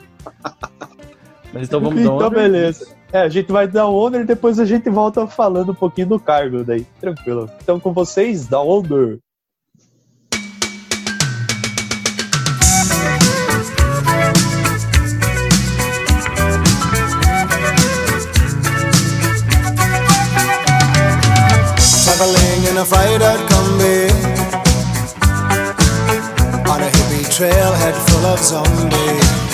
Mas 1.53 1.67
então 1.67 1.81
vamos 1.81 2.01
dar 2.01 2.15
Então, 2.15 2.31
beleza. 2.31 2.87
É, 3.15 3.21
a 3.21 3.29
gente 3.29 3.53
vai 3.53 3.69
dar 3.69 3.87
o 3.87 4.05
Under 4.05 4.23
e 4.23 4.25
depois 4.25 4.59
a 4.59 4.65
gente 4.65 4.91
volta 4.91 5.25
falando 5.25 5.71
um 5.71 5.75
pouquinho 5.75 6.09
do 6.09 6.19
cargo 6.19 6.65
daí. 6.65 6.85
Tranquilo. 7.01 7.49
Então, 7.63 7.79
com 7.79 7.93
vocês, 7.93 8.49
Down 8.49 8.79
Under. 8.79 9.21
Traveling 22.05 22.69
in 22.69 22.79
a 22.79 22.85
freighter 22.85 23.39
combi 23.47 24.09
On 26.69 26.83
a 26.83 26.89
hippie 26.91 27.29
trailhead 27.31 27.95
full 28.09 28.27
of 28.27 28.43
zombies 28.43 29.54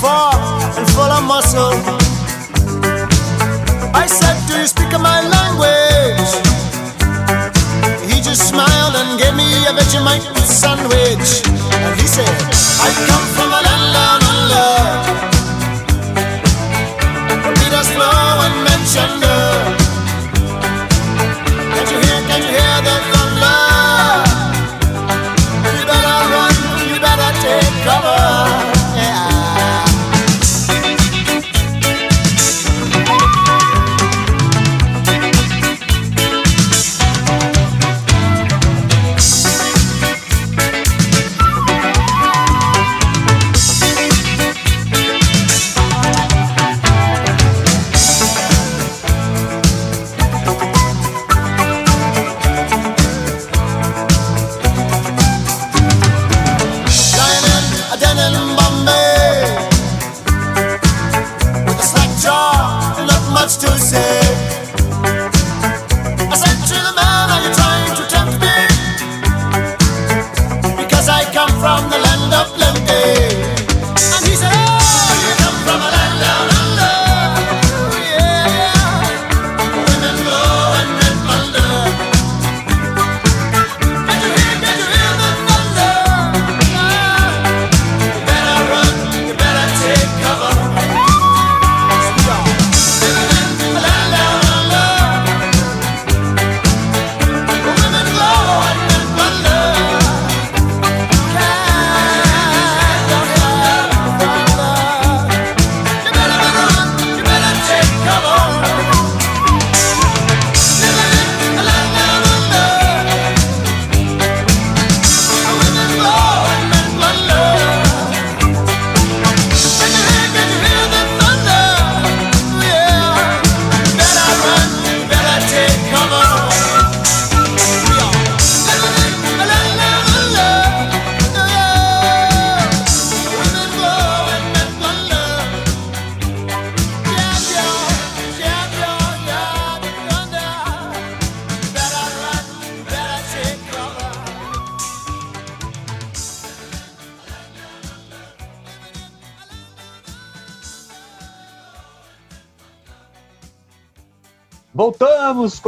Six 0.00 0.78
and 0.78 0.86
full 0.90 1.10
of 1.10 1.24
muscle. 1.24 1.74
I 3.94 4.06
said, 4.06 4.36
Do 4.46 4.58
you 4.58 4.66
speak 4.66 4.92
my 4.92 5.20
language? 5.26 6.30
He 8.06 8.20
just 8.22 8.48
smiled 8.48 8.94
and 8.94 9.18
gave 9.18 9.34
me 9.34 9.48
a 9.66 9.72
Vegemite 9.72 10.22
sandwich. 10.46 11.42
And 11.72 12.00
he 12.00 12.06
said, 12.06 12.28
I 12.80 12.90
come 13.08 13.26
from 13.34 13.50
a 13.50 13.60
land 13.66 13.86
down 13.94 14.22
under. 14.22 15.07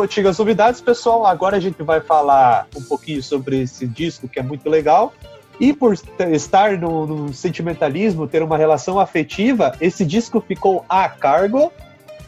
Com 0.01 0.05
antigas 0.05 0.39
novidades, 0.39 0.81
pessoal. 0.81 1.27
Agora 1.27 1.59
a 1.59 1.61
gente 1.61 1.83
vai 1.83 2.01
falar 2.01 2.67
um 2.75 2.83
pouquinho 2.83 3.23
sobre 3.23 3.61
esse 3.61 3.87
disco 3.87 4.27
que 4.27 4.39
é 4.39 4.43
muito 4.43 4.69
legal. 4.69 5.13
E 5.61 5.75
por 5.75 5.93
estar 5.93 6.79
no, 6.79 7.07
no 7.07 7.35
sentimentalismo, 7.35 8.27
ter 8.27 8.43
uma 8.43 8.57
relação 8.57 8.99
afetiva, 8.99 9.75
esse 9.79 10.07
disco 10.07 10.41
ficou 10.41 10.87
a 10.89 11.07
cargo 11.07 11.71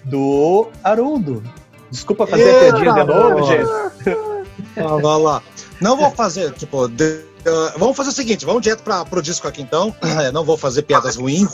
do 0.05 0.69
Haroldo. 0.85 1.43
Desculpa 1.91 2.27
fazer 2.27 2.51
a 2.51 2.61
piadinha 2.61 2.93
de 2.93 3.05
novo, 3.05 3.47
gente. 3.47 3.71
Ah, 4.77 4.97
vai 5.01 5.19
lá. 5.19 5.43
Não 5.81 5.97
vou 5.97 6.11
fazer, 6.11 6.53
tipo, 6.53 6.89
de- 6.89 7.25
ah, 7.47 7.73
vamos 7.79 7.97
fazer 7.97 8.11
o 8.11 8.13
seguinte, 8.13 8.45
vamos 8.45 8.61
direto 8.61 8.83
para 8.83 9.03
pro 9.07 9.23
disco 9.23 9.49
aqui 9.49 9.63
então. 9.63 9.95
É, 10.23 10.31
não 10.31 10.45
vou 10.45 10.59
fazer 10.59 10.83
piadas 10.83 11.17
ruins. 11.17 11.49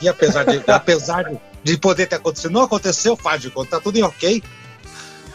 E 0.00 0.08
apesar 0.08 0.44
de, 0.44 0.62
apesar 0.70 1.24
de, 1.24 1.36
de 1.64 1.76
poder 1.76 2.06
ter 2.06 2.16
acontecido, 2.16 2.52
não 2.52 2.62
aconteceu, 2.62 3.16
faz 3.16 3.42
de 3.42 3.50
conta, 3.50 3.70
tá 3.70 3.80
tudo 3.80 3.98
em 3.98 4.02
ok. 4.04 4.40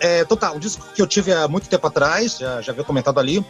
É, 0.01 0.21
então 0.21 0.35
tá, 0.35 0.51
um 0.51 0.57
disco 0.59 0.83
que 0.95 1.01
eu 1.01 1.05
tive 1.05 1.31
há 1.31 1.47
muito 1.47 1.69
tempo 1.69 1.85
atrás, 1.85 2.37
já, 2.39 2.59
já 2.59 2.71
havia 2.71 2.83
comentado 2.83 3.19
ali. 3.19 3.45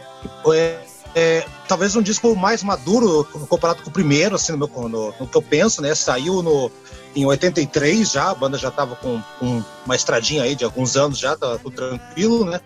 É, 0.54 0.78
é, 1.14 1.46
talvez 1.66 1.96
um 1.96 2.02
disco 2.02 2.36
mais 2.36 2.62
maduro 2.62 3.24
comparado 3.48 3.82
com 3.82 3.88
o 3.88 3.92
primeiro, 3.92 4.34
assim, 4.36 4.52
no, 4.52 4.58
meu, 4.68 4.88
no, 4.88 5.14
no 5.18 5.26
que 5.26 5.36
eu 5.36 5.42
penso, 5.42 5.80
né? 5.80 5.94
Saiu 5.94 6.42
no, 6.42 6.70
em 7.16 7.24
83 7.24 8.10
já, 8.10 8.30
a 8.30 8.34
banda 8.34 8.58
já 8.58 8.70
tava 8.70 8.96
com, 8.96 9.22
com 9.40 9.62
uma 9.86 9.96
estradinha 9.96 10.42
aí 10.42 10.54
de 10.54 10.64
alguns 10.64 10.94
anos 10.96 11.18
já, 11.18 11.34
tá 11.36 11.58
tudo 11.58 11.74
tranquilo, 11.74 12.44
né? 12.44 12.60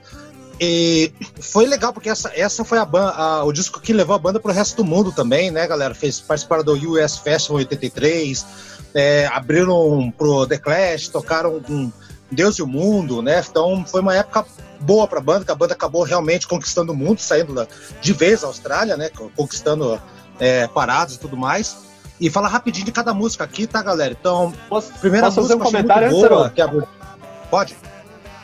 E 0.60 1.12
foi 1.40 1.66
legal, 1.66 1.92
porque 1.92 2.08
essa, 2.08 2.32
essa 2.34 2.64
foi 2.64 2.78
a, 2.78 2.88
a- 2.92 3.44
o 3.44 3.52
disco 3.52 3.80
que 3.80 3.92
levou 3.92 4.16
a 4.16 4.18
banda 4.18 4.40
pro 4.40 4.52
resto 4.52 4.76
do 4.76 4.84
mundo 4.84 5.12
também, 5.12 5.50
né, 5.50 5.66
galera? 5.66 5.94
Fez 5.94 6.18
participaram 6.20 6.64
do 6.64 6.72
US 6.92 7.18
Festival 7.18 7.58
83, 7.58 8.46
é, 8.94 9.26
abriram 9.26 10.12
pro 10.16 10.46
The 10.46 10.56
Clash, 10.58 11.08
tocaram 11.08 11.60
com 11.60 11.92
Deus 12.30 12.56
e 12.58 12.62
o 12.62 12.66
Mundo, 12.66 13.22
né? 13.22 13.42
Então 13.48 13.84
foi 13.86 14.00
uma 14.00 14.14
época 14.14 14.44
boa 14.80 15.06
pra 15.06 15.20
banda, 15.20 15.44
que 15.44 15.50
a 15.52 15.54
banda 15.54 15.74
acabou 15.74 16.02
realmente 16.02 16.46
conquistando 16.46 16.92
o 16.92 16.96
mundo, 16.96 17.18
saindo 17.20 17.54
da- 17.54 17.66
de 18.00 18.12
vez 18.12 18.40
da 18.42 18.46
Austrália, 18.48 18.96
né? 18.96 19.10
Conquistando 19.36 20.00
é, 20.38 20.66
paradas 20.68 21.14
e 21.14 21.18
tudo 21.18 21.36
mais. 21.36 21.76
E 22.20 22.28
falar 22.30 22.48
rapidinho 22.48 22.84
de 22.84 22.92
cada 22.92 23.12
música 23.14 23.44
aqui, 23.44 23.66
tá, 23.66 23.82
galera? 23.82 24.14
Então, 24.18 24.52
Posso, 24.68 24.92
primeira 24.94 25.26
posso 25.26 25.40
fazer 25.42 25.54
um 25.54 25.58
música 25.58 25.78
eu 25.78 25.80
achei 25.80 25.88
comentário 25.88 26.10
muito 26.16 26.28
boa, 26.28 26.50
que 26.50 26.60
é 26.60 26.64
a- 26.64 27.48
Pode? 27.50 27.76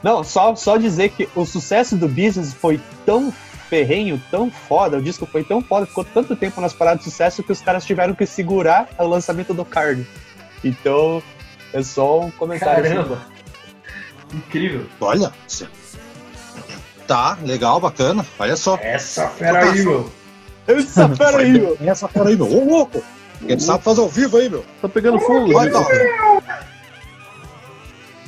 Não, 0.02 0.24
só, 0.24 0.54
só 0.56 0.76
dizer 0.76 1.10
que 1.10 1.28
o 1.36 1.44
sucesso 1.46 1.96
do 1.96 2.08
Business 2.08 2.52
foi 2.54 2.80
tão 3.06 3.32
ferrenho, 3.68 4.20
tão 4.30 4.50
foda, 4.50 4.98
o 4.98 5.02
disco 5.02 5.24
foi 5.26 5.42
tão 5.44 5.62
foda, 5.62 5.86
ficou 5.86 6.04
tanto 6.04 6.34
tempo 6.36 6.60
nas 6.60 6.72
paradas 6.72 7.04
de 7.04 7.10
sucesso 7.10 7.42
que 7.42 7.52
os 7.52 7.60
caras 7.60 7.84
tiveram 7.84 8.14
que 8.14 8.26
segurar 8.26 8.88
o 8.98 9.06
lançamento 9.06 9.54
do 9.54 9.64
card. 9.64 10.06
Então, 10.64 11.22
é 11.72 11.82
só 11.82 12.20
um 12.20 12.30
comentário. 12.30 12.84
assim. 12.84 12.94
Caramba! 12.94 13.31
Incrível. 14.32 14.86
Olha. 15.00 15.32
Tá, 17.06 17.36
legal, 17.42 17.80
bacana. 17.80 18.24
Olha 18.38 18.56
só. 18.56 18.78
Essa 18.80 19.28
fera 19.28 19.64
aí, 19.64 19.84
meu. 19.84 20.10
Essa 20.66 21.08
fera 21.08 21.38
aí, 21.38 21.52
meu. 21.52 21.76
Essa 21.80 22.08
fora 22.08 22.28
aí, 22.28 22.36
meu. 22.36 22.50
Ô, 22.50 22.64
louco. 22.64 23.02
Quem 23.46 23.58
sabe 23.58 23.82
fazer 23.82 24.00
ao 24.00 24.08
vivo 24.08 24.36
aí, 24.36 24.48
meu. 24.48 24.64
Tá 24.80 24.88
pegando 24.88 25.18
fogo. 25.20 25.52
Vai, 25.52 25.68
tá. 25.68 25.84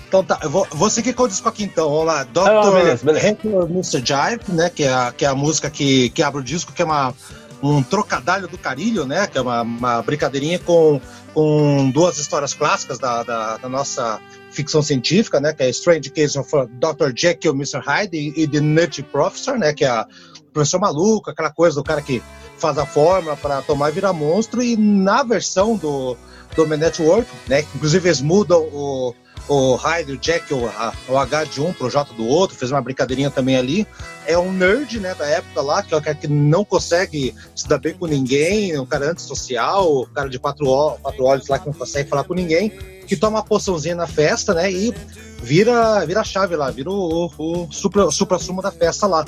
Então 0.08 0.22
tá, 0.22 0.38
eu 0.42 0.50
vou, 0.50 0.66
vou 0.70 0.90
seguir 0.90 1.12
com 1.12 1.24
o 1.24 1.28
disco 1.28 1.48
aqui 1.48 1.64
então. 1.64 1.88
Vamos 1.88 2.06
lá. 2.06 2.24
Dr. 2.24 2.48
Ah, 2.48 2.70
beleza, 2.70 3.04
beleza. 3.04 3.26
Regular 3.26 3.68
Mr. 3.68 3.98
Jive, 4.04 4.52
né? 4.52 4.70
Que 4.70 4.84
é 4.84 4.92
a, 4.92 5.12
que 5.12 5.24
é 5.24 5.28
a 5.28 5.34
música 5.34 5.70
que, 5.70 6.10
que 6.10 6.22
abre 6.22 6.40
o 6.40 6.44
disco, 6.44 6.72
que 6.72 6.82
é 6.82 6.84
uma, 6.84 7.14
um 7.62 7.82
trocadalho 7.82 8.48
do 8.48 8.58
carilho, 8.58 9.06
né? 9.06 9.26
Que 9.26 9.38
é 9.38 9.40
uma, 9.40 9.62
uma 9.62 10.02
brincadeirinha 10.02 10.58
com, 10.58 11.00
com 11.32 11.90
duas 11.90 12.18
histórias 12.18 12.52
clássicas 12.54 12.98
da, 12.98 13.22
da, 13.22 13.56
da 13.56 13.68
nossa 13.68 14.20
ficção 14.54 14.82
científica, 14.82 15.40
né? 15.40 15.52
Que 15.52 15.64
é 15.64 15.70
Strange 15.70 16.10
Case 16.10 16.38
of 16.38 16.50
Dr. 16.78 17.12
Jekyll 17.14 17.54
Mr. 17.54 17.80
Hyde 17.80 18.16
e, 18.16 18.42
e 18.42 18.48
The 18.48 18.60
Nutty 18.60 19.02
Professor, 19.02 19.58
né? 19.58 19.72
Que 19.72 19.84
é 19.84 19.88
a 19.88 20.06
professor 20.52 20.78
maluco, 20.78 21.30
aquela 21.30 21.50
coisa 21.50 21.76
do 21.76 21.84
cara 21.84 22.00
que 22.00 22.22
faz 22.56 22.78
a 22.78 22.86
fórmula 22.86 23.36
para 23.36 23.60
tomar 23.62 23.90
e 23.90 23.92
virar 23.92 24.12
monstro. 24.12 24.62
E 24.62 24.76
na 24.76 25.22
versão 25.22 25.76
do, 25.76 26.16
do 26.54 26.66
Man 26.66 26.76
Network, 26.76 27.28
né? 27.48 27.60
Inclusive 27.74 28.08
eles 28.08 28.20
mudam 28.20 28.60
o, 28.72 29.14
o 29.48 29.74
Hyde, 29.76 30.12
o 30.12 30.18
Jack, 30.18 30.52
o, 30.52 30.70
o 31.08 31.18
H 31.18 31.44
de 31.44 31.60
um 31.60 31.72
pro 31.72 31.90
J 31.90 32.12
do 32.14 32.26
outro, 32.26 32.56
fez 32.56 32.70
uma 32.70 32.80
brincadeirinha 32.80 33.30
também 33.30 33.56
ali. 33.56 33.86
É 34.26 34.38
um 34.38 34.52
nerd, 34.52 35.00
né, 35.00 35.14
da 35.14 35.26
época 35.26 35.60
lá, 35.60 35.82
que 35.82 35.92
é 35.92 35.96
o 35.96 36.02
cara 36.02 36.16
que 36.16 36.26
não 36.26 36.64
consegue 36.64 37.34
se 37.54 37.68
dar 37.68 37.78
bem 37.78 37.94
com 37.94 38.06
ninguém, 38.06 38.78
um 38.78 38.86
cara 38.86 39.10
antissocial, 39.10 39.92
o 39.92 40.06
cara 40.06 40.28
de 40.28 40.38
quatro, 40.38 40.66
quatro 41.02 41.24
olhos 41.24 41.48
lá 41.48 41.58
que 41.58 41.66
não 41.66 41.74
consegue 41.74 42.08
falar 42.08 42.24
com 42.24 42.32
ninguém, 42.32 42.70
que 43.06 43.16
toma 43.16 43.38
uma 43.38 43.44
poçãozinha 43.44 43.94
na 43.94 44.06
festa, 44.06 44.54
né, 44.54 44.72
e 44.72 44.94
vira, 45.42 46.02
vira 46.06 46.22
a 46.22 46.24
chave 46.24 46.56
lá, 46.56 46.70
vira 46.70 46.90
o, 46.90 47.30
o, 47.36 47.64
o 47.64 47.70
supra, 47.70 48.10
supra-sumo 48.10 48.62
da 48.62 48.70
festa 48.70 49.06
lá. 49.06 49.26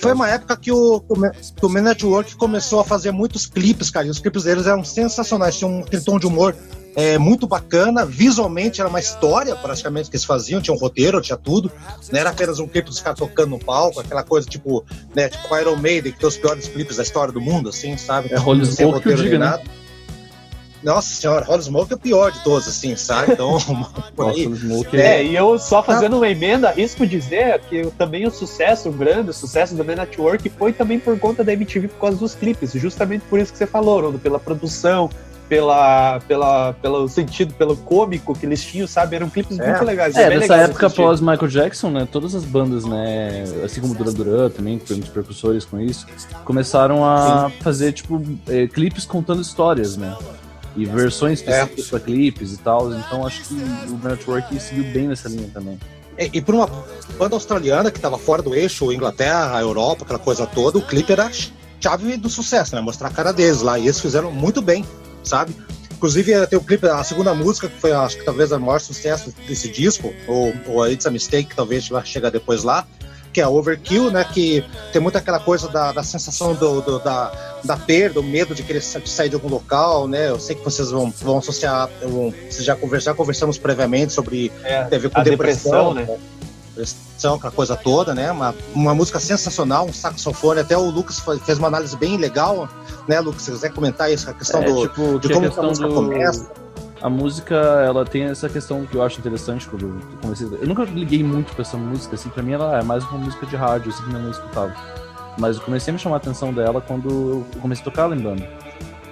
Foi 0.00 0.14
uma 0.14 0.28
época 0.30 0.56
que 0.56 0.72
o, 0.72 1.00
que 1.00 1.66
o 1.66 1.68
Man- 1.68 1.82
Network 1.82 2.34
começou 2.36 2.80
a 2.80 2.84
fazer 2.84 3.10
muitos 3.10 3.44
clipes, 3.44 3.90
cara. 3.90 4.06
E 4.06 4.10
os 4.10 4.18
clipes 4.18 4.44
deles 4.44 4.66
eram 4.66 4.82
sensacionais. 4.82 5.58
Tinha 5.58 5.68
um 5.68 5.80
aquele 5.80 6.02
tom 6.02 6.18
de 6.18 6.26
humor 6.26 6.56
é, 7.00 7.18
muito 7.18 7.46
bacana. 7.46 8.04
Visualmente 8.04 8.80
era 8.80 8.88
uma 8.90 9.00
história, 9.00 9.54
praticamente, 9.56 10.10
que 10.10 10.16
eles 10.16 10.24
faziam. 10.24 10.60
Tinha 10.60 10.74
um 10.74 10.78
roteiro, 10.78 11.20
tinha 11.20 11.36
tudo. 11.36 11.70
Não 12.12 12.18
era 12.20 12.30
apenas 12.30 12.58
um 12.58 12.66
clipe 12.68 12.88
dos 12.88 13.00
caras 13.00 13.18
tocando 13.18 13.50
no 13.50 13.58
palco, 13.58 14.00
aquela 14.00 14.22
coisa 14.22 14.48
tipo, 14.48 14.84
né, 15.14 15.28
tipo 15.28 15.56
Iron 15.58 15.76
Maiden, 15.76 16.12
que 16.12 16.18
tem 16.18 16.28
os 16.28 16.36
piores 16.36 16.66
clipes 16.68 16.96
da 16.96 17.02
história 17.02 17.32
do 17.32 17.40
mundo, 17.40 17.68
assim, 17.68 17.96
sabe? 17.96 18.32
É 18.32 18.38
Holy 18.38 18.66
Sem 18.66 18.86
Smoke 18.86 19.02
que 19.02 19.08
eu 19.08 19.16
diga, 19.16 19.30
nem 19.30 19.38
né? 19.38 19.46
nada. 19.46 19.62
Nossa 20.82 21.14
senhora, 21.14 21.44
Holy 21.46 21.62
Smoke 21.62 21.92
é 21.92 21.96
o 21.96 21.98
pior 21.98 22.32
de 22.32 22.42
todos, 22.42 22.66
assim, 22.66 22.96
sabe? 22.96 23.32
Então, 23.34 23.58
por 24.16 24.26
Nossa, 24.28 24.38
aí. 24.38 24.46
o 24.46 24.56
Smoke 24.56 24.96
É, 24.98 25.22
e 25.22 25.36
eu 25.36 25.58
só 25.58 25.82
fazendo 25.82 26.16
uma 26.16 26.26
emenda, 26.28 26.72
isso 26.74 26.96
por 26.96 27.06
dizer 27.06 27.60
que 27.68 27.82
o- 27.82 27.90
também 27.90 28.26
o 28.26 28.30
sucesso, 28.30 28.88
o 28.88 28.92
grande 28.92 29.30
sucesso 29.34 29.74
do 29.74 29.84
Man 29.84 29.96
Network 29.96 30.48
foi 30.48 30.72
também 30.72 30.98
por 30.98 31.18
conta 31.18 31.44
da 31.44 31.52
MTV 31.52 31.88
por 31.88 31.98
causa 32.00 32.16
dos 32.16 32.34
clipes, 32.34 32.72
justamente 32.72 33.22
por 33.28 33.38
isso 33.38 33.52
que 33.52 33.58
você 33.58 33.66
falou, 33.66 34.00
Rondo, 34.00 34.18
pela 34.18 34.38
produção, 34.38 35.10
pela, 35.50 36.20
pela, 36.28 36.72
pelo 36.74 37.08
sentido, 37.08 37.52
pelo 37.54 37.76
cômico 37.76 38.32
que 38.38 38.46
eles 38.46 38.64
tinham, 38.64 38.86
sabe? 38.86 39.16
Eram 39.16 39.28
clipes 39.28 39.58
muito 39.58 39.84
legais. 39.84 40.14
É, 40.14 40.28
nessa 40.28 40.38
legais 40.38 40.64
de 40.66 40.70
época 40.70 40.86
após 40.86 41.20
Michael 41.20 41.48
Jackson, 41.48 41.90
né, 41.90 42.08
todas 42.10 42.36
as 42.36 42.44
bandas, 42.44 42.84
né, 42.84 43.42
assim 43.64 43.80
como 43.80 43.92
Duran 43.92 44.12
Duran 44.12 44.48
também, 44.48 44.78
que 44.78 44.86
foi 44.86 44.96
um 44.96 45.00
dos 45.00 45.08
precursores 45.08 45.64
com 45.64 45.80
isso, 45.80 46.06
começaram 46.44 47.04
a 47.04 47.50
fazer, 47.62 47.92
tipo, 47.92 48.22
eh, 48.48 48.68
clipes 48.68 49.04
contando 49.04 49.42
histórias, 49.42 49.96
né, 49.96 50.16
e 50.76 50.86
versões 50.86 51.40
específicas 51.40 51.88
pra 51.88 51.98
clipes 51.98 52.52
e 52.52 52.58
tal, 52.58 52.94
então 52.94 53.26
acho 53.26 53.42
que 53.42 53.54
o 53.54 54.08
Network 54.08 54.60
seguiu 54.60 54.84
bem 54.92 55.08
nessa 55.08 55.28
linha 55.28 55.50
também. 55.52 55.80
E, 56.16 56.30
e 56.34 56.40
por 56.40 56.54
uma 56.54 56.70
banda 57.18 57.34
australiana 57.34 57.90
que 57.90 57.98
estava 57.98 58.16
fora 58.16 58.40
do 58.40 58.54
eixo, 58.54 58.92
Inglaterra, 58.92 59.60
Europa, 59.60 60.04
aquela 60.04 60.20
coisa 60.20 60.46
toda, 60.46 60.78
o 60.78 60.82
clipe 60.82 61.10
era 61.10 61.26
a 61.26 61.30
chave 61.80 62.16
do 62.16 62.28
sucesso, 62.28 62.76
né? 62.76 62.80
Mostrar 62.80 63.08
a 63.08 63.10
cara 63.10 63.32
deles 63.32 63.62
lá. 63.62 63.78
E 63.78 63.84
eles 63.84 63.98
fizeram 63.98 64.30
muito 64.30 64.60
bem, 64.60 64.84
sabe? 65.22 65.54
Inclusive, 65.92 66.46
tem 66.46 66.58
o 66.58 66.62
clipe, 66.62 66.86
a 66.88 67.04
segunda 67.04 67.34
música, 67.34 67.68
que 67.68 67.78
foi, 67.78 67.92
acho 67.92 68.16
que 68.16 68.24
talvez, 68.24 68.50
o 68.52 68.58
maior 68.58 68.80
sucesso 68.80 69.34
desse 69.46 69.68
disco, 69.68 70.12
ou, 70.26 70.52
ou 70.66 70.88
It's 70.90 71.04
a 71.06 71.10
Mistake, 71.10 71.50
que 71.50 71.56
talvez 71.56 71.88
vai 71.88 72.04
chegar 72.06 72.30
depois 72.30 72.62
lá, 72.64 72.86
que 73.32 73.40
é 73.40 73.44
a 73.44 73.48
Overkill, 73.50 74.10
né? 74.10 74.24
Que 74.24 74.64
tem 74.92 75.00
muito 75.00 75.16
aquela 75.18 75.38
coisa 75.38 75.68
da, 75.68 75.92
da 75.92 76.02
sensação 76.02 76.54
do, 76.54 76.80
do- 76.80 76.98
da, 77.00 77.30
da 77.62 77.76
perda, 77.76 78.18
o 78.18 78.22
medo 78.22 78.54
de 78.54 78.62
querer 78.62 78.80
sair 78.80 79.28
de 79.28 79.34
algum 79.34 79.48
local, 79.48 80.08
né? 80.08 80.30
Eu 80.30 80.40
sei 80.40 80.56
que 80.56 80.64
vocês 80.64 80.90
vão, 80.90 81.10
vão 81.20 81.38
associar, 81.38 81.88
vão, 82.02 82.32
vocês 82.48 82.64
já, 82.64 82.74
conver- 82.74 83.00
já 83.00 83.12
conversamos 83.14 83.58
previamente 83.58 84.12
sobre 84.12 84.50
É, 84.64 84.84
ver 84.98 85.10
com 85.10 85.22
depressão, 85.22 85.94
depressão, 85.94 85.94
né? 85.94 86.06
Depressão, 86.84 87.34
aquela 87.34 87.52
coisa 87.52 87.76
toda, 87.76 88.14
né? 88.14 88.30
Uma, 88.32 88.54
uma 88.74 88.94
música 88.94 89.20
sensacional, 89.20 89.86
um 89.86 89.92
saxofone. 89.92 90.60
Até 90.60 90.76
o 90.76 90.90
Lucas 90.90 91.22
fez 91.44 91.58
uma 91.58 91.68
análise 91.68 91.96
bem 91.96 92.16
legal, 92.16 92.68
né, 93.06 93.20
Lucas? 93.20 93.42
Se 93.42 93.50
você 93.50 93.56
quiser 93.56 93.72
comentar 93.74 94.10
isso, 94.10 94.28
a 94.30 94.34
questão 94.34 94.62
É, 94.62 94.64
do, 94.64 94.88
tipo, 94.88 95.18
de 95.18 95.28
que 95.28 95.34
como 95.34 95.46
a 95.46 95.50
a 95.50 95.62
música 95.62 95.88
do... 95.88 95.94
começa. 95.94 96.50
A 97.02 97.08
música, 97.08 97.54
ela 97.54 98.04
tem 98.04 98.24
essa 98.24 98.48
questão 98.48 98.84
que 98.84 98.94
eu 98.94 99.02
acho 99.02 99.18
interessante 99.20 99.66
quando 99.66 99.86
eu 99.86 100.18
comecei. 100.20 100.46
Eu 100.46 100.68
nunca 100.68 100.84
liguei 100.84 101.24
muito 101.24 101.54
com 101.54 101.62
essa 101.62 101.76
música, 101.76 102.14
assim, 102.14 102.28
pra 102.28 102.42
mim 102.42 102.52
ela 102.52 102.78
é 102.78 102.82
mais 102.82 103.02
uma 103.04 103.18
música 103.18 103.46
de 103.46 103.56
rádio, 103.56 103.90
assim, 103.90 104.02
que 104.02 104.08
minha 104.10 104.20
mãe 104.20 104.30
escutava. 104.30 104.74
Mas 105.38 105.56
eu 105.56 105.62
comecei 105.62 105.90
a 105.90 105.94
me 105.94 105.98
chamar 105.98 106.16
a 106.16 106.18
atenção 106.18 106.52
dela 106.52 106.80
quando 106.80 107.08
eu 107.08 107.60
comecei 107.60 107.80
a 107.80 107.84
tocar 107.84 108.02
ela 108.02 108.14
em 108.14 108.20
banda. 108.20 108.46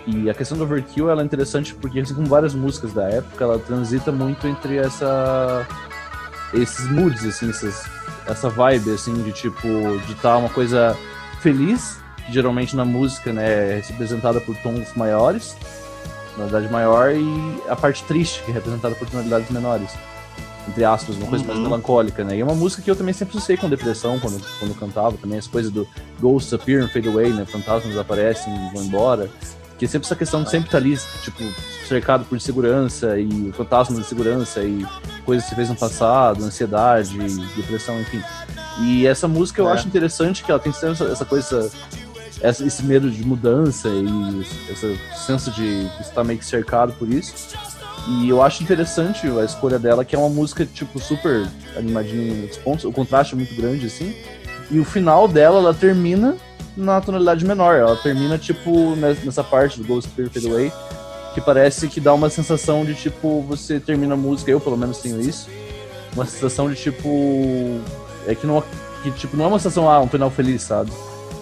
E 0.06 0.28
a 0.28 0.34
questão 0.34 0.56
do 0.56 0.64
Overkill, 0.64 1.08
ela 1.10 1.22
é 1.22 1.24
interessante 1.24 1.74
porque, 1.74 2.00
assim 2.00 2.14
como 2.14 2.26
várias 2.26 2.54
músicas 2.54 2.92
da 2.92 3.04
época, 3.04 3.44
ela 3.44 3.58
transita 3.58 4.12
muito 4.12 4.46
entre 4.46 4.76
essa... 4.76 5.66
esses 6.54 6.90
moods, 6.90 7.24
assim, 7.24 7.50
essas... 7.50 7.84
essa 8.26 8.48
vibe, 8.48 8.90
assim, 8.90 9.14
de 9.22 9.32
tipo, 9.32 9.68
de 10.06 10.12
estar 10.12 10.36
uma 10.36 10.48
coisa 10.48 10.96
feliz, 11.40 11.98
que 12.26 12.32
geralmente 12.32 12.74
na 12.76 12.84
música, 12.84 13.32
né, 13.32 13.78
é 13.78 13.82
representada 13.86 14.40
por 14.40 14.56
tons 14.56 14.94
maiores, 14.94 15.56
tonalidade 16.34 16.68
maior 16.72 17.12
e 17.14 17.62
a 17.68 17.76
parte 17.76 18.02
triste, 18.04 18.42
que 18.44 18.50
é 18.50 18.54
representada 18.54 18.94
por 18.94 19.08
tonalidades 19.08 19.50
menores. 19.50 19.90
Entre 20.68 20.84
aspas, 20.84 21.16
uma 21.16 21.26
coisa 21.26 21.44
mais 21.46 21.58
Uhum. 21.58 21.64
melancólica, 21.64 22.22
né? 22.22 22.36
E 22.36 22.40
é 22.40 22.44
uma 22.44 22.54
música 22.54 22.82
que 22.82 22.90
eu 22.90 22.94
também 22.94 23.14
sempre 23.14 23.34
associei 23.38 23.56
com 23.56 23.70
depressão 23.70 24.18
quando, 24.18 24.38
quando 24.58 24.78
cantava, 24.78 25.16
também 25.16 25.38
as 25.38 25.46
coisas 25.46 25.72
do 25.72 25.88
Ghosts 26.20 26.52
appear 26.52 26.82
and 26.84 26.88
fade 26.88 27.08
away, 27.08 27.30
né? 27.32 27.46
Fantasmas 27.46 27.96
aparecem 27.96 28.52
e 28.54 28.74
vão 28.74 28.84
embora. 28.84 29.30
Que 29.78 29.86
sempre 29.86 30.06
essa 30.06 30.16
questão 30.16 30.42
de 30.42 30.50
sempre 30.50 30.66
estar 30.66 30.78
ali, 30.78 30.98
tipo, 31.22 31.42
cercado 31.86 32.24
por 32.24 32.40
segurança 32.40 33.16
e 33.18 33.28
o 33.48 33.52
fantasma 33.52 34.00
de 34.00 34.04
segurança 34.06 34.60
e 34.64 34.84
coisas 35.24 35.44
que 35.44 35.50
você 35.50 35.56
fez 35.56 35.68
no 35.68 35.76
passado, 35.76 36.42
ansiedade, 36.44 37.16
depressão, 37.54 38.00
enfim. 38.00 38.20
E 38.82 39.06
essa 39.06 39.28
música 39.28 39.60
eu 39.60 39.68
É. 39.68 39.72
acho 39.72 39.86
interessante 39.86 40.42
que 40.42 40.50
ela 40.50 40.58
tem 40.60 40.72
sempre 40.72 41.10
essa, 41.12 41.24
coisa 41.24 41.70
essa- 42.40 42.64
esse 42.66 42.82
medo 42.84 43.08
de 43.10 43.24
mudança 43.24 43.88
e 43.88 44.40
esse 44.72 44.98
senso 45.26 45.50
de 45.52 45.88
estar 46.00 46.24
meio 46.24 46.38
que 46.40 46.44
cercado 46.44 46.92
por 46.94 47.08
isso. 47.08 47.32
E 48.08 48.28
eu 48.28 48.42
acho 48.42 48.62
interessante 48.62 49.26
a 49.28 49.44
escolha 49.44 49.78
dela, 49.78 50.04
que 50.04 50.16
é 50.16 50.18
uma 50.18 50.28
música, 50.30 50.64
tipo, 50.66 50.98
super 50.98 51.46
animadinha 51.76 52.44
em 52.44 52.48
pontos, 52.64 52.84
o 52.84 52.90
contraste 52.92 53.34
é 53.34 53.36
muito 53.36 53.54
grande, 53.54 53.86
assim. 53.86 54.14
E 54.70 54.78
o 54.80 54.84
final 54.84 55.28
dela, 55.28 55.58
ela 55.58 55.74
termina 55.74 56.36
na 56.78 57.00
tonalidade 57.00 57.44
menor. 57.44 57.74
Ela 57.76 57.96
termina, 57.96 58.38
tipo, 58.38 58.94
nes- 58.96 59.22
nessa 59.24 59.42
parte 59.44 59.80
do 59.80 59.86
Ghost 59.86 60.08
Spirit 60.10 60.46
Away, 60.46 60.72
que 61.34 61.40
parece 61.40 61.88
que 61.88 62.00
dá 62.00 62.14
uma 62.14 62.30
sensação 62.30 62.84
de, 62.84 62.94
tipo, 62.94 63.42
você 63.42 63.78
termina 63.80 64.14
a 64.14 64.16
música, 64.16 64.50
eu 64.50 64.60
pelo 64.60 64.76
menos 64.76 64.98
tenho 64.98 65.20
isso, 65.20 65.48
uma 66.14 66.24
sensação 66.24 66.70
de, 66.70 66.76
tipo, 66.76 67.80
é 68.26 68.34
que 68.34 68.46
não, 68.46 68.62
que, 69.02 69.10
tipo, 69.12 69.36
não 69.36 69.44
é 69.44 69.48
uma 69.48 69.58
sensação, 69.58 69.90
ah, 69.90 70.00
um 70.00 70.08
final 70.08 70.30
feliz, 70.30 70.62
sabe? 70.62 70.90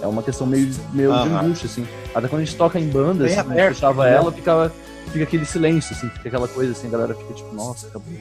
É 0.03 0.07
uma 0.07 0.23
questão 0.23 0.47
meio, 0.47 0.71
meio 0.93 1.11
de 1.13 1.29
angústia, 1.29 1.67
assim. 1.67 1.87
Até 2.15 2.29
quando 2.29 2.43
a 2.43 2.45
gente 2.45 2.57
toca 2.57 2.79
em 2.79 2.89
banda, 2.89 3.25
Bem 3.25 3.33
assim, 3.33 3.41
aberto, 3.41 3.59
gente 3.69 3.75
fechava 3.75 4.05
né? 4.05 4.15
ela, 4.15 4.33
ficava, 4.33 4.73
fica 5.13 5.25
aquele 5.25 5.45
silêncio, 5.45 5.95
assim, 5.95 6.09
fica 6.11 6.29
aquela 6.29 6.49
coisa 6.49 6.73
assim, 6.73 6.89
a 6.89 6.91
galera 6.91 7.15
fica 7.15 7.35
tipo, 7.35 7.55
nossa, 7.55 7.87
acabou. 7.89 8.13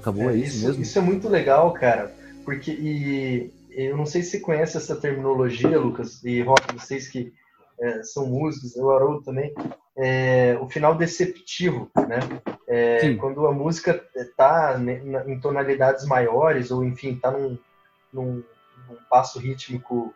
Acabou 0.00 0.30
É, 0.30 0.34
é 0.34 0.36
isso, 0.36 0.66
mesmo? 0.66 0.82
Isso 0.82 0.98
é 0.98 1.02
muito 1.02 1.28
legal, 1.28 1.70
cara, 1.72 2.12
porque 2.44 2.70
e, 2.70 3.50
eu 3.76 3.96
não 3.96 4.06
sei 4.06 4.22
se 4.22 4.30
você 4.30 4.40
conhece 4.40 4.76
essa 4.76 4.96
terminologia, 4.96 5.78
Lucas, 5.78 6.22
e 6.24 6.40
Rock, 6.42 6.74
vocês 6.74 7.08
que 7.08 7.32
é, 7.80 8.02
são 8.02 8.26
músicos, 8.26 8.76
eu 8.76 8.90
Haroldo 8.90 9.22
também, 9.22 9.52
é, 9.96 10.56
o 10.60 10.68
final 10.68 10.94
deceptivo, 10.94 11.90
né? 11.96 12.20
É, 12.68 13.14
quando 13.16 13.46
a 13.46 13.52
música 13.52 14.02
tá 14.36 14.78
né, 14.78 15.02
em 15.26 15.38
tonalidades 15.40 16.06
maiores, 16.06 16.70
ou 16.70 16.84
enfim, 16.84 17.16
tá 17.16 17.30
num, 17.30 17.58
num, 18.12 18.42
num 18.88 18.96
passo 19.10 19.38
rítmico 19.38 20.14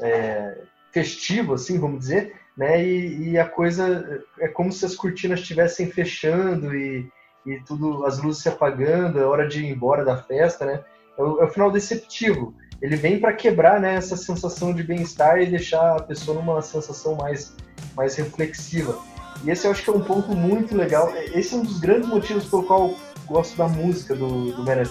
é, 0.00 0.58
festivo, 0.92 1.54
assim, 1.54 1.78
vamos 1.78 2.00
dizer, 2.00 2.34
né? 2.56 2.84
E, 2.84 3.30
e 3.30 3.38
a 3.38 3.48
coisa 3.48 4.22
é 4.38 4.48
como 4.48 4.72
se 4.72 4.84
as 4.84 4.94
cortinas 4.94 5.40
estivessem 5.40 5.90
fechando 5.90 6.74
e, 6.74 7.10
e 7.46 7.60
tudo, 7.60 8.04
as 8.04 8.18
luzes 8.18 8.42
se 8.42 8.48
apagando, 8.48 9.18
é 9.18 9.24
hora 9.24 9.48
de 9.48 9.64
ir 9.64 9.70
embora 9.70 10.04
da 10.04 10.16
festa, 10.16 10.66
né? 10.66 10.84
É 11.16 11.22
o, 11.22 11.40
é 11.40 11.44
o 11.44 11.50
final 11.50 11.70
deceptivo. 11.70 12.54
Ele 12.84 12.96
vem 12.96 13.18
para 13.18 13.32
quebrar 13.32 13.80
né, 13.80 13.94
essa 13.94 14.14
sensação 14.14 14.74
de 14.74 14.82
bem-estar 14.82 15.40
e 15.40 15.46
deixar 15.46 15.96
a 15.96 16.02
pessoa 16.02 16.36
numa 16.36 16.60
sensação 16.60 17.14
mais, 17.14 17.54
mais 17.96 18.14
reflexiva. 18.16 18.98
E 19.42 19.50
esse 19.50 19.66
eu 19.66 19.70
acho 19.70 19.82
que 19.82 19.88
é 19.88 19.92
um 19.94 20.02
ponto 20.02 20.36
muito 20.36 20.76
legal. 20.76 21.10
Esse 21.32 21.54
é 21.54 21.56
um 21.56 21.62
dos 21.62 21.80
grandes 21.80 22.06
motivos 22.06 22.44
pelo 22.44 22.62
qual 22.64 22.88
eu 22.88 22.98
gosto 23.26 23.56
da 23.56 23.66
música 23.66 24.14
do, 24.14 24.52
do 24.52 24.62
Man. 24.62 24.82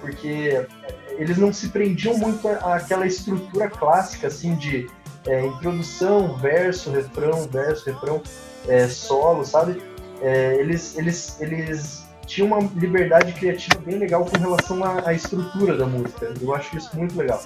Porque 0.00 0.66
eles 1.10 1.38
não 1.38 1.52
se 1.52 1.68
prendiam 1.68 2.18
muito 2.18 2.48
àquela 2.48 3.06
estrutura 3.06 3.70
clássica, 3.70 4.26
assim, 4.26 4.56
de 4.56 4.90
é, 5.24 5.46
introdução, 5.46 6.36
verso, 6.38 6.90
refrão, 6.90 7.46
verso, 7.46 7.88
refrão, 7.88 8.20
é, 8.66 8.88
solo, 8.88 9.44
sabe? 9.44 9.80
É, 10.20 10.56
eles, 10.56 10.98
eles, 10.98 11.40
eles 11.40 12.03
tinha 12.26 12.46
uma 12.46 12.58
liberdade 12.74 13.32
criativa 13.32 13.80
bem 13.84 13.98
legal 13.98 14.24
com 14.24 14.38
relação 14.38 14.82
à, 14.84 15.08
à 15.08 15.12
estrutura 15.12 15.76
da 15.76 15.86
música. 15.86 16.32
Eu 16.40 16.54
acho 16.54 16.76
isso 16.76 16.90
muito 16.96 17.16
legal. 17.16 17.42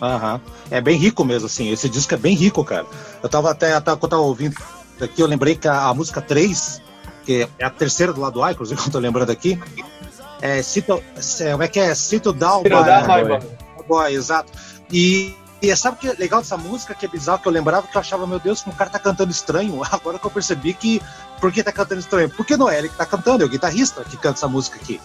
Aham. 0.00 0.40
É 0.70 0.80
bem 0.80 0.96
rico 0.96 1.24
mesmo, 1.24 1.46
assim. 1.46 1.70
Esse 1.70 1.88
disco 1.88 2.14
é 2.14 2.16
bem 2.16 2.34
rico, 2.34 2.64
cara. 2.64 2.86
Eu 3.22 3.28
tava 3.28 3.50
até, 3.50 3.72
até 3.72 3.90
quando 3.92 4.02
eu 4.04 4.08
tava 4.08 4.22
ouvindo 4.22 4.56
aqui, 5.00 5.20
eu 5.20 5.26
lembrei 5.26 5.54
que 5.54 5.68
a, 5.68 5.86
a 5.86 5.94
música 5.94 6.20
3, 6.20 6.82
que 7.24 7.48
é 7.58 7.64
a 7.64 7.70
terceira 7.70 8.12
do 8.12 8.20
lado 8.20 8.42
A, 8.42 8.52
inclusive, 8.52 8.80
que 8.82 8.88
eu 8.88 8.92
tô 8.92 8.98
lembrando 8.98 9.30
aqui, 9.30 9.58
é 10.42 10.62
Cito, 10.62 11.02
é, 11.40 11.52
como 11.52 11.62
é 11.62 11.68
que 11.68 11.80
é? 11.80 11.94
Cito 11.94 12.32
Down 12.32 12.62
boy. 12.62 13.40
Boy, 13.86 14.14
exato. 14.14 14.52
E, 14.92 15.34
e 15.62 15.74
sabe 15.76 15.96
o 15.96 16.00
que 16.00 16.08
é 16.08 16.12
legal 16.12 16.40
dessa 16.40 16.56
música, 16.56 16.94
que 16.94 17.06
é 17.06 17.08
bizarro, 17.08 17.38
que 17.38 17.48
eu 17.48 17.52
lembrava 17.52 17.86
que 17.86 17.96
eu 17.96 18.00
achava, 18.00 18.26
meu 18.26 18.38
Deus, 18.38 18.62
como 18.62 18.74
o 18.74 18.78
cara 18.78 18.90
tá 18.90 18.98
cantando 18.98 19.30
estranho. 19.30 19.80
Agora 19.90 20.18
que 20.18 20.26
eu 20.26 20.30
percebi 20.30 20.74
que. 20.74 21.00
Por 21.40 21.52
que 21.52 21.62
tá 21.62 21.72
cantando 21.72 22.00
estranho? 22.00 22.28
Porque 22.30 22.56
não 22.56 22.68
é 22.68 22.78
ele 22.78 22.88
que 22.88 22.96
tá 22.96 23.06
cantando, 23.06 23.42
é 23.42 23.46
o 23.46 23.48
guitarrista 23.48 24.04
que 24.04 24.16
canta 24.16 24.38
essa 24.38 24.48
música 24.48 24.76
aqui. 24.76 25.00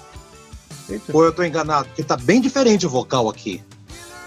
Eita, 0.90 1.16
Ou 1.16 1.24
eu 1.24 1.32
tô 1.32 1.44
enganado? 1.44 1.88
Porque 1.88 2.04
tá 2.04 2.18
bem 2.18 2.42
diferente 2.42 2.86
o 2.86 2.90
vocal 2.90 3.30
aqui. 3.30 3.64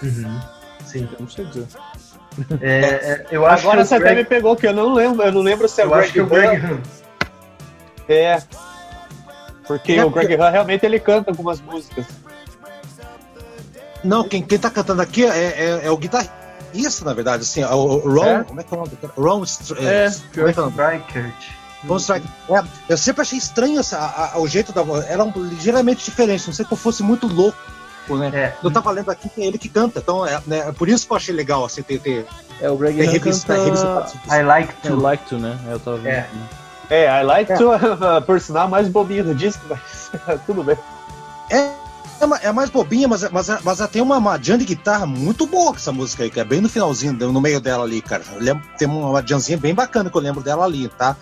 Uhum. 0.01 0.39
Sim. 0.85 1.09
eu 1.11 1.19
não 1.19 1.29
sei 1.29 1.45
dizer. 1.45 1.67
É, 2.61 2.79
é, 2.79 3.27
eu 3.31 3.45
acho 3.45 3.63
Agora 3.63 3.81
que 3.81 3.87
você 3.87 3.93
o 3.93 3.97
até 3.97 4.05
Greg, 4.05 4.23
me 4.23 4.25
pegou, 4.25 4.55
que 4.55 4.67
eu 4.67 4.73
não 4.73 4.93
lembro, 4.93 5.23
eu 5.23 5.31
não 5.31 5.41
lembro 5.41 5.67
se 5.67 5.81
é 5.81 5.85
o 5.85 5.89
eu 5.89 5.95
acho 5.95 6.11
que 6.11 6.23
Greg 6.23 6.57
o 6.57 6.57
Greg. 6.59 6.65
Hahn. 6.65 6.81
É. 8.09 8.43
Porque 9.67 9.93
É, 9.93 10.05
o 10.05 10.09
Greg 10.09 10.35
Hahn 10.35 10.49
realmente 10.51 10.85
ele 10.85 10.99
canta 10.99 11.31
algumas 11.31 11.61
músicas. 11.61 12.05
Não, 14.03 14.27
quem, 14.27 14.41
quem 14.41 14.59
tá 14.59 14.69
cantando 14.69 15.01
aqui 15.01 15.25
é, 15.25 15.29
é, 15.29 15.81
é 15.85 15.91
o 15.91 15.97
guitarrista, 15.97 17.05
na 17.05 17.13
verdade. 17.13 17.43
Assim, 17.43 17.61
é 17.61 17.67
o, 17.67 17.77
o 17.79 18.13
Ron. 18.13 18.25
É? 18.25 18.43
Como 18.43 18.59
é 18.59 18.63
que 18.63 18.73
é 18.73 18.77
o 18.77 18.79
nome? 18.81 18.91
Ron. 19.17 19.43
Str- 19.45 19.77
É, 19.79 20.05
é 20.05 20.39
o? 20.61 20.69
Reichert. 20.69 21.33
Ron 21.87 21.97
Strike. 21.97 22.27
É, 22.49 22.63
eu 22.89 22.97
sempre 22.97 23.21
achei 23.21 23.37
estranho 23.37 23.79
essa, 23.79 23.97
a- 23.97 24.33
a- 24.35 24.39
o 24.39 24.47
jeito 24.47 24.71
da 24.71 24.81
voz. 24.81 25.05
Era 25.09 25.23
um, 25.23 25.31
ligeiramente 25.35 26.03
diferente. 26.05 26.45
Não 26.47 26.53
sei 26.53 26.65
que 26.65 26.71
eu 26.73 26.77
fosse 26.77 27.03
muito 27.03 27.27
louco, 27.27 27.57
né? 28.17 28.31
É, 28.33 28.53
Eu 28.63 28.71
tava 28.71 28.89
lendo 28.91 29.09
aqui 29.11 29.27
que 29.29 29.41
é 29.41 29.45
ele 29.45 29.57
que 29.57 29.67
canta. 29.69 29.99
Então, 29.99 30.25
é, 30.25 30.41
né, 30.47 30.59
é 30.67 30.71
por 30.71 30.87
isso 30.89 31.05
que 31.05 31.11
eu 31.13 31.17
achei 31.17 31.35
legal 31.35 31.65
assim, 31.65 31.81
ter, 31.83 31.99
ter, 31.99 32.25
É, 32.61 32.69
o 32.69 32.77
Greg 32.77 32.97
ter 32.97 33.09
revista, 33.09 33.53
canta... 33.55 34.11
I 34.33 34.43
like 34.43 34.73
to. 34.81 34.95
like 34.95 35.25
to, 35.25 35.37
né? 35.37 35.57
É, 35.67 35.73
Eu 35.73 35.79
tava 35.79 35.97
vendo. 35.97 36.07
É. 36.07 36.19
aqui. 36.19 36.37
É, 36.89 37.21
I 37.21 37.23
like 37.23 37.51
É. 37.51 37.55
to, 37.57 37.69
por 38.25 38.39
sinal, 38.39 38.67
mais 38.69 38.87
bobinho 38.87 39.23
do 39.25 39.35
disco, 39.35 39.61
mas 39.69 40.09
tudo 40.45 40.63
bem. 40.63 40.77
É, 41.49 41.69
é 42.41 42.51
mais 42.51 42.69
bobinha, 42.69 43.07
mas, 43.07 43.29
mas, 43.31 43.47
mas 43.63 43.79
ela 43.79 43.87
tem 43.87 44.01
uma, 44.01 44.39
jam 44.41 44.57
de 44.57 44.65
guitarra 44.65 45.05
muito 45.05 45.45
boa 45.45 45.75
essa 45.75 45.91
música 45.91 46.23
aí, 46.23 46.29
que 46.29 46.39
é 46.39 46.43
bem 46.43 46.61
no 46.61 46.69
finalzinho, 46.69 47.13
no 47.13 47.41
meio 47.41 47.59
dela 47.59 47.83
ali, 47.83 48.01
cara. 48.01 48.23
Lembro, 48.39 48.63
tem 48.77 48.87
uma 48.87 49.25
jamzinha 49.25 49.57
bem 49.57 49.73
bacana 49.73 50.09
que 50.09 50.17
eu 50.17 50.21
lembro 50.21 50.41
dela 50.41 50.65
ali, 50.65 50.87
tá? 50.89 51.15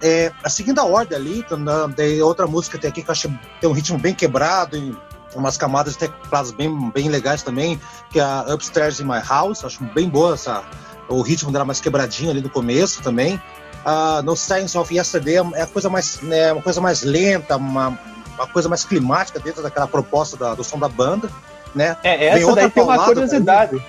É, 0.00 0.32
a 0.44 0.48
seguinte 0.48 0.78
ordem 0.78 1.18
ali, 1.18 1.42
tá 1.42 1.56
tem 1.96 2.22
outra 2.22 2.46
música 2.46 2.78
tem 2.78 2.88
aqui 2.88 3.02
que 3.02 3.10
eu 3.10 3.12
acho 3.12 3.28
tem 3.60 3.68
um 3.68 3.72
ritmo 3.72 3.98
bem 3.98 4.14
quebrado 4.14 4.76
e 4.76 4.96
umas 5.34 5.56
camadas 5.56 5.94
de 5.94 6.00
teclados 6.00 6.52
bem, 6.52 6.90
bem 6.90 7.08
legais 7.08 7.42
também, 7.42 7.80
que 8.10 8.20
é 8.20 8.22
a 8.22 8.46
Upstairs 8.54 9.00
in 9.00 9.04
My 9.04 9.20
House, 9.28 9.64
acho 9.64 9.82
bem 9.94 10.08
boa 10.08 10.34
essa, 10.34 10.62
o 11.08 11.20
ritmo 11.22 11.50
dela 11.50 11.64
mais 11.64 11.80
quebradinho 11.80 12.30
ali 12.30 12.40
no 12.40 12.48
começo 12.48 13.02
também. 13.02 13.40
Ah, 13.84 14.20
no 14.22 14.36
Science 14.36 14.76
of 14.76 14.94
Yesterday 14.94 15.36
é 15.54 15.62
a 15.62 15.66
coisa 15.66 15.88
mais, 15.88 16.20
né, 16.22 16.52
uma 16.52 16.62
coisa 16.62 16.80
mais 16.80 17.02
lenta, 17.02 17.56
uma, 17.56 17.98
uma 18.38 18.46
coisa 18.46 18.68
mais 18.68 18.84
climática 18.84 19.38
dentro 19.38 19.62
daquela 19.62 19.86
proposta 19.86 20.36
da- 20.36 20.54
do 20.54 20.62
som 20.64 20.78
da 20.78 20.88
banda, 20.88 21.28
né? 21.74 21.96
É, 22.02 22.16
Vem 22.16 22.28
essa 22.28 22.46
outra 22.46 22.62
daí 22.62 22.70
tem 22.70 22.82
uma 22.82 23.04
curiosidade. 23.04 23.82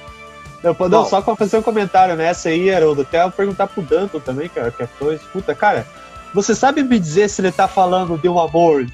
Eu, 0.62 0.76
não, 0.78 0.90
Qual? 0.90 1.06
só 1.06 1.22
pra 1.22 1.36
fazer 1.38 1.58
um 1.58 1.62
comentário 1.62 2.16
nessa 2.18 2.50
aí, 2.50 2.74
Haroldo, 2.74 3.04
até 3.04 3.24
eu 3.24 3.32
perguntar 3.32 3.68
pro 3.68 3.82
Danton 3.82 4.20
também, 4.20 4.50
cara, 4.50 4.70
que 4.72 4.84
é 4.84 4.88
fã, 4.88 5.14
escuta, 5.14 5.56
cara, 5.56 5.88
você 6.34 6.54
sabe 6.54 6.84
me 6.84 7.00
dizer 7.00 7.30
se 7.30 7.42
ele 7.42 7.52
tá 7.52 7.66
falando 7.68 8.18
de 8.18 8.28
um 8.28 8.38
amor, 8.38 8.86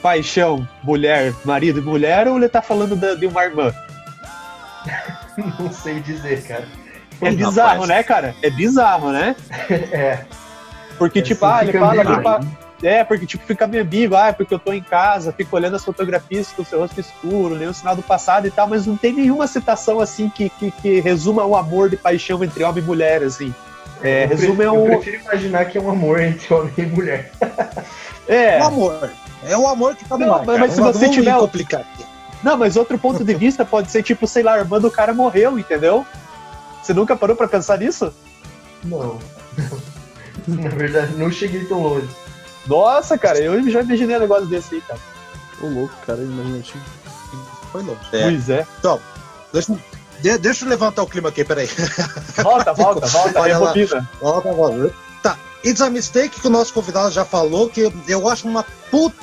paixão, 0.00 0.66
mulher, 0.84 1.34
marido 1.44 1.80
e 1.80 1.82
mulher, 1.82 2.28
ou 2.28 2.36
ele 2.36 2.48
tá 2.48 2.62
falando 2.62 2.94
da- 2.94 3.14
de 3.14 3.26
uma 3.26 3.44
irmã? 3.44 3.72
Não 5.58 5.72
sei 5.72 6.00
dizer, 6.00 6.42
cara. 6.46 6.68
É 7.20 7.30
bizarro, 7.32 7.68
rapaz. 7.82 7.88
né, 7.88 8.02
cara? 8.02 8.34
É 8.42 8.48
bizarro, 8.50 9.10
né? 9.10 9.34
É. 9.92 10.24
Porque, 10.96 11.18
É, 11.20 11.22
tipo, 11.22 11.44
assim, 11.46 11.56
ah, 11.56 11.68
ele 11.68 11.78
fala, 11.78 12.04
tipo, 12.40 12.46
é, 12.82 13.04
porque, 13.04 13.26
tipo, 13.26 13.44
fica 13.46 13.66
meio 13.66 13.82
ambíguo, 13.82 14.16
ah, 14.16 14.28
é 14.28 14.32
porque 14.32 14.54
eu 14.54 14.58
tô 14.58 14.72
em 14.72 14.82
casa, 14.82 15.32
fico 15.32 15.54
olhando 15.54 15.76
as 15.76 15.84
fotografias 15.84 16.48
com 16.52 16.62
o 16.62 16.64
seu 16.64 16.78
rosto 16.80 16.98
escuro, 17.00 17.54
nem 17.56 17.68
o 17.68 17.74
sinal 17.74 17.94
do 17.94 18.02
passado 18.02 18.46
e 18.46 18.50
tal, 18.50 18.66
mas 18.68 18.86
não 18.86 18.96
tem 18.96 19.12
nenhuma 19.12 19.46
citação, 19.46 20.00
assim, 20.00 20.28
que, 20.30 20.48
que, 20.50 20.70
que 20.70 21.00
resuma 21.00 21.44
o 21.44 21.56
amor 21.56 21.90
de 21.90 21.96
paixão 21.96 22.42
entre 22.42 22.64
homem 22.64 22.82
e 22.82 22.86
mulher, 22.86 23.22
assim. 23.22 23.54
É, 24.02 24.24
eu, 24.24 24.28
resume 24.28 24.56
prefiro, 24.56 24.62
é 24.62 24.66
eu 24.66 24.82
um... 24.84 24.86
prefiro 24.86 25.22
imaginar 25.22 25.64
que 25.66 25.76
é 25.76 25.80
um 25.80 25.90
amor 25.90 26.20
entre 26.20 26.54
homem 26.54 26.72
e 26.78 26.82
mulher. 26.86 27.30
É, 28.26 28.58
O 28.60 28.64
amor. 28.64 29.10
É 29.42 29.56
o 29.56 29.66
amor 29.66 29.94
que 29.96 30.04
tá 30.04 30.16
no 30.18 30.26
Não, 30.26 30.44
mas- 30.44 30.58
mas 30.60 30.72
se 30.72 30.80
Não 30.80 30.92
você 30.92 31.08
tiver 31.08 31.34
o- 31.36 31.40
complicar 31.40 31.80
aqui. 31.80 32.04
não, 32.42 32.56
mas 32.56 32.76
outro 32.76 32.98
ponto 32.98 33.22
de 33.24 33.34
vista 33.34 33.64
pode 33.64 33.90
ser, 33.90 34.02
tipo, 34.02 34.26
sei 34.26 34.42
lá, 34.42 34.54
a 34.54 34.58
irmã 34.58 34.80
do 34.80 34.90
cara 34.90 35.12
morreu, 35.12 35.58
entendeu? 35.58 36.06
Você 36.82 36.94
nunca 36.94 37.14
parou 37.16 37.36
pra 37.36 37.46
pensar 37.48 37.78
nisso? 37.78 38.12
Não. 38.84 39.18
Na 40.48 40.68
verdade, 40.70 41.12
não 41.16 41.30
cheguei 41.30 41.64
tão 41.66 41.80
longe. 41.82 42.08
Nossa, 42.70 43.18
cara, 43.18 43.38
eu 43.38 43.68
já 43.70 43.82
imaginei 43.82 44.16
um 44.16 44.20
negócio 44.20 44.46
desse 44.46 44.76
aí, 44.76 44.80
cara. 44.80 45.00
Ô, 45.60 45.66
louco, 45.66 45.94
cara, 46.06 46.18
imaginativo. 46.22 46.78
Foi 47.72 47.82
longe. 47.82 48.00
É. 48.12 48.22
Pois 48.22 48.48
é. 48.48 48.66
Deixa, 49.52 49.76
de- 50.20 50.38
deixa 50.38 50.64
eu 50.64 50.68
levantar 50.68 51.02
o 51.02 51.06
clima 51.06 51.28
aqui, 51.28 51.44
peraí. 51.44 51.68
Volta, 52.42 52.72
volta, 52.72 53.06
volta, 53.08 53.40
rebobina. 53.42 54.08
Tá 54.42 54.52
bom. 54.52 54.90
Tá, 55.22 55.36
It's 55.64 55.80
a 55.82 55.90
Mistake, 55.90 56.40
que 56.40 56.46
o 56.46 56.50
nosso 56.50 56.72
convidado 56.72 57.10
já 57.10 57.24
falou, 57.24 57.68
que 57.68 57.92
eu 58.08 58.28
acho 58.28 58.46
uma 58.48 58.64
puta 58.90 59.16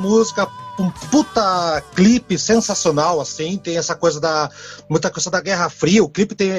música, 0.00 0.48
um 0.78 0.90
puta 0.90 1.82
clipe 1.94 2.38
sensacional, 2.38 3.18
assim, 3.20 3.56
tem 3.56 3.78
essa 3.78 3.94
coisa 3.94 4.20
da, 4.20 4.50
muita 4.90 5.10
coisa 5.10 5.30
da 5.30 5.40
Guerra 5.40 5.70
Fria, 5.70 6.04
o 6.04 6.08
clipe 6.08 6.34
tem, 6.34 6.50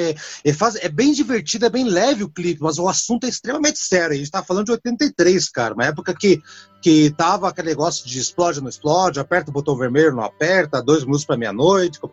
ele 0.44 0.56
faz, 0.56 0.74
é 0.76 0.88
bem 0.88 1.12
divertido, 1.12 1.66
é 1.66 1.70
bem 1.70 1.84
leve 1.84 2.24
o 2.24 2.28
clipe, 2.28 2.60
mas 2.60 2.78
o 2.78 2.88
assunto 2.88 3.24
é 3.26 3.28
extremamente 3.28 3.78
sério, 3.78 4.14
a 4.14 4.18
gente 4.18 4.30
tá 4.30 4.42
falando 4.42 4.66
de 4.66 4.72
83, 4.72 5.48
cara, 5.50 5.74
uma 5.74 5.84
época 5.84 6.12
que, 6.14 6.42
que 6.82 7.10
tava 7.16 7.48
aquele 7.48 7.68
negócio 7.68 8.06
de 8.08 8.18
explode 8.18 8.58
ou 8.58 8.62
não 8.64 8.68
explode, 8.70 9.20
aperta 9.20 9.50
o 9.50 9.54
botão 9.54 9.76
vermelho, 9.76 10.14
não 10.16 10.24
aperta, 10.24 10.82
dois 10.82 11.04
minutos 11.04 11.24
pra 11.24 11.36
meia-noite, 11.36 12.00
como 12.00 12.12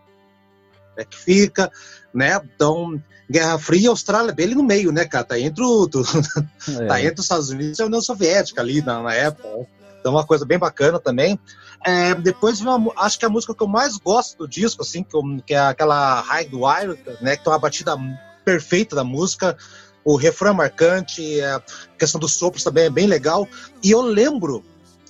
é 0.97 1.03
que 1.05 1.17
fica, 1.17 1.71
né, 2.13 2.39
então... 2.55 3.01
Guerra 3.27 3.57
Fria, 3.57 3.89
Austrália 3.89 4.31
bem 4.31 4.45
ali 4.45 4.53
no 4.53 4.61
meio, 4.61 4.91
né, 4.91 5.03
cara? 5.03 5.23
Tá 5.23 5.39
entre, 5.39 5.63
o, 5.63 5.87
do- 5.87 6.03
É. 6.79 6.85
tá 6.85 7.01
entre 7.01 7.15
os 7.15 7.25
Estados 7.25 7.49
Unidos 7.49 7.79
e 7.79 7.81
a 7.81 7.87
União 7.87 7.99
Soviética 7.99 8.61
ali 8.61 8.83
na, 8.83 9.01
na 9.01 9.15
época. 9.15 9.47
né? 9.47 9.65
Então, 9.99 10.11
uma 10.13 10.23
coisa 10.23 10.45
bem 10.45 10.59
bacana 10.59 10.99
também. 10.99 11.39
É, 11.85 12.15
depois, 12.15 12.59
uma 12.61 12.91
acho 12.97 13.19
que 13.19 13.25
a 13.25 13.29
música 13.29 13.53
que 13.53 13.61
eu 13.61 13.67
mais 13.67 13.97
gosto 13.97 14.39
do 14.39 14.47
disco, 14.47 14.81
assim, 14.81 15.03
que, 15.03 15.15
eu- 15.15 15.21
que 15.45 15.53
é 15.53 15.59
aquela 15.59 16.19
High 16.21 16.49
Wire, 16.51 16.99
né? 17.21 17.37
Que 17.37 17.43
tem 17.43 17.53
uma 17.53 17.59
batida 17.59 17.95
perfeita 18.43 18.95
da 18.95 19.03
música. 19.03 19.55
O 20.03 20.15
refrão 20.15 20.51
é 20.51 20.55
marcante, 20.55 21.41
a 21.41 21.61
questão 21.97 22.19
dos 22.19 22.33
sopros 22.35 22.63
também 22.63 22.85
é 22.85 22.89
bem 22.89 23.07
legal. 23.07 23.47
E 23.83 23.91
eu 23.91 24.01
lembro, 24.01 24.63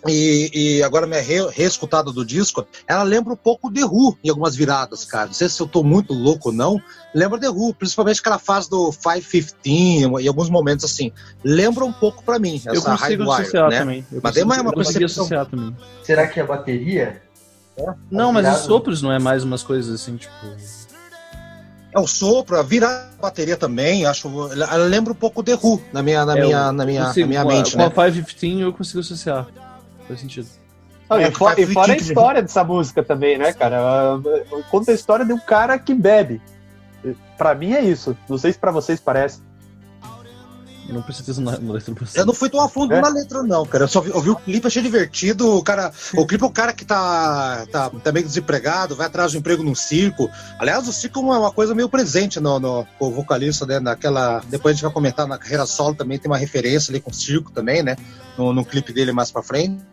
e, 0.07 0.51
e 0.77 0.83
agora 0.83 1.07
me 1.07 1.19
re, 1.19 1.47
reescutado 1.51 2.11
do 2.13 2.25
disco, 2.25 2.65
ela 2.87 3.03
lembra 3.03 3.33
um 3.33 3.37
pouco 3.37 3.71
The 3.71 3.83
Who 3.85 4.17
em 4.23 4.29
algumas 4.29 4.55
viradas, 4.55 5.03
cara. 5.05 5.27
Não 5.27 5.33
sei 5.33 5.49
se 5.49 5.59
eu 5.61 5.67
tô 5.67 5.83
muito 5.83 6.13
louco 6.13 6.49
ou 6.49 6.55
não. 6.55 6.81
Lembra 7.13 7.39
The 7.39 7.49
Who, 7.49 7.73
principalmente 7.73 8.19
aquela 8.19 8.37
fase 8.39 8.69
do 8.69 8.91
515 8.91 10.23
em 10.23 10.27
alguns 10.27 10.49
momentos 10.49 10.85
assim. 10.85 11.11
Lembra 11.43 11.85
um 11.85 11.93
pouco 11.93 12.23
pra 12.23 12.37
mim, 12.39 12.55
essa 12.57 12.69
Eu 12.69 12.81
consigo 12.81 12.97
High 12.97 13.17
Wire, 13.17 13.31
associar 13.41 13.69
né? 13.69 13.79
também. 13.79 14.05
Eu 14.11 14.19
Mas 14.23 14.37
é 14.37 14.43
uma- 14.43 14.55
uma 14.61 14.69
eu 14.69 14.73
consegui 14.73 14.99
percepção. 14.99 15.23
associar 15.23 15.45
também. 15.45 15.75
Será 16.03 16.27
que 16.27 16.39
é 16.39 16.43
a 16.43 16.45
bateria? 16.45 17.21
Não, 18.09 18.31
mas 18.31 18.47
os 18.59 18.65
sopros 18.65 19.01
não 19.01 19.11
é 19.11 19.19
mais 19.19 19.43
umas 19.43 19.61
coisas 19.63 19.93
assim, 20.01 20.15
tipo. 20.17 20.33
É 21.93 21.99
o 21.99 22.07
sopro, 22.07 22.57
a 22.59 22.63
virar 22.63 23.09
a 23.17 23.21
bateria 23.21 23.55
também, 23.55 24.05
acho. 24.05 24.29
Lembra 24.89 25.13
um 25.13 25.15
pouco 25.15 25.41
The 25.41 25.55
Who 25.55 25.81
na 25.93 26.03
minha, 26.03 26.25
na 26.25 26.37
É, 26.37 26.41
minha, 26.41 26.71
na 26.71 26.85
minha, 26.85 27.05
consigo, 27.05 27.25
na 27.25 27.29
minha 27.29 27.43
com 27.43 27.49
a- 27.49 27.53
mente, 27.53 27.71
com 27.71 27.77
né? 27.77 27.85
a 27.85 27.89
515 27.89 28.61
eu 28.61 28.73
consigo 28.73 28.99
associar. 28.99 29.47
Faz 30.07 30.19
sentido. 30.19 30.47
É, 31.09 31.27
e, 31.27 31.31
fora, 31.31 31.61
e 31.61 31.67
fora 31.67 31.93
a 31.93 31.97
história 31.97 32.41
dessa 32.41 32.63
música 32.63 33.03
também, 33.03 33.37
né, 33.37 33.53
cara? 33.53 33.77
Ah, 33.79 34.19
Conta 34.71 34.91
a 34.91 34.95
história 34.95 35.25
de 35.25 35.33
um 35.33 35.39
cara 35.39 35.77
que 35.77 35.93
bebe. 35.93 36.41
Pra 37.37 37.53
mim 37.53 37.73
é 37.73 37.81
isso. 37.81 38.17
Não 38.27 38.37
sei 38.37 38.53
se 38.53 38.57
pra 38.57 38.71
vocês 38.71 38.99
parece. 38.99 39.39
Não 40.87 41.01
precisa 41.01 41.41
na, 41.41 41.57
na 41.57 41.73
letra 41.73 41.93
pra 41.95 42.07
Eu 42.13 42.25
não 42.25 42.33
fui 42.33 42.49
tão 42.49 42.61
a 42.61 42.69
fundo 42.69 42.93
É? 42.93 43.01
na 43.01 43.09
letra, 43.09 43.41
não, 43.43 43.65
cara. 43.65 43.85
Eu 43.85 43.87
só 43.87 44.01
vi, 44.01 44.11
eu 44.11 44.21
vi 44.21 44.29
o 44.29 44.35
clipe, 44.35 44.67
achei 44.67 44.81
divertido. 44.81 45.55
O 45.57 45.63
cara, 45.63 45.91
o 46.15 46.25
clipe 46.25 46.43
é 46.43 46.47
o 46.47 46.51
cara 46.51 46.73
que 46.73 46.85
tá, 46.85 47.65
tá, 47.71 47.89
tá 47.89 48.11
meio 48.11 48.25
desempregado, 48.25 48.95
vai 48.95 49.07
atrás 49.07 49.31
de 49.31 49.37
um 49.37 49.39
emprego 49.39 49.63
num 49.63 49.75
circo. 49.75 50.29
Aliás, 50.59 50.87
o 50.87 50.93
circo 50.93 51.19
é 51.33 51.37
uma 51.37 51.51
coisa 51.51 51.73
meio 51.73 51.89
presente 51.89 52.39
no, 52.39 52.59
no 52.59 52.87
o 52.99 53.11
vocalista, 53.11 53.65
né? 53.65 53.79
Naquela. 53.79 54.41
Depois 54.47 54.71
a 54.71 54.75
gente 54.75 54.83
vai 54.83 54.93
comentar 54.93 55.27
na 55.27 55.37
carreira 55.37 55.65
solo 55.65 55.95
também 55.95 56.19
tem 56.19 56.29
uma 56.29 56.37
referência 56.37 56.91
ali 56.91 56.99
com 56.99 57.11
o 57.11 57.13
circo 57.13 57.51
também, 57.51 57.81
né? 57.81 57.95
No, 58.37 58.53
no 58.53 58.63
clipe 58.63 58.93
dele 58.93 59.11
mais 59.11 59.31
pra 59.31 59.41
frente. 59.41 59.83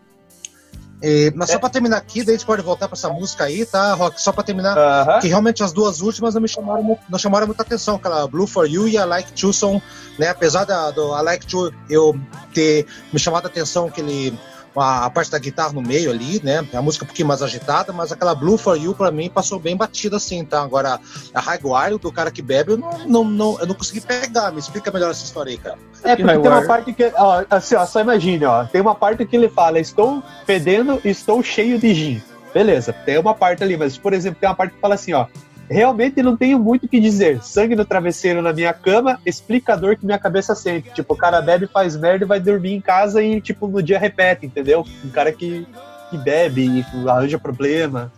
E, 1.03 1.33
mas 1.35 1.51
só 1.51 1.59
pra 1.59 1.69
terminar 1.69 1.97
aqui, 1.97 2.23
daí 2.23 2.35
a 2.35 2.37
gente 2.37 2.45
pode 2.45 2.61
voltar 2.61 2.87
pra 2.87 2.95
essa 2.95 3.09
música 3.09 3.43
aí, 3.43 3.65
tá, 3.65 3.93
Rock? 3.93 4.21
Só 4.21 4.31
pra 4.31 4.41
terminar. 4.41 4.77
Aham. 4.77 5.19
que 5.19 5.27
realmente 5.27 5.61
as 5.61 5.73
duas 5.73 5.99
últimas 5.99 6.33
não 6.33 6.41
me 6.41 6.47
chamaram, 6.47 6.97
não 7.09 7.19
chamaram 7.19 7.45
muita 7.45 7.61
atenção, 7.61 7.95
aquela 7.95 8.25
Blue 8.25 8.47
for 8.47 8.65
You 8.65 8.87
e 8.87 8.97
a 8.97 9.03
Like 9.03 9.33
Tucson, 9.33 9.81
né? 10.17 10.29
Apesar 10.29 10.63
da, 10.63 10.91
do 10.91 11.13
I 11.13 11.21
Like 11.21 11.45
to 11.47 11.73
eu 11.89 12.17
ter 12.53 12.87
me 13.11 13.19
chamado 13.19 13.45
a 13.45 13.49
atenção 13.49 13.89
que 13.89 13.99
ele 13.99 14.39
a, 14.75 15.05
a 15.05 15.09
parte 15.09 15.31
da 15.31 15.39
guitarra 15.39 15.73
no 15.73 15.81
meio 15.81 16.09
ali, 16.09 16.41
né? 16.43 16.65
A 16.73 16.81
música 16.81 17.03
um 17.03 17.07
pouquinho 17.07 17.27
mais 17.27 17.41
agitada, 17.41 17.93
mas 17.93 18.11
aquela 18.11 18.33
Blue 18.33 18.57
for 18.57 18.77
You 18.77 18.93
pra 18.93 19.11
mim 19.11 19.29
passou 19.29 19.59
bem 19.59 19.75
batida 19.75 20.17
assim, 20.17 20.43
tá? 20.43 20.61
Agora, 20.61 20.99
a 21.33 21.39
High 21.39 21.59
Wire 21.63 21.99
do 21.99 22.11
cara 22.11 22.31
que 22.31 22.41
bebe, 22.41 22.73
eu 22.73 22.77
não, 22.77 23.07
não, 23.07 23.23
não, 23.23 23.59
eu 23.59 23.67
não 23.67 23.75
consegui 23.75 24.01
pegar. 24.01 24.51
Me 24.51 24.59
explica 24.59 24.91
melhor 24.91 25.11
essa 25.11 25.23
história 25.23 25.51
aí, 25.51 25.57
cara. 25.57 25.77
É, 26.03 26.15
porque 26.15 26.31
tem 26.31 26.51
uma 26.51 26.65
parte 26.65 26.93
que. 26.93 27.11
Ó, 27.15 27.43
assim, 27.49 27.75
ó, 27.75 27.85
só 27.85 28.01
imagine, 28.01 28.45
ó. 28.45 28.65
Tem 28.65 28.81
uma 28.81 28.95
parte 28.95 29.25
que 29.25 29.35
ele 29.35 29.49
fala: 29.49 29.79
Estou 29.79 30.23
fedendo, 30.45 30.99
estou 31.03 31.41
cheio 31.43 31.79
de 31.79 31.93
gin. 31.93 32.21
Beleza, 32.53 32.93
tem 32.93 33.17
uma 33.17 33.33
parte 33.33 33.63
ali, 33.63 33.75
mas, 33.75 33.97
por 33.97 34.13
exemplo, 34.13 34.39
tem 34.39 34.47
uma 34.47 34.55
parte 34.55 34.73
que 34.73 34.79
fala 34.79 34.93
assim, 34.93 35.13
ó. 35.13 35.25
Realmente 35.69 36.21
não 36.21 36.35
tenho 36.35 36.59
muito 36.59 36.85
o 36.85 36.89
que 36.89 36.99
dizer. 36.99 37.41
Sangue 37.41 37.75
no 37.75 37.85
travesseiro 37.85 38.41
na 38.41 38.53
minha 38.53 38.73
cama, 38.73 39.19
explicador 39.25 39.97
que 39.97 40.05
minha 40.05 40.19
cabeça 40.19 40.53
sente. 40.53 40.91
Tipo, 40.91 41.13
o 41.13 41.17
cara 41.17 41.41
bebe, 41.41 41.67
faz 41.67 41.95
merda 41.95 42.25
e 42.25 42.27
vai 42.27 42.39
dormir 42.39 42.73
em 42.73 42.81
casa 42.81 43.23
e, 43.23 43.39
tipo, 43.39 43.67
no 43.67 43.81
dia 43.81 43.97
repete, 43.97 44.45
entendeu? 44.45 44.85
Um 45.03 45.09
cara 45.09 45.31
que, 45.31 45.65
que 46.09 46.17
bebe 46.17 46.85
e 46.93 47.09
arranja 47.09 47.39
problema. 47.39 48.11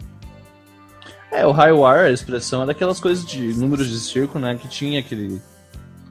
É, 1.32 1.46
o 1.46 1.52
high 1.52 1.72
wire, 1.72 2.08
a 2.08 2.12
expressão 2.12 2.64
é 2.64 2.66
daquelas 2.66 3.00
coisas 3.00 3.26
de 3.26 3.54
números 3.54 3.90
de 3.90 4.00
circo, 4.00 4.40
né? 4.40 4.58
Que 4.60 4.68
tinha 4.68 5.00
aquele, 5.00 5.42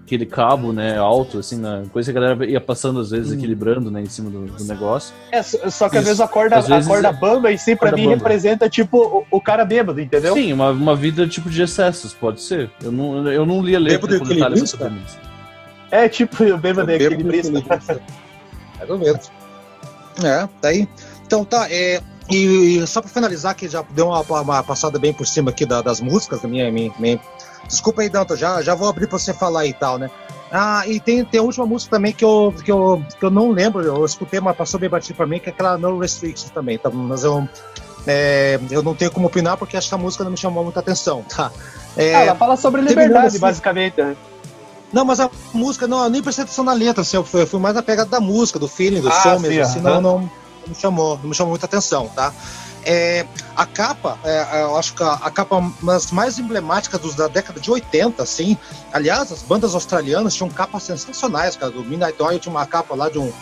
aquele 0.04 0.26
cabo, 0.26 0.72
né, 0.72 0.98
alto, 0.98 1.38
assim, 1.38 1.56
na, 1.58 1.82
coisa 1.92 2.12
que 2.12 2.18
a 2.18 2.20
galera 2.20 2.44
ia 2.46 2.60
passando 2.60 3.00
às 3.00 3.10
vezes, 3.10 3.32
equilibrando, 3.32 3.90
né, 3.90 4.02
em 4.02 4.06
cima 4.08 4.28
do, 4.30 4.44
do 4.46 4.64
negócio. 4.64 5.14
É, 5.32 5.42
só 5.42 5.88
que 5.88 5.96
às 5.96 6.04
vezes 6.04 6.20
a 6.20 6.28
corda, 6.28 6.56
Às 6.58 6.68
vezes 6.68 6.86
a 6.86 6.90
corda 6.90 7.08
é- 7.08 7.12
bamba 7.12 7.50
em 7.52 7.56
si, 7.56 7.74
pra 7.74 7.90
mim, 7.92 8.04
bamba. 8.04 8.16
representa, 8.16 8.68
tipo, 8.68 8.98
o, 9.30 9.36
o 9.36 9.40
cara 9.40 9.64
bêbado, 9.64 10.00
entendeu? 10.00 10.34
Sim, 10.34 10.52
uma, 10.52 10.70
uma 10.70 10.94
vida 10.94 11.26
tipo 11.26 11.48
de 11.48 11.62
excessos, 11.62 12.12
pode 12.12 12.42
ser. 12.42 12.70
Eu 12.82 12.92
não, 12.92 13.26
eu 13.32 13.46
não 13.46 13.62
li 13.62 13.74
a 13.74 13.78
letra 13.78 14.06
Bêbado 14.06 14.18
com 14.28 14.34
detalhes 14.34 14.72
premissa. 14.74 15.18
É 15.90 16.08
tipo 16.08 16.44
o 16.44 16.58
bêbado 16.58 16.90
é 16.90 16.98
Bêbado 16.98 17.14
equilibrista. 17.14 18.02
ou 18.88 18.98
menos. 18.98 19.30
É, 20.22 20.48
tá 20.60 20.68
aí. 20.68 20.88
Então 21.26 21.44
tá, 21.44 21.66
é, 21.70 22.00
e, 22.30 22.78
e 22.78 22.86
só 22.86 23.00
pra 23.00 23.08
finalizar, 23.10 23.54
que 23.54 23.68
já 23.68 23.82
deu 23.90 24.08
uma, 24.08 24.20
uma 24.20 24.62
passada 24.62 24.98
bem 24.98 25.12
por 25.12 25.26
cima 25.26 25.50
aqui 25.50 25.64
da- 25.64 25.82
das 25.82 26.00
músicas, 26.00 26.42
da 26.42 26.48
minha, 26.48 26.70
minha, 26.70 26.92
minha- 26.98 27.20
Desculpa 27.68 28.02
aí, 28.02 28.08
Danto, 28.08 28.36
já, 28.36 28.60
já 28.62 28.74
vou 28.74 28.88
abrir 28.88 29.06
pra 29.08 29.18
você 29.18 29.32
falar 29.34 29.66
e 29.66 29.72
tal, 29.72 29.98
né? 29.98 30.10
Ah, 30.52 30.86
e 30.86 31.00
tem, 31.00 31.24
tem 31.24 31.40
a 31.40 31.42
última 31.42 31.66
música 31.66 31.96
também 31.96 32.12
que 32.12 32.24
eu, 32.24 32.54
que, 32.64 32.70
eu, 32.70 33.02
que 33.18 33.24
eu 33.24 33.30
não 33.30 33.50
lembro, 33.50 33.82
eu 33.82 34.04
escutei, 34.04 34.38
mas 34.40 34.56
passou 34.56 34.78
bem 34.78 34.88
batido 34.88 35.16
pra 35.16 35.26
mim, 35.26 35.40
que 35.40 35.48
é 35.48 35.52
aquela 35.52 35.76
No 35.76 35.98
Restrictions 35.98 36.50
também, 36.50 36.78
tá? 36.78 36.90
Mas 36.90 37.24
eu, 37.24 37.48
é, 38.06 38.60
eu 38.70 38.82
não 38.82 38.94
tenho 38.94 39.10
como 39.10 39.26
opinar 39.26 39.56
porque 39.56 39.76
acho 39.76 39.88
que 39.88 39.94
a 39.94 39.98
música 39.98 40.22
não 40.22 40.30
me 40.30 40.36
chamou 40.36 40.62
muita 40.62 40.78
atenção, 40.80 41.24
tá? 41.24 41.50
É, 41.96 42.14
Ah, 42.14 42.20
ela 42.20 42.34
fala 42.36 42.56
sobre 42.56 42.82
liberdade, 42.82 43.26
assim- 43.28 43.38
basicamente. 43.40 43.96
né? 44.00 44.16
não, 44.92 45.04
mas 45.04 45.18
a 45.18 45.28
música, 45.52 45.88
não, 45.88 46.04
eu 46.04 46.10
nem 46.10 46.22
prestei 46.22 46.44
atenção 46.44 46.62
na 46.64 46.72
letra, 46.72 47.02
assim, 47.02 47.16
eu, 47.16 47.24
fui, 47.24 47.42
eu 47.42 47.46
fui 47.48 47.58
mais 47.58 47.74
na 47.74 47.82
pegada 47.82 48.08
da 48.10 48.20
música, 48.20 48.58
do 48.60 48.68
feeling, 48.68 49.00
do 49.00 49.08
Ah, 49.08 49.10
som 49.10 49.38
sim, 49.40 49.48
mesmo, 49.48 49.62
assim, 49.62 49.80
aham. 49.80 50.00
não, 50.00 50.00
não, 50.00 50.18
não 50.20 50.30
me 50.68 50.74
chamou, 50.76 51.18
não 51.18 51.28
me 51.30 51.34
chamou 51.34 51.50
muita 51.50 51.66
atenção, 51.66 52.08
tá? 52.14 52.32
É, 52.84 53.26
a 53.56 53.64
capa, 53.64 54.18
é, 54.24 54.62
eu 54.62 54.76
acho 54.76 54.94
que 54.94 55.02
a, 55.02 55.14
a 55.14 55.30
capa 55.30 55.60
mais 56.12 56.38
emblemáticas 56.38 57.00
dos, 57.00 57.14
da 57.14 57.28
década 57.28 57.58
de 57.58 57.70
80, 57.70 58.22
assim, 58.22 58.56
aliás, 58.92 59.32
as 59.32 59.42
bandas 59.42 59.74
australianas 59.74 60.34
tinham 60.34 60.50
capas 60.50 60.82
sensacionais, 60.82 61.56
cara, 61.56 61.72
do 61.72 61.82
Midnight 61.82 62.20
Oil 62.22 62.38
tinha 62.38 62.50
uma 62.50 62.66
capa 62.66 62.94
lá 62.94 63.08
de 63.08 63.18
um, 63.18 63.32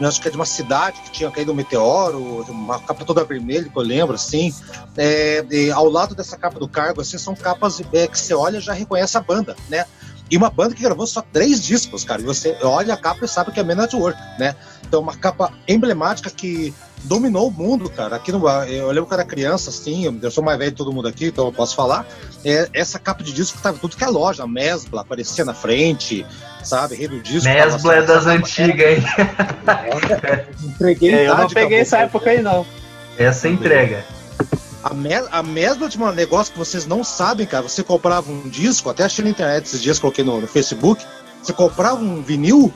acho 0.00 0.20
que 0.20 0.28
é 0.28 0.30
de 0.30 0.36
uma 0.36 0.46
cidade 0.46 1.00
que 1.00 1.10
tinha 1.10 1.30
caído 1.30 1.52
um 1.52 1.54
meteoro, 1.54 2.44
uma 2.48 2.78
capa 2.80 3.04
toda 3.04 3.24
vermelha, 3.24 3.68
que 3.68 3.76
eu 3.76 3.82
lembro, 3.82 4.14
assim, 4.14 4.54
é, 4.96 5.44
ao 5.74 5.88
lado 5.88 6.14
dessa 6.14 6.36
capa 6.36 6.58
do 6.58 6.68
cargo, 6.68 7.00
assim, 7.00 7.18
são 7.18 7.34
capas 7.34 7.80
é, 7.92 8.06
que 8.06 8.18
você 8.18 8.34
olha 8.34 8.58
e 8.58 8.60
já 8.60 8.72
reconhece 8.72 9.16
a 9.16 9.20
banda, 9.20 9.56
né? 9.68 9.84
E 10.30 10.36
uma 10.36 10.48
banda 10.48 10.74
que 10.74 10.82
gravou 10.82 11.06
só 11.06 11.20
três 11.20 11.62
discos, 11.62 12.04
cara. 12.04 12.22
E 12.22 12.24
você 12.24 12.56
olha 12.62 12.94
a 12.94 12.96
capa 12.96 13.24
e 13.24 13.28
sabe 13.28 13.52
que 13.52 13.60
é 13.60 13.62
Man 13.62 13.82
at 13.82 13.92
Work, 13.92 14.18
né? 14.38 14.56
Então, 14.82 15.00
uma 15.00 15.14
capa 15.14 15.52
emblemática 15.68 16.30
que 16.30 16.72
dominou 17.04 17.48
o 17.48 17.50
mundo, 17.50 17.90
cara. 17.90 18.16
Aqui 18.16 18.30
no, 18.32 18.46
eu 18.64 18.88
lembro 18.88 19.06
que 19.06 19.14
eu 19.14 19.18
era 19.18 19.24
criança, 19.26 19.70
assim, 19.70 20.18
eu 20.20 20.30
sou 20.30 20.42
mais 20.42 20.58
velho 20.58 20.70
de 20.70 20.76
todo 20.76 20.92
mundo 20.92 21.08
aqui, 21.08 21.26
então 21.26 21.46
eu 21.46 21.52
posso 21.52 21.74
falar. 21.74 22.06
É, 22.44 22.68
essa 22.72 22.98
capa 22.98 23.22
de 23.22 23.32
disco 23.32 23.58
tava 23.62 23.78
tudo 23.78 23.96
que 23.96 24.04
é 24.04 24.08
loja, 24.08 24.44
a 24.44 24.46
Mesbla 24.46 25.02
aparecia 25.02 25.44
na 25.44 25.54
frente, 25.54 26.24
sabe? 26.62 26.94
Rei 26.94 27.08
do 27.08 27.20
disco. 27.20 27.48
tava 27.48 27.70
Mesbla 27.70 27.94
é 27.96 28.02
das 28.02 28.26
antigas, 28.26 28.98
hein? 28.98 29.04
era- 29.66 30.48
Entreguei 30.62 31.14
É, 31.14 31.28
eu 31.28 31.36
não 31.36 31.48
peguei 31.48 31.80
essa 31.80 31.98
época 31.98 32.30
aí, 32.30 32.42
não. 32.42 32.64
Essa 33.18 33.48
entrega. 33.48 34.04
A, 34.82 34.94
me 34.94 35.14
a 35.14 35.42
mesma 35.42 35.88
de 35.88 35.96
um 35.96 36.10
negócio 36.10 36.52
que 36.52 36.58
vocês 36.58 36.86
não 36.86 37.04
sabem, 37.04 37.46
cara. 37.46 37.62
Você 37.62 37.82
comprava 37.84 38.30
um 38.30 38.48
disco, 38.48 38.90
até 38.90 39.04
achei 39.04 39.24
na 39.24 39.30
internet 39.30 39.66
esses 39.66 39.80
dias, 39.80 39.98
coloquei 39.98 40.24
no, 40.24 40.40
no 40.40 40.46
Facebook. 40.48 41.04
Você 41.42 41.52
comprava 41.52 42.00
um 42.00 42.22
vinil, 42.22 42.72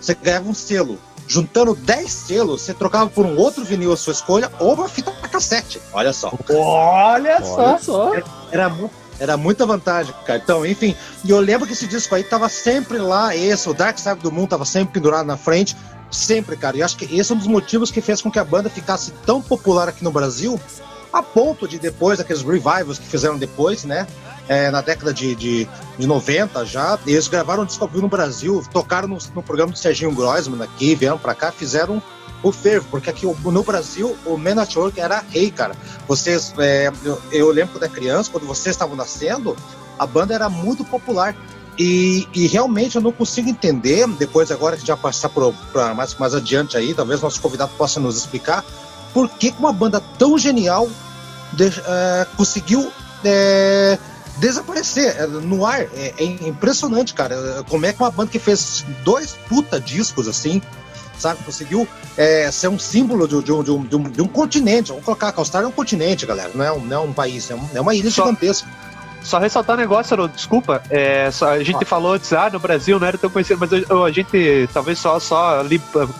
você 0.00 0.14
ganhava 0.14 0.48
um 0.48 0.54
selo. 0.54 0.98
Juntando 1.30 1.76
10 1.76 2.10
selos, 2.10 2.62
você 2.62 2.74
trocava 2.74 3.08
por 3.08 3.24
um 3.24 3.36
outro 3.36 3.64
vinil 3.64 3.92
à 3.92 3.96
sua 3.96 4.12
escolha 4.12 4.50
ou 4.58 4.74
uma 4.74 4.88
fita 4.88 5.12
cassete. 5.30 5.80
Olha 5.92 6.12
só. 6.12 6.32
Olha 6.50 7.40
só. 7.40 7.54
Olha 7.56 7.78
só. 7.78 8.12
Era, 8.50 8.68
mu- 8.68 8.90
era 9.16 9.36
muita 9.36 9.64
vantagem, 9.64 10.12
cara. 10.26 10.40
Então, 10.42 10.66
enfim, 10.66 10.96
e 11.24 11.30
eu 11.30 11.38
lembro 11.38 11.68
que 11.68 11.72
esse 11.72 11.86
disco 11.86 12.16
aí 12.16 12.24
tava 12.24 12.48
sempre 12.48 12.98
lá, 12.98 13.36
esse, 13.36 13.68
o 13.68 13.72
Dark 13.72 13.96
Side 13.96 14.16
do 14.18 14.32
Mundo 14.32 14.48
tava 14.48 14.64
sempre 14.64 14.94
pendurado 14.94 15.24
na 15.24 15.36
frente, 15.36 15.76
sempre, 16.10 16.56
cara. 16.56 16.76
E 16.76 16.82
acho 16.82 16.96
que 16.96 17.04
esse 17.16 17.30
é 17.30 17.34
um 17.36 17.38
dos 17.38 17.46
motivos 17.46 17.92
que 17.92 18.00
fez 18.00 18.20
com 18.20 18.28
que 18.28 18.38
a 18.40 18.44
banda 18.44 18.68
ficasse 18.68 19.12
tão 19.24 19.40
popular 19.40 19.88
aqui 19.88 20.02
no 20.02 20.10
Brasil, 20.10 20.58
a 21.12 21.22
ponto 21.22 21.66
de 21.66 21.78
depois, 21.78 22.20
aqueles 22.20 22.42
revivals 22.42 22.98
que 22.98 23.06
fizeram 23.06 23.38
depois, 23.38 23.84
né? 23.84 24.06
é, 24.50 24.68
na 24.68 24.80
década 24.80 25.14
de, 25.14 25.36
de, 25.36 25.68
de 25.96 26.06
90 26.08 26.66
já, 26.66 26.98
eles 27.06 27.28
gravaram 27.28 27.62
um 27.62 27.66
disco 27.66 27.88
no 27.94 28.08
Brasil, 28.08 28.64
tocaram 28.72 29.06
no, 29.06 29.16
no 29.32 29.42
programa 29.44 29.70
do 29.70 29.78
Serginho 29.78 30.10
Groisman 30.10 30.60
aqui, 30.60 30.96
vieram 30.96 31.16
pra 31.16 31.36
cá, 31.36 31.52
fizeram 31.52 32.02
o 32.42 32.50
fervo, 32.50 32.84
porque 32.90 33.08
aqui 33.08 33.26
no 33.26 33.62
Brasil 33.62 34.16
o 34.26 34.36
Man 34.36 34.60
at 34.60 34.74
Work 34.74 34.98
era 34.98 35.24
rei, 35.30 35.52
cara. 35.52 35.76
Vocês, 36.08 36.52
é, 36.58 36.90
eu, 37.04 37.22
eu 37.30 37.50
lembro 37.52 37.78
era 37.78 37.88
criança, 37.88 38.28
quando 38.28 38.44
vocês 38.44 38.74
estavam 38.74 38.96
nascendo, 38.96 39.56
a 39.96 40.04
banda 40.04 40.34
era 40.34 40.48
muito 40.48 40.84
popular. 40.84 41.36
E, 41.78 42.26
e 42.34 42.48
realmente 42.48 42.96
eu 42.96 43.00
não 43.00 43.12
consigo 43.12 43.48
entender, 43.48 44.06
depois 44.08 44.50
agora 44.50 44.76
que 44.76 44.84
vai 44.84 44.96
passar 44.96 45.30
para 45.30 45.94
mais, 45.94 46.14
mais 46.16 46.34
adiante 46.34 46.76
aí, 46.76 46.92
talvez 46.92 47.22
nosso 47.22 47.40
convidado 47.40 47.70
possa 47.78 48.00
nos 48.00 48.18
explicar, 48.18 48.64
por 49.12 49.28
que 49.28 49.54
uma 49.58 49.72
banda 49.72 50.00
tão 50.18 50.38
genial 50.38 50.88
de- 51.52 51.66
é, 51.86 52.26
conseguiu 52.36 52.90
é, 53.24 53.98
desaparecer 54.38 55.28
no 55.28 55.66
ar. 55.66 55.80
É, 55.94 56.14
é 56.18 56.24
impressionante, 56.24 57.12
cara. 57.14 57.36
Como 57.68 57.84
é 57.86 57.92
que 57.92 58.00
uma 58.02 58.10
banda 58.10 58.30
que 58.30 58.38
fez 58.38 58.84
dois 59.04 59.36
puta 59.48 59.78
discos 59.80 60.26
assim, 60.26 60.62
sabe, 61.18 61.42
conseguiu 61.44 61.86
é, 62.16 62.50
ser 62.50 62.68
um 62.68 62.78
símbolo 62.78 63.28
de, 63.28 63.42
de 63.42 63.52
um, 63.52 63.62
de 63.62 63.70
um- 63.96 64.02
de 64.02 64.22
um- 64.22 64.26
continente. 64.28 64.88
Vamos 64.88 65.04
colocar 65.04 65.28
a 65.28 65.32
Austrália 65.36 65.66
é 65.66 65.68
um 65.68 65.72
continente, 65.72 66.24
galera, 66.26 66.50
não 66.54 66.64
é 66.64 66.72
um, 66.72 66.80
não 66.80 66.96
é 66.96 67.00
um 67.00 67.12
país, 67.12 67.50
é, 67.50 67.54
um- 67.54 67.68
é 67.74 67.80
uma 67.80 67.94
ilha 67.94 68.10
Só- 68.10 68.24
gigantesca. 68.24 68.68
Só 69.22 69.38
ressaltar 69.38 69.76
um 69.76 69.78
negócio, 69.78 70.14
Haroldo, 70.14 70.34
desculpa. 70.34 70.82
É, 70.88 71.30
só- 71.30 71.50
a 71.50 71.62
gente 71.62 71.84
falou 71.84 72.14
antes, 72.14 72.32
ah, 72.32 72.48
no 72.50 72.58
Brasil 72.58 72.98
não 72.98 73.06
era 73.06 73.18
tão 73.18 73.28
conhecido, 73.28 73.60
mas 73.60 73.70
eu- 73.70 73.84
eu- 73.90 74.04
a 74.06 74.10
gente, 74.10 74.66
talvez 74.72 74.98
só, 74.98 75.20
só 75.20 75.60
ah, 75.60 75.64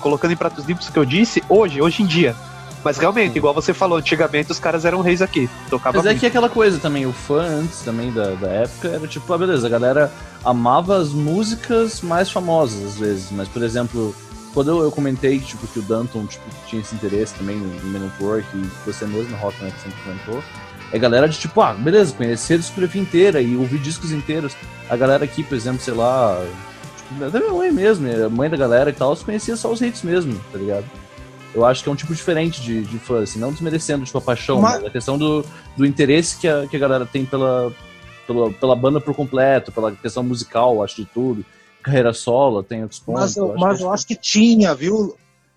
colocando 0.01 0.33
em 0.33 0.37
pratos 0.37 0.67
limpos 0.67 0.87
o 0.87 0.93
que 0.93 0.99
eu 0.99 1.05
disse, 1.07 1.43
hoje, 1.49 1.81
hoje 1.81 2.03
em 2.03 2.07
dia. 2.07 2.37
Mas 2.83 2.97
realmente, 2.97 3.37
igual 3.37 3.53
você 3.53 3.75
falou, 3.75 3.99
antigamente 3.99 4.51
os 4.51 4.59
caras 4.59 4.85
eram 4.85 5.01
reis 5.01 5.21
aqui. 5.21 5.49
Tocava 5.69 5.99
Mas 5.99 6.07
é 6.07 6.11
muito. 6.11 6.21
que 6.21 6.27
aquela 6.27 6.49
coisa 6.49 6.79
também, 6.79 7.07
o 7.07 7.13
fã 7.13 7.43
antes 7.43 7.81
também 7.81 8.11
da, 8.13 8.31
da 8.33 8.49
época 8.49 8.89
era 8.89 9.07
tipo, 9.07 9.33
ah, 9.33 9.39
beleza, 9.39 9.67
a 9.67 9.71
galera 9.71 10.11
amava 10.45 10.97
as 10.97 11.11
músicas 11.11 12.01
mais 12.01 12.31
famosas 12.31 12.83
às 12.85 12.99
vezes, 12.99 13.31
mas 13.31 13.49
por 13.49 13.63
exemplo, 13.63 14.15
quando 14.55 14.71
eu, 14.71 14.83
eu 14.83 14.91
comentei 14.91 15.39
tipo, 15.39 15.67
que 15.67 15.79
o 15.79 15.83
Danton 15.83 16.27
tipo, 16.27 16.45
tinha 16.67 16.81
esse 16.81 16.95
interesse 16.95 17.35
também 17.35 17.57
no, 17.57 17.69
Man 17.91 18.07
at 18.07 18.21
Work 18.21 18.47
e 18.55 18.71
você 18.87 19.07
mesmo, 19.07 19.37
Rock, 19.37 19.63
né, 19.63 19.71
que 19.71 19.83
sempre 19.83 19.99
comentou, 20.03 20.43
é 20.93 20.99
galera 20.99 21.29
de 21.29 21.39
tipo, 21.39 21.61
ah, 21.61 21.75
beleza, 21.75 22.15
conhecer 22.15 22.55
a 22.55 22.59
discografia 22.59 23.01
inteira 23.01 23.41
e 23.41 23.57
ouvir 23.57 23.79
discos 23.79 24.11
inteiros. 24.11 24.57
A 24.89 24.97
galera 24.97 25.25
aqui, 25.25 25.45
por 25.45 25.55
exemplo, 25.55 25.81
sei 25.81 25.95
lá, 25.95 26.45
tipo, 26.97 27.25
até 27.25 27.39
minha 27.39 27.53
mãe 27.53 27.71
mesmo, 27.71 28.09
a 28.09 28.29
mãe 28.29 28.51
da 28.51 28.57
galera 28.57 28.91
e 28.91 28.93
tal, 28.93 29.15
conhecia 29.17 29.57
só 29.57 29.71
os 29.71 29.81
hits 29.81 30.03
mesmo, 30.03 30.41
tá 30.51 30.59
ligado? 30.59 30.85
Eu 31.55 31.65
acho 31.65 31.83
que 31.83 31.89
é 31.89 31.93
um 31.93 31.97
tipo 31.97 32.15
diferente 32.15 32.61
de, 32.63 32.83
de 32.83 32.99
fã, 32.99 33.23
assim, 33.23 33.39
não 33.39 33.51
desmerecendo 33.53 34.05
tipo, 34.05 34.19
a 34.19 34.21
paixão, 34.21 34.61
Mas- 34.61 34.77
mas 34.77 34.85
a 34.87 34.91
questão 34.91 35.19
do, 35.19 35.45
do 35.77 35.85
interesse 35.85 36.39
que 36.39 36.47
a, 36.47 36.67
que 36.67 36.77
a 36.77 36.79
galera 36.79 37.05
tem 37.05 37.25
pela, 37.25 37.73
pela, 38.27 38.53
pela 38.53 38.77
banda 38.77 39.01
por 39.01 39.15
completo, 39.15 39.73
pela 39.73 39.91
questão 39.93 40.23
musical, 40.23 40.83
acho 40.83 40.97
de 40.97 41.05
tudo. 41.07 41.45
Carreira 41.83 42.13
solo, 42.13 42.63
tem 42.63 42.83
outros 42.83 43.01
pontos. 43.01 43.21
Mas, 43.21 43.37
eu, 43.37 43.51
acho 43.53 43.61
mas 43.61 43.79
que- 43.79 43.85
eu 43.85 43.91
acho 43.93 44.07
que 44.07 44.15
tinha, 44.17 44.75
viu? 44.75 45.17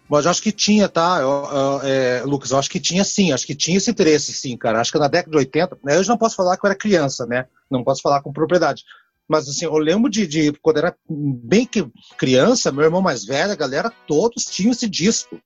Mas 0.10 0.26
eu 0.26 0.32
acho 0.32 0.42
que 0.42 0.52
tinha, 0.52 0.90
tá? 0.90 1.20
Eu, 1.22 1.30
eu, 1.30 1.82
é, 1.84 2.24
Lucas, 2.26 2.52
eu 2.52 2.58
acho 2.58 2.70
que 2.70 2.80
tinha 2.80 3.04
sim, 3.04 3.32
acho 3.32 3.46
que 3.46 3.56
tinha 3.56 3.78
esse 3.78 3.90
interesse, 3.92 4.34
sim, 4.34 4.56
cara. 4.58 4.80
Acho 4.82 4.92
que 4.92 5.00
na 5.00 5.08
década 5.08 5.32
de 5.32 5.38
80, 5.38 5.78
né, 5.84 5.96
eu 5.98 6.04
já 6.04 6.12
não 6.14 6.18
posso 6.18 6.36
falar 6.36 6.58
que 6.58 6.66
eu 6.66 6.70
era 6.70 6.78
criança, 6.78 7.26
né? 7.26 7.46
Não 7.70 7.84
posso 7.84 8.02
falar 8.02 8.22
com 8.22 8.32
propriedade. 8.34 8.84
Mas 9.28 9.48
assim, 9.48 9.66
eu 9.66 9.78
lembro 9.78 10.10
de, 10.12 10.28
de 10.28 10.52
quando 10.62 10.78
era 10.78 10.96
bem 11.10 11.66
que 11.66 11.86
criança, 12.18 12.72
meu 12.72 12.84
irmão 12.84 13.02
mais 13.02 13.24
velho, 13.26 13.52
a 13.52 13.56
galera, 13.56 13.92
todos 14.08 14.44
tinham 14.46 14.72
esse 14.72 14.88
disco. 14.90 15.40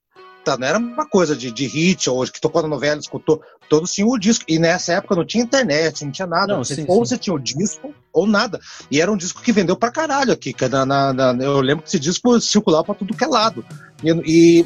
Tá? 0.48 0.58
Não 0.58 0.66
era 0.68 0.78
uma 0.78 1.06
coisa 1.06 1.36
de, 1.36 1.52
de 1.52 1.66
hit, 1.68 2.10
ou 2.10 2.24
que 2.26 2.40
tocou 2.40 2.62
na 2.62 2.68
novela, 2.70 3.00
escutou. 3.00 3.42
Todos 3.70 3.92
tinham 3.92 4.08
o 4.10 4.18
disco. 4.18 4.46
E 4.48 4.58
nessa 4.58 4.94
época 4.94 5.16
não 5.16 5.26
tinha 5.26 5.44
internet, 5.44 6.06
não 6.06 6.12
tinha 6.12 6.26
nada. 6.28 6.54
Não, 6.54 6.64
Você- 6.64 6.76
sim, 6.76 6.86
ou 6.88 7.06
sim. 7.06 7.10
você 7.10 7.18
tinha 7.18 7.34
o 7.34 7.40
disco, 7.40 7.94
ou 8.14 8.26
nada. 8.26 8.60
E 8.90 9.02
era 9.02 9.12
um 9.12 9.18
disco 9.18 9.42
que 9.42 9.52
vendeu 9.52 9.76
pra 9.76 9.92
caralho 9.92 10.32
aqui. 10.32 10.54
cara. 10.54 10.86
Na, 10.86 11.12
na- 11.14 11.34
na- 11.34 11.44
eu 11.44 11.60
lembro 11.60 11.84
que 11.84 11.90
esse 11.90 12.00
disco 12.00 12.40
circulava 12.40 12.86
pra 12.86 12.96
tudo 12.96 13.16
que 13.16 13.24
é 13.24 13.28
lado. 13.28 13.66
E, 14.04 14.10
e 14.26 14.66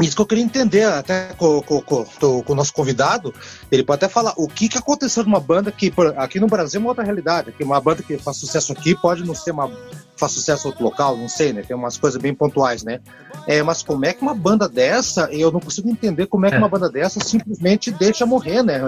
Isso 0.00 0.16
que 0.16 0.22
eu 0.22 0.26
queria 0.26 0.42
entender, 0.42 0.84
até 0.84 1.34
com, 1.36 1.60
com, 1.60 1.82
com, 1.82 2.04
com 2.42 2.52
o 2.52 2.56
nosso 2.56 2.72
convidado, 2.72 3.32
ele 3.70 3.84
pode 3.84 4.02
até 4.02 4.10
falar 4.12 4.32
o 4.38 4.48
que, 4.48 4.66
que 4.66 4.78
aconteceu 4.78 5.22
com 5.22 5.28
uma 5.28 5.38
banda 5.38 5.70
que, 5.70 5.92
aqui 6.16 6.40
no 6.40 6.46
Brasil 6.46 6.78
é 6.78 6.82
uma 6.82 6.88
outra 6.88 7.04
realidade, 7.04 7.52
que 7.52 7.62
uma 7.62 7.78
banda 7.78 8.02
que 8.02 8.16
faz 8.16 8.38
sucesso 8.38 8.72
aqui 8.72 8.96
pode 8.96 9.22
não 9.22 9.34
ser 9.34 9.50
uma 9.50 9.70
faz 10.22 10.32
sucesso 10.32 10.66
em 10.66 10.70
outro 10.70 10.84
local, 10.84 11.16
não 11.16 11.28
sei, 11.28 11.52
né? 11.52 11.62
Tem 11.66 11.76
umas 11.76 11.98
coisas 11.98 12.20
bem 12.22 12.32
pontuais, 12.32 12.84
né? 12.84 13.00
É, 13.44 13.60
mas 13.60 13.82
como 13.82 14.06
é 14.06 14.12
que 14.12 14.22
uma 14.22 14.34
banda 14.34 14.68
dessa, 14.68 15.28
eu 15.32 15.50
não 15.50 15.58
consigo 15.58 15.88
entender 15.88 16.26
como 16.26 16.46
é 16.46 16.50
que 16.50 16.54
É. 16.54 16.58
uma 16.58 16.68
banda 16.68 16.88
dessa 16.88 17.18
simplesmente 17.18 17.90
deixa 17.90 18.24
morrer, 18.24 18.62
né? 18.62 18.80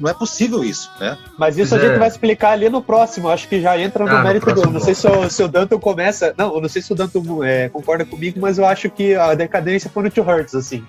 Não 0.00 0.08
é 0.08 0.14
possível 0.14 0.64
isso, 0.64 0.90
né? 0.98 1.18
Mas 1.38 1.58
isso 1.58 1.74
a 1.74 1.78
gente 1.78 1.92
é. 1.92 1.98
vai 1.98 2.08
explicar 2.08 2.52
ali 2.52 2.70
no 2.70 2.80
próximo. 2.80 3.28
Acho 3.28 3.46
que 3.48 3.60
já 3.60 3.78
entra 3.78 4.04
no 4.04 4.10
Ah, 4.10 4.18
no 4.18 4.24
mérito 4.24 4.50
do. 4.54 4.70
Não 4.70 4.80
sei 4.80 4.94
se 4.94 5.06
o, 5.06 5.28
se 5.28 5.42
o 5.42 5.48
Danton 5.48 5.78
começa. 5.78 6.34
Não, 6.38 6.54
eu 6.54 6.60
não 6.62 6.68
sei 6.68 6.80
se 6.80 6.90
o 6.90 6.94
Danton 6.94 7.44
é, 7.44 7.68
concorda 7.68 8.06
comigo, 8.06 8.40
mas 8.40 8.56
eu 8.56 8.64
acho 8.64 8.88
que 8.88 9.14
a 9.14 9.34
decadência 9.34 9.90
foi 9.90 10.04
no 10.04 10.10
Two 10.10 10.24
Hurts, 10.24 10.54
assim. 10.54 10.82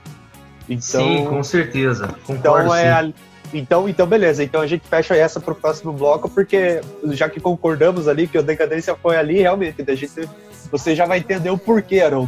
Então, 0.69 0.81
Sim, 0.81 1.25
com 1.25 1.43
certeza. 1.43 2.07
Concordo, 2.25 2.67
então 2.67 2.75
é. 2.75 3.03
sim. 3.03 3.13
Então, 3.53 3.87
então, 3.87 4.07
beleza. 4.07 4.43
Então 4.43 4.61
a 4.61 4.67
gente 4.67 4.87
fecha 4.87 5.15
essa 5.15 5.39
pro 5.39 5.55
próximo 5.55 5.93
bloco, 5.93 6.29
porque 6.29 6.81
já 7.11 7.29
que 7.29 7.39
concordamos 7.39 8.07
ali 8.07 8.27
que 8.27 8.37
a 8.37 8.41
decadência 8.41 8.95
foi 8.95 9.15
ali, 9.15 9.41
realmente, 9.41 9.83
a 9.87 9.95
gente, 9.95 10.29
você 10.71 10.95
já 10.95 11.05
vai 11.05 11.19
entender 11.19 11.49
o 11.49 11.57
porquê, 11.57 12.01
Aaron. 12.01 12.27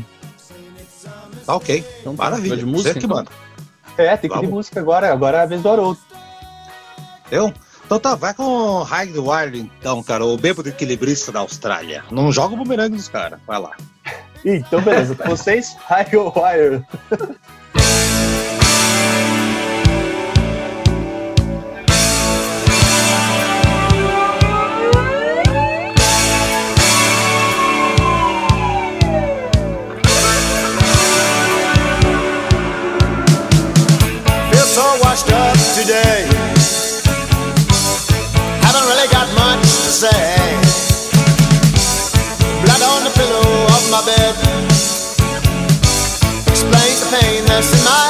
Tá 1.45 1.56
ok. 1.56 1.85
Então, 2.02 2.14
Maravilha. 2.14 2.57
de 2.57 2.65
música, 2.65 2.93
que 2.93 3.06
então? 3.06 3.18
manda. 3.18 3.31
É, 3.97 4.18
tem 4.18 4.30
que 4.30 4.35
ir 4.35 4.39
de 4.39 4.45
Vamos. 4.45 4.57
música 4.57 4.80
agora. 4.80 5.11
Agora 5.11 5.38
é 5.39 5.41
a 5.41 5.45
vez 5.45 5.61
do 5.61 5.69
Haroldo. 5.69 5.99
Eu? 7.31 7.53
Então 7.85 7.99
tá, 7.99 8.15
vai 8.15 8.34
com 8.34 8.81
High 8.81 9.14
Wire 9.15 9.60
então, 9.60 10.02
cara, 10.02 10.26
o 10.26 10.35
bêbado 10.38 10.68
equilibrista 10.68 11.31
da 11.31 11.39
Austrália. 11.39 12.03
Não 12.11 12.31
joga 12.31 12.56
o 12.56 12.57
bumerangue 12.57 12.97
dos 12.97 13.07
caras, 13.07 13.39
vai 13.45 13.60
lá. 13.60 13.72
Então, 14.43 14.81
beleza. 14.81 15.15
Vocês, 15.26 15.76
High 15.88 16.10
Wire. 16.14 16.84
washed 35.16 35.32
up 35.32 35.56
today. 35.80 36.28
Haven't 38.66 38.88
really 38.92 39.08
got 39.14 39.28
much 39.34 39.64
to 39.64 39.92
say. 40.04 40.12
Blood 42.64 42.82
on 42.84 43.04
the 43.06 43.14
pillow 43.16 43.48
of 43.76 43.84
my 43.92 44.02
bed. 44.04 44.36
Explains 46.50 47.00
the 47.00 47.18
pain 47.18 47.46
that's 47.46 47.72
in 47.80 47.86
my 47.86 48.05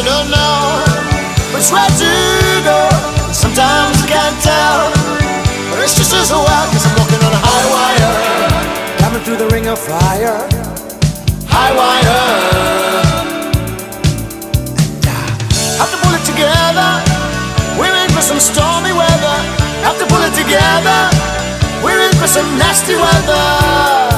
I 0.00 0.02
don't 0.02 0.30
know 0.32 0.80
which 1.52 1.68
way 1.68 1.84
to 1.84 2.12
go. 2.64 2.88
Sometimes 3.36 4.00
I 4.00 4.06
can't 4.08 4.38
tell. 4.40 4.88
But 5.68 5.84
it's 5.84 5.92
just 5.92 6.16
as 6.16 6.32
well, 6.32 6.64
cause 6.72 6.88
I'm 6.88 6.96
walking 6.96 7.20
on 7.20 7.36
a 7.36 7.42
high 7.44 7.66
wire. 7.68 8.96
Coming 8.96 9.20
through 9.28 9.36
the 9.36 9.48
ring 9.52 9.68
of 9.68 9.78
fire. 9.78 10.40
High 11.52 11.72
wire. 11.76 12.16
Have 15.76 15.92
to 15.92 15.98
pull 16.00 16.16
it 16.16 16.24
together. 16.24 16.90
We're 17.76 17.92
in 18.00 18.08
for 18.16 18.24
some 18.24 18.40
stormy 18.40 18.96
weather. 18.96 19.36
Have 19.84 20.00
to 20.00 20.06
pull 20.08 20.24
it 20.24 20.32
together. 20.32 21.12
We're 21.84 22.08
in 22.08 22.16
for 22.16 22.26
some 22.26 22.48
nasty 22.56 22.96
weather. 22.96 24.09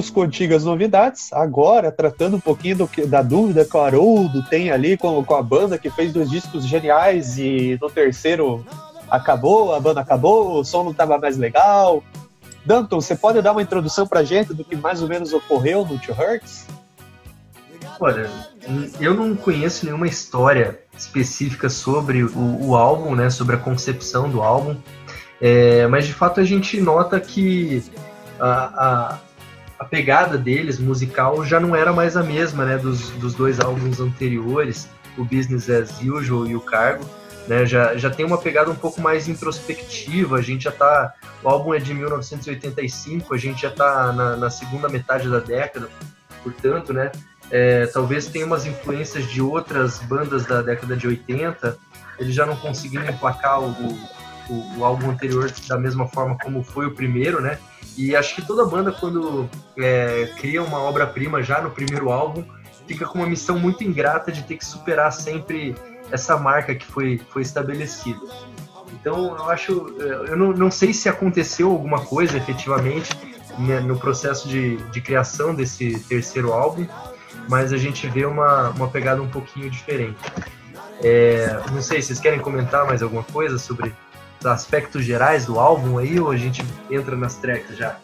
Voltamos 0.00 0.10
com 0.10 0.22
antigas 0.22 0.64
novidades, 0.64 1.30
agora 1.30 1.92
tratando 1.92 2.38
um 2.38 2.40
pouquinho 2.40 2.76
do 2.76 2.90
da 3.06 3.20
dúvida 3.20 3.66
que 3.66 3.76
o 3.76 3.80
Haroldo 3.80 4.42
tem 4.44 4.70
ali 4.70 4.96
com, 4.96 5.22
com 5.22 5.34
a 5.34 5.42
banda 5.42 5.76
que 5.76 5.90
fez 5.90 6.10
dois 6.10 6.30
discos 6.30 6.66
geniais 6.66 7.38
e 7.38 7.78
no 7.80 7.90
terceiro 7.90 8.64
acabou, 9.10 9.74
a 9.74 9.80
banda 9.80 10.00
acabou, 10.00 10.58
o 10.58 10.64
som 10.64 10.84
não 10.84 10.92
estava 10.92 11.18
mais 11.18 11.36
legal. 11.36 12.02
Danton, 12.64 12.98
você 12.98 13.14
pode 13.14 13.42
dar 13.42 13.52
uma 13.52 13.60
introdução 13.60 14.06
pra 14.06 14.24
gente 14.24 14.54
do 14.54 14.64
que 14.64 14.74
mais 14.74 15.02
ou 15.02 15.08
menos 15.08 15.34
ocorreu 15.34 15.84
no 15.84 15.98
Two 15.98 16.14
Hurts? 16.14 16.66
Olha, 18.00 18.30
eu 18.98 19.12
não 19.12 19.36
conheço 19.36 19.84
nenhuma 19.84 20.06
história 20.06 20.80
específica 20.96 21.68
sobre 21.68 22.24
o, 22.24 22.68
o 22.68 22.74
álbum, 22.74 23.14
né? 23.14 23.28
Sobre 23.28 23.56
a 23.56 23.58
concepção 23.58 24.30
do 24.30 24.42
álbum. 24.42 24.76
É, 25.40 25.86
mas 25.88 26.06
de 26.06 26.14
fato 26.14 26.40
a 26.40 26.44
gente 26.44 26.80
nota 26.80 27.20
que 27.20 27.84
a, 28.40 29.18
a 29.80 29.84
pegada 29.86 30.36
deles, 30.36 30.78
musical, 30.78 31.42
já 31.42 31.58
não 31.58 31.74
era 31.74 31.90
mais 31.90 32.14
a 32.14 32.22
mesma, 32.22 32.66
né? 32.66 32.76
Dos, 32.76 33.08
dos 33.12 33.34
dois 33.34 33.58
álbuns 33.58 33.98
anteriores, 33.98 34.86
o 35.16 35.24
Business 35.24 35.70
as 35.70 36.02
Usual 36.02 36.46
e 36.46 36.54
o 36.54 36.60
Cargo. 36.60 37.08
Né, 37.48 37.64
já, 37.64 37.96
já 37.96 38.10
tem 38.10 38.24
uma 38.24 38.36
pegada 38.38 38.70
um 38.70 38.76
pouco 38.76 39.00
mais 39.00 39.26
introspectiva, 39.26 40.36
a 40.36 40.42
gente 40.42 40.64
já 40.64 40.70
tá. 40.70 41.14
O 41.42 41.48
álbum 41.48 41.72
é 41.72 41.78
de 41.78 41.94
1985, 41.94 43.34
a 43.34 43.38
gente 43.38 43.62
já 43.62 43.70
tá 43.70 44.12
na, 44.12 44.36
na 44.36 44.50
segunda 44.50 44.88
metade 44.88 45.28
da 45.28 45.40
década, 45.40 45.88
portanto, 46.44 46.92
né? 46.92 47.10
É, 47.50 47.86
talvez 47.86 48.26
tenha 48.26 48.44
umas 48.44 48.66
influências 48.66 49.28
de 49.28 49.40
outras 49.40 49.98
bandas 49.98 50.44
da 50.44 50.60
década 50.60 50.94
de 50.94 51.08
80, 51.08 51.76
eles 52.18 52.34
já 52.34 52.44
não 52.44 52.54
conseguiram 52.54 53.08
emplacar 53.08 53.58
o, 53.58 53.70
o, 54.48 54.78
o 54.78 54.84
álbum 54.84 55.10
anterior 55.10 55.50
da 55.66 55.78
mesma 55.78 56.06
forma 56.06 56.36
como 56.38 56.62
foi 56.62 56.86
o 56.86 56.94
primeiro, 56.94 57.40
né? 57.40 57.58
E 58.00 58.16
acho 58.16 58.34
que 58.34 58.40
toda 58.40 58.64
banda, 58.64 58.90
quando 58.90 59.46
é, 59.76 60.32
cria 60.38 60.62
uma 60.62 60.78
obra-prima 60.78 61.42
já 61.42 61.60
no 61.60 61.70
primeiro 61.70 62.10
álbum, 62.10 62.42
fica 62.88 63.04
com 63.04 63.18
uma 63.18 63.26
missão 63.26 63.58
muito 63.58 63.84
ingrata 63.84 64.32
de 64.32 64.42
ter 64.42 64.56
que 64.56 64.64
superar 64.64 65.12
sempre 65.12 65.76
essa 66.10 66.34
marca 66.38 66.74
que 66.74 66.86
foi, 66.86 67.20
foi 67.28 67.42
estabelecida. 67.42 68.18
Então, 68.94 69.36
eu 69.36 69.50
acho. 69.50 69.72
Eu 70.00 70.34
não, 70.34 70.50
não 70.50 70.70
sei 70.70 70.94
se 70.94 71.10
aconteceu 71.10 71.70
alguma 71.70 72.00
coisa 72.00 72.38
efetivamente 72.38 73.10
né, 73.58 73.80
no 73.80 73.98
processo 73.98 74.48
de, 74.48 74.78
de 74.78 75.00
criação 75.02 75.54
desse 75.54 76.00
terceiro 76.00 76.54
álbum, 76.54 76.86
mas 77.50 77.70
a 77.70 77.76
gente 77.76 78.08
vê 78.08 78.24
uma, 78.24 78.70
uma 78.70 78.88
pegada 78.88 79.20
um 79.20 79.28
pouquinho 79.28 79.68
diferente. 79.68 80.18
É, 81.02 81.60
não 81.70 81.82
sei, 81.82 82.00
vocês 82.00 82.18
querem 82.18 82.40
comentar 82.40 82.86
mais 82.86 83.02
alguma 83.02 83.24
coisa 83.24 83.58
sobre 83.58 83.94
aspectos 84.44 85.04
gerais 85.04 85.46
do 85.46 85.58
álbum 85.58 85.98
aí, 85.98 86.18
ou 86.18 86.30
a 86.30 86.36
gente 86.36 86.64
entra 86.90 87.16
nas 87.16 87.36
tracks 87.36 87.76
já? 87.76 87.96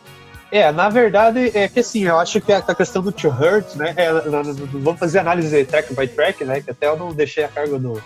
É, 0.51 0.71
na 0.71 0.89
verdade, 0.89 1.51
é 1.55 1.69
que 1.69 1.81
assim, 1.81 2.05
eu 2.05 2.19
acho 2.19 2.41
que 2.41 2.53
a, 2.53 2.63
questão 2.63 3.03
do 3.03 3.11
To 3.11 3.29
Hurt, 3.29 3.75
né, 3.75 3.93
é, 3.97 4.13
vamos 4.13 4.99
fazer 4.99 5.19
análise 5.19 5.65
track 5.65 5.95
by 5.95 6.07
track, 6.07 6.45
né, 6.45 6.61
que 6.61 6.71
até 6.71 6.87
eu 6.87 6.97
não 6.97 7.13
deixei 7.13 7.45
a 7.45 7.49
cargo 7.49 7.79
do, 7.79 8.01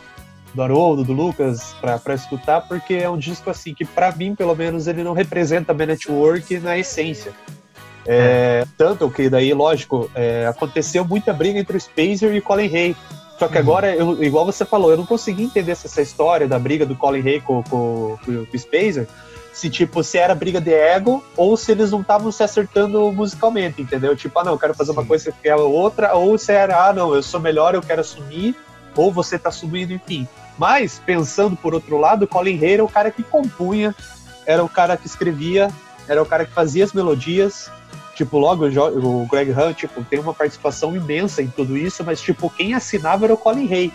do 0.55 0.62
Haroldo, 0.62 1.05
do 1.05 1.12
Lucas, 1.12 1.74
para 1.81 2.15
escutar, 2.15 2.62
porque 2.62 2.94
é 2.94 3.11
um 3.11 3.19
disco 3.19 3.51
assim 3.51 3.74
que, 3.74 3.85
para 3.85 4.11
mim, 4.12 4.35
pelo 4.35 4.55
menos, 4.55 4.86
ele 4.86 5.05
não 5.05 5.12
representa 5.12 5.73
a 5.73 5.74
Network 5.74 6.59
na 6.61 6.78
essência. 6.78 7.32
É, 8.07 8.65
tanto 8.77 9.11
que 9.11 9.28
daí, 9.28 9.52
lógico, 9.52 10.11
é, 10.15 10.47
aconteceu 10.47 11.05
muita 11.05 11.32
briga 11.32 11.59
entre 11.59 11.77
o 11.77 11.81
Spacer 11.81 12.35
e 12.35 12.39
o 12.39 12.43
Colin 12.43 12.74
Hay. 12.74 12.97
Só 13.41 13.49
que 13.49 13.57
agora, 13.57 13.97
eu, 13.97 14.23
igual 14.23 14.45
você 14.45 14.67
falou, 14.67 14.91
eu 14.91 14.99
não 14.99 15.07
consegui 15.07 15.45
entender 15.45 15.73
essa, 15.73 15.87
essa 15.87 16.03
história 16.03 16.47
da 16.47 16.59
briga 16.59 16.85
do 16.85 16.95
Colin 16.95 17.27
Hay 17.27 17.41
com, 17.41 17.62
com, 17.62 18.19
com, 18.23 18.45
com 18.45 18.55
o 18.55 18.59
Spacer, 18.59 19.09
se 19.51 19.71
tipo, 19.71 20.05
se 20.05 20.19
era 20.19 20.35
briga 20.35 20.61
de 20.61 20.75
ego 20.75 21.25
ou 21.35 21.57
se 21.57 21.73
eles 21.73 21.91
não 21.91 22.03
estavam 22.03 22.31
se 22.31 22.43
acertando 22.43 23.11
musicalmente, 23.11 23.81
entendeu? 23.81 24.15
Tipo, 24.15 24.41
ah 24.41 24.45
não, 24.45 24.53
eu 24.53 24.59
quero 24.59 24.75
fazer 24.75 24.91
uma 24.91 25.07
coisa 25.07 25.33
que 25.33 25.49
é 25.49 25.57
outra, 25.57 26.15
ou 26.15 26.37
se 26.37 26.53
era, 26.53 26.87
ah 26.87 26.93
não, 26.93 27.15
eu 27.15 27.23
sou 27.23 27.41
melhor, 27.41 27.75
eu 27.75 27.81
quero 27.81 28.03
assumir, 28.03 28.55
ou 28.95 29.11
você 29.11 29.39
tá 29.39 29.51
subindo, 29.51 29.95
enfim. 29.95 30.29
Mas, 30.59 31.01
pensando 31.07 31.57
por 31.57 31.73
outro 31.73 31.97
lado, 31.97 32.27
Colin 32.27 32.62
Hay 32.62 32.75
era 32.75 32.85
o 32.85 32.89
cara 32.91 33.11
que 33.11 33.23
compunha, 33.23 33.97
era 34.45 34.62
o 34.62 34.69
cara 34.69 34.99
que 34.99 35.07
escrevia, 35.07 35.71
era 36.07 36.23
o 36.23 36.27
cara 36.27 36.45
que 36.45 36.53
fazia 36.53 36.85
as 36.85 36.93
melodias. 36.93 37.71
Tipo, 38.21 38.37
logo 38.37 38.67
o 38.67 39.27
Greg 39.27 39.51
Hunt 39.51 39.79
tipo, 39.79 40.05
tem 40.05 40.19
uma 40.21 40.35
participação 40.35 40.95
imensa 40.95 41.41
em 41.41 41.49
tudo 41.49 41.75
isso, 41.75 42.05
mas 42.05 42.21
tipo, 42.21 42.51
quem 42.51 42.75
assinava 42.75 43.25
era 43.25 43.33
o 43.33 43.37
Colin 43.37 43.73
Hay. 43.73 43.91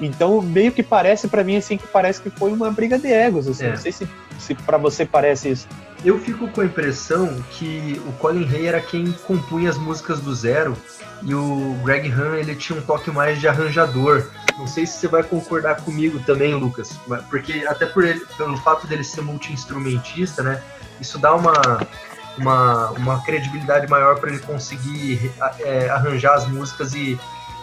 Então, 0.00 0.40
meio 0.40 0.72
que 0.72 0.82
parece 0.82 1.28
para 1.28 1.44
mim 1.44 1.58
assim 1.58 1.76
que 1.76 1.86
parece 1.86 2.22
que 2.22 2.30
foi 2.30 2.50
uma 2.50 2.70
briga 2.70 2.98
de 2.98 3.08
egos, 3.08 3.46
assim. 3.46 3.66
É. 3.66 3.68
Não 3.68 3.76
sei 3.76 3.92
se, 3.92 4.08
se 4.38 4.54
para 4.54 4.78
você 4.78 5.04
parece 5.04 5.50
isso. 5.50 5.68
Eu 6.02 6.18
fico 6.18 6.48
com 6.48 6.62
a 6.62 6.64
impressão 6.64 7.44
que 7.50 8.00
o 8.06 8.12
Colin 8.12 8.48
Hay 8.48 8.68
era 8.68 8.80
quem 8.80 9.12
compunha 9.26 9.68
as 9.68 9.76
músicas 9.76 10.18
do 10.18 10.34
zero 10.34 10.74
e 11.20 11.34
o 11.34 11.78
Greg 11.84 12.10
Han 12.10 12.36
ele 12.38 12.56
tinha 12.56 12.78
um 12.78 12.82
toque 12.82 13.10
mais 13.10 13.38
de 13.38 13.48
arranjador. 13.48 14.30
Não 14.56 14.66
sei 14.66 14.86
se 14.86 14.94
você 14.94 15.08
vai 15.08 15.22
concordar 15.22 15.82
comigo 15.82 16.18
também, 16.20 16.54
Lucas, 16.54 16.98
porque 17.28 17.66
até 17.68 17.84
por 17.84 18.02
ele, 18.02 18.24
pelo 18.38 18.56
fato 18.56 18.86
dele 18.86 19.04
ser 19.04 19.20
multi-instrumentista, 19.20 20.42
né? 20.42 20.62
Isso 20.98 21.18
dá 21.18 21.34
uma, 21.34 21.86
uma, 22.38 22.90
uma 22.90 23.22
credibilidade 23.22 23.88
maior 23.88 24.18
para 24.18 24.30
ele 24.30 24.38
conseguir 24.40 25.30
é, 25.60 25.88
arranjar 25.88 26.34
as 26.34 26.46
músicas 26.46 26.94
e, 26.94 27.18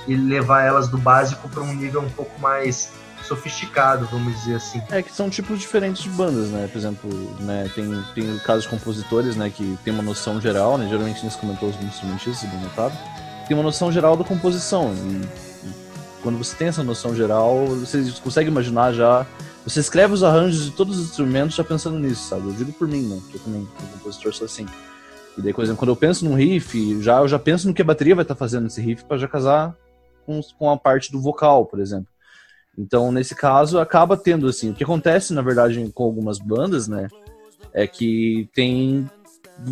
e 0.07 0.15
levar 0.15 0.64
elas 0.64 0.88
do 0.88 0.97
básico 0.97 1.49
para 1.49 1.61
um 1.61 1.73
nível 1.73 2.02
um 2.02 2.10
pouco 2.10 2.39
mais 2.39 2.91
sofisticado, 3.26 4.07
vamos 4.11 4.34
dizer 4.35 4.56
assim. 4.56 4.81
É 4.91 5.02
que 5.02 5.11
são 5.11 5.30
tipos 5.30 5.60
diferentes 5.60 6.03
de 6.03 6.10
bandas, 6.10 6.49
né? 6.49 6.69
Por 6.72 6.77
exemplo, 6.77 7.10
né, 7.39 7.69
tem, 7.73 8.03
tem 8.14 8.38
casos 8.39 8.64
de 8.64 8.69
compositores, 8.69 9.35
né, 9.35 9.49
que 9.49 9.77
tem 9.84 9.93
uma 9.93 10.03
noção 10.03 10.39
geral, 10.39 10.77
né? 10.77 10.88
Geralmente 10.88 11.22
gente 11.22 11.38
comentou 11.38 11.69
os 11.69 11.76
instrumentistas, 11.81 12.47
bem 12.49 12.60
notado. 12.61 12.95
Tem 13.47 13.56
uma 13.57 13.64
noção 13.64 13.91
geral 13.91 14.15
da 14.15 14.23
composição. 14.23 14.93
E 14.93 15.22
quando 16.22 16.38
você 16.38 16.56
tem 16.56 16.68
essa 16.68 16.84
noção 16.84 17.15
geral, 17.15 17.68
você 17.68 18.11
consegue 18.23 18.49
imaginar 18.49 18.93
já. 18.93 19.26
Você 19.65 19.79
escreve 19.79 20.13
os 20.13 20.23
arranjos 20.23 20.65
de 20.65 20.71
todos 20.71 20.97
os 20.97 21.05
instrumentos 21.05 21.55
já 21.55 21.63
pensando 21.63 21.97
nisso, 21.97 22.29
sabe? 22.29 22.47
Eu 22.47 22.53
digo 22.53 22.71
por 22.73 22.87
mim, 22.87 23.01
né? 23.01 23.19
Que 23.31 23.37
eu 23.37 23.41
também, 23.41 23.67
como 23.75 23.91
compositor, 23.93 24.31
sou 24.33 24.45
assim. 24.45 24.67
E 25.35 25.41
daí, 25.41 25.53
por 25.53 25.63
exemplo, 25.63 25.79
quando 25.79 25.89
eu 25.89 25.95
penso 25.95 26.23
num 26.23 26.35
riff, 26.35 27.01
já, 27.01 27.17
eu 27.17 27.27
já 27.27 27.39
penso 27.39 27.67
no 27.67 27.73
que 27.73 27.81
a 27.81 27.85
bateria 27.85 28.15
vai 28.15 28.23
estar 28.23 28.35
fazendo 28.35 28.65
nesse 28.65 28.79
riff 28.79 29.03
para 29.03 29.17
já 29.17 29.27
casar 29.27 29.75
com, 30.25 30.39
com 30.57 30.69
a 30.69 30.77
parte 30.77 31.11
do 31.11 31.19
vocal, 31.19 31.65
por 31.65 31.79
exemplo. 31.79 32.07
Então, 32.77 33.11
nesse 33.11 33.33
caso, 33.33 33.79
acaba 33.79 34.15
tendo 34.15 34.47
assim. 34.47 34.69
O 34.69 34.73
que 34.75 34.83
acontece, 34.83 35.33
na 35.33 35.41
verdade, 35.41 35.91
com 35.93 36.03
algumas 36.03 36.37
bandas, 36.37 36.87
né? 36.87 37.07
É 37.73 37.87
que 37.87 38.47
tem. 38.53 39.09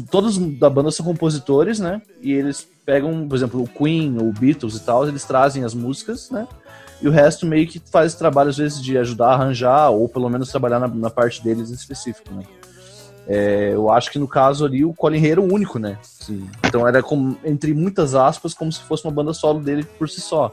Todos 0.09 0.37
da 0.57 0.69
banda 0.69 0.89
são 0.89 1.05
compositores, 1.05 1.79
né? 1.79 2.01
E 2.19 2.31
eles 2.33 2.67
pegam, 2.85 3.27
por 3.27 3.35
exemplo, 3.35 3.61
o 3.61 3.67
Queen 3.67 4.17
ou 4.17 4.31
Beatles 4.31 4.75
e 4.75 4.79
tal, 4.83 5.07
eles 5.07 5.23
trazem 5.23 5.63
as 5.63 5.73
músicas, 5.73 6.31
né? 6.31 6.47
E 7.03 7.07
o 7.09 7.11
resto 7.11 7.45
meio 7.45 7.67
que 7.67 7.81
faz 7.91 8.15
trabalho, 8.15 8.49
às 8.49 8.57
vezes, 8.57 8.81
de 8.81 8.97
ajudar 8.97 9.27
a 9.27 9.33
arranjar, 9.33 9.89
ou 9.89 10.07
pelo 10.07 10.29
menos 10.29 10.49
trabalhar 10.49 10.79
na, 10.79 10.87
na 10.87 11.09
parte 11.09 11.43
deles 11.43 11.69
em 11.69 11.73
específico, 11.73 12.33
né? 12.33 12.43
É, 13.27 13.71
eu 13.73 13.91
acho 13.91 14.09
que 14.09 14.17
no 14.17 14.27
caso 14.27 14.65
ali 14.65 14.85
o 14.85 14.93
Colin 14.93 15.17
Hay 15.17 15.31
era 15.31 15.41
o 15.41 15.53
único, 15.53 15.77
né? 15.77 15.97
Sim. 16.01 16.49
Então 16.65 16.87
era 16.87 17.03
como, 17.03 17.37
entre 17.43 17.73
muitas 17.73 18.15
aspas, 18.15 18.53
como 18.53 18.71
se 18.71 18.79
fosse 18.81 19.03
uma 19.03 19.11
banda 19.11 19.33
solo 19.33 19.59
dele 19.59 19.83
por 19.99 20.09
si 20.09 20.21
só. 20.21 20.49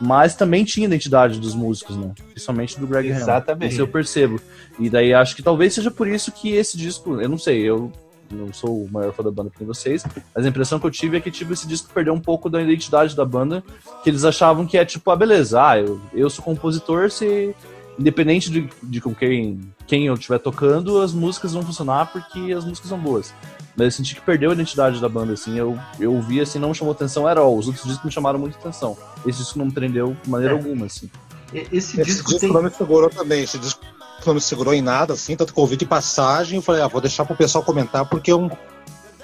Mas 0.00 0.36
também 0.36 0.64
tinha 0.64 0.86
identidade 0.86 1.40
dos 1.40 1.54
músicos, 1.54 1.96
né? 1.96 2.12
Principalmente 2.30 2.78
do 2.78 2.86
Greg 2.86 3.08
Exatamente. 3.08 3.64
Ham. 3.64 3.72
Isso 3.72 3.80
eu 3.80 3.88
percebo. 3.88 4.40
E 4.78 4.88
daí 4.88 5.12
acho 5.12 5.34
que 5.34 5.42
talvez 5.42 5.74
seja 5.74 5.90
por 5.90 6.06
isso 6.06 6.30
que 6.30 6.52
esse 6.54 6.76
disco, 6.76 7.20
eu 7.20 7.28
não 7.28 7.38
sei, 7.38 7.60
eu 7.60 7.90
não 8.34 8.52
sou 8.52 8.84
o 8.84 8.90
maior 8.90 9.12
fã 9.12 9.22
da 9.22 9.30
banda 9.30 9.50
que 9.50 9.64
vocês, 9.64 10.04
mas 10.34 10.44
a 10.44 10.48
impressão 10.48 10.78
que 10.78 10.86
eu 10.86 10.90
tive 10.90 11.16
é 11.16 11.20
que 11.20 11.30
tipo, 11.30 11.52
esse 11.52 11.66
disco 11.66 11.90
perdeu 11.92 12.12
um 12.14 12.20
pouco 12.20 12.48
da 12.48 12.60
identidade 12.60 13.14
da 13.14 13.24
banda, 13.24 13.62
que 14.02 14.10
eles 14.10 14.24
achavam 14.24 14.66
que 14.66 14.76
é 14.76 14.84
tipo, 14.84 15.10
ah, 15.10 15.16
beleza, 15.16 15.62
ah, 15.62 15.78
eu, 15.78 16.00
eu 16.12 16.28
sou 16.30 16.44
compositor, 16.44 17.10
se 17.10 17.54
independente 17.98 18.50
de, 18.50 18.68
de 18.82 19.00
com 19.00 19.14
quem, 19.14 19.60
quem 19.86 20.06
eu 20.06 20.14
estiver 20.14 20.38
tocando, 20.38 21.00
as 21.00 21.12
músicas 21.12 21.52
vão 21.52 21.62
funcionar 21.62 22.10
porque 22.12 22.52
as 22.52 22.64
músicas 22.64 22.88
são 22.88 22.98
boas. 22.98 23.34
Mas 23.76 23.86
eu 23.86 23.90
senti 23.90 24.14
que 24.14 24.20
perdeu 24.20 24.50
a 24.50 24.54
identidade 24.54 25.00
da 25.00 25.08
banda, 25.08 25.32
assim, 25.32 25.58
eu, 25.58 25.78
eu 25.98 26.20
vi, 26.20 26.40
assim, 26.40 26.58
não 26.58 26.70
me 26.70 26.74
chamou 26.74 26.92
atenção 26.92 27.28
era 27.28 27.40
all. 27.40 27.56
Os 27.56 27.66
outros 27.66 27.84
discos 27.84 28.04
me 28.04 28.10
chamaram 28.10 28.38
muita 28.38 28.58
atenção. 28.58 28.96
Esse 29.26 29.38
disco 29.38 29.58
não 29.58 29.66
me 29.66 29.72
prendeu 29.72 30.16
de 30.22 30.28
maneira 30.28 30.54
é. 30.54 30.56
alguma, 30.56 30.86
assim. 30.86 31.10
Esse, 31.54 31.76
esse 31.76 32.02
disco, 32.02 32.28
disco 32.28 32.40
tem... 32.40 32.52
não 32.52 32.62
me 32.62 32.70
segurou 32.70 33.08
também, 33.08 33.42
esse 33.42 33.58
disco 33.58 33.80
não 34.26 34.34
me 34.34 34.40
segurou 34.40 34.74
em 34.74 34.82
nada, 34.82 35.14
assim, 35.14 35.36
tanto 35.36 35.52
que 35.52 35.58
eu 35.58 35.62
ouvi 35.62 35.76
de 35.76 35.86
passagem, 35.86 36.56
eu 36.56 36.62
falei, 36.62 36.82
ah, 36.82 36.88
vou 36.88 37.00
deixar 37.00 37.24
pro 37.24 37.36
pessoal 37.36 37.64
comentar, 37.64 38.08
porque 38.08 38.32
eu, 38.32 38.50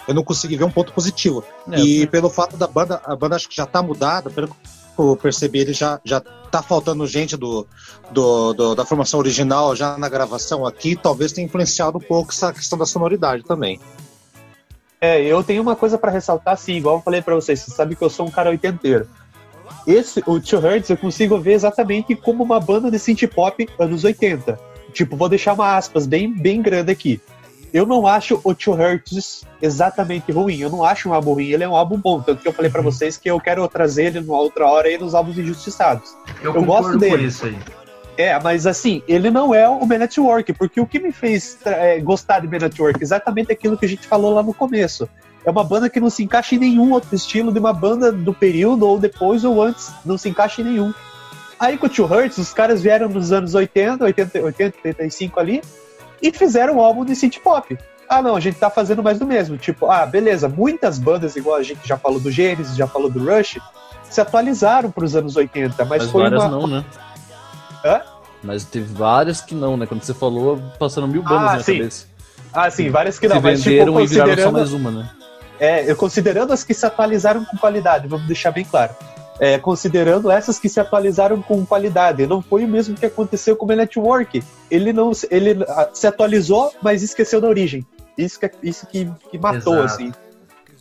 eu 0.07 0.15
não 0.15 0.25
consegui 0.25 0.57
ver 0.57 0.65
um 0.65 0.71
ponto 0.71 0.93
positivo. 0.93 1.45
É, 1.71 1.81
e 1.81 2.07
pelo 2.07 2.31
fato 2.31 2.57
da 2.57 2.67
banda, 2.67 3.01
a 3.05 3.15
banda 3.15 3.37
acho 3.37 3.49
que 3.49 3.57
já 3.57 3.67
tá 3.67 3.83
mudada, 3.83 4.31
pelo 4.31 4.49
que 4.49 4.55
eu 4.99 5.17
percebi, 5.17 5.61
ele 5.61 5.73
já, 5.73 6.01
já 6.05 6.21
tá 6.21 6.63
faltando 6.63 7.07
gente 7.07 7.37
do, 7.37 7.67
do, 8.11 8.53
do, 8.53 8.75
da 8.75 8.85
formação 8.85 9.21
original 9.21 9.77
já 9.77 9.97
na 9.97 10.09
gravação 10.09 10.67
aqui, 10.67 10.97
talvez 10.97 11.33
tenha 11.33 11.47
influenciado 11.47 11.99
um 11.99 12.01
pouco 12.01 12.33
essa 12.33 12.53
questão 12.53 12.79
da 12.79 12.87
sonoridade 12.87 13.45
também. 13.45 13.81
É, 15.01 15.23
eu 15.23 15.43
tenho 15.45 15.63
uma 15.63 15.77
coisa 15.77 15.97
para 15.97 16.11
ressaltar, 16.11 16.57
sim, 16.59 16.75
igual 16.75 16.97
eu 16.97 17.03
falei 17.03 17.23
para 17.23 17.35
vocês, 17.35 17.61
você 17.61 17.71
sabe 17.71 17.95
que 17.95 18.03
eu 18.03 18.11
sou 18.11 18.27
um 18.27 18.31
cara 18.31 18.51
oitenteiro. 18.51 19.09
Esse, 19.87 20.23
o 20.27 20.41
Two 20.41 20.61
Hertz, 20.61 20.91
eu 20.91 20.97
consigo 20.97 21.39
ver 21.39 21.53
exatamente 21.53 22.15
como 22.15 22.43
uma 22.43 22.61
banda 22.61 22.91
de 22.91 22.99
synth 22.99 23.27
pop 23.33 23.67
anos 23.79 24.05
80. 24.05 24.59
Tipo, 24.93 25.17
vou 25.17 25.29
deixar 25.29 25.53
uma 25.53 25.77
aspas 25.77 26.07
bem, 26.07 26.33
bem 26.33 26.63
grande 26.63 26.91
aqui. 26.91 27.21
Eu 27.73 27.85
não 27.85 28.07
acho 28.07 28.41
o 28.43 28.55
Two 28.55 28.75
Hertz 28.75 29.45
exatamente 29.61 30.33
ruim. 30.33 30.59
Eu 30.59 30.71
não 30.71 30.83
acho 30.83 31.09
um 31.09 31.15
álbum 31.15 31.35
ruim. 31.35 31.49
Ele 31.49 31.65
é 31.65 31.69
um 31.69 31.77
álbum 31.77 31.99
bom. 31.99 32.21
Tanto 32.21 32.41
que 32.41 32.49
eu 32.49 32.53
falei 32.53 32.71
para 32.71 32.81
uhum. 32.81 32.91
vocês 32.91 33.17
que 33.17 33.31
eu 33.31 33.39
quero 33.39 33.67
trazer 33.69 34.07
ele 34.07 34.21
numa 34.21 34.39
outra 34.39 34.67
hora 34.67 34.89
aí 34.89 34.97
nos 34.97 35.15
álbuns 35.15 35.37
injustiçados. 35.39 36.17
Eu, 36.43 36.55
eu 36.55 36.65
gosto 36.65 36.97
dele. 36.99 37.27
isso 37.27 37.45
aí. 37.45 37.59
É, 38.17 38.39
mas 38.41 38.67
assim, 38.67 39.01
ele 39.07 39.31
não 39.31 39.55
é 39.55 39.69
o 39.69 39.87
Man 39.87 39.99
Network, 39.99 40.53
porque 40.55 40.81
o 40.81 40.87
que 40.87 40.99
me 40.99 41.13
fez 41.13 41.57
é, 41.65 42.01
gostar 42.01 42.41
de 42.41 42.49
Man 42.49 42.59
Network? 42.59 43.01
Exatamente 43.01 43.53
aquilo 43.53 43.79
que 43.79 43.87
a 43.87 43.89
gente 43.89 44.09
falou 44.09 44.35
lá 44.35 44.43
no 44.43 44.53
começo. 44.53 45.09
É 45.45 45.51
uma 45.51 45.63
banda 45.63 45.89
que 45.89 46.01
não 46.01 46.11
se 46.11 46.25
encaixa 46.25 46.57
em 46.57 46.59
nenhum 46.59 46.93
outro 46.93 47.15
estilo 47.15 47.53
de 47.53 47.61
uma 47.61 47.73
banda 47.73 48.11
do 48.11 48.35
período, 48.35 48.89
ou 48.89 48.99
depois 48.99 49.45
ou 49.45 49.63
antes, 49.63 49.93
não 50.05 50.19
se 50.19 50.29
encaixa 50.29 50.63
em 50.63 50.65
nenhum. 50.65 50.93
Aí 51.59 51.77
com 51.77 51.87
o 51.87 51.89
Two 51.89 52.07
Hertz, 52.07 52.39
os 52.39 52.53
caras 52.53 52.81
vieram 52.83 53.09
nos 53.09 53.33
anos 53.33 53.55
80, 53.55 54.05
80, 54.05 54.43
80, 54.43 54.79
85 54.85 55.41
ali, 55.41 55.63
e 56.23 56.33
fizeram 56.33 56.77
um 56.77 56.81
álbum 56.81 57.05
de 57.05 57.17
synth 57.17 57.39
pop. 57.39 57.77
Ah, 58.09 58.23
não, 58.23 58.37
a 58.37 58.41
gente 58.41 58.59
tá 58.59 58.71
fazendo 58.71 59.03
mais 59.03 59.19
do 59.19 59.27
mesmo. 59.27 59.59
Tipo, 59.59 59.91
ah, 59.91 60.07
beleza, 60.07 60.49
muitas 60.49 60.99
bandas, 60.99 61.37
igual 61.37 61.57
a 61.57 61.63
gente 61.63 61.87
já 61.87 61.97
falou 61.97 62.19
do 62.19 62.31
Genesis, 62.31 62.77
já 62.77 62.87
falou 62.87 63.11
do 63.11 63.19
Rush, 63.19 63.59
se 64.09 64.21
atualizaram 64.21 64.91
para 64.91 65.05
os 65.05 65.15
anos 65.15 65.37
80, 65.37 65.85
mas, 65.85 66.03
mas 66.03 66.11
foi 66.11 66.23
várias 66.23 66.45
uma... 66.45 66.51
não, 66.51 66.67
né? 66.67 66.85
Hã? 67.85 68.01
Mas 68.43 68.65
teve 68.65 68.93
várias 68.95 69.41
que 69.41 69.55
não, 69.55 69.77
né? 69.77 69.85
Quando 69.85 70.03
você 70.03 70.15
falou, 70.15 70.63
passaram 70.79 71.09
mil 71.09 71.23
bandas 71.23 71.51
ah, 71.51 71.57
na 71.57 71.63
sim. 71.63 71.79
cabeça. 71.79 72.07
Ah, 72.53 72.71
sim, 72.71 72.89
várias 72.89 73.19
que 73.19 73.29
não. 73.29 73.37
Se 73.37 73.43
mas, 73.43 73.63
venderam 73.63 73.93
tipo, 73.93 74.01
e 74.01 74.07
viraram 74.07 74.43
só 74.43 74.53
mais 74.53 74.73
uma, 74.73 74.91
né? 74.91 75.11
É, 75.61 75.91
eu 75.91 75.97
considerando 75.97 76.53
as 76.53 76.63
que 76.63 76.73
se 76.73 76.87
atualizaram 76.87 77.45
com 77.45 77.57
qualidade, 77.57 78.07
vamos 78.07 78.27
deixar 78.27 78.53
bem 78.53 78.65
claro. 78.65 78.95
É, 79.41 79.59
considerando 79.59 80.31
essas 80.31 80.59
que 80.59 80.69
se 80.69 80.81
atualizaram 80.81 81.41
com 81.41 81.65
qualidade. 81.65 82.27
Não 82.27 82.43
foi 82.43 82.65
o 82.65 82.69
mesmo 82.69 82.97
que 82.97 83.07
aconteceu 83.07 83.57
com 83.57 83.67
o 83.67 83.69
Network. 83.69 84.43
Ele 84.71 84.93
não 84.93 85.13
ele 85.31 85.57
se 85.93 86.07
atualizou, 86.07 86.73
mas 86.83 87.03
esqueceu 87.03 87.41
da 87.41 87.49
origem. 87.49 87.87
Isso 88.17 88.39
que, 88.41 88.51
isso 88.63 88.87
que, 88.87 89.09
que 89.31 89.39
matou, 89.39 89.75
Exato. 89.75 89.87
assim. 89.87 90.13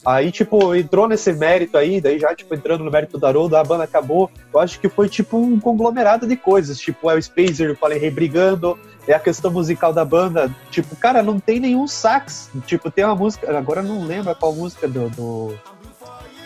Aí, 0.05 0.31
tipo, 0.31 0.73
entrou 0.73 1.07
nesse 1.07 1.33
mérito 1.33 1.77
aí, 1.77 1.99
daí 1.99 2.17
já, 2.17 2.33
tipo, 2.33 2.53
entrando 2.55 2.83
no 2.83 2.89
mérito 2.89 3.17
do 3.17 3.25
Haroldo, 3.25 3.57
a 3.57 3.63
banda 3.63 3.83
acabou. 3.83 4.31
Eu 4.53 4.59
acho 4.59 4.79
que 4.79 4.87
foi, 4.87 5.09
tipo, 5.09 5.37
um 5.37 5.59
conglomerado 5.59 6.25
de 6.25 6.35
coisas. 6.35 6.79
Tipo, 6.79 7.11
é 7.11 7.15
o 7.15 7.21
Spacer 7.21 7.69
e 7.69 7.71
o 7.71 7.75
Fallen 7.75 7.99
Rei 7.99 8.09
brigando, 8.09 8.79
é 9.07 9.13
a 9.13 9.19
questão 9.19 9.51
musical 9.51 9.91
da 9.91 10.05
banda. 10.05 10.49
Tipo, 10.71 10.95
cara, 10.95 11.21
não 11.21 11.39
tem 11.39 11.59
nenhum 11.59 11.87
sax. 11.87 12.49
Tipo, 12.65 12.89
tem 12.89 13.03
uma 13.03 13.15
música, 13.15 13.55
agora 13.57 13.81
eu 13.81 13.85
não 13.85 14.05
lembro 14.05 14.33
qual 14.35 14.53
música 14.53 14.87
do... 14.87 15.09
do, 15.09 15.53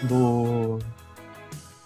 do 0.02 0.80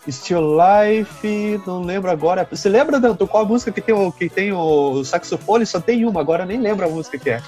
Still 0.07 0.55
Life, 0.55 1.61
não 1.65 1.81
lembro 1.83 2.11
agora. 2.11 2.47
Você 2.49 2.69
lembra, 2.69 2.99
Danto, 2.99 3.27
qual 3.27 3.43
a 3.43 3.47
música 3.47 3.71
que 3.71 3.81
tem 3.81 3.95
o, 3.95 4.11
que 4.11 4.29
tem 4.29 4.51
o 4.51 5.03
saxofone? 5.03 5.65
Só 5.65 5.79
tem 5.79 6.05
uma, 6.05 6.21
agora 6.21 6.45
nem 6.45 6.59
lembro 6.59 6.85
a 6.85 6.89
música 6.89 7.17
que 7.17 7.29
é. 7.31 7.41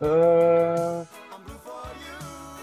Ah, 0.00 1.04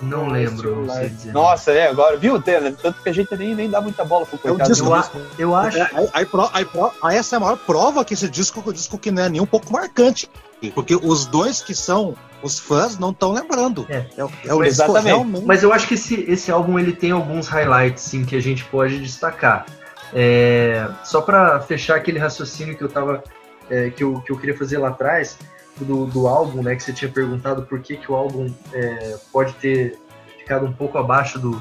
Não 0.02 0.28
lembro, 0.28 0.86
não 0.86 0.94
sei 0.96 1.10
dizer. 1.10 1.32
Nossa, 1.34 1.72
é, 1.72 1.88
agora, 1.88 2.18
viu? 2.18 2.42
Tem, 2.42 2.60
Tanto 2.74 3.02
que 3.02 3.10
a 3.10 3.14
gente 3.14 3.36
nem, 3.38 3.54
nem 3.56 3.70
dá 3.70 3.80
muita 3.82 4.04
bola 4.04 4.26
pro 4.26 4.36
É 4.44 4.52
o 4.52 4.56
coitado. 4.58 4.70
disco 4.72 4.88
Eu, 4.88 4.94
a- 4.96 5.10
eu 5.38 5.56
acho. 5.56 5.78
É, 5.78 5.90
aí, 5.94 6.10
aí 6.14 6.26
pro- 6.26 6.50
aí 6.54 6.66
pro- 6.66 6.92
aí 7.04 7.18
essa 7.18 7.36
é 7.36 7.38
a 7.38 7.40
maior 7.40 7.58
prova 7.58 8.04
que 8.04 8.14
esse 8.14 8.28
disco 8.30 8.64
é 8.66 8.70
um 8.70 8.74
disco 8.74 8.98
que 8.98 9.12
não 9.12 9.24
é 9.24 9.30
nem 9.30 9.42
um 9.42 9.46
pouco 9.46 9.72
marcante. 9.72 10.30
Porque 10.76 10.96
os 10.96 11.26
dois 11.26 11.62
que 11.62 11.74
são 11.74 12.16
os 12.44 12.58
fãs 12.60 12.98
não 12.98 13.12
estão 13.12 13.32
lembrando. 13.32 13.86
É. 13.90 14.06
É, 14.18 14.24
o- 14.26 14.32
é 14.46 14.54
o 14.54 14.60
Mas 14.60 14.70
disco 14.76 14.84
exatamente. 14.84 15.06
realmente. 15.06 15.46
Mas 15.46 15.64
eu 15.64 15.72
acho 15.74 15.88
que 15.88 15.94
esse, 15.96 16.22
esse 16.28 16.52
álbum 16.52 16.78
ele 16.80 16.94
tem 16.94 17.12
alguns 17.12 17.48
highlights 17.48 18.04
sim, 18.04 18.26
que 18.26 18.36
a 18.36 18.42
gente 18.42 18.64
pode 18.66 19.00
destacar. 19.00 19.66
É, 20.14 20.88
só 21.04 21.22
para 21.22 21.60
fechar 21.62 21.96
aquele 21.96 22.20
raciocínio 22.20 22.76
que 22.78 22.84
eu 22.84 22.90
tava 22.90 23.24
é, 23.70 23.90
que, 23.90 24.04
eu, 24.04 24.20
que 24.22 24.32
eu 24.32 24.38
queria 24.38 24.58
fazer 24.58 24.78
lá 24.78 24.90
atrás 24.90 25.38
do, 25.84 26.06
do 26.06 26.28
álbum, 26.28 26.62
né? 26.62 26.76
Que 26.76 26.84
você 26.84 26.94
tinha 26.94 27.12
perguntado 27.12 27.64
por 27.64 27.80
que, 27.80 27.98
que 27.98 28.12
o 28.12 28.16
álbum 28.16 28.54
é, 28.74 29.18
pode 29.32 29.54
ter 29.54 29.98
ficado 30.40 30.66
um 30.66 30.74
pouco 30.74 30.98
abaixo 30.98 31.40
do, 31.40 31.52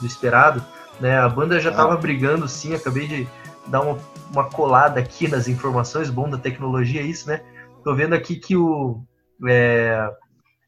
do 0.00 0.06
esperado. 0.06 0.64
Né? 1.00 1.18
A 1.18 1.28
banda 1.28 1.60
já 1.60 1.70
Ah. 1.70 1.72
estava 1.72 1.96
brigando, 1.96 2.48
sim. 2.48 2.74
Acabei 2.74 3.06
de 3.06 3.28
dar 3.66 3.82
uma, 3.82 3.98
uma 4.32 4.44
colada 4.50 5.00
aqui 5.00 5.28
nas 5.28 5.48
informações, 5.48 6.10
bom 6.10 6.28
da 6.28 6.38
tecnologia, 6.38 7.02
isso, 7.02 7.28
né? 7.28 7.42
Tô 7.84 7.94
vendo 7.94 8.14
aqui 8.14 8.36
que 8.36 8.56
o, 8.56 9.02
é, 9.48 10.10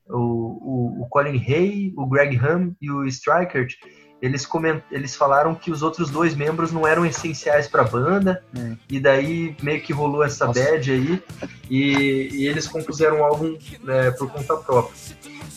o, 0.09 0.19
o, 0.19 1.03
o 1.03 1.09
Colin 1.09 1.37
Hay, 1.39 1.93
o 1.97 2.07
Greg 2.07 2.37
Ham 2.39 2.73
e 2.81 2.91
o 2.91 3.05
Strikert, 3.07 3.75
eles, 4.21 4.45
coment... 4.45 4.81
eles 4.91 5.17
falaram 5.17 5.55
que 5.55 5.71
os 5.71 5.83
outros 5.83 6.11
dois 6.11 6.35
membros 6.35 6.71
não 6.73 6.87
eram 6.87 7.07
essenciais 7.07 7.67
para 7.67 7.83
a 7.83 7.85
banda, 7.85 8.43
Hum. 8.55 8.77
e 8.89 9.01
daí 9.01 9.57
meio 9.63 9.81
que 9.81 9.93
rolou 9.93 10.23
essa 10.23 10.47
Nossa. 10.47 10.61
bad 10.61 10.91
aí, 10.91 11.23
e, 11.69 12.29
e 12.33 12.47
eles 12.47 12.67
compuseram 12.67 13.19
um 13.21 13.25
álbum 13.25 13.57
é, 13.89 14.11
por 14.11 14.31
conta 14.31 14.57
própria. 14.57 14.95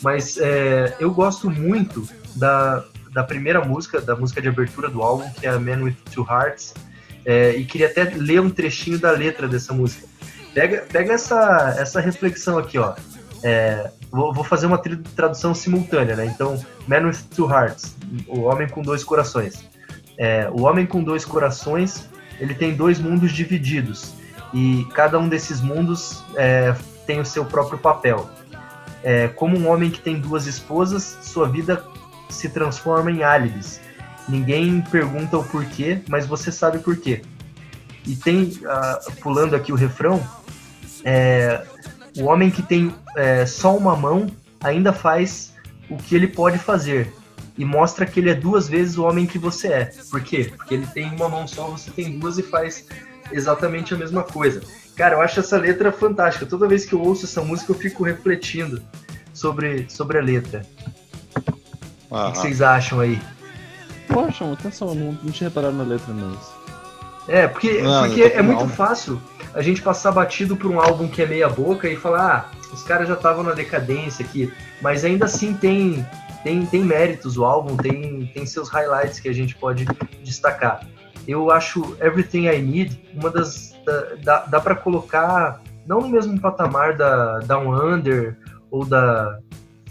Mas 0.01 0.37
é, 0.37 0.95
eu 0.99 1.11
gosto 1.11 1.49
muito 1.49 2.07
da, 2.35 2.83
da 3.11 3.23
primeira 3.23 3.63
música, 3.63 4.01
da 4.01 4.15
música 4.15 4.41
de 4.41 4.47
abertura 4.47 4.89
do 4.89 5.01
álbum, 5.01 5.29
que 5.31 5.45
é 5.45 5.49
a 5.49 5.59
Man 5.59 5.83
with 5.83 5.95
Two 6.11 6.25
Hearts, 6.29 6.73
é, 7.25 7.55
e 7.55 7.65
queria 7.65 7.87
até 7.87 8.03
ler 8.03 8.41
um 8.41 8.49
trechinho 8.49 8.99
da 8.99 9.11
letra 9.11 9.47
dessa 9.47 9.73
música. 9.73 10.07
Pega, 10.53 10.85
pega 10.91 11.13
essa, 11.13 11.75
essa 11.77 11.99
reflexão 11.99 12.57
aqui, 12.57 12.77
ó. 12.77 12.93
É, 13.41 13.91
vou, 14.13 14.43
fazer 14.43 14.67
uma 14.67 14.77
tradução 14.77 15.55
simultânea, 15.55 16.15
né? 16.15 16.25
Então, 16.25 16.63
Man 16.87 17.07
with 17.07 17.17
Two 17.35 17.49
Hearts, 17.49 17.95
o 18.27 18.41
homem 18.41 18.69
com 18.69 18.83
dois 18.83 19.03
corações. 19.03 19.67
É, 20.17 20.47
o 20.51 20.61
homem 20.61 20.85
com 20.85 21.03
dois 21.03 21.25
corações, 21.25 22.07
ele 22.39 22.53
tem 22.53 22.75
dois 22.75 22.99
mundos 22.99 23.31
divididos 23.31 24.13
e 24.53 24.87
cada 24.93 25.17
um 25.17 25.27
desses 25.27 25.59
mundos 25.59 26.23
é, 26.35 26.75
tem 27.07 27.19
o 27.19 27.25
seu 27.25 27.43
próprio 27.43 27.79
papel. 27.79 28.29
É, 29.03 29.27
como 29.29 29.57
um 29.57 29.67
homem 29.67 29.89
que 29.89 29.99
tem 29.99 30.19
duas 30.19 30.45
esposas, 30.45 31.17
sua 31.23 31.49
vida 31.49 31.83
se 32.29 32.49
transforma 32.49 33.11
em 33.11 33.23
álibis. 33.23 33.81
Ninguém 34.29 34.79
pergunta 34.81 35.37
o 35.37 35.43
porquê, 35.43 36.01
mas 36.07 36.27
você 36.27 36.51
sabe 36.51 36.77
por 36.77 36.95
quê. 36.95 37.23
E 38.05 38.15
tem, 38.15 38.59
ah, 38.65 38.99
pulando 39.21 39.55
aqui 39.55 39.71
o 39.71 39.75
refrão, 39.75 40.23
é, 41.03 41.65
o 42.17 42.25
homem 42.25 42.49
que 42.49 42.61
tem 42.61 42.93
é, 43.15 43.45
só 43.45 43.75
uma 43.75 43.95
mão 43.95 44.27
ainda 44.61 44.93
faz 44.93 45.53
o 45.89 45.97
que 45.97 46.15
ele 46.15 46.27
pode 46.27 46.57
fazer 46.57 47.13
e 47.57 47.65
mostra 47.65 48.05
que 48.05 48.19
ele 48.19 48.29
é 48.29 48.35
duas 48.35 48.67
vezes 48.67 48.97
o 48.97 49.03
homem 49.03 49.25
que 49.25 49.37
você 49.37 49.67
é. 49.67 49.91
Por 50.09 50.21
quê? 50.21 50.51
Porque 50.55 50.73
ele 50.73 50.87
tem 50.87 51.11
uma 51.11 51.29
mão 51.29 51.47
só, 51.47 51.67
você 51.67 51.91
tem 51.91 52.17
duas 52.17 52.37
e 52.37 52.43
faz 52.43 52.87
exatamente 53.31 53.93
a 53.93 53.97
mesma 53.97 54.23
coisa. 54.23 54.61
Cara, 54.95 55.15
eu 55.15 55.21
acho 55.21 55.39
essa 55.39 55.57
letra 55.57 55.91
fantástica. 55.91 56.45
Toda 56.45 56.67
vez 56.67 56.85
que 56.85 56.93
eu 56.93 57.01
ouço 57.01 57.25
essa 57.25 57.41
música, 57.41 57.71
eu 57.71 57.75
fico 57.75 58.03
refletindo 58.03 58.81
sobre, 59.33 59.87
sobre 59.89 60.17
a 60.17 60.21
letra. 60.21 60.65
O 62.09 62.31
que 62.31 62.37
vocês 62.37 62.61
acham 62.61 62.99
aí? 62.99 63.19
Poxa, 64.07 64.51
atenção, 64.51 64.93
não, 64.93 65.17
não 65.23 65.31
tinha 65.31 65.49
reparado 65.49 65.75
na 65.75 65.83
letra 65.83 66.13
mesmo. 66.13 66.37
É, 67.27 67.47
porque, 67.47 67.81
Não, 67.81 68.05
porque 68.05 68.21
é 68.21 68.41
muito 68.41 68.67
fácil 68.69 69.19
a 69.53 69.61
gente 69.61 69.81
passar 69.81 70.11
batido 70.11 70.55
por 70.55 70.69
um 70.69 70.79
álbum 70.79 71.07
que 71.07 71.21
é 71.21 71.25
meia 71.25 71.49
boca 71.49 71.87
e 71.87 71.95
falar, 71.95 72.49
ah, 72.51 72.73
os 72.73 72.83
caras 72.83 73.07
já 73.07 73.13
estavam 73.13 73.43
na 73.43 73.53
decadência 73.53 74.25
aqui, 74.25 74.51
mas 74.81 75.05
ainda 75.05 75.25
assim 75.25 75.53
tem 75.53 76.05
tem, 76.43 76.65
tem 76.65 76.83
méritos 76.83 77.37
o 77.37 77.45
álbum, 77.45 77.77
tem, 77.77 78.25
tem 78.33 78.45
seus 78.45 78.67
highlights 78.69 79.19
que 79.19 79.29
a 79.29 79.33
gente 79.33 79.55
pode 79.55 79.85
destacar. 80.21 80.85
Eu 81.25 81.49
acho 81.49 81.95
Everything 82.01 82.47
I 82.47 82.61
Need 82.61 83.01
uma 83.15 83.29
das. 83.29 83.73
Da, 83.85 84.15
dá 84.23 84.39
dá 84.45 84.59
para 84.61 84.75
colocar, 84.75 85.61
não 85.87 86.01
no 86.01 86.09
mesmo 86.09 86.39
patamar 86.39 86.97
da 86.97 87.39
Down 87.39 87.73
Under 87.73 88.37
ou 88.69 88.85
da, 88.85 89.39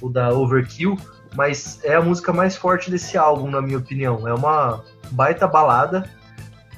ou 0.01 0.11
da 0.11 0.31
Overkill, 0.31 0.97
mas 1.35 1.81
é 1.85 1.95
a 1.95 2.03
música 2.03 2.33
mais 2.33 2.57
forte 2.57 2.91
desse 2.91 3.17
álbum, 3.17 3.51
na 3.51 3.63
minha 3.63 3.79
opinião. 3.79 4.29
É 4.29 4.35
uma 4.35 4.83
baita 5.11 5.47
balada 5.47 6.09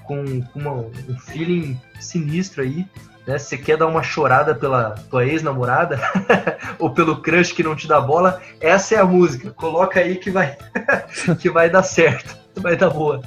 com, 0.05 0.41
com 0.43 0.59
uma- 0.59 0.73
um 1.09 1.19
feeling 1.19 1.81
sinistro 2.05 2.63
aí. 2.63 2.87
Né? 3.27 3.39
Você 3.39 3.57
quer 3.57 3.77
dar 3.79 3.87
uma 3.87 4.03
chorada 4.03 4.55
pela 4.55 4.91
tua 5.11 5.25
ex-namorada 5.25 5.99
ou 6.79 6.91
pelo 6.91 7.17
crush 7.23 7.53
que 7.53 7.63
não 7.63 7.75
te 7.75 7.89
dá 7.89 8.01
bola, 8.01 8.41
essa 8.61 8.95
é 8.95 8.99
a 8.99 9.05
música. 9.05 9.51
Coloca 9.51 9.99
aí 10.01 10.17
que 10.17 10.31
vai, 10.31 10.57
que 11.41 11.49
vai 11.51 11.71
dar 11.71 11.83
certo, 11.83 12.37
vai 12.61 12.77
dar 12.77 12.91
boa. 12.91 13.23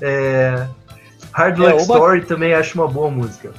É, 0.00 0.66
Hard 1.32 1.58
É, 1.58 1.62
Luck 1.62 1.74
uma- 1.74 1.80
Story 1.96 2.20
também 2.26 2.54
acho 2.54 2.74
uma 2.78 2.88
boa 2.88 3.10
música. 3.10 3.52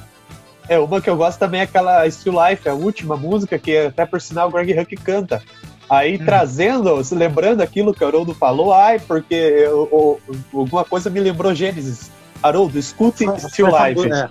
É, 0.68 0.78
uma 0.78 1.00
que 1.00 1.10
eu 1.10 1.16
gosto 1.16 1.38
também 1.38 1.60
é 1.60 1.64
aquela 1.64 2.08
Still 2.10 2.34
Life, 2.48 2.68
a 2.68 2.72
última 2.74 3.16
música, 3.16 3.58
que 3.58 3.76
até 3.76 4.06
por 4.06 4.20
sinal 4.20 4.48
o 4.48 4.52
Greg 4.52 4.78
Huck 4.78 4.96
canta. 4.96 5.42
Aí 5.90 6.14
Hum. 6.16 6.24
trazendo, 6.24 7.04
se 7.04 7.14
lembrando 7.14 7.60
aquilo 7.60 7.92
que 7.92 8.02
o 8.02 8.06
Haroldo 8.06 8.32
falou, 8.34 8.72
ai, 8.72 8.98
porque 8.98 9.34
eu- 9.34 9.88
eu- 9.92 10.20
alguma 10.60 10.82
coisa 10.84 11.10
me 11.10 11.20
lembrou 11.20 11.54
Gênesis. 11.54 12.10
Haroldo, 12.44 12.78
escute 12.78 13.24
Still 13.38 13.66
Life. 13.66 14.12
É. 14.12 14.28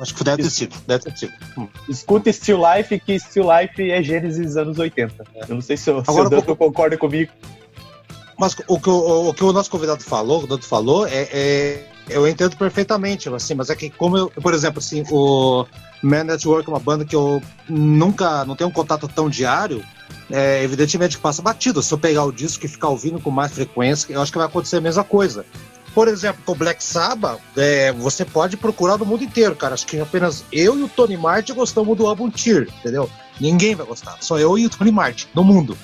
Acho 0.00 0.14
que 0.14 0.24
deve 0.24 0.42
ter 0.42 0.50
sido. 0.50 0.76
Deve 0.86 1.04
ter 1.04 1.16
sido. 1.16 1.32
Hum. 1.58 1.68
Escute 1.88 2.32
Still 2.32 2.58
Life, 2.58 2.98
que 3.00 3.18
Still 3.18 3.44
Life 3.52 3.90
é 3.90 4.02
Gênesis 4.02 4.56
anos 4.56 4.78
80. 4.78 5.24
Eu 5.48 5.54
não 5.56 5.60
sei 5.60 5.76
se, 5.76 5.90
o 5.90 6.00
Danto 6.28 6.56
concorda 6.56 6.96
comigo. 6.96 7.30
Mas 8.38 8.56
o 8.66 8.80
que 8.80 8.88
o, 8.88 9.28
o 9.28 9.34
que 9.34 9.44
o 9.44 9.52
nosso 9.52 9.70
convidado 9.70 10.02
falou, 10.02 10.44
o 10.44 10.46
Danto 10.46 10.64
falou, 10.64 11.06
é, 11.06 11.28
é- 11.30 11.86
eu 12.08 12.26
entendo 12.26 12.56
perfeitamente, 12.56 13.28
assim, 13.28 13.54
mas 13.54 13.68
é 13.68 13.76
que 13.76 13.90
como 13.90 14.16
eu, 14.16 14.30
por 14.30 14.54
exemplo, 14.54 14.78
assim, 14.78 15.04
o 15.10 15.66
Man 16.02 16.24
Network 16.24 16.68
é 16.68 16.72
uma 16.72 16.80
banda 16.80 17.04
que 17.04 17.14
eu 17.14 17.42
nunca, 17.68 18.44
não 18.46 18.56
tenho 18.56 18.70
um 18.70 18.72
contato 18.72 19.06
tão 19.06 19.28
diário, 19.28 19.84
é, 20.30 20.62
evidentemente 20.64 21.16
que 21.16 21.22
passa 21.22 21.42
batido. 21.42 21.82
Se 21.82 21.92
eu 21.92 21.98
pegar 21.98 22.24
o 22.24 22.32
disco 22.32 22.64
e 22.64 22.68
ficar 22.68 22.88
ouvindo 22.88 23.20
com 23.20 23.30
mais 23.30 23.52
frequência, 23.52 24.12
eu 24.12 24.22
acho 24.22 24.32
que 24.32 24.38
vai 24.38 24.46
acontecer 24.46 24.76
a 24.78 24.80
mesma 24.80 25.04
coisa. 25.04 25.44
Por 25.94 26.06
exemplo, 26.08 26.40
com 26.46 26.52
o 26.52 26.54
Black 26.54 26.82
Sabbath, 26.82 27.40
é, 27.56 27.90
você 27.92 28.24
pode 28.24 28.56
procurar 28.56 28.96
no 28.96 29.04
mundo 29.04 29.24
inteiro, 29.24 29.56
cara. 29.56 29.74
Acho 29.74 29.86
que 29.86 29.98
apenas 30.00 30.44
eu 30.52 30.78
e 30.78 30.82
o 30.82 30.88
Tony 30.88 31.16
Martin 31.16 31.54
gostamos 31.54 31.96
do 31.96 32.06
álbum 32.06 32.30
Tear, 32.30 32.62
entendeu? 32.62 33.10
Ninguém 33.40 33.74
vai 33.74 33.84
gostar, 33.86 34.16
só 34.20 34.38
eu 34.38 34.56
e 34.56 34.66
o 34.66 34.70
Tony 34.70 34.92
Martin, 34.92 35.26
no 35.34 35.42
mundo. 35.42 35.76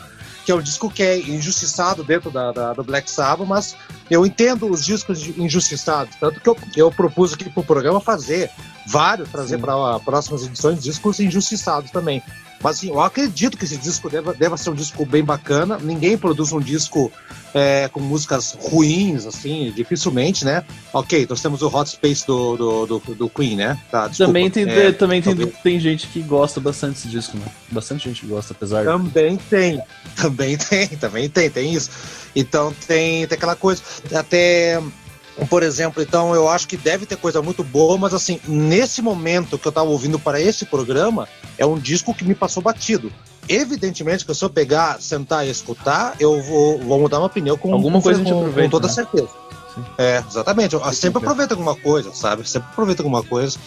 Que 0.45 0.53
é 0.53 0.55
um 0.55 0.63
disco 0.63 0.89
que 0.89 1.03
é 1.03 1.19
injustiçado 1.19 2.05
dentro 2.05 2.31
da, 2.31 2.53
da- 2.53 2.73
do 2.73 2.85
Black 2.85 3.11
Sabbath, 3.11 3.49
mas 3.49 3.75
eu 4.09 4.25
entendo 4.25 4.71
os 4.71 4.85
discos 4.85 5.27
injustiçados. 5.37 6.15
Tanto 6.21 6.41
que 6.41 6.49
eu, 6.49 6.57
eu 6.77 6.93
propus 6.93 7.33
aqui 7.33 7.51
pro 7.51 7.65
programa 7.65 8.01
fazer 8.01 8.49
vários, 8.87 9.29
trazer 9.29 9.59
para 9.59 9.99
próximas 9.99 10.45
edições 10.45 10.81
discos 10.81 11.19
injustiçados 11.19 11.91
também. 11.91 12.23
Mas 12.67 12.79
assim, 12.79 12.89
eu 12.89 13.01
acredito 13.01 13.57
que 13.57 13.65
esse 13.65 13.77
disco 13.77 14.11
deva, 14.11 14.35
deva 14.35 14.57
ser 14.57 14.71
um 14.71 14.75
disco 14.75 15.07
bem 15.07 15.23
bacana. 15.23 15.79
Ninguém 15.81 16.19
produz 16.19 16.53
um 16.53 16.59
disco 16.59 17.13
é, 17.55 17.89
com 17.93 18.01
músicas 18.01 18.59
ruins, 18.59 19.25
assim, 19.25 19.73
dificilmente, 19.73 20.45
né? 20.45 20.65
Ok, 20.93 21.23
então 21.23 21.37
temos 21.37 21.63
o 21.63 21.69
Hot 21.69 21.89
Space 21.89 22.27
do, 22.27 22.57
do, 22.57 22.87
do, 22.87 23.15
do 23.15 23.29
Queen, 23.31 23.55
né? 23.55 23.79
Tá, 23.89 24.09
desculpa. 24.09 24.33
também 24.33 24.51
tem, 24.51 24.69
é, 24.69 24.91
também 24.91 25.23
tem, 25.23 25.37
tem 25.37 25.79
gente 25.79 26.09
que 26.09 26.21
gosta 26.23 26.59
bastante 26.59 26.95
desse 26.95 27.09
disco, 27.09 27.37
né? 27.37 27.47
Bastante 27.71 28.09
gente 28.09 28.27
gosta, 28.27 28.53
apesar 28.53 28.85
Também 28.85 29.37
tem, 29.37 29.81
também 30.21 30.57
tem, 30.57 30.89
também 30.89 31.29
tem, 31.29 31.49
tem 31.49 31.73
isso. 31.73 31.89
Então 32.35 32.75
tem, 32.85 33.29
tem 33.29 33.37
aquela 33.37 33.55
coisa. 33.55 33.81
Até 34.13 34.83
por 35.45 35.63
exemplo, 35.63 36.03
então 36.03 36.35
eu 36.35 36.49
acho 36.49 36.67
que 36.67 36.77
deve 36.77 37.05
ter 37.05 37.17
coisa 37.17 37.43
muito 37.43 37.63
boa, 37.63 37.99
mas 37.99 38.15
assim, 38.15 38.41
nesse 38.47 39.03
momento 39.03 39.59
que 39.59 39.67
eu 39.67 39.71
estava 39.71 39.91
ouvindo 39.91 40.19
para 40.19 40.41
esse 40.41 40.65
programa, 40.65 41.29
é 41.59 41.67
um 41.67 41.79
disco 41.79 42.15
que 42.15 42.25
me 42.25 42.35
passou 42.35 42.63
batido. 42.63 43.13
Evidentemente 43.49 44.25
que 44.25 44.35
se 44.35 44.45
eu 44.45 44.51
pegar, 44.51 45.01
sentar 45.01 45.47
e 45.47 45.51
escutar, 45.51 46.17
eu 46.19 46.43
vou, 46.43 46.79
vou 46.79 47.01
mudar 47.01 47.19
uma 47.19 47.27
opinião 47.27 47.57
com 47.57 47.73
alguma 47.73 48.01
coisa 48.01 48.23
com, 48.23 48.31
aproveita, 48.31 48.63
com 48.63 48.71
toda 48.71 48.87
né? 48.89 48.93
certeza. 48.93 49.29
Sim. 49.75 49.85
É, 49.99 50.25
exatamente. 50.27 50.75
Eu 50.75 50.93
sempre 50.93 51.19
aproveita 51.19 51.55
alguma 51.55 51.77
coisa, 51.77 52.13
sabe? 52.15 52.49
Sempre 52.49 52.71
aproveita 52.73 53.03
alguma 53.03 53.23
coisa. 53.23 53.59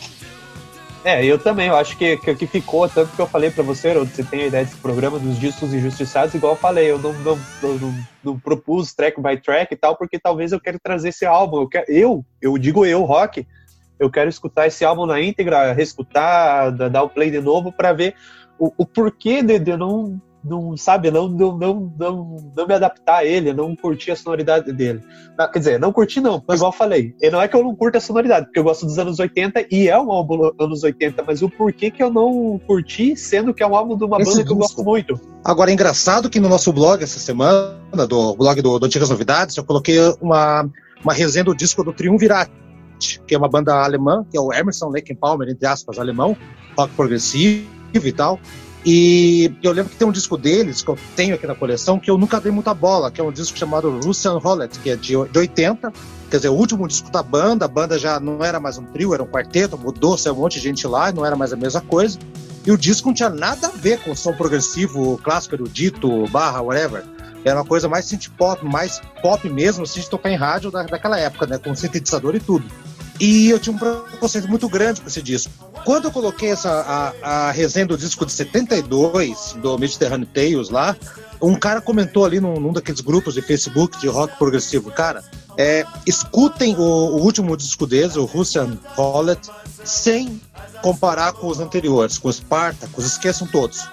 É, 1.03 1.23
eu 1.23 1.39
também, 1.39 1.67
eu 1.67 1.77
acho 1.77 1.97
que 1.97 2.17
que, 2.17 2.35
que 2.35 2.45
ficou, 2.45 2.87
tanto 2.89 3.15
que 3.15 3.21
eu 3.21 3.27
falei 3.27 3.49
para 3.49 3.63
você, 3.63 3.93
você 3.93 4.21
tem 4.21 4.43
a 4.43 4.47
ideia 4.47 4.65
desse 4.65 4.77
programa 4.77 5.17
dos 5.17 5.39
discos 5.39 5.73
injustiçados, 5.73 6.33
igual 6.35 6.53
eu 6.53 6.59
falei, 6.59 6.91
eu 6.91 6.99
não, 6.99 7.13
não, 7.13 7.39
não, 7.61 7.93
não, 8.21 8.39
propus 8.39 8.93
track 8.93 9.21
by 9.21 9.37
track 9.37 9.73
e 9.73 9.77
tal, 9.77 9.95
porque 9.95 10.19
talvez 10.19 10.51
eu 10.51 10.59
quero 10.59 10.77
trazer 10.77 11.09
esse 11.09 11.25
álbum, 11.25 11.61
eu, 11.61 11.69
quero, 11.69 11.85
eu, 11.89 12.25
eu 12.41 12.57
digo 12.57 12.85
eu, 12.85 13.03
rock, 13.03 13.47
eu 13.97 14.09
quero 14.09 14.29
escutar 14.29 14.67
esse 14.67 14.83
álbum 14.83 15.05
na 15.05 15.21
íntegra, 15.21 15.71
reescutar, 15.71 16.71
dar 16.71 17.03
o 17.03 17.09
play 17.09 17.31
de 17.31 17.39
novo 17.39 17.71
para 17.71 17.93
ver 17.93 18.13
o, 18.57 18.73
o 18.77 18.85
porquê 18.85 19.41
de, 19.41 19.57
de 19.57 19.77
não 19.77 20.21
não 20.43 20.75
sabe, 20.77 21.11
não, 21.11 21.27
não, 21.27 21.57
não, 21.57 21.93
não, 21.97 22.37
não 22.55 22.67
me 22.67 22.73
adaptar 22.73 23.17
a 23.17 23.25
ele, 23.25 23.53
não 23.53 23.75
curtir 23.75 24.11
a 24.11 24.15
sonoridade 24.15 24.71
dele. 24.71 25.01
Não, 25.37 25.51
quer 25.51 25.59
dizer, 25.59 25.79
não 25.79 25.91
curti 25.91 26.21
não, 26.21 26.43
mas 26.47 26.57
igual 26.57 26.71
eu 26.71 26.77
falei, 26.77 27.13
e 27.21 27.29
não 27.29 27.41
é 27.41 27.47
que 27.47 27.55
eu 27.55 27.63
não 27.63 27.75
curto 27.75 27.97
a 27.97 28.01
sonoridade, 28.01 28.45
porque 28.45 28.59
eu 28.59 28.63
gosto 28.63 28.85
dos 28.85 28.97
anos 28.97 29.19
80 29.19 29.65
e 29.71 29.87
é 29.89 29.99
um 29.99 30.11
álbum 30.11 30.51
anos 30.59 30.83
80, 30.83 31.23
mas 31.23 31.41
o 31.41 31.49
porquê 31.49 31.91
que 31.91 32.01
eu 32.01 32.11
não 32.11 32.59
curti, 32.65 33.15
sendo 33.15 33.53
que 33.53 33.61
é 33.61 33.67
um 33.67 33.75
álbum 33.75 33.97
de 33.97 34.03
uma 34.05 34.21
Esse 34.21 34.31
banda 34.31 34.43
que 34.45 34.51
eu 34.51 34.55
gosto 34.55 34.83
muito. 34.83 35.19
Agora, 35.43 35.71
é 35.71 35.73
engraçado 35.73 36.29
que 36.29 36.39
no 36.39 36.49
nosso 36.49 36.71
blog 36.71 37.03
essa 37.03 37.19
semana, 37.19 38.07
do 38.07 38.35
blog 38.35 38.61
do, 38.61 38.79
do 38.79 38.85
Antigas 38.85 39.09
Novidades, 39.09 39.57
eu 39.57 39.63
coloquei 39.63 39.97
uma, 40.21 40.69
uma 41.03 41.13
resenha 41.13 41.43
do 41.43 41.55
disco 41.55 41.83
do 41.83 41.91
Triunvirate, 41.91 42.51
que 43.27 43.35
é 43.35 43.37
uma 43.37 43.49
banda 43.49 43.73
alemã, 43.73 44.25
que 44.29 44.37
é 44.37 44.41
o 44.41 44.53
Emerson 44.53 44.89
Lake 44.89 45.13
Palmer, 45.15 45.49
entre 45.49 45.67
aspas, 45.67 45.99
alemão, 45.99 46.35
rock 46.77 46.93
progressivo 46.93 47.65
e 47.93 48.11
tal. 48.11 48.39
E 48.85 49.51
eu 49.61 49.71
lembro 49.73 49.91
que 49.91 49.97
tem 49.97 50.07
um 50.07 50.11
disco 50.11 50.37
deles, 50.37 50.81
que 50.81 50.89
eu 50.89 50.97
tenho 51.15 51.35
aqui 51.35 51.45
na 51.45 51.53
coleção, 51.53 51.99
que 51.99 52.09
eu 52.09 52.17
nunca 52.17 52.39
dei 52.39 52.51
muita 52.51 52.73
bola, 52.73 53.11
que 53.11 53.19
é 53.19 53.23
um 53.23 53.31
disco 53.31 53.57
chamado 53.57 53.99
Russian 53.99 54.37
Roulette, 54.37 54.79
que 54.79 54.89
é 54.89 54.95
de, 54.95 55.13
de 55.29 55.37
80. 55.37 55.91
Quer 56.29 56.37
dizer, 56.37 56.49
o 56.49 56.53
último 56.53 56.87
disco 56.87 57.11
da 57.11 57.21
banda, 57.21 57.65
a 57.65 57.67
banda 57.67 57.99
já 57.99 58.19
não 58.19 58.43
era 58.43 58.59
mais 58.59 58.77
um 58.77 58.85
trio, 58.85 59.13
era 59.13 59.21
um 59.21 59.27
quarteto, 59.27 59.77
mudou, 59.77 60.17
saiu 60.17 60.33
um 60.33 60.39
monte 60.39 60.53
de 60.53 60.61
gente 60.61 60.87
lá, 60.87 61.11
não 61.11 61.25
era 61.25 61.35
mais 61.35 61.51
a 61.51 61.57
mesma 61.57 61.81
coisa. 61.81 62.17
E 62.65 62.71
o 62.71 62.77
disco 62.77 63.07
não 63.07 63.13
tinha 63.13 63.29
nada 63.29 63.67
a 63.67 63.71
ver 63.71 63.99
com 63.99 64.11
o 64.11 64.15
som 64.15 64.33
progressivo, 64.33 65.19
clássico, 65.23 65.55
erudito, 65.55 66.27
barra, 66.27 66.61
whatever. 66.61 67.03
Era 67.43 67.57
uma 67.57 67.65
coisa 67.65 67.89
mais 67.89 68.05
synth 68.05 68.29
pop, 68.37 68.63
mais 68.65 69.01
pop 69.21 69.49
mesmo, 69.49 69.83
assim, 69.83 70.01
de 70.01 70.09
tocar 70.09 70.29
em 70.29 70.35
rádio 70.35 70.69
da, 70.69 70.83
daquela 70.83 71.17
época, 71.19 71.47
né? 71.47 71.57
Com 71.57 71.73
sintetizador 71.73 72.35
e 72.35 72.39
tudo. 72.39 72.65
E 73.19 73.49
eu 73.49 73.59
tinha 73.59 73.75
um 73.75 73.79
preconceito 73.79 74.47
muito 74.47 74.69
grande 74.69 75.01
com 75.01 75.07
esse 75.07 75.21
disco. 75.21 75.51
Quando 75.83 76.05
eu 76.05 76.11
coloquei 76.11 76.51
essa, 76.51 76.69
a, 77.21 77.47
a 77.47 77.51
resenha 77.51 77.85
do 77.85 77.97
disco 77.97 78.25
de 78.25 78.31
72, 78.31 79.57
do 79.61 79.77
Mediterranean 79.77 80.27
Tales 80.33 80.69
lá, 80.69 80.95
um 81.41 81.55
cara 81.55 81.81
comentou 81.81 82.25
ali 82.25 82.39
num, 82.39 82.59
num, 82.59 82.73
daqueles 82.73 83.01
grupos 83.01 83.33
de 83.33 83.41
Facebook 83.41 83.99
de 83.99 84.07
rock 84.07 84.37
progressivo, 84.37 84.91
cara, 84.91 85.23
é, 85.57 85.85
escutem 86.05 86.75
o, 86.75 86.81
o, 86.81 87.21
último 87.21 87.55
disco 87.57 87.85
deles, 87.85 88.15
o 88.15 88.25
Russian 88.25 88.77
Roulette, 88.95 89.49
sem 89.83 90.41
comparar 90.81 91.33
com 91.33 91.47
os 91.47 91.59
anteriores, 91.59 92.17
com 92.17 92.29
o 92.29 92.33
Spartacus, 92.33 93.05
esqueçam 93.05 93.47
todos. 93.47 93.87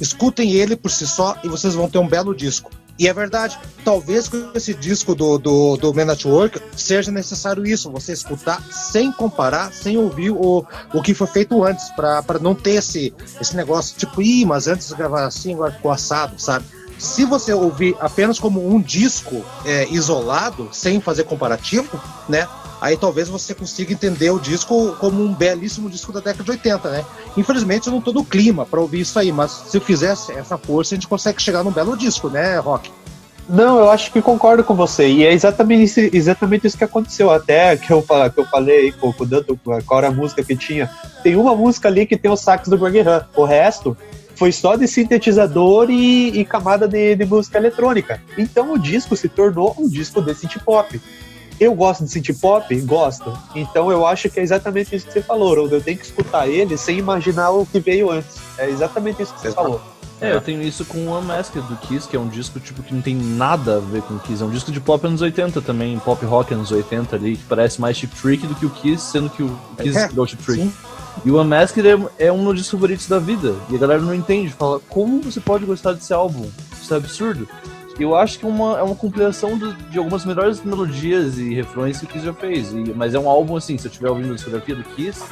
Escutem 0.00 0.52
ele 0.52 0.76
por 0.76 0.90
si 0.90 1.06
só 1.06 1.36
e 1.44 1.48
vocês 1.48 1.74
vão 1.74 1.88
ter 1.88 1.98
um 1.98 2.08
belo 2.08 2.34
disco. 2.34 2.70
E 3.00 3.08
é 3.08 3.14
verdade, 3.14 3.58
talvez 3.82 4.28
com 4.28 4.50
esse 4.54 4.74
disco 4.74 5.14
do, 5.14 5.38
do, 5.38 5.78
do 5.78 5.94
Man 5.94 6.12
at 6.12 6.22
Work 6.26 6.60
seja 6.76 7.10
necessário 7.10 7.66
isso, 7.66 7.90
você 7.90 8.12
escutar 8.12 8.62
sem 8.70 9.10
comparar, 9.10 9.72
sem 9.72 9.96
ouvir 9.96 10.32
o, 10.32 10.66
o 10.92 11.00
que 11.00 11.14
foi 11.14 11.26
feito 11.26 11.64
antes, 11.64 11.88
para 11.96 12.38
não 12.38 12.54
ter 12.54 12.72
esse, 12.72 13.14
esse 13.40 13.56
negócio 13.56 13.96
tipo, 13.96 14.20
ih, 14.20 14.44
mas 14.44 14.68
antes 14.68 14.92
gravar 14.92 15.24
assim, 15.24 15.54
agora 15.54 15.72
ficou 15.72 15.90
assado, 15.90 16.38
sabe? 16.38 16.66
Se 16.98 17.24
você 17.24 17.54
ouvir 17.54 17.96
apenas 18.00 18.38
como 18.38 18.70
um 18.70 18.78
disco 18.78 19.42
é, 19.64 19.88
isolado, 19.88 20.68
sem 20.70 21.00
fazer 21.00 21.24
comparativo, 21.24 21.98
né? 22.28 22.46
Aí 22.80 22.96
talvez 22.96 23.28
você 23.28 23.54
consiga 23.54 23.92
entender 23.92 24.30
o 24.30 24.38
disco 24.38 24.96
como 24.98 25.22
um 25.22 25.34
belíssimo 25.34 25.90
disco 25.90 26.12
da 26.12 26.20
década 26.20 26.44
de 26.44 26.50
80, 26.50 26.90
né? 26.90 27.04
Infelizmente 27.36 27.86
eu 27.86 27.92
não 27.92 28.00
tô 28.00 28.12
no 28.12 28.24
clima 28.24 28.64
para 28.64 28.80
ouvir 28.80 29.00
isso 29.00 29.18
aí, 29.18 29.30
mas 29.30 29.50
se 29.68 29.76
eu 29.76 29.80
fizesse 29.80 30.32
essa 30.32 30.56
força, 30.56 30.94
a 30.94 30.96
gente 30.96 31.08
consegue 31.08 31.42
chegar 31.42 31.62
num 31.62 31.70
belo 31.70 31.96
disco, 31.96 32.28
né, 32.28 32.58
Rock? 32.58 32.90
Não, 33.48 33.78
eu 33.80 33.90
acho 33.90 34.12
que 34.12 34.22
concordo 34.22 34.62
com 34.62 34.74
você. 34.74 35.08
E 35.08 35.24
é 35.24 35.32
exatamente 35.32 35.82
isso, 35.82 36.16
exatamente 36.16 36.68
isso 36.68 36.78
que 36.78 36.84
aconteceu. 36.84 37.30
Até 37.30 37.76
que 37.76 37.92
eu, 37.92 38.00
que 38.00 38.38
eu 38.38 38.44
falei 38.44 38.92
com 38.92 39.12
o 39.18 39.26
Danto, 39.26 39.58
qual 39.84 39.98
era 39.98 40.08
a 40.08 40.12
música 40.12 40.44
que 40.44 40.54
tinha. 40.54 40.88
Tem 41.24 41.34
uma 41.34 41.54
música 41.56 41.88
ali 41.88 42.06
que 42.06 42.16
tem 42.16 42.30
o 42.30 42.36
sax 42.36 42.68
do 42.68 42.78
Greg 42.78 43.00
Han. 43.00 43.26
O 43.34 43.44
resto 43.44 43.96
foi 44.36 44.52
só 44.52 44.76
de 44.76 44.86
sintetizador 44.86 45.90
e, 45.90 46.28
e 46.28 46.44
camada 46.44 46.86
de, 46.86 47.16
de, 47.16 47.24
música 47.24 47.58
eletrônica. 47.58 48.22
Então 48.38 48.72
o 48.72 48.78
disco 48.78 49.16
se 49.16 49.28
tornou 49.28 49.74
um 49.76 49.88
disco 49.88 50.22
de 50.22 50.32
synth 50.32 50.62
pop. 50.64 51.00
Eu 51.60 51.74
gosto 51.74 52.04
de 52.04 52.10
synth 52.10 52.40
pop? 52.40 52.80
Gosto. 52.80 53.38
Então 53.54 53.92
eu 53.92 54.06
acho 54.06 54.30
que 54.30 54.40
é 54.40 54.42
exatamente 54.42 54.96
isso 54.96 55.06
que 55.06 55.12
você 55.12 55.20
falou, 55.20 55.54
Rodo. 55.54 55.74
Eu 55.74 55.82
tenho 55.82 55.98
que 55.98 56.06
escutar 56.06 56.48
ele 56.48 56.74
sem 56.78 56.98
imaginar 56.98 57.50
o 57.50 57.66
que 57.66 57.78
veio 57.78 58.10
antes. 58.10 58.38
É 58.56 58.68
exatamente 58.68 59.22
isso 59.22 59.34
que 59.34 59.42
você 59.42 59.52
falou. 59.52 59.78
É, 60.20 60.34
eu 60.34 60.40
tenho 60.40 60.62
isso 60.62 60.84
com 60.84 60.98
o 60.98 61.18
Unmasked 61.18 61.62
do 61.66 61.76
Kiss, 61.76 62.06
que 62.06 62.14
é 62.14 62.20
um 62.20 62.28
disco 62.28 62.60
tipo 62.60 62.82
que 62.82 62.94
não 62.94 63.00
tem 63.00 63.14
nada 63.14 63.76
a 63.76 63.80
ver 63.80 64.02
com 64.02 64.14
o 64.14 64.20
Kiss. 64.20 64.42
É 64.42 64.46
um 64.46 64.50
disco 64.50 64.70
de 64.70 64.80
pop 64.80 65.06
anos 65.06 65.22
80 65.22 65.62
também, 65.62 65.98
pop 65.98 66.24
rock 66.26 66.52
anos 66.52 66.70
80 66.70 67.16
ali, 67.16 67.36
que 67.36 67.44
parece 67.44 67.80
mais 67.80 67.96
Chip 67.96 68.14
Trick 68.14 68.46
do 68.46 68.54
que 68.54 68.66
o 68.66 68.70
Kiss, 68.70 69.10
sendo 69.10 69.30
que 69.30 69.42
o 69.42 69.58
Kiss 69.78 69.98
é, 69.98 70.10
o 70.14 70.26
Chip 70.26 70.42
Trick. 70.42 70.62
Sim. 70.62 70.72
E 71.24 71.30
o 71.30 71.40
Unmasked 71.40 71.86
é, 71.86 72.26
é 72.26 72.32
um 72.32 72.44
dos 72.52 72.68
favoritos 72.68 73.06
da 73.06 73.18
vida. 73.18 73.54
E 73.70 73.76
a 73.76 73.78
galera 73.78 74.00
não 74.00 74.14
entende, 74.14 74.50
fala, 74.50 74.80
como 74.88 75.20
você 75.20 75.40
pode 75.40 75.64
gostar 75.64 75.92
desse 75.92 76.12
álbum? 76.12 76.48
Isso 76.80 76.92
é 76.92 76.96
absurdo. 76.96 77.48
Eu 77.98 78.16
acho 78.16 78.38
que 78.38 78.46
é 78.46 78.48
uma, 78.48 78.78
é 78.78 78.82
uma 78.82 78.94
compilação 78.94 79.58
de, 79.58 79.72
de 79.90 79.98
algumas 79.98 80.24
melhores 80.24 80.62
melodias 80.62 81.38
e 81.38 81.54
refrões 81.54 81.98
que 81.98 82.04
o 82.04 82.08
Kiss 82.08 82.24
já 82.24 82.32
fez. 82.32 82.72
E, 82.72 82.92
mas 82.94 83.14
é 83.14 83.18
um 83.18 83.28
álbum 83.28 83.56
assim, 83.56 83.76
se 83.76 83.86
eu 83.86 83.90
estiver 83.90 84.10
ouvindo 84.10 84.32
a 84.32 84.34
discografia 84.34 84.74
do 84.74 84.84
Kiss, 84.84 85.22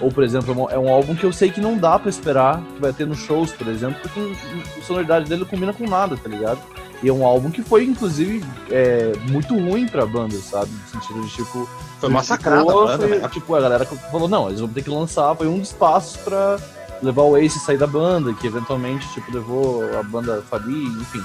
ou 0.00 0.10
por 0.10 0.22
exemplo, 0.22 0.68
é 0.70 0.78
um 0.78 0.92
álbum 0.92 1.14
que 1.14 1.24
eu 1.24 1.32
sei 1.32 1.50
que 1.50 1.60
não 1.60 1.76
dá 1.76 1.98
para 1.98 2.10
esperar 2.10 2.60
que 2.74 2.80
vai 2.80 2.92
ter 2.92 3.06
nos 3.06 3.18
shows, 3.18 3.52
por 3.52 3.68
exemplo, 3.68 4.00
porque 4.02 4.32
a 4.78 4.82
sonoridade 4.82 5.28
dele 5.28 5.42
não 5.42 5.48
combina 5.48 5.72
com 5.72 5.86
nada, 5.88 6.16
tá 6.16 6.28
ligado? 6.28 6.60
E 7.02 7.08
é 7.08 7.12
um 7.12 7.26
álbum 7.26 7.50
que 7.50 7.62
foi, 7.62 7.84
inclusive, 7.84 8.44
é, 8.70 9.12
muito 9.28 9.54
ruim 9.54 9.88
pra 9.88 10.06
banda, 10.06 10.36
sabe? 10.36 10.70
No 10.70 11.00
sentido 11.00 11.20
de 11.22 11.30
tipo. 11.30 11.68
Foi 11.98 12.08
massacrado 12.08 12.70
a 12.70 12.74
banda, 12.74 13.08
foi, 13.08 13.18
né? 13.18 13.28
Tipo, 13.28 13.54
a 13.56 13.60
galera 13.60 13.84
falou, 13.84 14.28
não, 14.28 14.48
eles 14.48 14.60
vão 14.60 14.68
ter 14.68 14.82
que 14.82 14.90
lançar, 14.90 15.34
foi 15.34 15.48
um 15.48 15.58
dos 15.58 15.72
passos 15.72 16.16
pra 16.18 16.58
levar 17.02 17.22
o 17.22 17.36
Ace 17.36 17.58
sair 17.58 17.78
da 17.78 17.86
banda, 17.86 18.32
que 18.34 18.46
eventualmente, 18.46 19.08
tipo, 19.12 19.32
levou 19.32 19.82
a 19.98 20.02
banda 20.04 20.38
a 20.38 20.42
falir, 20.42 20.86
enfim 21.00 21.22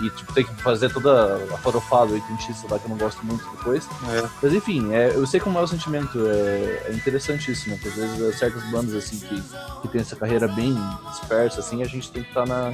e 0.00 0.10
tipo, 0.10 0.32
tem 0.32 0.44
que 0.44 0.54
fazer 0.62 0.92
toda 0.92 1.36
a 1.52 1.58
farofada 1.58 2.12
oitentista 2.12 2.66
lá 2.70 2.78
que 2.78 2.84
eu 2.84 2.90
não 2.90 2.98
gosto 2.98 3.24
muito 3.24 3.44
depois. 3.56 3.86
É. 4.10 4.28
Mas 4.42 4.52
enfim, 4.52 4.92
é, 4.92 5.12
eu 5.14 5.26
sei 5.26 5.40
como 5.40 5.58
é 5.58 5.62
o 5.62 5.66
sentimento, 5.66 6.18
é, 6.26 6.88
é 6.88 6.92
interessante 6.92 7.50
isso, 7.50 7.68
né? 7.70 7.76
Porque 7.76 7.88
às 7.88 7.94
vezes 7.94 8.20
é, 8.20 8.36
certas 8.36 8.62
bandas 8.70 8.94
assim 8.94 9.18
que, 9.18 9.42
que 9.82 9.88
tem 9.88 10.00
essa 10.00 10.14
carreira 10.14 10.46
bem 10.48 10.76
dispersa, 11.10 11.60
assim, 11.60 11.82
a 11.82 11.86
gente 11.86 12.10
tem 12.10 12.22
que 12.22 12.28
estar 12.28 12.44
tá 12.44 12.46
na. 12.46 12.72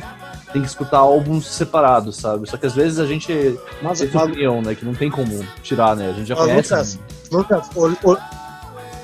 tem 0.53 0.63
que 0.63 0.69
escutar 0.69 0.99
álbuns 0.99 1.47
separados, 1.47 2.17
sabe? 2.17 2.49
Só 2.49 2.57
que 2.57 2.67
às 2.67 2.75
vezes 2.75 2.99
a 2.99 3.07
gente 3.07 3.59
Nossa, 3.81 4.07
tem 4.07 4.21
opinião, 4.21 4.61
né? 4.61 4.75
Que 4.75 4.85
não 4.85 4.95
tem 4.95 5.11
como 5.11 5.47
tirar, 5.63 5.95
né? 5.95 6.11
A 6.11 6.13
gente 6.13 6.27
já 6.27 6.37
conhece. 6.37 6.99
Lucas, 7.31 7.71
Lucas 7.71 7.71
o, 7.75 8.11
o, 8.11 8.19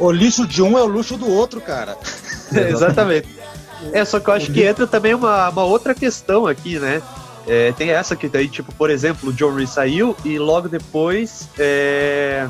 o, 0.06 0.10
lixo 0.10 0.46
de 0.46 0.62
um 0.62 0.76
é 0.76 0.82
o 0.82 0.86
luxo 0.86 1.16
do 1.16 1.28
outro, 1.28 1.60
cara. 1.60 1.96
Exatamente. 2.52 3.38
É, 3.92 4.04
só 4.04 4.18
que 4.18 4.28
eu 4.28 4.34
acho 4.34 4.52
que 4.52 4.64
entra 4.64 4.88
também 4.88 5.14
uma, 5.14 5.50
uma 5.50 5.62
outra 5.62 5.94
questão 5.94 6.48
aqui, 6.48 6.80
né? 6.80 7.00
É, 7.48 7.72
tem 7.72 7.90
essa 7.90 8.14
que 8.14 8.28
daí, 8.28 8.46
tipo, 8.46 8.72
por 8.74 8.90
exemplo, 8.90 9.30
o 9.30 9.32
John 9.32 9.54
Reese 9.54 9.72
saiu 9.72 10.14
e 10.22 10.38
logo 10.38 10.68
depois. 10.68 11.48
É, 11.58 12.46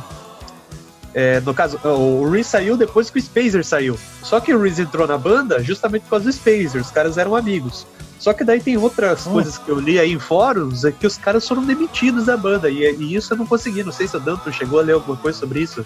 é, 1.14 1.40
no 1.40 1.54
caso, 1.54 1.78
o 1.84 2.28
Reese 2.28 2.50
saiu 2.50 2.76
depois 2.76 3.08
que 3.08 3.18
o 3.18 3.22
Spacer 3.22 3.64
saiu. 3.64 3.96
Só 4.22 4.40
que 4.40 4.52
o 4.52 4.60
Reese 4.60 4.82
entrou 4.82 5.06
na 5.06 5.16
banda 5.16 5.62
justamente 5.62 6.02
por 6.02 6.10
causa 6.10 6.24
do 6.24 6.32
Spacer, 6.32 6.80
os 6.80 6.90
caras 6.90 7.16
eram 7.16 7.36
amigos. 7.36 7.86
Só 8.18 8.32
que 8.32 8.42
daí 8.42 8.60
tem 8.60 8.76
outras 8.76 9.24
hum. 9.24 9.32
coisas 9.32 9.56
que 9.56 9.68
eu 9.68 9.78
li 9.78 10.00
aí 10.00 10.12
em 10.12 10.18
fóruns, 10.18 10.84
é 10.84 10.90
que 10.90 11.06
os 11.06 11.16
caras 11.16 11.46
foram 11.46 11.64
demitidos 11.64 12.26
da 12.26 12.36
banda, 12.36 12.68
e, 12.68 12.82
e 12.96 13.14
isso 13.14 13.32
eu 13.32 13.36
não 13.36 13.46
consegui, 13.46 13.84
não 13.84 13.92
sei 13.92 14.08
se 14.08 14.16
o 14.16 14.20
Danto 14.20 14.52
chegou 14.52 14.80
a 14.80 14.82
ler 14.82 14.94
alguma 14.94 15.16
coisa 15.16 15.38
sobre 15.38 15.60
isso. 15.60 15.84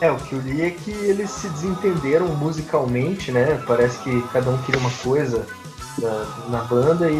É, 0.00 0.10
o 0.10 0.16
que 0.16 0.32
eu 0.32 0.40
li 0.40 0.62
é 0.62 0.70
que 0.70 0.90
eles 0.90 1.30
se 1.30 1.48
desentenderam 1.50 2.26
musicalmente, 2.28 3.30
né? 3.30 3.62
Parece 3.66 3.98
que 3.98 4.22
cada 4.32 4.50
um 4.50 4.56
queria 4.62 4.80
uma 4.80 4.90
coisa 4.90 5.46
na, 5.98 6.24
na 6.48 6.64
banda 6.64 7.10
e, 7.10 7.14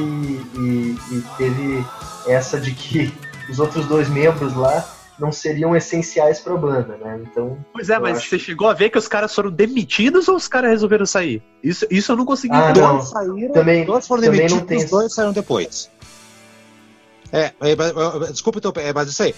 e, 0.57 0.99
e 1.11 1.25
teve 1.37 1.85
essa 2.27 2.59
de 2.61 2.73
que 2.73 3.13
os 3.51 3.59
outros 3.59 3.87
dois 3.87 4.09
membros 4.09 4.55
lá 4.55 4.85
não 5.19 5.31
seriam 5.31 5.77
essenciais 5.77 6.41
para 6.41 6.55
a 6.55 6.57
banda, 6.57 6.97
né? 6.97 7.21
Então. 7.31 7.57
Pois 7.73 7.91
é, 7.91 7.99
mas 7.99 8.19
acho- 8.19 8.29
você 8.31 8.39
chegou 8.39 8.69
a 8.69 8.75
ver 8.75 8.91
que 8.91 8.99
os 8.99 9.07
caras 9.07 9.33
foram 9.35 9.51
demitidos 9.51 10.27
ou 10.27 10.37
os 10.37 10.49
caras 10.49 10.71
resolveram 10.71 11.07
sair? 11.07 11.43
Isso, 11.63 11.87
isso 11.91 12.13
eu 12.13 12.17
não 12.17 12.25
consegui 12.25 12.55
Ah, 12.57 12.73
ver. 12.73 12.81
não. 12.81 12.97
Dois 12.97 13.09
saíram, 13.11 13.53
Também- 13.53 13.85
dois 13.85 14.07
foram 14.07 14.23
também 14.23 14.41
não 14.41 14.47
demitidos, 14.49 14.69
tem 14.69 14.77
os 14.79 14.85
isso. 14.85 14.91
dois 14.97 15.15
saíram 15.15 15.33
depois. 15.33 15.91
É, 17.33 17.51
é, 17.63 17.71
é, 17.73 18.31
desculpa, 18.31 18.61
é, 18.81 18.93
mas 18.93 19.09
isso 19.09 19.23
aí. 19.23 19.35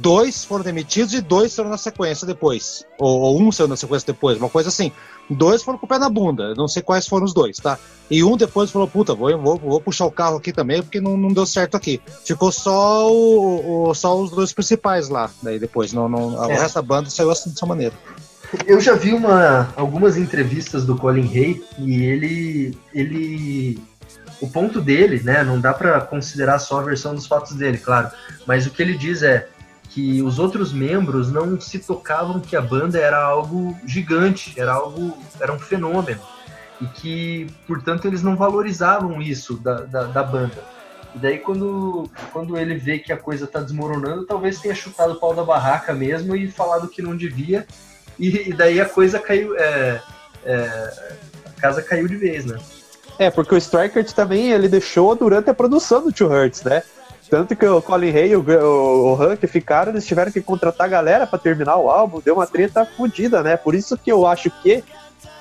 Dois 0.00 0.44
foram 0.44 0.64
demitidos 0.64 1.14
e 1.14 1.20
dois 1.20 1.52
saíram 1.52 1.70
na 1.70 1.78
sequência 1.78 2.26
depois. 2.26 2.84
Ou, 2.98 3.20
ou 3.20 3.40
um 3.40 3.52
saiu 3.52 3.68
na 3.68 3.76
sequência 3.76 4.12
depois, 4.12 4.36
uma 4.36 4.48
coisa 4.50 4.68
assim. 4.68 4.90
Dois 5.30 5.62
foram 5.62 5.78
com 5.78 5.86
o 5.86 5.88
pé 5.88 5.98
na 5.98 6.08
bunda, 6.08 6.54
não 6.56 6.66
sei 6.68 6.82
quais 6.82 7.06
foram 7.06 7.24
os 7.24 7.32
dois, 7.32 7.56
tá? 7.58 7.78
E 8.10 8.22
um 8.24 8.36
depois 8.36 8.70
falou: 8.70 8.86
puta, 8.88 9.14
vou, 9.14 9.36
vou, 9.38 9.56
vou 9.58 9.80
puxar 9.80 10.06
o 10.06 10.10
carro 10.10 10.36
aqui 10.36 10.52
também, 10.52 10.82
porque 10.82 11.00
não, 11.00 11.16
não 11.16 11.32
deu 11.32 11.46
certo 11.46 11.76
aqui. 11.76 12.00
Ficou 12.24 12.50
só, 12.52 13.10
o, 13.12 13.88
o- 13.90 13.94
só 13.94 14.20
os 14.20 14.30
dois 14.30 14.52
principais 14.52 15.08
lá, 15.08 15.30
daí 15.42 15.58
depois. 15.58 15.92
Não, 15.92 16.08
não, 16.08 16.34
O 16.36 16.50
É. 16.50 16.58
resto 16.58 16.74
da 16.76 16.82
banda 16.82 17.10
saiu 17.10 17.30
assim 17.30 17.50
dessa 17.50 17.66
maneira. 17.66 17.94
Eu 18.66 18.80
já 18.80 18.94
vi 18.94 19.12
uma, 19.12 19.72
algumas 19.76 20.16
entrevistas 20.16 20.84
do 20.84 20.96
Colin 20.96 21.28
Hay 21.34 21.60
e 21.78 22.02
ele, 22.04 22.78
ele, 22.94 23.78
o 24.40 24.48
ponto 24.48 24.80
dele, 24.80 25.22
né, 25.22 25.42
não 25.42 25.60
dá 25.60 25.72
pra 25.72 26.00
considerar 26.00 26.58
só 26.58 26.80
a 26.80 26.82
versão 26.82 27.14
dos 27.14 27.26
fatos 27.26 27.54
dele, 27.54 27.78
claro, 27.78 28.10
mas 28.46 28.66
o 28.66 28.70
que 28.70 28.82
ele 28.82 28.96
diz 28.96 29.22
é 29.22 29.48
que 29.90 30.22
os 30.22 30.38
outros 30.38 30.72
membros 30.72 31.32
não 31.32 31.58
se 31.60 31.78
tocavam 31.78 32.40
que 32.40 32.54
a 32.54 32.60
banda 32.60 32.98
era 32.98 33.22
algo 33.22 33.76
gigante, 33.86 34.52
era 34.60 34.74
algo, 34.74 35.16
era 35.40 35.52
um 35.52 35.58
fenômeno 35.58 36.20
e 36.80 36.86
que, 36.86 37.46
portanto, 37.66 38.06
eles 38.06 38.22
não 38.22 38.36
valorizavam 38.36 39.22
isso 39.22 39.56
da, 39.56 39.80
da, 39.82 40.02
da 40.04 40.22
banda. 40.22 40.62
E 41.14 41.18
daí 41.18 41.38
quando, 41.38 42.10
quando 42.30 42.58
ele 42.58 42.76
vê 42.76 42.98
que 42.98 43.10
a 43.10 43.16
coisa 43.16 43.46
tá 43.46 43.60
desmoronando, 43.60 44.26
talvez 44.26 44.60
tenha 44.60 44.74
chutado 44.74 45.14
o 45.14 45.20
pau 45.20 45.34
da 45.34 45.42
barraca 45.42 45.94
mesmo 45.94 46.36
e 46.36 46.50
falado 46.50 46.88
que 46.88 47.00
não 47.00 47.16
devia 47.16 47.66
e, 48.18 48.50
e 48.50 48.52
daí 48.52 48.80
a 48.80 48.86
coisa 48.86 49.18
caiu. 49.18 49.56
é, 49.56 50.02
é, 50.44 50.92
a 51.46 51.60
casa 51.60 51.82
caiu 51.82 52.06
de 52.06 52.16
vez, 52.16 52.44
né? 52.44 52.58
É, 53.18 53.30
porque 53.30 53.54
o 53.54 53.58
Strikers 53.58 54.12
também 54.12 54.50
ele 54.50 54.68
deixou 54.68 55.14
durante 55.14 55.48
a 55.50 55.54
produção 55.54 56.02
do 56.02 56.12
Two 56.12 56.28
Hurts, 56.30 56.62
né? 56.62 56.82
Tanto 57.30 57.56
que 57.56 57.66
o 57.66 57.82
Colin 57.82 58.10
Hay 58.14 58.30
e 58.30 58.36
o, 58.36 58.40
o, 58.40 59.12
o 59.14 59.22
Hank 59.22 59.44
ficaram, 59.46 59.90
eles 59.90 60.06
tiveram 60.06 60.30
que 60.30 60.40
contratar 60.40 60.86
a 60.86 60.90
galera 60.90 61.26
pra 61.26 61.38
terminar 61.38 61.76
o 61.76 61.90
álbum, 61.90 62.20
deu 62.24 62.34
uma 62.34 62.46
treta 62.46 62.84
fodida, 62.84 63.42
né? 63.42 63.56
Por 63.56 63.74
isso 63.74 63.96
que 63.98 64.12
eu 64.12 64.26
acho 64.26 64.50
que 64.62 64.84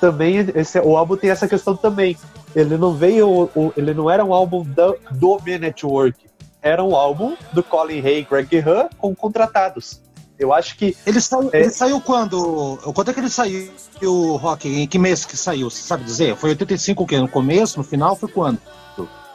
também 0.02 0.48
esse, 0.56 0.80
o 0.80 0.98
álbum 0.98 1.16
tem 1.16 1.30
essa 1.30 1.48
questão 1.48 1.76
também. 1.76 2.18
Ele 2.56 2.78
não 2.78 2.94
veio, 2.94 3.50
o- 3.56 3.74
ele 3.78 3.94
não 3.94 4.10
era 4.10 4.24
um 4.26 4.34
álbum 4.34 4.64
da, 4.64 4.94
do 5.12 5.38
Man 5.46 5.60
Network, 5.60 6.18
era 6.62 6.84
um 6.84 6.96
álbum 6.96 7.36
do 7.54 7.62
Colin 7.62 8.00
Hay 8.04 8.20
e 8.20 8.24
Greg 8.24 8.58
Han 8.68 8.90
com 8.98 9.14
contratados. 9.14 10.02
Eu 10.38 10.54
acho 10.54 10.76
que 10.78 10.96
Ele 11.06 11.22
saiu, 11.22 11.50
É. 11.54 11.62
ele 11.62 11.70
saiu 11.70 12.02
quando? 12.02 12.78
Quando 12.94 13.10
é 13.10 13.14
que 13.14 13.20
ele 13.20 13.30
saiu, 13.30 13.72
o 14.04 14.36
Rock? 14.36 14.68
Em 14.68 14.86
que 14.88 15.00
mês 15.00 15.24
que 15.26 15.38
saiu? 15.38 15.70
Você 15.70 15.82
sabe 15.82 16.04
dizer? 16.04 16.36
Foi 16.36 16.50
85 16.50 17.04
o 17.04 17.08
quê? 17.08 17.18
No 17.20 17.28
começo, 17.28 17.78
no 17.78 17.84
final? 17.84 18.16
Foi 18.16 18.30
quando? 18.30 18.60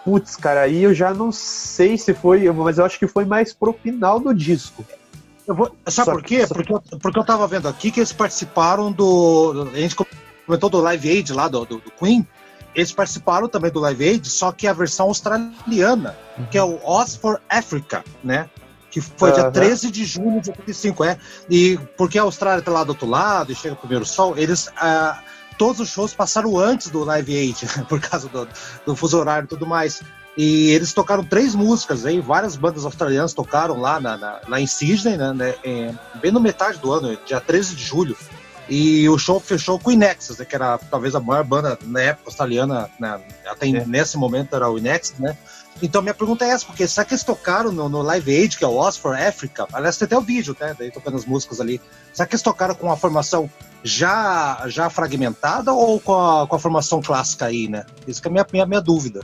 Putz, 0.04 0.34
cara, 0.36 0.62
aí 0.62 0.82
eu 0.82 0.94
já 0.94 1.12
não 1.12 1.30
sei 1.30 1.96
se 1.98 2.14
foi, 2.14 2.50
mas 2.52 2.78
eu 2.78 2.84
acho 2.84 2.98
que 2.98 3.06
foi 3.06 3.24
mais 3.24 3.52
pro 3.52 3.72
final 3.72 4.18
do 4.18 4.34
disco. 4.34 4.84
Eu 5.46 5.54
vou- 5.54 5.74
sabe 5.88 6.06
Só- 6.06 6.12
por 6.12 6.22
quê? 6.22 6.46
só- 6.46 6.54
Porque, 6.54 6.72
eu- 6.72 6.82
porque 7.00 7.18
eu 7.18 7.24
tava 7.24 7.46
vendo 7.46 7.68
aqui 7.68 7.90
que 7.90 8.00
eles 8.00 8.12
participaram 8.12 8.90
do. 8.92 9.68
A 9.74 9.76
gente 9.78 9.96
comentou 10.46 10.70
do 10.70 10.80
Live 10.80 11.08
Aid 11.08 11.32
lá 11.32 11.48
do, 11.48 11.64
do, 11.64 11.78
do 11.78 11.90
Queen. 11.90 12.26
Eles 12.74 12.92
participaram 12.92 13.48
também 13.48 13.70
do 13.70 13.80
Live 13.80 14.06
Aid, 14.08 14.28
só 14.30 14.52
que 14.52 14.66
a 14.68 14.72
versão 14.72 15.06
australiana, 15.06 16.16
que 16.50 16.56
é 16.56 16.62
o 16.62 16.78
Oz 16.84 17.16
for 17.16 17.40
Africa, 17.48 18.04
né? 18.22 18.48
Que 18.90 19.00
foi 19.00 19.30
dia 19.32 19.42
Aham. 19.44 19.52
13 19.52 19.90
de 19.90 20.04
junho 20.04 20.40
de 20.40 20.50
85, 20.50 21.04
é. 21.04 21.18
E 21.48 21.78
porque 21.96 22.18
a 22.18 22.22
Austrália 22.22 22.62
tá 22.62 22.70
lá 22.70 22.82
do 22.84 22.90
outro 22.90 23.08
lado 23.08 23.52
e 23.52 23.54
chega 23.54 23.74
o 23.74 23.78
primeiro 23.78 24.04
sol, 24.04 24.36
eles. 24.36 24.68
ah, 24.76 25.20
todos 25.58 25.78
os 25.80 25.88
shows 25.90 26.14
passaram 26.14 26.58
antes 26.58 26.88
do 26.88 27.04
Live 27.04 27.36
Aid, 27.36 27.66
por 27.88 28.00
causa 28.00 28.28
do, 28.28 28.48
do 28.86 28.96
fuso 28.96 29.18
horário 29.18 29.44
e 29.44 29.48
tudo 29.48 29.66
mais. 29.66 30.02
E 30.36 30.70
eles 30.70 30.92
tocaram 30.94 31.22
três 31.22 31.54
músicas 31.54 32.06
aí, 32.06 32.18
várias 32.20 32.56
bandas 32.56 32.84
australianas 32.86 33.34
tocaram 33.34 33.78
lá, 33.78 34.00
na, 34.00 34.16
na- 34.16 34.40
lá 34.48 34.60
em 34.60 34.66
Sydney, 34.66 35.16
né, 35.18 35.32
né, 35.34 35.54
é, 35.62 35.92
bem 36.20 36.30
no 36.32 36.40
metade 36.40 36.78
do 36.78 36.90
ano, 36.92 37.18
dia 37.26 37.40
13 37.40 37.74
de 37.76 37.84
julho. 37.84 38.16
E 38.68 39.08
o 39.08 39.18
show 39.18 39.40
fechou 39.40 39.78
com 39.78 39.90
o 39.90 39.92
Inexus, 39.92 40.38
né, 40.38 40.44
que 40.44 40.54
era 40.54 40.78
talvez 40.78 41.14
a 41.14 41.20
maior 41.20 41.42
banda 41.44 41.76
na 41.82 42.00
época 42.00 42.28
australiana, 42.28 42.88
né, 42.98 43.20
até 43.46 43.68
É. 43.68 43.84
nesse 43.84 44.16
momento 44.16 44.54
era 44.56 44.70
o 44.70 44.78
Inexus, 44.78 45.18
né? 45.18 45.36
Então 45.82 46.02
minha 46.02 46.14
pergunta 46.14 46.44
é 46.44 46.50
essa, 46.50 46.66
porque 46.66 46.86
será 46.86 47.04
que 47.04 47.14
eles 47.14 47.24
tocaram 47.24 47.72
no, 47.72 47.88
no 47.88 48.02
Live 48.02 48.34
Aid, 48.36 48.58
que 48.58 48.64
é 48.64 48.68
o 48.68 48.76
Oz 48.76 48.96
for 48.96 49.16
Africa? 49.16 49.66
Aliás, 49.72 49.96
tem 49.96 50.06
até 50.06 50.16
o 50.18 50.20
vídeo, 50.20 50.54
né? 50.60 50.74
Daí 50.78 50.90
tocando 50.90 51.16
as 51.16 51.24
músicas 51.24 51.60
ali. 51.60 51.80
Será 52.12 52.26
que 52.26 52.34
eles 52.34 52.42
tocaram 52.42 52.74
com 52.74 52.92
a 52.92 52.96
formação 52.96 53.48
já, 53.82 54.62
já 54.66 54.90
fragmentada 54.90 55.72
ou 55.72 55.98
com 55.98 56.14
a, 56.14 56.46
com 56.46 56.54
a 56.54 56.58
formação 56.58 57.00
clássica 57.00 57.46
aí, 57.46 57.66
né? 57.68 57.86
Isso 58.06 58.20
que 58.20 58.28
é 58.28 58.30
a 58.30 58.32
minha, 58.32 58.46
minha, 58.52 58.66
minha 58.66 58.80
dúvida. 58.80 59.20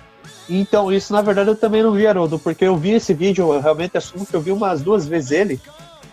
Então, 0.48 0.92
isso 0.92 1.12
na 1.12 1.20
verdade 1.20 1.50
eu 1.50 1.56
também 1.56 1.82
não 1.82 1.92
vi, 1.92 2.06
Haroldo, 2.06 2.38
porque 2.38 2.64
eu 2.64 2.76
vi 2.76 2.92
esse 2.92 3.12
vídeo, 3.12 3.52
eu 3.52 3.60
realmente 3.60 3.98
assumo 3.98 4.24
que 4.24 4.34
eu 4.34 4.40
vi 4.40 4.52
umas 4.52 4.80
duas 4.80 5.06
vezes 5.06 5.32
ele 5.32 5.60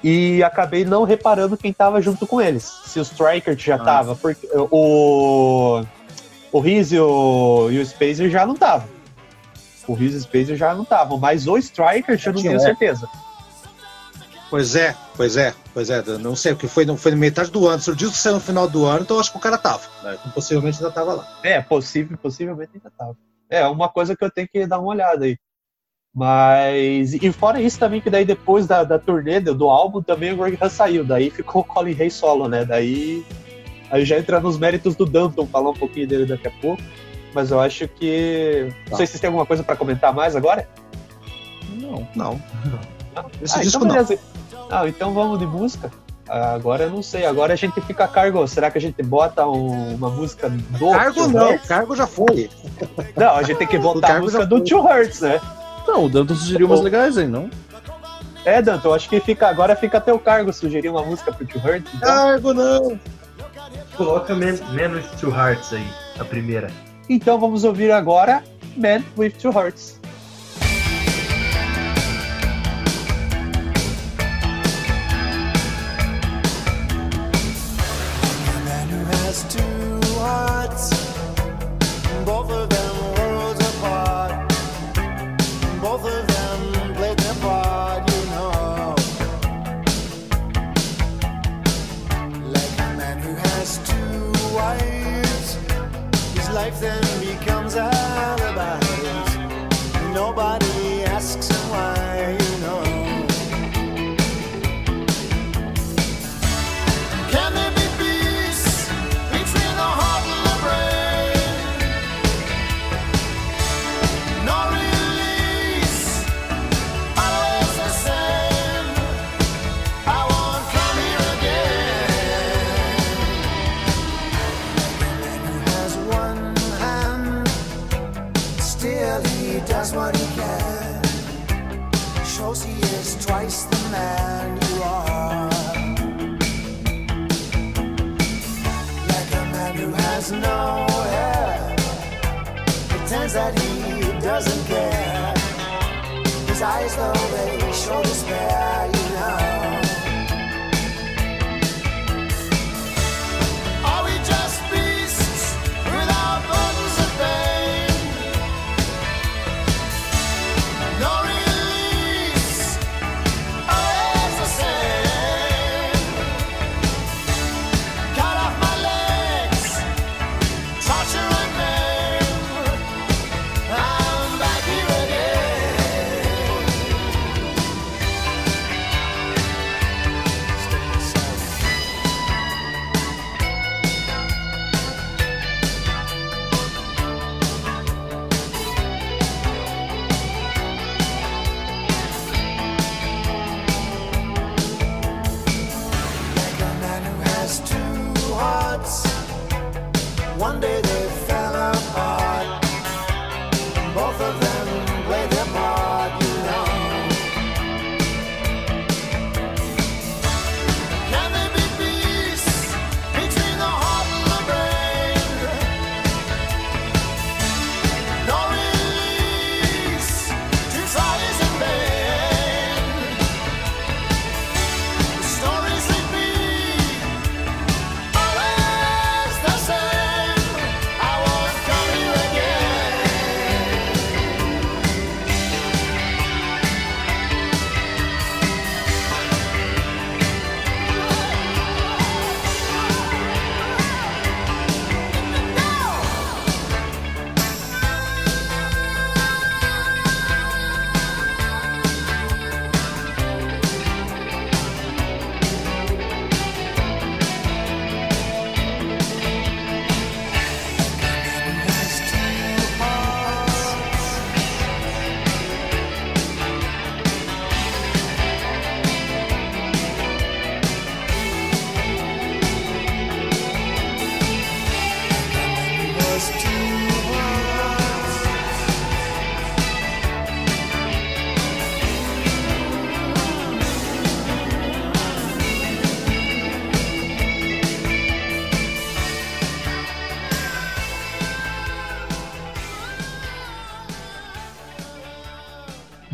e 0.04 0.44
acabei 0.44 0.84
não 0.84 1.04
reparando 1.04 1.56
quem 1.56 1.72
tava 1.72 2.02
junto 2.02 2.28
com 2.28 2.42
eles. 2.42 2.64
Se 2.86 3.00
o 3.00 3.04
Striker 3.04 3.58
já 3.58 3.76
Ah. 3.76 3.80
tava, 3.80 4.16
porque 4.16 4.48
o. 4.54 5.84
O 6.52 6.60
Riz 6.60 6.92
e 6.92 7.00
o, 7.00 7.70
e 7.72 7.80
o 7.80 7.86
Spacer 7.86 8.30
já 8.30 8.46
não 8.46 8.54
estavam. 8.54 8.88
O 9.88 9.98
e 9.98 10.08
o 10.08 10.22
Spacer 10.22 10.56
já 10.56 10.74
não 10.74 10.84
estavam, 10.84 11.18
mas 11.18 11.48
o 11.48 11.58
Striker 11.58 12.20
eu 12.26 12.34
não 12.34 12.42
tenho 12.42 12.56
é. 12.56 12.60
certeza. 12.60 13.10
Pois 14.50 14.76
é, 14.76 14.96
pois 15.18 15.36
é, 15.36 15.52
pois 15.74 15.90
é. 15.90 16.04
Não 16.20 16.36
sei 16.36 16.54
o 16.54 16.56
que 16.56 16.68
foi, 16.68 16.86
não 16.86 16.96
foi 16.96 17.12
na 17.12 17.18
metade 17.18 17.50
do 17.50 17.68
ano. 17.68 17.82
Se 17.82 17.90
o 17.90 17.96
disco 17.96 18.16
saiu 18.16 18.36
no 18.36 18.40
final 18.40 18.70
do 18.70 18.86
ano, 18.86 19.02
então 19.02 19.18
eu 19.18 19.22
acho 19.22 19.32
que 19.32 19.38
o 19.38 19.42
cara 19.42 19.58
tava. 19.58 19.82
Né? 20.04 20.16
Então, 20.20 20.32
Possivelmente 20.32 20.78
ainda 20.78 20.92
tava 20.92 21.14
lá. 21.14 21.40
É, 21.42 21.60
possível, 21.60 22.16
possivelmente 22.22 22.72
ainda 22.76 22.92
tava. 22.96 23.18
É, 23.50 23.66
uma 23.66 23.90
coisa 23.90 24.16
que 24.16 24.24
eu 24.24 24.30
tenho 24.30 24.48
que 24.48 24.68
dar 24.68 24.78
uma 24.80 24.90
olhada 24.90 25.26
aí. 25.26 25.38
Mas. 26.14 27.14
E 27.14 27.32
fora 27.32 27.60
isso 27.60 27.80
também, 27.80 28.00
que 28.00 28.12
daí 28.12 28.24
depois 28.24 28.68
da, 28.68 28.84
da 28.84 29.00
turnê 29.00 29.40
do, 29.40 29.70
álbum, 29.70 30.04
também 30.04 30.32
o 30.32 30.38
Greg 30.38 30.58
Han 30.62 30.70
saiu. 30.70 31.04
Daí 31.04 31.32
ficou 31.32 31.64
o 31.64 31.66
Colin 31.66 32.00
Hay 32.00 32.12
solo, 32.12 32.48
né? 32.48 32.64
Daí. 32.64 33.26
Aí 33.90 34.06
já 34.06 34.20
entra 34.20 34.40
nos 34.40 34.60
méritos 34.60 34.96
do 34.96 35.06
Danton, 35.06 35.48
falar 35.48 35.72
um 35.72 35.76
pouquinho 35.76 36.08
dele 36.08 36.28
daqui 36.28 36.48
a 36.48 36.52
pouco. 36.62 36.82
Mas 37.34 37.52
eu 37.52 37.60
acho 37.60 37.88
que. 37.88 38.68
Não 38.86 38.92
Tá. 38.92 38.98
sei 38.98 39.06
se 39.08 39.12
vocês 39.14 39.22
têm 39.22 39.28
alguma 39.28 39.46
coisa 39.46 39.64
pra 39.64 39.76
comentar 39.76 40.14
mais 40.14 40.36
agora. 40.36 40.68
Não, 41.70 42.08
não. 42.16 42.42
Não? 42.66 43.26
Esse 43.42 43.60
ah, 43.60 43.62
disco 43.62 43.86
então 43.86 44.04
não. 44.04 44.68
Ah, 44.72 44.88
então 44.88 45.14
vamos 45.14 45.40
de 45.40 45.46
música. 45.46 45.92
Ah, 46.28 46.54
Agora 46.54 46.86
eu 46.86 46.90
não 46.90 47.04
sei, 47.04 47.26
agora 47.26 47.54
a 47.54 47.56
gente 47.56 47.80
fica 47.82 48.06
a 48.06 48.08
cargo. 48.08 48.48
Será 48.48 48.72
que 48.72 48.78
a 48.78 48.82
gente 48.82 49.02
bota 49.04 49.46
um- 49.46 49.96
uma 49.96 50.10
música 50.10 50.50
do 50.50 50.92
Cargo 50.92 51.28
não, 51.28 51.50
Hurts? 51.50 51.68
cargo 51.68 51.96
já 51.96 52.08
foi. 52.08 52.50
Não, 53.16 53.36
a 53.36 53.44
gente 53.44 53.58
tem 53.58 53.68
que 53.68 53.78
botar 53.78 54.16
a 54.18 54.20
música 54.20 54.46
do. 54.46 54.62
Two 54.62 54.82
Hurts, 54.84 55.22
né? 55.22 55.40
Não, 55.88 56.06
o 56.06 56.10
Danton 56.10 56.34
sugeriu 56.36 56.68
umas 56.68 56.82
legais 56.82 57.18
aí, 57.18 57.28
não? 57.28 57.50
É, 58.46 58.62
Danton, 58.62 58.90
eu 58.90 58.94
acho 58.94 59.10
que 59.10 59.20
fica, 59.20 59.48
agora 59.48 59.76
fica 59.76 59.98
a 59.98 60.02
teu 60.02 60.18
cargo 60.18 60.52
sugerir 60.54 60.90
uma 60.90 61.04
música 61.04 61.32
pro 61.32 61.46
Two 61.46 61.62
Hurts. 61.62 61.94
Então, 61.94 62.08
Cargo 62.10 62.54
não. 62.54 63.00
Coloca 63.98 64.34
with 64.34 64.60
Two 65.20 65.30
Hearts 65.32 65.72
aí, 65.74 65.88
a 66.20 66.26
primeira. 66.26 66.72
Então 67.14 67.40
vamos 67.40 67.64
ouvir 67.64 67.92
agora 67.92 68.44
Man 68.76 69.04
with 69.18 69.34
Two 69.40 69.52
Hearts. 69.52 70.03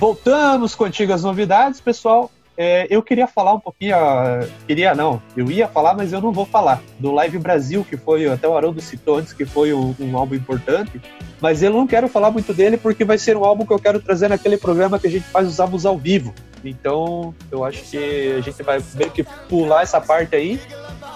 Voltamos 0.10 0.74
com 0.74 0.86
antigas 0.86 1.22
novidades, 1.22 1.80
pessoal. 1.80 2.32
É, 2.58 2.88
eu 2.90 3.00
queria 3.04 3.28
falar 3.28 3.54
um 3.54 3.60
pouquinho, 3.60 3.96
ah, 3.96 4.40
queria 4.66 4.96
não, 4.96 5.22
eu 5.38 5.52
ia 5.52 5.68
falar, 5.68 5.94
mas 5.94 6.12
eu 6.12 6.20
não 6.20 6.32
vou 6.32 6.48
falar, 6.48 6.82
do 6.98 7.12
Live 7.12 7.38
Brasil, 7.38 7.86
que 7.88 7.96
foi, 7.96 8.28
até 8.28 8.48
o 8.48 8.58
Haroldo 8.58 8.82
citou 8.82 9.18
antes, 9.18 9.34
que 9.34 9.46
foi 9.46 9.72
um, 9.72 9.94
um 10.00 10.18
álbum 10.18 10.34
importante, 10.34 11.00
mas 11.40 11.62
eu 11.62 11.70
não 11.70 11.86
quero 11.86 12.08
falar 12.08 12.32
muito 12.32 12.56
dele 12.56 12.76
porque 12.76 13.06
vai 13.06 13.20
ser 13.20 13.38
um 13.38 13.46
álbum 13.46 13.68
que 13.68 13.72
eu 13.72 13.78
quero 13.78 14.00
trazer 14.02 14.30
naquele 14.30 14.58
programa 14.58 14.98
que 14.98 15.06
a 15.06 15.12
gente 15.12 15.28
faz 15.28 15.48
os 15.48 15.60
álbuns 15.60 15.86
ao 15.86 15.96
vivo. 15.96 16.34
Então, 16.66 17.36
eu 17.52 17.64
acho 17.64 17.84
que 17.84 18.34
a 18.36 18.42
gente 18.42 18.64
vai 18.64 18.84
meio 18.96 19.12
que 19.12 19.24
pular 19.48 19.84
essa 19.84 20.02
parte 20.02 20.36
aí, 20.36 20.60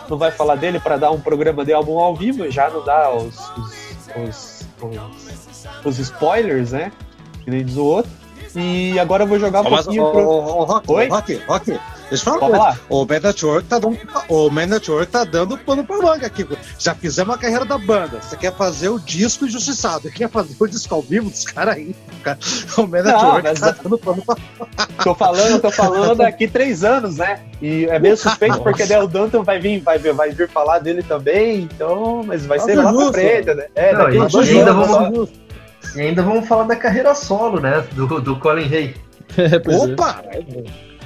não 0.07 0.20
vai 0.20 0.30
falar 0.30 0.53
dele 0.53 0.80
para 0.80 0.98
dar 0.98 1.10
um 1.10 1.20
programa 1.20 1.65
de 1.65 1.74
álbum 1.74 1.98
ao 1.98 2.15
vivo, 2.15 2.48
já 2.52 2.70
não 2.70 2.86
dá 2.86 3.11
os, 3.11 3.40
os, 3.57 3.98
os, 4.15 4.68
os, 4.84 5.84
os 5.84 5.99
spoilers, 5.99 6.74
né? 6.74 6.91
Que 7.44 7.49
nem 7.49 7.65
diz 7.65 7.76
o 7.76 7.84
outro. 7.84 8.23
E 8.56 9.00
agora 9.00 9.24
eu 9.24 9.28
vou 9.28 9.40
jogar 9.40 9.62
um 9.62 9.70
Mas, 9.70 9.86
pouquinho 9.86 10.12
pro... 10.12 10.20
ô, 10.22 10.60
ô, 10.60 10.64
Rock, 10.64 10.92
Oi? 10.92 11.08
Rock, 11.08 11.42
Rock, 11.48 11.66
deixa 12.10 12.30
eu 12.30 12.40
falar 12.40 12.76
Pode. 12.76 12.80
O 12.90 13.06
Man 13.06 13.20
Network 13.20 13.68
tá 13.68 13.80
dando, 13.80 13.98
o 14.30 14.50
Man 14.50 14.66
Network 14.68 15.12
tá 15.12 15.24
dando 15.24 15.58
pano 15.58 15.84
pra 15.84 15.98
manga 15.98 16.28
aqui. 16.28 16.48
Já 16.78 16.94
fizemos 16.94 17.34
a 17.34 17.38
carreira 17.38 17.66
da 17.66 17.78
banda. 17.78 18.20
Você 18.22 18.38
quer 18.38 18.54
fazer 18.56 18.90
o 18.90 19.00
disco 19.00 19.46
injustiçado. 19.46 20.10
Quer 20.12 20.30
fazer 20.30 20.56
o 20.60 20.68
disco 20.68 20.94
ao 20.94 21.02
vivo 21.02 21.30
dos 21.30 21.44
caras 21.46 21.76
aí. 21.76 21.96
cara. 22.24 22.38
O 22.78 22.82
Man 22.88 23.02
Não, 23.04 23.12
Network 23.12 23.44
mas- 23.44 23.60
tá 23.60 23.76
dando 23.84 23.98
pano 23.98 24.24
pra 24.26 24.36
Tô 25.04 25.16
falando, 25.16 25.62
tô 25.62 25.72
falando 25.72 26.16
daqui 26.18 26.48
três 26.48 26.84
anos, 26.84 27.18
né? 27.18 27.40
E 27.62 27.86
é 27.86 27.98
meio 27.98 28.16
suspeito 28.18 28.60
porque 28.62 28.84
o 28.84 29.08
Danton 29.08 29.44
vai 29.44 29.60
vir, 29.60 29.80
vai, 29.80 29.98
vir- 29.98 30.14
vai 30.14 30.30
vir 30.32 30.50
falar 30.50 30.80
dele 30.80 31.02
também, 31.02 31.62
então, 31.62 32.22
mas 32.26 32.46
vai 32.46 32.60
Tá 32.60 32.66
ser 32.66 32.76
lá 32.76 32.94
pra 32.94 33.14
frente, 33.14 33.54
né? 33.54 33.66
É, 33.76 33.94
Não, 33.94 34.00
daqui 34.06 34.18
dois 34.32 34.50
ainda 34.50 34.74
vamos- 34.74 35.30
só. 35.30 35.36
E 35.96 36.02
ainda 36.02 36.22
vamos 36.24 36.48
falar 36.48 36.64
da 36.64 36.76
carreira 36.76 37.14
solo, 37.16 37.60
né? 37.60 37.84
Do, 37.94 38.20
do 38.22 38.40
Colin 38.40 38.74
Hay. 38.74 38.96
É, 39.38 39.46
é. 39.56 39.78
Opa! 39.94 40.22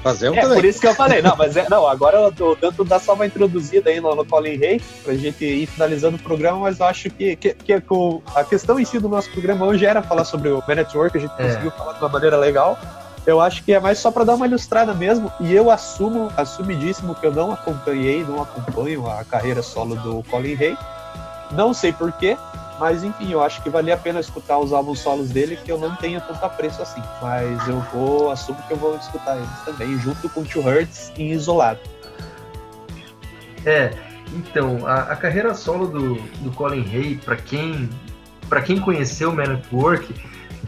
Fazer 0.04 0.30
um 0.30 0.36
É, 0.36 0.42
também. 0.42 0.58
por 0.58 0.66
isso 0.66 0.80
que 0.82 0.88
eu 0.88 0.94
falei, 0.94 1.22
não, 1.22 1.36
mas 1.36 1.56
é, 1.58 1.68
não, 1.70 1.88
agora 1.88 2.28
o 2.28 2.56
Danton 2.56 2.84
dá 2.86 3.00
só 3.00 3.14
uma 3.14 3.26
introduzida 3.26 3.90
aí 3.90 4.00
no, 4.02 4.14
no 4.16 4.26
Colin 4.26 4.62
Hay, 4.64 4.82
pra 5.04 5.14
gente 5.16 5.44
ir 5.46 5.66
finalizando 5.66 6.18
o 6.18 6.20
programa, 6.20 6.60
mas 6.60 6.80
eu 6.80 6.86
acho 6.86 7.10
que, 7.10 7.36
que, 7.36 7.54
que 7.54 7.84
o- 7.90 8.22
a 8.36 8.44
questão 8.44 8.80
em 8.80 8.86
si 8.86 9.00
do 9.00 9.08
nosso 9.10 9.30
programa 9.32 9.66
hoje 9.66 9.86
era 9.86 10.02
falar 10.02 10.24
sobre 10.26 10.50
o 10.50 10.62
Man 10.68 10.76
Network, 10.76 11.18
a 11.18 11.22
gente 11.22 11.34
É. 11.38 11.44
conseguiu 11.48 11.72
falar 11.72 11.94
de 11.94 12.00
uma 12.00 12.10
maneira 12.10 12.38
legal. 12.38 12.78
Eu 13.26 13.42
acho 13.42 13.64
que 13.64 13.74
é 13.74 13.80
mais 13.80 13.98
só 14.00 14.12
pra 14.12 14.24
dar 14.24 14.36
uma 14.36 14.46
ilustrada 14.48 14.94
mesmo, 14.94 15.32
e 15.40 15.54
eu 15.54 15.70
assumo, 15.72 16.32
assumidíssimo 16.38 17.16
que 17.16 17.26
eu 17.26 17.32
não 17.32 17.52
acompanhei, 17.52 18.24
não 18.24 18.42
acompanho 18.42 19.10
a 19.10 19.24
carreira 19.24 19.62
solo 19.64 19.96
do 19.96 20.24
Colin 20.30 20.56
Hay. 20.60 20.78
Não 21.52 21.74
sei 21.74 21.92
porquê, 21.92 22.38
mas 22.80 23.04
enfim, 23.04 23.32
eu 23.32 23.42
acho 23.42 23.62
que 23.64 23.70
valia 23.70 23.96
a 23.96 23.98
pena 23.98 24.20
escutar 24.20 24.58
os 24.60 24.74
álbuns 24.74 25.00
solos 25.00 25.30
dele, 25.30 25.58
que 25.64 25.72
eu 25.72 25.78
não 25.78 25.96
tenho 25.96 26.22
tanto 26.22 26.44
apreço 26.46 26.82
assim. 26.82 27.02
Mas 27.22 27.68
eu 27.68 27.80
vou, 27.94 28.32
assumo 28.32 28.62
que 28.68 28.74
eu 28.74 28.78
vou 28.78 28.96
escutar 28.96 29.38
eles 29.38 29.50
também, 29.66 29.98
junto 30.00 30.30
com 30.30 30.44
Two 30.44 30.66
Hurts 30.66 31.12
em 31.18 31.32
isolado. 31.32 31.80
É, 33.66 33.92
então, 34.34 34.86
a, 34.86 35.04
a 35.04 35.16
carreira 35.16 35.54
solo 35.54 35.88
do, 35.88 36.16
do 36.16 36.52
Colin 36.52 36.86
Hay, 36.94 37.18
para 37.18 37.36
quem, 37.36 37.90
pra 38.48 38.62
quem 38.62 38.80
conheceu 38.80 39.34
Man 39.34 39.54
at 39.54 39.66
Work, 39.72 40.14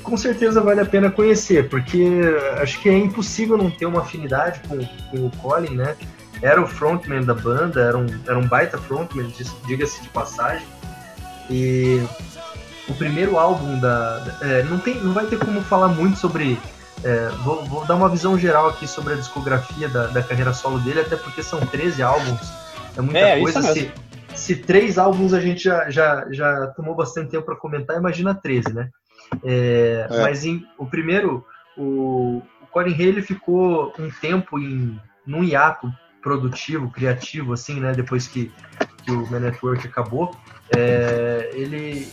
com 0.03 0.18
certeza 0.18 0.61
vale 0.61 0.81
a 0.81 0.86
pena 0.86 1.11
conhecer, 1.11 1.69
porque 1.69 2.22
acho 2.61 2.80
que 2.81 2.90
é 2.90 2.98
impossível 2.98 3.57
não 3.57 3.69
ter 3.69 3.86
uma 3.86 4.02
afinidade 4.02 4.61
com, 4.68 4.77
com 4.77 5.27
o 5.27 5.31
Colin, 5.38 5.76
né? 5.76 5.95
Era 6.41 6.61
o 6.61 6.68
frontman 6.68 7.22
da 7.22 7.34
banda, 7.34 7.81
era 7.81 7.98
um, 7.98 8.07
era 8.26 8.38
um 8.38 8.48
baita 8.48 8.77
frontman, 8.77 9.31
diga-se 9.68 10.02
de 10.02 10.10
passagem. 10.10 10.65
E 11.49 12.03
o 12.88 12.93
primeiro 12.93 13.38
álbum 13.38 13.80
da. 13.80 14.23
é, 14.41 14.63
não, 14.63 14.80
tem, 14.80 14.95
não 15.01 15.13
vai 15.13 15.26
ter 15.26 15.38
como 15.39 15.61
falar 15.61 15.88
muito 15.89 16.17
sobre. 16.17 16.59
é, 17.03 17.30
vou, 17.43 17.63
vou 17.65 17.85
dar 17.85 17.95
uma 17.95 18.09
visão 18.09 18.38
geral 18.38 18.69
aqui 18.69 18.88
sobre 18.88 19.13
a 19.13 19.17
discografia 19.17 19.88
da, 19.89 20.07
da 20.07 20.21
carreira 20.23 20.53
solo 20.53 20.80
dele, 20.80 21.01
até 21.01 21.15
porque 21.15 21.41
são 21.43 21.59
13 21.59 22.01
álbuns. 22.01 22.39
É 22.97 23.01
muita 23.01 23.19
É, 23.19 23.35
isso 23.39 23.53
coisa. 23.53 23.61
mesmo. 23.73 23.91
Se, 24.34 24.35
se 24.35 24.55
três 24.55 24.97
álbuns 24.97 25.34
a 25.34 25.39
gente 25.39 25.63
já, 25.63 25.89
já, 25.89 26.26
já 26.31 26.67
tomou 26.76 26.95
bastante 26.95 27.31
tempo 27.31 27.45
para 27.45 27.55
comentar, 27.55 27.97
imagina 27.97 28.34
13, 28.34 28.73
né? 28.73 28.89
É, 29.43 30.07
É. 30.09 30.21
Mas 30.21 30.45
em- 30.45 30.63
o 30.77 30.85
primeiro, 30.85 31.45
o, 31.77 32.41
o 32.61 32.67
Colin 32.71 32.93
Hay 32.93 33.01
ele 33.03 33.21
ficou 33.21 33.93
um 33.99 34.09
tempo 34.21 34.57
em 34.59 34.99
num 35.26 35.43
hiato 35.43 35.91
produtivo, 36.21 36.89
criativo, 36.89 37.53
assim, 37.53 37.80
né? 37.80 37.91
Depois 37.93 38.27
que, 38.27 38.51
que 39.03 39.11
o 39.11 39.30
Man 39.30 39.47
at 39.47 39.61
Work 39.63 39.88
acabou, 39.88 40.35
É, 40.75 41.49
ele, 41.53 42.07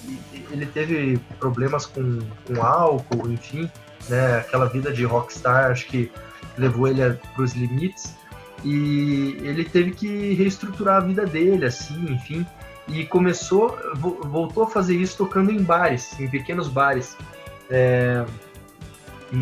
ele 0.50 0.66
teve 0.66 1.18
problemas 1.38 1.86
com, 1.86 2.20
com 2.46 2.62
álcool, 2.62 3.30
enfim, 3.30 3.70
né? 4.08 4.38
Aquela 4.38 4.66
vida 4.66 4.92
de 4.92 5.04
rockstar, 5.04 5.70
acho 5.70 5.86
que 5.86 6.10
levou 6.56 6.88
ele 6.88 7.02
para 7.34 7.42
os 7.42 7.52
limites 7.52 8.14
e 8.64 9.36
ele 9.42 9.64
teve 9.64 9.90
que 9.90 10.32
reestruturar 10.34 10.96
a 10.96 11.00
vida 11.00 11.26
dele, 11.26 11.66
assim, 11.66 12.12
enfim, 12.12 12.46
e 12.88 13.04
começou, 13.04 13.78
vo- 13.94 14.20
voltou 14.24 14.64
a 14.64 14.66
fazer 14.66 14.96
isso 14.96 15.18
tocando 15.18 15.50
em 15.52 15.62
bares, 15.62 16.18
em 16.18 16.28
pequenos 16.28 16.68
bares. 16.68 17.16
É, 17.68 18.24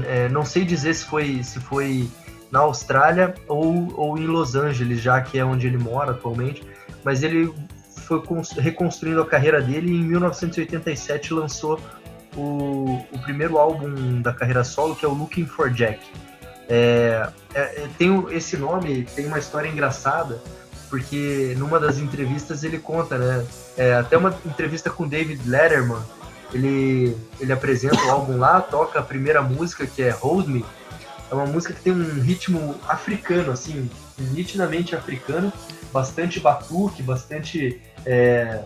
é, 0.06 0.28
não 0.28 0.44
sei 0.44 0.64
dizer 0.64 0.94
se 0.94 1.04
foi, 1.04 1.42
se 1.42 1.60
foi 1.60 2.08
na 2.50 2.60
Austrália 2.60 3.34
ou, 3.46 3.92
ou 3.96 4.18
em 4.18 4.26
Los 4.26 4.54
Angeles, 4.56 5.00
já 5.00 5.20
que 5.20 5.38
é 5.38 5.44
onde 5.44 5.66
ele 5.66 5.78
mora 5.78 6.12
atualmente, 6.12 6.66
mas 7.04 7.22
ele 7.22 7.52
foi 8.04 8.20
cons- 8.22 8.52
reconstruindo 8.52 9.20
a 9.20 9.26
carreira 9.26 9.60
dele 9.60 9.90
e 9.90 9.96
em 9.96 10.04
1987 10.04 11.32
lançou 11.32 11.80
o, 12.36 13.04
o 13.12 13.18
primeiro 13.22 13.58
álbum 13.58 14.20
da 14.20 14.32
carreira 14.32 14.64
solo, 14.64 14.94
que 14.96 15.04
é 15.04 15.08
o 15.08 15.12
Looking 15.14 15.46
for 15.46 15.70
Jack. 15.70 16.00
É, 16.68 17.28
é, 17.54 17.60
é, 17.60 17.88
tem 17.98 18.24
esse 18.30 18.56
nome, 18.56 19.04
tem 19.14 19.26
uma 19.26 19.38
história 19.38 19.68
engraçada, 19.68 20.40
porque 20.88 21.54
numa 21.58 21.78
das 21.78 21.98
entrevistas 21.98 22.64
ele 22.64 22.78
conta, 22.78 23.18
né? 23.18 23.46
é, 23.76 23.94
até 23.94 24.16
uma 24.16 24.34
entrevista 24.46 24.90
com 24.90 25.06
David 25.06 25.48
Letterman, 25.48 26.00
ele, 26.52 27.16
ele 27.40 27.52
apresenta 27.52 28.00
o 28.04 28.10
álbum 28.10 28.38
lá, 28.38 28.60
toca 28.60 28.98
a 28.98 29.02
primeira 29.02 29.42
música, 29.42 29.86
que 29.86 30.02
é 30.02 30.10
Hold 30.10 30.46
Me. 30.48 30.64
É 31.30 31.34
uma 31.34 31.46
música 31.46 31.74
que 31.74 31.80
tem 31.80 31.92
um 31.92 32.20
ritmo 32.20 32.76
africano, 32.88 33.50
assim, 33.50 33.90
nitidamente 34.18 34.94
africano, 34.94 35.52
bastante 35.92 36.38
batuque, 36.38 37.02
bastante 37.02 37.80
é, 38.06 38.64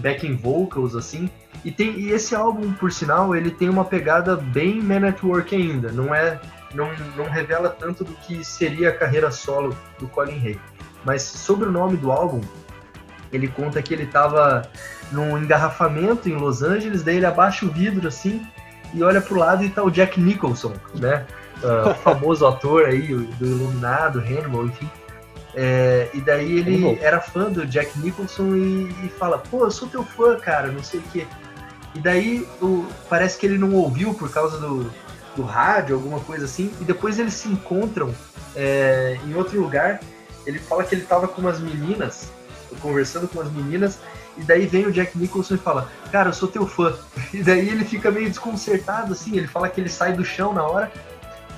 backing 0.00 0.36
vocals, 0.36 0.94
assim. 0.94 1.30
E, 1.64 1.70
tem, 1.70 1.98
e 1.98 2.10
esse 2.10 2.34
álbum, 2.34 2.72
por 2.72 2.92
sinal, 2.92 3.34
ele 3.34 3.50
tem 3.50 3.68
uma 3.68 3.84
pegada 3.84 4.36
bem 4.36 4.80
Man 4.80 5.08
at 5.08 5.22
Work 5.22 5.54
ainda, 5.54 5.90
não 5.90 6.14
é 6.14 6.40
não, 6.74 6.90
não 7.16 7.24
revela 7.24 7.70
tanto 7.70 8.04
do 8.04 8.12
que 8.14 8.44
seria 8.44 8.90
a 8.90 8.94
carreira 8.94 9.30
solo 9.30 9.76
do 9.98 10.06
Colin 10.08 10.40
Hay. 10.44 10.60
Mas 11.04 11.22
sobre 11.22 11.68
o 11.68 11.72
nome 11.72 11.96
do 11.96 12.12
álbum, 12.12 12.40
ele 13.32 13.48
conta 13.48 13.80
que 13.82 13.94
ele 13.94 14.04
estava 14.04 14.62
num 15.10 15.38
engarrafamento 15.38 16.28
em 16.28 16.36
Los 16.36 16.62
Angeles, 16.62 17.02
daí 17.02 17.16
ele 17.16 17.26
abaixa 17.26 17.64
o 17.64 17.70
vidro 17.70 18.08
assim 18.08 18.46
e 18.92 19.02
olha 19.02 19.20
pro 19.20 19.38
lado 19.38 19.64
e 19.64 19.70
tá 19.70 19.82
o 19.82 19.90
Jack 19.90 20.20
Nicholson, 20.20 20.74
né? 20.94 21.26
Ah, 21.62 21.94
famoso 21.94 22.46
ator 22.46 22.86
aí 22.86 23.14
do 23.14 23.46
Iluminado, 23.46 24.20
Hannibal, 24.20 24.66
enfim. 24.66 24.88
É, 25.60 26.08
e 26.14 26.20
daí 26.20 26.56
ele 26.56 26.76
Hannibal. 26.76 26.98
era 27.04 27.20
fã 27.20 27.50
do 27.50 27.66
Jack 27.66 27.98
Nicholson 27.98 28.54
e, 28.54 28.94
e 29.04 29.08
fala, 29.18 29.38
pô, 29.38 29.64
eu 29.64 29.72
sou 29.72 29.88
teu 29.88 30.04
fã, 30.04 30.38
cara, 30.38 30.68
não 30.68 30.84
sei 30.84 31.00
o 31.00 31.02
quê. 31.12 31.26
E 31.96 31.98
daí 31.98 32.46
o, 32.62 32.86
parece 33.10 33.36
que 33.36 33.44
ele 33.44 33.58
não 33.58 33.74
ouviu 33.74 34.14
por 34.14 34.30
causa 34.30 34.56
do, 34.58 34.88
do 35.34 35.42
rádio, 35.42 35.96
alguma 35.96 36.20
coisa 36.20 36.44
assim, 36.44 36.72
e 36.80 36.84
depois 36.84 37.18
eles 37.18 37.34
se 37.34 37.48
encontram 37.48 38.14
é, 38.54 39.18
em 39.26 39.34
outro 39.34 39.60
lugar. 39.60 39.98
Ele 40.46 40.60
fala 40.60 40.84
que 40.84 40.94
ele 40.94 41.02
tava 41.02 41.26
com 41.26 41.40
umas 41.40 41.58
meninas, 41.58 42.30
conversando 42.80 43.26
com 43.26 43.40
umas 43.40 43.52
meninas, 43.52 43.98
e 44.36 44.42
daí 44.42 44.64
vem 44.64 44.86
o 44.86 44.92
Jack 44.92 45.18
Nicholson 45.18 45.56
e 45.56 45.58
fala, 45.58 45.90
cara, 46.12 46.28
eu 46.28 46.34
sou 46.34 46.46
teu 46.46 46.68
fã. 46.68 46.94
E 47.34 47.42
daí 47.42 47.68
ele 47.68 47.84
fica 47.84 48.12
meio 48.12 48.28
desconcertado, 48.28 49.12
assim, 49.12 49.36
ele 49.36 49.48
fala 49.48 49.68
que 49.68 49.80
ele 49.80 49.90
sai 49.90 50.12
do 50.12 50.24
chão 50.24 50.52
na 50.52 50.62
hora, 50.62 50.92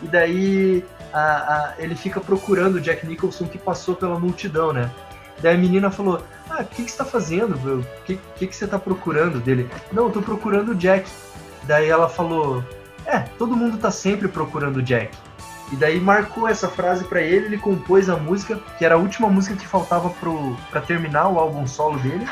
e 0.02 0.08
daí 0.08 0.82
a- 1.12 1.18
a- 1.20 1.74
ele 1.78 1.94
fica 1.94 2.20
procurando 2.20 2.76
o 2.76 2.80
Jack 2.80 3.06
Nicholson 3.06 3.46
que 3.46 3.58
passou 3.58 3.94
pela 3.94 4.18
multidão, 4.18 4.72
né? 4.72 4.90
Daí 5.40 5.54
a 5.54 5.58
menina 5.58 5.90
falou, 5.90 6.22
ah, 6.48 6.60
o 6.60 6.64
que, 6.64 6.84
que 6.84 6.90
você 6.90 6.98
tá 6.98 7.04
fazendo? 7.04 7.58
meu? 7.60 7.78
O 7.78 7.84
que, 8.04 8.20
que, 8.36 8.46
que 8.46 8.54
você 8.56 8.66
tá 8.66 8.78
procurando 8.78 9.40
dele? 9.40 9.68
Não, 9.92 10.04
eu 10.04 10.10
tô 10.10 10.20
procurando 10.20 10.72
o 10.72 10.74
Jack. 10.74 11.10
Daí 11.64 11.88
ela 11.88 12.08
falou, 12.08 12.62
é, 13.06 13.20
todo 13.38 13.56
mundo 13.56 13.78
tá 13.78 13.90
sempre 13.90 14.28
procurando 14.28 14.76
o 14.78 14.82
Jack. 14.82 15.16
E 15.72 15.76
daí 15.76 16.00
marcou 16.00 16.48
essa 16.48 16.68
frase 16.68 17.04
pra 17.04 17.22
ele, 17.22 17.46
ele 17.46 17.58
compôs 17.58 18.10
a 18.10 18.16
música, 18.16 18.58
que 18.76 18.84
era 18.84 18.96
a 18.96 18.98
última 18.98 19.28
música 19.28 19.54
que 19.54 19.66
faltava 19.66 20.10
pro, 20.10 20.56
pra 20.70 20.80
terminar 20.80 21.28
o 21.28 21.38
álbum 21.38 21.66
solo 21.66 21.98
dele. 22.00 22.28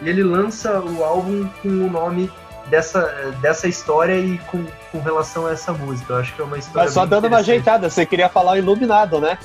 E 0.00 0.08
ele 0.08 0.22
lança 0.22 0.80
o 0.80 1.04
álbum 1.04 1.46
com 1.62 1.68
o 1.68 1.90
nome 1.90 2.30
dessa, 2.70 3.34
dessa 3.40 3.66
história 3.68 4.14
e 4.18 4.38
com, 4.50 4.64
com 4.92 5.00
relação 5.00 5.46
a 5.46 5.52
essa 5.52 5.72
música. 5.72 6.12
Eu 6.14 6.18
acho 6.18 6.34
que 6.34 6.40
é 6.40 6.44
uma 6.44 6.58
história. 6.58 6.84
Mas 6.84 6.92
só 6.92 7.04
dando 7.06 7.26
uma 7.26 7.38
ajeitada, 7.38 7.88
você 7.90 8.04
queria 8.06 8.28
falar 8.28 8.52
o 8.52 8.56
Iluminado, 8.56 9.20
né? 9.20 9.38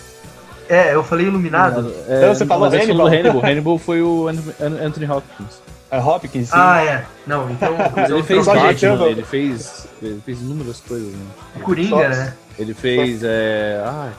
É, 0.69 0.93
eu 0.93 1.03
falei 1.03 1.25
iluminado. 1.27 1.93
É, 2.07 2.17
Então 2.17 2.35
você 2.35 2.45
falou 2.45 2.73
é 2.73 2.81
Hannibal. 2.81 3.09
do 3.09 3.13
Hannibal. 3.15 3.41
Hannibal 3.45 3.77
foi 3.77 4.01
o 4.01 4.27
Anthony 4.27 5.09
Hopkins. 5.09 5.61
É 5.91 5.99
Hopkins, 5.99 6.47
sim. 6.49 6.55
Ah, 6.55 6.81
é. 6.83 7.05
Não, 7.27 7.49
então. 7.51 7.75
Mas 7.95 8.09
ele 8.09 8.23
fez 8.23 8.45
Batman, 8.45 8.63
ajeitando. 8.69 9.05
ele 9.07 9.23
fez, 9.23 9.87
ele 10.01 10.21
fez 10.25 10.41
inúmeras 10.41 10.79
coisas, 10.79 11.11
né? 11.13 11.25
Coringa, 11.61 12.09
né? 12.09 12.33
Ele 12.57 12.73
fez, 12.73 13.21
é... 13.23 13.83
Ai, 13.85 14.11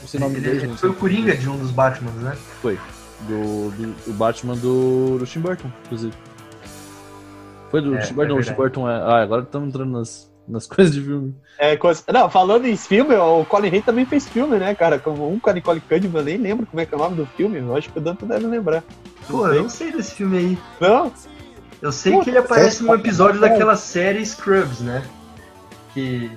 não 0.00 0.08
sei 0.08 0.18
o 0.18 0.22
nome 0.22 0.36
Ele, 0.36 0.44
dele, 0.48 0.58
ele 0.58 0.68
foi 0.68 0.76
sei. 0.78 0.88
o 0.88 0.94
Coringa 0.94 1.36
de 1.36 1.48
um 1.50 1.56
dos 1.58 1.70
Batmans, 1.70 2.14
né? 2.22 2.36
Foi. 2.62 2.78
Do, 3.22 3.70
do, 3.72 3.94
do 4.06 4.12
Batman 4.12 4.54
do, 4.54 5.18
do 5.18 5.26
Tim 5.26 5.40
Burton, 5.40 5.70
inclusive. 5.84 6.14
Foi 7.70 7.80
do 7.80 7.94
É, 7.96 7.98
Tim 8.00 8.14
Burton, 8.14 8.36
é 8.36 8.40
o 8.40 8.42
Tim. 8.44 8.52
Burton 8.54 8.90
é... 8.90 8.94
Ah, 8.94 9.22
agora 9.22 9.42
estamos 9.42 9.68
entrando 9.68 9.92
nas, 9.92 10.32
nas 10.46 10.66
coisas 10.68 10.94
de 10.94 11.00
filme. 11.02 11.34
É, 11.58 11.76
coisa- 11.76 12.02
Não, 12.12 12.30
falando 12.30 12.66
em 12.66 12.76
filme, 12.76 13.14
o 13.14 13.44
Colin 13.44 13.68
Hay 13.70 13.82
também 13.82 14.04
fez 14.06 14.28
filme, 14.28 14.56
né, 14.58 14.74
cara? 14.74 14.98
Como 14.98 15.30
um 15.30 15.38
com 15.38 15.50
a 15.50 15.52
Nicole 15.52 15.80
Kidman, 15.80 16.20
eu 16.20 16.24
nem 16.24 16.36
lembro 16.38 16.66
como 16.66 16.80
é 16.80 16.86
que 16.86 16.94
é 16.94 16.96
o 16.96 17.00
nome 17.00 17.16
do 17.16 17.26
filme. 17.26 17.58
Eu 17.58 17.76
acho 17.76 17.90
que 17.90 17.98
o 17.98 18.00
Danto 18.00 18.24
deve 18.26 18.46
lembrar. 18.46 18.82
Pô, 19.28 19.46
eu 19.48 19.62
não 19.62 19.68
sei 19.68 19.92
desse 19.92 20.14
filme 20.14 20.38
aí. 20.38 20.58
Não? 20.80 21.12
Eu 21.82 21.92
sei 21.92 22.12
Pô, 22.12 22.20
que 22.24 22.30
ele 22.30 22.38
aparece 22.38 22.82
num 22.82 22.94
episódio 22.94 23.40
daquela 23.40 23.76
série 23.76 24.24
Scrubs, 24.24 24.80
né? 24.80 25.04
Que, 25.94 26.30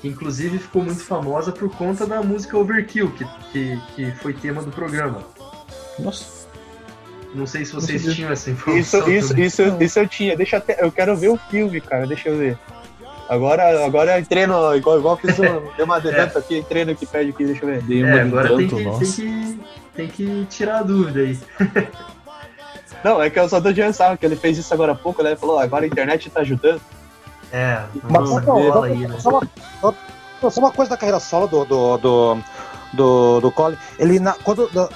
que 0.00 0.08
inclusive 0.08 0.58
ficou 0.58 0.82
muito 0.82 1.04
famosa 1.04 1.52
por 1.52 1.68
conta 1.76 2.06
da 2.06 2.22
música 2.22 2.56
Overkill, 2.56 3.10
que, 3.12 3.24
que, 3.52 3.80
que 3.94 4.10
foi 4.12 4.32
tema 4.32 4.62
do 4.62 4.70
programa. 4.70 5.18
Nossa. 5.98 6.37
Não 7.34 7.46
sei 7.46 7.64
se 7.64 7.72
vocês 7.74 8.00
sabia. 8.00 8.14
tinham 8.16 8.32
essa 8.32 8.50
informação. 8.50 9.00
Isso, 9.00 9.10
isso, 9.10 9.28
também. 9.28 9.44
isso, 9.46 9.62
isso 9.80 9.98
eu 9.98 10.08
tinha. 10.08 10.36
Deixa 10.36 10.56
eu 10.56 10.58
até. 10.58 10.84
Eu 10.84 10.90
quero 10.92 11.16
ver 11.16 11.28
o 11.28 11.36
filme, 11.50 11.80
cara. 11.80 12.06
Deixa 12.06 12.28
eu 12.30 12.36
ver. 12.38 12.58
Agora, 13.28 13.84
agora 13.84 14.16
eu 14.16 14.20
entrei 14.20 14.46
no. 14.46 14.74
Igual, 14.74 14.98
igual 14.98 15.16
fiz 15.16 15.38
um, 15.38 15.44
deu 15.76 15.84
uma 15.84 15.96
adelanto 15.96 16.38
aqui, 16.38 16.58
entrei 16.58 16.84
no 16.84 16.92
Wikipedia 16.92 17.30
aqui, 17.32 17.44
deixa 17.44 17.64
eu 17.64 17.68
ver. 17.68 17.82
Dei 17.82 18.02
uma 18.02 18.16
É, 18.18 18.22
agora 18.22 18.48
tem 18.56 18.68
tanto, 18.68 18.76
que, 18.76 18.84
tem, 18.84 19.10
que, 19.10 19.60
tem 19.94 20.08
que 20.08 20.46
tirar 20.48 20.78
a 20.78 20.82
dúvida 20.82 21.20
aí. 21.20 21.38
Não, 23.04 23.22
é 23.22 23.30
que 23.30 23.38
eu 23.38 23.48
só 23.48 23.60
tô 23.60 23.72
de 23.72 23.80
pensar 23.80 24.16
que 24.18 24.26
ele 24.26 24.34
fez 24.34 24.58
isso 24.58 24.72
agora 24.74 24.92
há 24.92 24.94
pouco, 24.94 25.22
né? 25.22 25.30
Ele 25.30 25.36
falou, 25.38 25.58
agora 25.58 25.84
a 25.84 25.86
internet 25.86 26.28
tá 26.30 26.40
ajudando. 26.40 26.80
É, 27.52 27.82
Mas 28.02 28.28
vamos 28.28 28.44
não, 28.44 28.82
aí, 28.82 29.06
né? 29.06 29.16
só, 29.20 29.30
uma, 29.30 29.48
só- 30.40 30.50
só 30.50 30.60
uma 30.60 30.72
coisa 30.72 30.90
da 30.90 30.96
carreira 30.96 31.20
solo 31.20 31.46
do, 31.46 31.64
do, 31.64 31.96
do, 31.98 32.38
do, 32.92 33.40
do 33.40 33.52
Colin. 33.52 33.76
Ele, 33.98 34.18
na, 34.18 34.32
quando, 34.32 34.66
do- 34.68 34.88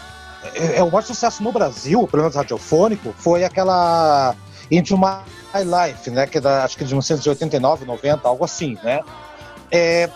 é, 0.55 0.79
é 0.79 0.83
o 0.83 0.87
maior 0.87 1.03
sucesso 1.03 1.43
no 1.43 1.53
Brasil, 1.53 2.07
pelo 2.07 2.23
menos 2.23 2.37
radiofônico, 2.37 3.15
foi 3.17 3.45
aquela 3.45 4.35
Into 4.71 4.97
My 4.97 5.23
Life, 5.55 6.11
né? 6.11 6.27
Que 6.27 6.39
é 6.39 6.41
da, 6.41 6.65
acho 6.65 6.77
que 6.77 6.85
de 6.85 6.91
1989, 6.91 7.85
90, 7.85 8.29
algo 8.29 8.45
assim, 8.45 8.77
né? 8.83 9.01
É, 9.71 10.09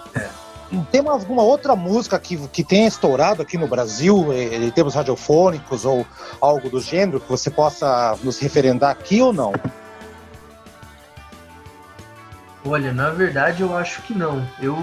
Tem 0.90 1.00
mais 1.00 1.22
alguma 1.22 1.42
outra 1.42 1.76
música 1.76 2.18
que, 2.18 2.36
que 2.48 2.64
tenha 2.64 2.88
estourado 2.88 3.40
aqui 3.40 3.56
no 3.56 3.68
Brasil, 3.68 4.32
eh, 4.32 4.56
em 4.56 4.70
termos 4.70 4.94
radiofônicos 4.94 5.84
ou 5.84 6.04
algo 6.40 6.68
do 6.68 6.80
gênero, 6.80 7.20
que 7.20 7.28
você 7.28 7.50
possa 7.50 8.18
nos 8.22 8.38
referendar 8.38 8.90
aqui 8.90 9.22
ou 9.22 9.32
não? 9.32 9.52
Olha, 12.64 12.92
na 12.92 13.10
verdade 13.10 13.62
eu 13.62 13.76
acho 13.76 14.02
que 14.02 14.12
não. 14.12 14.44
Eu, 14.60 14.76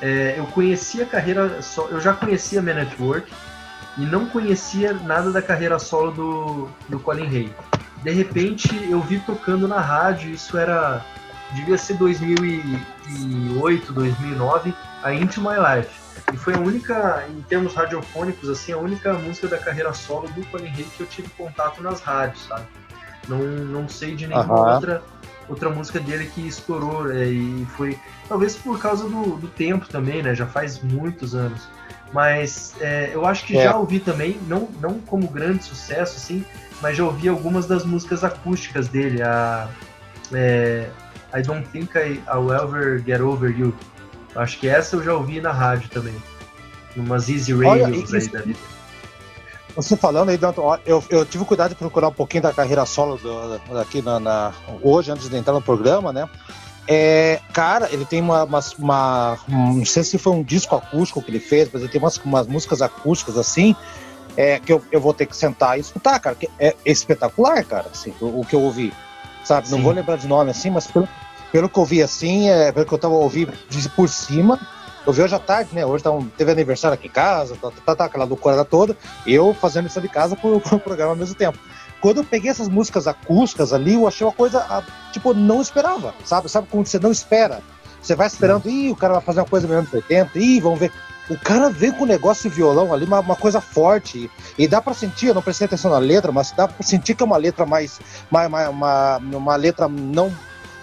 é, 0.00 0.36
eu 0.38 0.46
conhecia 0.46 1.04
a 1.04 1.06
carreira 1.06 1.60
só, 1.60 1.86
eu 1.88 2.00
já 2.00 2.14
conhecia 2.14 2.62
Man 2.62 2.80
at 2.80 2.98
Work 2.98 3.30
e 3.96 4.02
não 4.02 4.26
conhecia 4.26 4.92
nada 4.92 5.30
da 5.30 5.42
carreira 5.42 5.78
solo 5.78 6.12
do, 6.12 6.68
do 6.88 6.98
Colin 7.00 7.26
Hay. 7.26 7.54
De 8.02 8.10
repente 8.10 8.68
eu 8.90 9.00
vi 9.00 9.20
tocando 9.20 9.68
na 9.68 9.80
rádio, 9.80 10.30
isso 10.30 10.56
era 10.56 11.04
devia 11.52 11.76
ser 11.76 11.94
2008, 11.94 13.92
2009, 13.92 14.74
a 15.02 15.12
Into 15.12 15.40
My 15.40 15.56
Life. 15.56 15.90
E 16.32 16.36
foi 16.36 16.54
a 16.54 16.58
única, 16.58 17.26
em 17.28 17.42
termos 17.42 17.74
radiofônicos, 17.74 18.48
assim, 18.48 18.72
a 18.72 18.78
única 18.78 19.12
música 19.14 19.48
da 19.48 19.58
carreira 19.58 19.92
solo 19.92 20.28
do 20.28 20.46
Colin 20.46 20.68
Hay 20.68 20.84
que 20.96 21.00
eu 21.00 21.06
tive 21.06 21.28
contato 21.30 21.82
nas 21.82 22.00
rádios, 22.00 22.46
sabe? 22.46 22.66
Não, 23.28 23.38
não 23.38 23.88
sei 23.88 24.14
de 24.14 24.26
nenhuma 24.26 24.54
Aham. 24.54 24.74
outra 24.74 25.02
outra 25.48 25.68
música 25.68 25.98
dele 25.98 26.26
que 26.26 26.46
estourou 26.46 27.10
é, 27.10 27.24
e 27.26 27.66
foi 27.76 27.98
talvez 28.28 28.54
por 28.56 28.78
causa 28.78 29.08
do, 29.08 29.36
do 29.36 29.48
tempo 29.48 29.88
também, 29.88 30.22
né? 30.22 30.32
Já 30.32 30.46
faz 30.46 30.80
muitos 30.80 31.34
anos. 31.34 31.68
Mas 32.12 32.74
é, 32.80 33.10
eu 33.12 33.24
acho 33.24 33.44
que 33.44 33.56
É. 33.56 33.62
já 33.64 33.76
ouvi 33.76 34.00
também, 34.00 34.38
não, 34.48 34.68
não 34.80 34.98
como 35.00 35.28
grande 35.28 35.64
sucesso, 35.64 36.16
assim, 36.16 36.44
mas 36.82 36.96
já 36.96 37.04
ouvi 37.04 37.28
algumas 37.28 37.66
das 37.66 37.84
músicas 37.84 38.24
acústicas 38.24 38.88
dele. 38.88 39.22
A, 39.22 39.68
é, 40.32 40.88
I 41.34 41.42
Don't 41.42 41.68
Think 41.68 41.96
I, 41.96 42.20
I'll 42.28 42.52
Ever 42.52 43.02
Get 43.04 43.20
Over 43.20 43.56
You. 43.56 43.74
Acho 44.34 44.58
que 44.58 44.68
essa 44.68 44.96
eu 44.96 45.02
já 45.04 45.14
ouvi 45.14 45.40
na 45.40 45.52
rádio 45.52 45.88
também. 45.90 46.14
Numas 46.96 47.28
Easy 47.28 47.52
Radios 47.54 48.12
aí 48.12 48.28
da 48.28 48.40
vida. 48.40 48.58
Você 49.76 49.96
falando 49.96 50.30
aí, 50.30 50.36
Danton, 50.36 50.76
eu, 50.84 51.02
eu 51.08 51.24
tive 51.24 51.44
cuidado 51.44 51.70
de 51.70 51.74
procurar 51.76 52.08
um 52.08 52.12
pouquinho 52.12 52.42
da 52.42 52.52
carreira 52.52 52.84
solo 52.84 53.16
do, 53.18 53.58
daqui 53.72 54.02
na, 54.02 54.18
na- 54.18 54.52
hoje, 54.82 55.12
antes 55.12 55.28
de 55.28 55.36
entrar 55.36 55.52
no 55.54 55.62
programa, 55.62 56.12
né? 56.12 56.28
É, 56.88 57.38
cara, 57.52 57.88
ele 57.92 58.04
tem 58.04 58.20
uma, 58.20 58.44
uma, 58.44 58.60
uma- 58.78 59.38
um- 59.48 59.74
Não 59.74 59.84
sei 59.86 60.02
se 60.02 60.18
foi 60.18 60.32
um 60.32 60.42
disco 60.42 60.74
acústico 60.74 61.22
que 61.22 61.30
ele 61.30 61.40
fez, 61.40 61.68
mas 61.72 61.82
ele 61.82 61.90
tem 61.90 62.00
umas, 62.00 62.16
umas 62.18 62.46
músicas 62.46 62.82
acústicas 62.82 63.36
assim, 63.38 63.76
é, 64.36 64.58
que 64.58 64.72
eu, 64.72 64.82
eu 64.90 65.00
vou 65.00 65.14
ter 65.14 65.26
que 65.26 65.36
sentar 65.36 65.76
e 65.78 65.80
escutar, 65.80 66.18
cara. 66.18 66.34
Que 66.34 66.48
é 66.58 66.74
espetacular, 66.84 67.64
cara, 67.64 67.86
assim, 67.92 68.12
o, 68.20 68.40
o 68.40 68.44
que 68.44 68.54
eu 68.54 68.62
ouvi. 68.62 68.92
Sabe? 69.44 69.70
Não 69.70 69.78
Sim. 69.78 69.84
vou 69.84 69.92
lembrar 69.92 70.16
de 70.16 70.26
nome 70.26 70.50
assim, 70.50 70.70
mas 70.70 70.86
pelo, 70.86 71.08
pelo 71.52 71.68
que 71.68 71.78
eu 71.78 71.84
vi 71.84 72.02
assim, 72.02 72.48
é, 72.50 72.72
pelo 72.72 72.86
que 72.86 72.92
eu 72.92 72.98
tava 72.98 73.14
ouvindo 73.14 73.52
por 73.94 74.08
cima. 74.08 74.58
Eu 75.06 75.12
vi 75.14 75.22
hoje 75.22 75.34
à 75.34 75.38
tarde, 75.38 75.70
né? 75.74 75.84
Hoje 75.86 76.04
tá 76.04 76.10
um- 76.10 76.26
teve 76.28 76.52
aniversário 76.52 76.94
aqui 76.94 77.06
em 77.06 77.10
casa, 77.10 77.56
tá, 77.56 77.70
tá, 77.86 77.96
tá, 77.96 78.04
aquela 78.04 78.24
loucura 78.24 78.64
toda 78.66 78.94
eu 79.26 79.54
fazendo 79.54 79.86
isso 79.86 79.98
de 80.00 80.08
casa 80.08 80.36
pro, 80.36 80.60
pro 80.60 80.78
programa 80.78 81.12
ao 81.12 81.16
mesmo 81.16 81.34
tempo. 81.34 81.58
Quando 82.00 82.18
eu 82.18 82.24
peguei 82.24 82.50
essas 82.50 82.68
músicas 82.68 83.06
acústicas 83.06 83.72
ali, 83.72 83.94
eu 83.94 84.06
achei 84.08 84.26
uma 84.26 84.32
coisa, 84.32 84.60
ah, 84.68 84.82
tipo, 85.12 85.34
não 85.34 85.60
esperava, 85.60 86.14
sabe? 86.24 86.48
Sabe 86.48 86.66
quando 86.70 86.86
você 86.86 86.98
não 86.98 87.10
espera? 87.12 87.60
Você 88.00 88.14
vai 88.14 88.26
esperando, 88.26 88.68
ih, 88.68 88.90
o 88.90 88.96
cara 88.96 89.14
vai 89.14 89.22
fazer 89.22 89.40
uma 89.40 89.46
coisa 89.46 89.68
menos 89.68 89.92
80, 89.92 90.38
ih, 90.38 90.60
vamos 90.60 90.78
ver. 90.80 90.90
O 91.28 91.38
cara 91.38 91.68
vem 91.70 91.92
com 91.92 92.04
um 92.04 92.06
negócio 92.08 92.48
de 92.48 92.56
violão 92.56 92.92
ali, 92.92 93.04
uma, 93.04 93.20
uma 93.20 93.36
coisa 93.36 93.60
forte. 93.60 94.30
E 94.58 94.66
dá 94.66 94.80
pra 94.80 94.94
sentir, 94.94 95.26
eu 95.26 95.34
não 95.34 95.42
prestei 95.42 95.66
atenção 95.66 95.90
na 95.90 95.98
letra, 95.98 96.32
mas 96.32 96.50
dá 96.52 96.66
pra 96.66 96.82
sentir 96.84 97.14
que 97.14 97.22
é 97.22 97.26
uma 97.26 97.36
letra 97.36 97.64
mais. 97.66 98.00
mais, 98.30 98.50
mais- 98.50 98.68
uma, 98.68 99.18
uma 99.18 99.56
letra 99.56 99.86
não. 99.86 100.32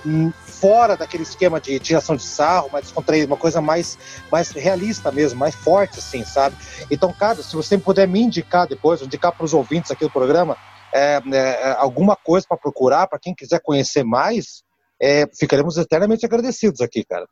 hum, 0.05 0.31
fora 0.45 0.95
daquele 0.95 1.23
esquema 1.23 1.59
de 1.59 1.77
tiração 1.79 2.15
de 2.15 2.23
sarro, 2.23 2.69
mais 2.71 2.85
descontraída, 2.85 3.27
uma 3.27 3.37
coisa 3.37 3.59
mais, 3.61 3.97
mais 4.31 4.49
realista 4.51 5.11
mesmo, 5.11 5.37
mais 5.39 5.53
forte, 5.53 5.99
assim, 5.99 6.23
sabe? 6.25 6.55
Então, 6.89 7.11
cara, 7.13 7.43
se 7.43 7.55
você 7.55 7.77
puder 7.77 8.07
me 8.07 8.21
indicar 8.21 8.65
depois, 8.67 9.01
indicar 9.01 9.31
para 9.31 9.45
os 9.45 9.53
ouvintes 9.53 9.91
aqui 9.91 10.03
do 10.05 10.09
programa, 10.09 10.55
é, 10.97 11.21
é, 11.31 11.71
alguma 11.77 12.15
coisa 12.15 12.45
para 12.47 12.57
procurar, 12.57 13.07
para 13.07 13.19
quem 13.19 13.35
quiser 13.35 13.59
conhecer 13.61 14.03
mais, 14.03 14.63
é, 15.01 15.25
ficaremos 15.37 15.77
eternamente 15.77 16.25
agradecidos 16.25 16.81
aqui, 16.81 17.03
cara. 17.03 17.27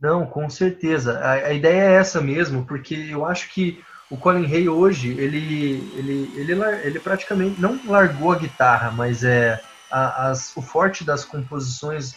Não, 0.00 0.26
com 0.26 0.48
certeza. 0.50 1.18
A, 1.18 1.32
a 1.32 1.52
ideia 1.52 1.82
é 1.82 1.94
essa 1.94 2.20
mesmo, 2.20 2.64
porque 2.64 2.94
eu 2.94 3.24
acho 3.24 3.52
que 3.52 3.82
o 4.10 4.16
Colin 4.16 4.44
Hay 4.44 4.68
hoje, 4.68 5.10
ele, 5.18 5.38
ele, 5.96 6.32
ele, 6.36 6.52
ele 6.84 7.00
praticamente 7.00 7.60
não 7.60 7.80
largou 7.86 8.32
a 8.32 8.38
guitarra, 8.38 8.90
mas 8.90 9.24
é 9.24 9.60
a- 9.90 10.28
as, 10.30 10.56
o 10.56 10.62
forte 10.62 11.04
das 11.04 11.24
composições 11.24 12.14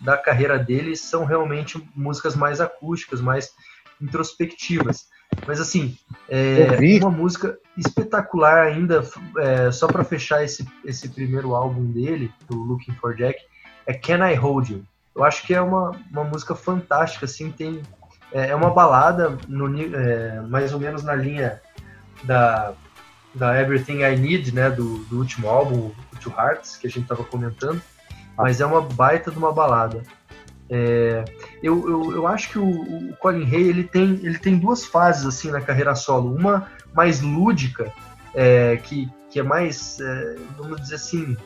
da 0.00 0.16
carreira 0.16 0.58
dele 0.58 0.94
são 0.96 1.24
realmente 1.24 1.82
músicas 1.94 2.36
mais 2.36 2.60
acústicas, 2.60 3.20
mais 3.20 3.50
introspectivas. 4.00 5.06
Mas 5.46 5.60
assim, 5.60 5.96
é 6.28 6.98
uma 7.00 7.10
música 7.10 7.58
espetacular 7.76 8.66
ainda, 8.66 9.02
é, 9.38 9.70
só 9.70 9.86
para 9.86 10.04
fechar 10.04 10.44
esse, 10.44 10.66
esse 10.84 11.08
primeiro 11.08 11.54
álbum 11.54 11.84
dele, 11.90 12.32
do 12.48 12.56
Looking 12.56 12.94
for 12.94 13.14
Jack, 13.14 13.38
é 13.86 13.94
Can 13.94 14.26
I 14.28 14.34
Hold 14.34 14.70
You? 14.70 14.84
Eu 15.14 15.24
acho 15.24 15.46
que 15.46 15.54
é 15.54 15.60
uma, 15.60 15.92
uma 16.10 16.24
música 16.24 16.54
fantástica, 16.54 17.24
assim, 17.24 17.50
tem 17.50 17.82
é, 18.32 18.48
é 18.48 18.54
uma 18.54 18.70
balada 18.70 19.38
no, 19.48 19.82
é, 19.94 20.40
mais 20.42 20.72
ou 20.72 20.80
menos 20.80 21.02
na 21.02 21.14
linha 21.14 21.60
da, 22.24 22.74
da 23.34 23.60
Everything 23.60 24.02
I 24.02 24.16
Need, 24.16 24.54
né, 24.54 24.70
do, 24.70 24.98
do 25.04 25.18
último 25.18 25.48
álbum, 25.48 25.90
Two 26.20 26.32
Hearts, 26.36 26.76
que 26.76 26.86
a 26.86 26.90
gente 26.90 27.06
tava 27.06 27.24
comentando, 27.24 27.80
mas 28.36 28.60
é 28.60 28.66
uma 28.66 28.80
baita 28.80 29.30
de 29.30 29.38
uma 29.38 29.52
balada. 29.52 30.02
É, 30.70 31.24
eu, 31.62 31.88
eu, 31.88 32.12
eu 32.12 32.26
acho 32.26 32.50
que 32.50 32.58
o, 32.58 32.68
o 32.68 33.16
Colin 33.16 33.44
Hay 33.44 33.68
ele 33.68 33.84
tem, 33.84 34.20
ele 34.22 34.38
tem 34.38 34.58
duas 34.58 34.84
fases 34.84 35.26
assim 35.26 35.50
na 35.50 35.60
carreira 35.60 35.94
solo, 35.94 36.34
uma 36.34 36.68
mais 36.94 37.20
lúdica, 37.20 37.92
é, 38.34 38.76
que, 38.76 39.10
que 39.30 39.40
é 39.40 39.42
mais, 39.42 39.98
é, 40.00 40.36
vamos 40.58 40.80
dizer 40.80 40.96
assim, 40.96 41.36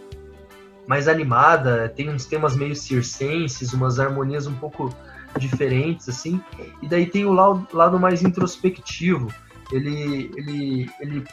mais 0.86 1.06
animada, 1.06 1.92
tem 1.94 2.10
uns 2.10 2.26
temas 2.26 2.56
meio 2.56 2.74
circenses, 2.74 3.72
umas 3.72 4.00
harmonias 4.00 4.46
um 4.46 4.54
pouco 4.54 4.94
diferentes, 5.38 6.08
assim, 6.08 6.40
e 6.82 6.88
daí 6.88 7.06
tem 7.06 7.24
o 7.24 7.32
lado, 7.32 7.66
lado 7.72 7.98
mais 7.98 8.22
introspectivo. 8.22 9.32
Ele, 9.70 10.30
ele, 10.36 10.90
ele 11.00 11.24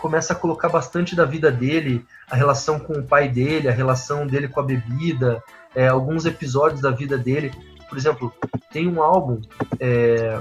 começa 0.00 0.32
a 0.32 0.36
colocar 0.36 0.68
bastante 0.68 1.14
da 1.14 1.24
vida 1.24 1.48
dele, 1.48 2.04
a 2.28 2.34
relação 2.34 2.80
com 2.80 2.94
o 2.94 3.02
pai 3.04 3.28
dele, 3.28 3.68
a 3.68 3.72
relação 3.72 4.26
dele 4.26 4.48
com 4.48 4.58
a 4.58 4.64
bebida, 4.64 5.40
é, 5.74 5.88
alguns 5.88 6.24
episódios 6.26 6.80
da 6.80 6.90
vida 6.90 7.16
dele. 7.18 7.52
Por 7.88 7.98
exemplo, 7.98 8.32
tem 8.72 8.88
um 8.88 9.02
álbum, 9.02 9.40
é, 9.78 10.40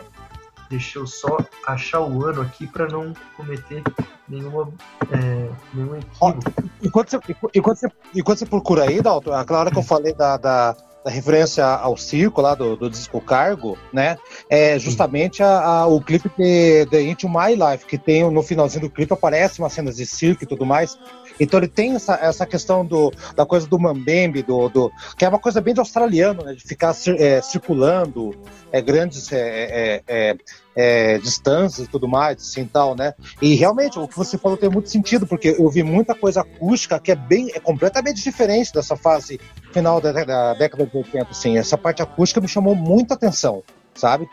deixa 0.69 0.99
eu 0.99 1.05
só 1.05 1.37
achar 1.67 2.01
o 2.01 2.25
ano 2.25 2.41
aqui 2.41 2.65
para 2.65 2.87
não 2.87 3.13
cometer 3.37 3.83
nenhuma, 4.27 4.69
é, 5.11 5.49
nenhum 5.73 5.95
equívoco. 5.95 6.43
Enquanto 6.81 7.09
você, 7.11 7.19
enquanto 7.53 7.77
você, 7.77 7.87
enquanto 8.15 8.37
você 8.39 8.45
procura 8.45 8.83
aí, 8.83 9.01
Dalton, 9.01 9.33
aquela 9.33 9.59
hora 9.59 9.71
que 9.71 9.77
eu 9.77 9.83
falei 9.83 10.13
da, 10.13 10.37
da, 10.37 10.75
da 11.03 11.11
referência 11.11 11.65
ao 11.65 11.95
circo 11.97 12.41
lá 12.41 12.55
do, 12.55 12.75
do 12.75 12.89
disco 12.89 13.19
Cargo, 13.21 13.77
né? 13.91 14.17
É 14.49 14.79
justamente 14.79 15.43
a, 15.43 15.59
a- 15.59 15.85
o 15.87 16.01
clipe 16.01 16.31
de 16.37 16.85
The 16.89 17.01
Into 17.03 17.27
My 17.29 17.53
Life, 17.55 17.85
que 17.85 17.97
tem 17.97 18.29
no 18.31 18.41
finalzinho 18.41 18.81
do 18.81 18.89
clipe 18.89 19.13
aparece 19.13 19.59
umas 19.59 19.73
cenas 19.73 19.95
de 19.97 20.05
circo 20.05 20.43
e 20.43 20.47
tudo 20.47 20.65
mais. 20.65 20.97
Então 21.39 21.59
ele 21.59 21.67
tem 21.67 21.95
essa, 21.95 22.15
essa 22.15 22.45
questão 22.45 22.85
do, 22.85 23.11
da 23.35 23.45
coisa 23.45 23.67
do 23.67 23.79
mambembe, 23.79 24.43
do, 24.43 24.69
do, 24.69 24.91
que 25.17 25.25
é 25.25 25.29
uma 25.29 25.39
coisa 25.39 25.61
bem 25.61 25.73
de 25.73 25.79
australiano, 25.79 26.43
né? 26.43 26.53
De 26.53 26.63
ficar 26.63 26.95
é, 27.17 27.41
circulando 27.41 28.35
é, 28.71 28.81
grandes 28.81 29.31
é, 29.31 29.37
é, 29.37 30.03
é, 30.07 30.37
é, 30.75 31.17
distâncias 31.17 31.87
e 31.87 31.89
tudo 31.89 32.07
mais, 32.07 32.37
assim 32.37 32.65
tal, 32.65 32.95
né? 32.95 33.13
E 33.41 33.55
realmente, 33.55 33.99
o 33.99 34.07
que 34.07 34.17
você 34.17 34.37
falou 34.37 34.57
tem 34.57 34.69
muito 34.69 34.89
sentido, 34.89 35.25
porque 35.25 35.55
eu 35.57 35.69
vi 35.69 35.83
muita 35.83 36.15
coisa 36.15 36.41
acústica 36.41 36.99
que 36.99 37.11
é 37.11 37.15
bem, 37.15 37.51
é 37.53 37.59
completamente 37.59 38.23
diferente 38.23 38.73
dessa 38.73 38.95
fase 38.95 39.39
final 39.71 39.99
da, 39.99 40.11
da 40.11 40.53
década 40.53 40.85
de 40.85 40.97
80, 40.97 41.27
assim. 41.29 41.57
Essa 41.57 41.77
parte 41.77 42.01
acústica 42.01 42.41
me 42.41 42.47
chamou 42.47 42.75
muita 42.75 43.13
atenção, 43.13 43.63
sabe? 43.93 44.27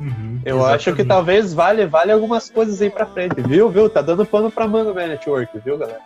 Uhum, 0.00 0.40
Eu 0.44 0.64
acho 0.64 0.84
que 0.84 1.02
exatamente. 1.02 1.08
talvez 1.08 1.54
vale, 1.54 1.86
vale 1.86 2.10
algumas 2.10 2.50
coisas 2.50 2.80
aí 2.80 2.90
pra 2.90 3.06
frente, 3.06 3.40
viu? 3.42 3.68
Viu? 3.68 3.88
Tá 3.88 4.02
dando 4.02 4.26
pano 4.26 4.50
pra 4.50 4.66
manga, 4.66 4.92
Man 4.92 5.06
Network, 5.08 5.58
viu, 5.60 5.78
galera? 5.78 6.00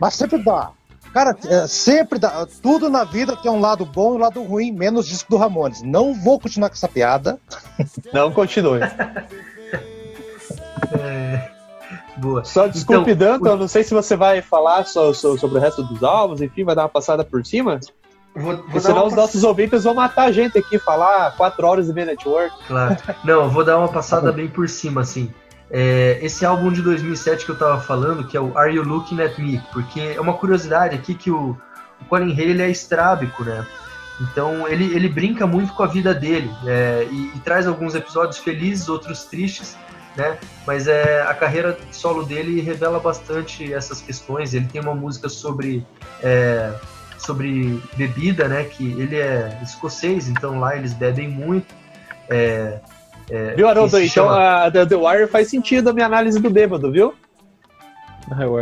Mas 0.00 0.14
sempre 0.14 0.38
dá. 0.42 0.70
Cara, 1.12 1.36
é, 1.46 1.66
sempre 1.68 2.18
dá. 2.18 2.46
Tudo 2.60 2.90
na 2.90 3.04
vida 3.04 3.36
tem 3.36 3.50
um 3.50 3.60
lado 3.60 3.84
bom 3.86 4.14
e 4.14 4.16
um 4.16 4.18
lado 4.20 4.42
ruim, 4.42 4.72
menos 4.72 5.06
disco 5.06 5.30
do 5.30 5.36
Ramones. 5.36 5.80
Não 5.82 6.12
vou 6.12 6.40
continuar 6.40 6.68
com 6.68 6.74
essa 6.74 6.88
piada. 6.88 7.38
Não, 8.12 8.32
continue. 8.32 8.80
É, 10.98 11.50
Boa. 12.16 12.44
Só 12.44 12.66
desculpe, 12.66 13.10
Então, 13.12 13.32
Danton, 13.32 13.48
eu 13.50 13.56
não 13.56 13.68
sei 13.68 13.82
se 13.82 13.92
você 13.92 14.16
vai 14.16 14.40
falar 14.40 14.84
so- 14.86 15.12
so- 15.14 15.36
sobre 15.38 15.58
o 15.58 15.60
resto 15.60 15.82
dos 15.82 16.02
álbuns, 16.02 16.40
enfim, 16.40 16.64
vai 16.64 16.74
dar 16.74 16.82
uma 16.82 16.88
passada 16.88 17.24
por 17.24 17.44
cima. 17.44 17.80
Vou, 18.36 18.56
vou 18.68 18.80
senão 18.80 18.98
uma 19.02 19.06
os 19.06 19.14
nossos 19.14 19.44
ouvintes 19.44 19.84
vão 19.84 19.94
matar 19.94 20.24
a 20.24 20.32
gente 20.32 20.58
aqui, 20.58 20.78
falar 20.78 21.36
quatro 21.36 21.66
horas 21.66 21.86
de 21.86 21.92
Man 21.92 22.06
Network. 22.06 22.52
Claro. 22.66 22.96
Não, 23.24 23.44
eu 23.44 23.50
vou 23.50 23.64
dar 23.64 23.78
uma 23.78 23.88
passada 23.88 24.32
bem 24.32 24.48
por 24.48 24.68
cima, 24.68 25.02
assim. 25.02 25.32
É, 25.70 26.18
esse 26.22 26.44
álbum 26.44 26.70
de 26.70 26.82
2007 26.82 27.44
que 27.44 27.50
eu 27.50 27.58
tava 27.58 27.80
falando, 27.80 28.26
que 28.26 28.36
é 28.36 28.40
o 28.40 28.56
Are 28.56 28.74
You 28.74 28.84
Looking 28.84 29.20
At 29.20 29.38
Me? 29.38 29.62
Porque 29.72 30.00
é 30.00 30.20
uma 30.20 30.34
curiosidade 30.34 30.94
aqui 30.94 31.14
que 31.14 31.30
o, 31.30 31.56
o 32.00 32.04
Colin 32.08 32.32
Hay 32.32 32.50
ele 32.50 32.62
é 32.62 32.70
estrábico, 32.70 33.44
né? 33.44 33.66
Então 34.20 34.68
ele, 34.68 34.94
ele 34.94 35.08
brinca 35.08 35.46
muito 35.46 35.72
com 35.72 35.82
a 35.82 35.86
vida 35.86 36.14
dele 36.14 36.50
é, 36.66 37.08
e, 37.10 37.32
e 37.34 37.40
traz 37.40 37.66
alguns 37.66 37.94
episódios 37.94 38.38
felizes, 38.38 38.88
outros 38.88 39.24
tristes, 39.24 39.76
né? 40.16 40.38
Mas 40.66 40.86
é, 40.86 41.22
a 41.22 41.34
carreira 41.34 41.76
solo 41.90 42.24
dele 42.24 42.60
revela 42.60 43.00
bastante 43.00 43.72
essas 43.72 44.00
questões. 44.00 44.54
Ele 44.54 44.66
tem 44.66 44.80
uma 44.80 44.94
música 44.94 45.28
sobre 45.28 45.84
é, 46.22 46.72
sobre 47.18 47.82
bebida, 47.96 48.46
né? 48.48 48.64
Que 48.64 48.92
ele 48.92 49.16
é 49.16 49.58
escocês, 49.62 50.28
então 50.28 50.60
lá 50.60 50.76
eles 50.76 50.92
bebem 50.92 51.28
muito. 51.28 51.74
É, 52.28 52.80
é, 53.30 53.54
Viu, 53.54 53.68
Haroldo? 53.68 53.98
Então 53.98 54.08
chama- 54.08 54.64
a 54.64 54.70
The, 54.70 54.86
The 54.86 54.96
Wire 54.96 55.26
faz 55.28 55.48
sentido 55.48 55.90
a 55.90 55.92
minha 55.92 56.06
análise 56.06 56.40
do 56.40 56.50
bêbado, 56.50 56.90
viu? 56.90 57.14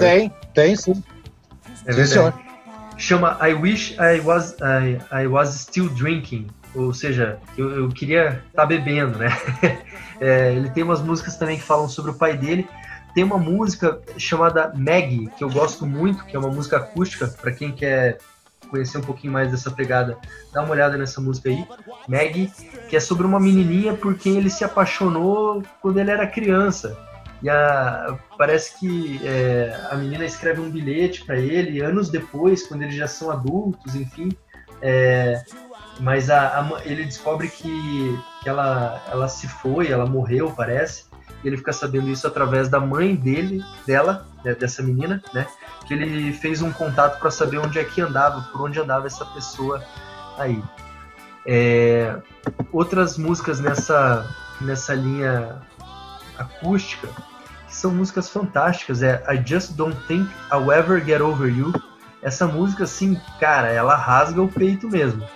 Tem, 0.00 0.32
tem 0.54 0.76
sim. 0.76 0.92
É 1.86 1.92
sim, 1.92 1.96
verdade. 1.96 2.08
senhor. 2.08 2.34
Chama 2.96 3.38
I 3.40 3.54
Wish 3.54 3.94
I 3.94 4.20
Was 4.20 4.56
I, 4.60 4.98
I 5.22 5.26
Was 5.26 5.48
Still 5.54 5.88
Drinking, 5.88 6.46
ou 6.74 6.92
seja, 6.94 7.38
eu, 7.56 7.70
eu 7.70 7.88
queria 7.88 8.42
estar 8.48 8.66
bebendo, 8.66 9.18
né? 9.18 9.28
É, 10.20 10.52
ele 10.52 10.70
tem 10.70 10.84
umas 10.84 11.00
músicas 11.02 11.34
também 11.36 11.56
que 11.56 11.64
falam 11.64 11.88
sobre 11.88 12.12
o 12.12 12.14
pai 12.14 12.36
dele. 12.36 12.68
Tem 13.12 13.24
uma 13.24 13.38
música 13.38 14.00
chamada 14.16 14.72
Maggie 14.76 15.28
que 15.36 15.42
eu 15.42 15.50
gosto 15.50 15.84
muito, 15.84 16.24
que 16.24 16.36
é 16.36 16.38
uma 16.38 16.48
música 16.48 16.76
acústica 16.76 17.26
para 17.26 17.50
quem 17.50 17.72
quer 17.72 18.18
conhecer 18.72 18.98
um 18.98 19.02
pouquinho 19.02 19.32
mais 19.32 19.50
dessa 19.50 19.70
pegada. 19.70 20.16
Dá 20.52 20.62
uma 20.62 20.72
olhada 20.72 20.96
nessa 20.96 21.20
música 21.20 21.50
aí, 21.50 21.64
Maggie, 22.08 22.50
que 22.88 22.96
é 22.96 23.00
sobre 23.00 23.26
uma 23.26 23.38
menininha 23.38 23.94
por 23.94 24.16
quem 24.16 24.38
ele 24.38 24.50
se 24.50 24.64
apaixonou 24.64 25.62
quando 25.80 25.98
ele 26.00 26.10
era 26.10 26.26
criança. 26.26 26.96
E 27.42 27.50
a, 27.50 28.18
parece 28.38 28.78
que 28.78 29.20
é, 29.24 29.88
a 29.90 29.96
menina 29.96 30.24
escreve 30.24 30.60
um 30.60 30.70
bilhete 30.70 31.24
para 31.24 31.38
ele 31.38 31.80
anos 31.82 32.08
depois, 32.08 32.66
quando 32.66 32.82
eles 32.82 32.96
já 32.96 33.06
são 33.06 33.30
adultos, 33.30 33.94
enfim, 33.94 34.28
É, 34.84 35.40
mas 36.00 36.28
a, 36.28 36.58
a, 36.60 36.82
ele 36.84 37.04
descobre 37.04 37.48
que, 37.48 38.18
que 38.42 38.48
ela, 38.48 39.00
ela 39.12 39.28
se 39.28 39.46
foi, 39.46 39.92
ela 39.92 40.06
morreu, 40.06 40.52
parece. 40.56 41.04
E 41.42 41.46
ele 41.46 41.56
fica 41.56 41.72
sabendo 41.72 42.08
isso 42.08 42.26
através 42.26 42.68
da 42.68 42.80
mãe 42.80 43.14
dele, 43.14 43.62
dela, 43.86 44.26
né, 44.44 44.54
dessa 44.54 44.82
menina, 44.82 45.22
né? 45.32 45.46
Ele 45.92 46.32
fez 46.32 46.62
um 46.62 46.72
contato 46.72 47.18
para 47.18 47.30
saber 47.30 47.58
onde 47.58 47.78
é 47.78 47.84
que 47.84 48.00
andava, 48.00 48.40
por 48.52 48.62
onde 48.62 48.78
andava 48.80 49.06
essa 49.06 49.24
pessoa 49.26 49.82
aí. 50.38 50.62
É, 51.46 52.16
outras 52.72 53.18
músicas 53.18 53.60
nessa, 53.60 54.26
nessa 54.60 54.94
linha 54.94 55.60
acústica 56.38 57.08
que 57.72 57.76
são 57.76 57.90
músicas 57.90 58.28
fantásticas. 58.28 59.02
É 59.02 59.24
I 59.28 59.42
Just 59.44 59.72
Don't 59.72 59.96
Think 60.06 60.30
I'll 60.52 60.70
Ever 60.70 61.02
Get 61.04 61.20
Over 61.20 61.48
You. 61.48 61.72
Essa 62.22 62.46
música, 62.46 62.84
assim, 62.84 63.20
cara, 63.40 63.68
ela 63.68 63.96
rasga 63.96 64.40
o 64.40 64.48
peito 64.48 64.88
mesmo. 64.88 65.26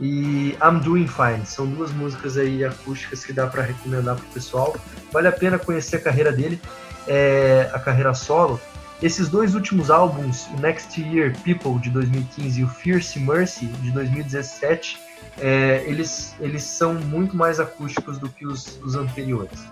E 0.00 0.56
I'm 0.62 0.80
Doing 0.80 1.06
Fine. 1.06 1.46
São 1.46 1.66
duas 1.66 1.90
músicas 1.92 2.36
aí 2.36 2.64
acústicas 2.64 3.24
que 3.24 3.32
dá 3.32 3.46
para 3.46 3.62
recomendar 3.62 4.16
pro 4.16 4.26
pessoal. 4.26 4.76
Vale 5.12 5.28
a 5.28 5.32
pena 5.32 5.58
conhecer 5.58 5.96
a 5.96 6.00
carreira 6.00 6.32
dele, 6.32 6.60
é, 7.06 7.70
a 7.72 7.78
carreira 7.78 8.12
solo. 8.12 8.60
Esses 9.00 9.28
dois 9.28 9.54
últimos 9.54 9.90
álbuns, 9.90 10.46
o 10.48 10.60
Next 10.60 11.00
Year 11.00 11.32
People 11.44 11.78
de 11.80 11.88
2015 11.90 12.60
e 12.60 12.64
o 12.64 12.68
Fierce 12.68 13.20
Mercy 13.20 13.66
de 13.66 13.92
2017, 13.92 14.98
é, 15.38 15.84
eles, 15.86 16.34
eles 16.40 16.64
são 16.64 16.94
muito 16.94 17.36
mais 17.36 17.60
acústicos 17.60 18.18
do 18.18 18.28
que 18.28 18.44
os, 18.44 18.80
os 18.82 18.96
anteriores. 18.96 19.64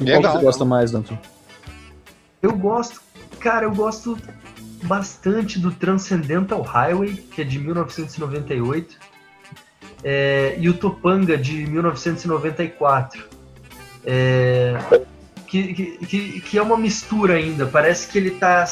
Legal. 0.00 0.22
Qual 0.22 0.32
você 0.32 0.44
gosta 0.44 0.64
mais, 0.64 0.90
Danton? 0.90 1.18
Eu 2.40 2.56
gosto, 2.56 3.02
cara, 3.40 3.64
eu 3.66 3.74
gosto 3.74 4.18
bastante 4.84 5.58
do 5.58 5.70
Transcendental 5.70 6.62
Highway, 6.62 7.14
que 7.14 7.42
é 7.42 7.44
de 7.44 7.58
1998, 7.58 8.98
é, 10.02 10.56
e 10.58 10.68
o 10.68 10.74
Topanga 10.74 11.36
de 11.36 11.66
1994. 11.66 13.24
É, 14.04 14.78
que, 15.46 15.98
que, 16.06 16.40
que 16.40 16.58
é 16.58 16.62
uma 16.62 16.76
mistura 16.76 17.34
ainda. 17.34 17.66
Parece 17.66 18.08
que 18.08 18.18
ele 18.18 18.30
está 18.30 18.66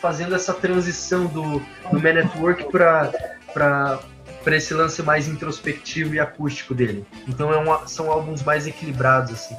fazendo 0.00 0.34
essa 0.34 0.52
transição 0.52 1.26
do, 1.26 1.60
do 1.90 2.00
Man 2.00 2.20
at 2.20 2.36
Work 2.36 2.66
para 2.70 4.00
esse 4.48 4.74
lance 4.74 5.02
mais 5.02 5.28
introspectivo 5.28 6.14
e 6.14 6.20
acústico 6.20 6.74
dele. 6.74 7.04
Então 7.26 7.52
é 7.52 7.56
uma, 7.56 7.86
são 7.86 8.10
álbuns 8.10 8.42
mais 8.42 8.66
equilibrados, 8.66 9.32
assim. 9.32 9.56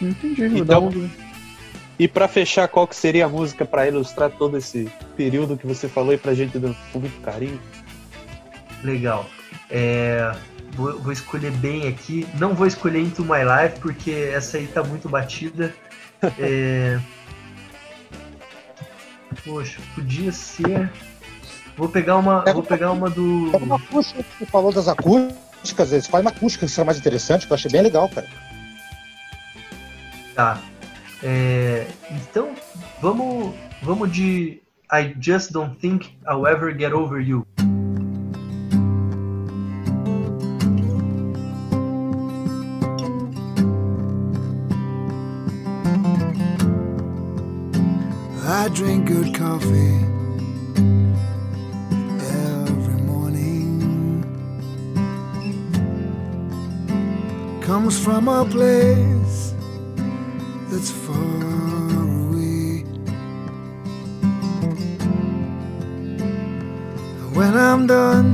Entendi, 0.00 0.58
então, 0.58 0.88
um... 0.88 1.08
E 1.98 2.06
para 2.06 2.28
fechar, 2.28 2.68
qual 2.68 2.86
que 2.86 2.94
seria 2.94 3.24
a 3.24 3.28
música 3.28 3.64
para 3.64 3.88
ilustrar 3.88 4.30
todo 4.30 4.58
esse 4.58 4.90
período 5.16 5.56
que 5.56 5.66
você 5.66 5.88
falou 5.88 6.12
e 6.12 6.18
pra 6.18 6.34
gente 6.34 6.58
dar 6.58 6.74
muito 6.94 7.20
carinho? 7.22 7.58
Legal. 8.84 9.26
É, 9.70 10.30
vou, 10.72 10.98
vou, 11.00 11.12
escolher 11.12 11.50
bem 11.52 11.88
aqui. 11.88 12.26
Não 12.38 12.54
vou 12.54 12.66
escolher 12.66 13.00
Into 13.00 13.22
My 13.22 13.42
Life, 13.44 13.80
porque 13.80 14.30
essa 14.32 14.58
aí 14.58 14.66
tá 14.66 14.82
muito 14.82 15.08
batida. 15.08 15.74
É... 16.38 16.98
Poxa, 19.44 19.78
podia 19.94 20.32
ser. 20.32 20.90
Vou 21.76 21.88
pegar 21.90 22.16
uma. 22.16 22.42
Vou 22.52 22.62
pegar 22.62 22.90
uma 22.90 23.10
do. 23.10 23.54
Uma 23.56 23.76
acústica, 23.76 24.24
você 24.38 24.46
falou 24.46 24.72
das 24.72 24.88
acústicas, 24.88 25.92
eles 25.92 26.06
fazem 26.06 26.26
uma 26.26 26.30
acústica 26.30 26.64
que 26.64 26.72
será 26.72 26.86
mais 26.86 26.98
interessante, 26.98 27.46
que 27.46 27.52
eu 27.52 27.54
achei 27.54 27.70
bem 27.70 27.82
legal, 27.82 28.08
cara. 28.08 28.26
Tá. 30.34 30.58
É, 31.22 31.86
então, 32.10 32.54
vamos, 33.00 33.54
vamos 33.82 34.10
de 34.10 34.62
I 34.92 35.14
Just 35.20 35.52
Don't 35.52 35.76
Think 35.76 36.16
I'll 36.28 36.46
Ever 36.46 36.76
Get 36.76 36.92
Over 36.92 37.20
You. 37.20 37.46
I 48.66 48.68
drink 48.68 49.06
good 49.06 49.32
coffee 49.32 49.94
every 52.18 53.00
morning. 53.02 54.24
Comes 57.62 57.96
from 57.96 58.26
a 58.26 58.44
place 58.44 59.54
that's 60.68 60.90
far 60.90 61.14
away. 62.10 62.82
When 67.34 67.56
I'm 67.56 67.86
done, 67.86 68.32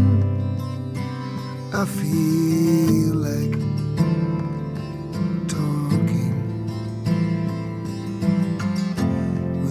I 1.75 1.85
feel 1.85 3.12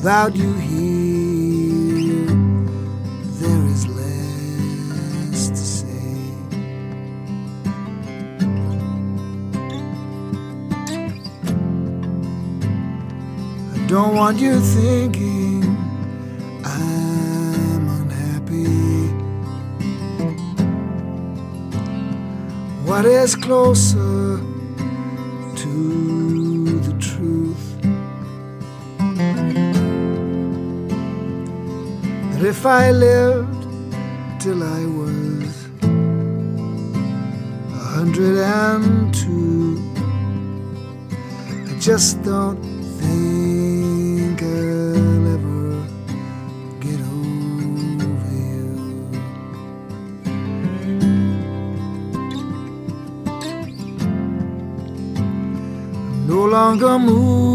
without 0.02 0.36
you 0.36 0.52
here. 0.54 2.26
There 3.40 3.66
is 3.68 3.88
less 3.88 5.50
to 5.50 5.56
say. 5.56 5.86
I 13.76 13.88
don't 13.88 14.16
want 14.16 14.40
you 14.40 14.60
thinking 14.60 15.66
I'm 16.66 17.88
unhappy. 18.02 19.06
What 22.90 23.06
is 23.06 23.36
closer 23.36 24.40
if 32.44 32.66
I 32.66 32.92
lived 32.92 33.68
till 34.40 34.64
I 34.64 34.86
was 34.86 35.68
a 37.74 37.84
hundred 37.96 38.38
and 38.40 39.14
two, 39.14 39.80
I 41.70 41.80
just 41.80 42.24
don't 42.24 42.62
think 43.00 44.42
I'll 44.42 45.28
ever 45.36 45.86
get 46.80 47.00
over 47.00 48.32
you. 48.34 48.70
No 56.28 56.46
longer 56.46 56.98
moved 56.98 57.51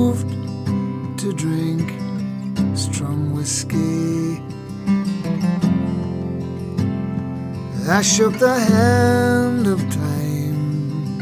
I 7.96 8.02
shook 8.02 8.34
the 8.38 8.60
hand 8.60 9.66
of 9.66 9.80
time 9.88 11.18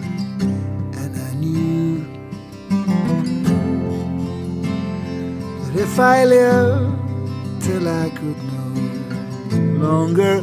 and 1.01 1.15
I 1.29 1.35
knew 1.35 2.05
that 5.63 5.77
if 5.81 6.01
I 6.01 6.25
lived 6.25 7.63
till 7.63 7.87
I 7.87 8.11
could 8.11 8.41
no 8.59 8.67
longer 9.87 10.43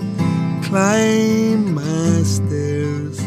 climb 0.64 1.76
my 1.76 2.24
stairs, 2.24 3.20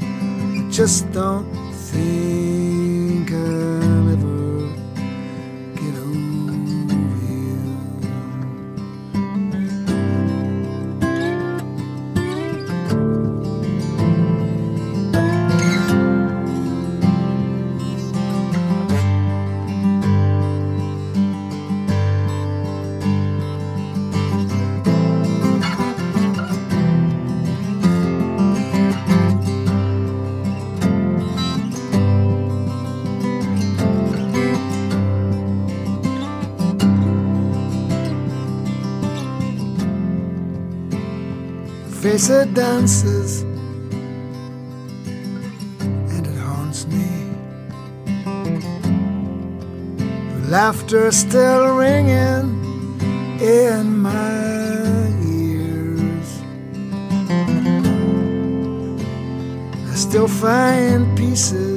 I 0.00 0.68
just 0.70 1.10
don't 1.10 1.50
think 1.90 3.32
I'll 3.32 3.67
nicer 42.18 42.46
dances. 42.46 43.42
And 46.12 46.26
it 46.26 46.38
haunts 46.38 46.84
me. 46.86 47.08
The 50.32 50.48
laughter 50.50 51.12
still 51.12 51.76
ringing 51.76 52.48
in 53.40 53.98
my 53.98 55.06
ears. 55.22 56.28
I 59.92 59.94
still 59.94 60.26
find 60.26 61.16
pieces 61.16 61.67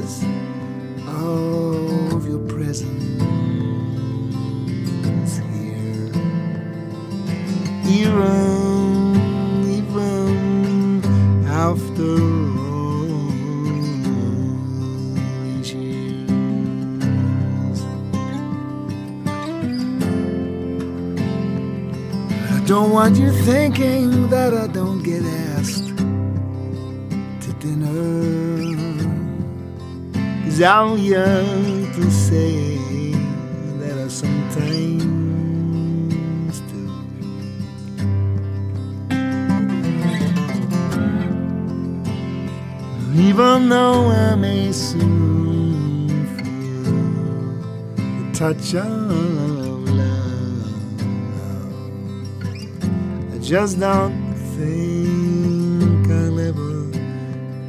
I 23.02 23.10
don't 23.10 23.20
want 23.20 23.36
you 23.36 23.44
thinking 23.46 24.30
that 24.30 24.54
I 24.54 24.68
don't 24.68 25.02
get 25.02 25.24
asked 25.58 25.88
to 27.42 27.54
dinner. 27.58 28.62
Cause 30.44 30.62
I'm 30.62 31.00
young 31.00 31.92
to 31.94 32.12
say 32.12 32.78
that 33.80 33.98
I 33.98 34.08
sometimes 34.08 35.34
do. 36.70 36.84
Even 43.20 43.70
though 43.70 44.12
I 44.12 44.36
may 44.36 44.72
soon 44.72 46.08
feel 46.38 46.94
the 47.96 48.32
touch 48.38 48.76
of 48.76 49.41
just 53.52 53.82
don't 53.82 54.34
think 54.56 56.08
I'll 56.10 56.40
ever 56.40 56.86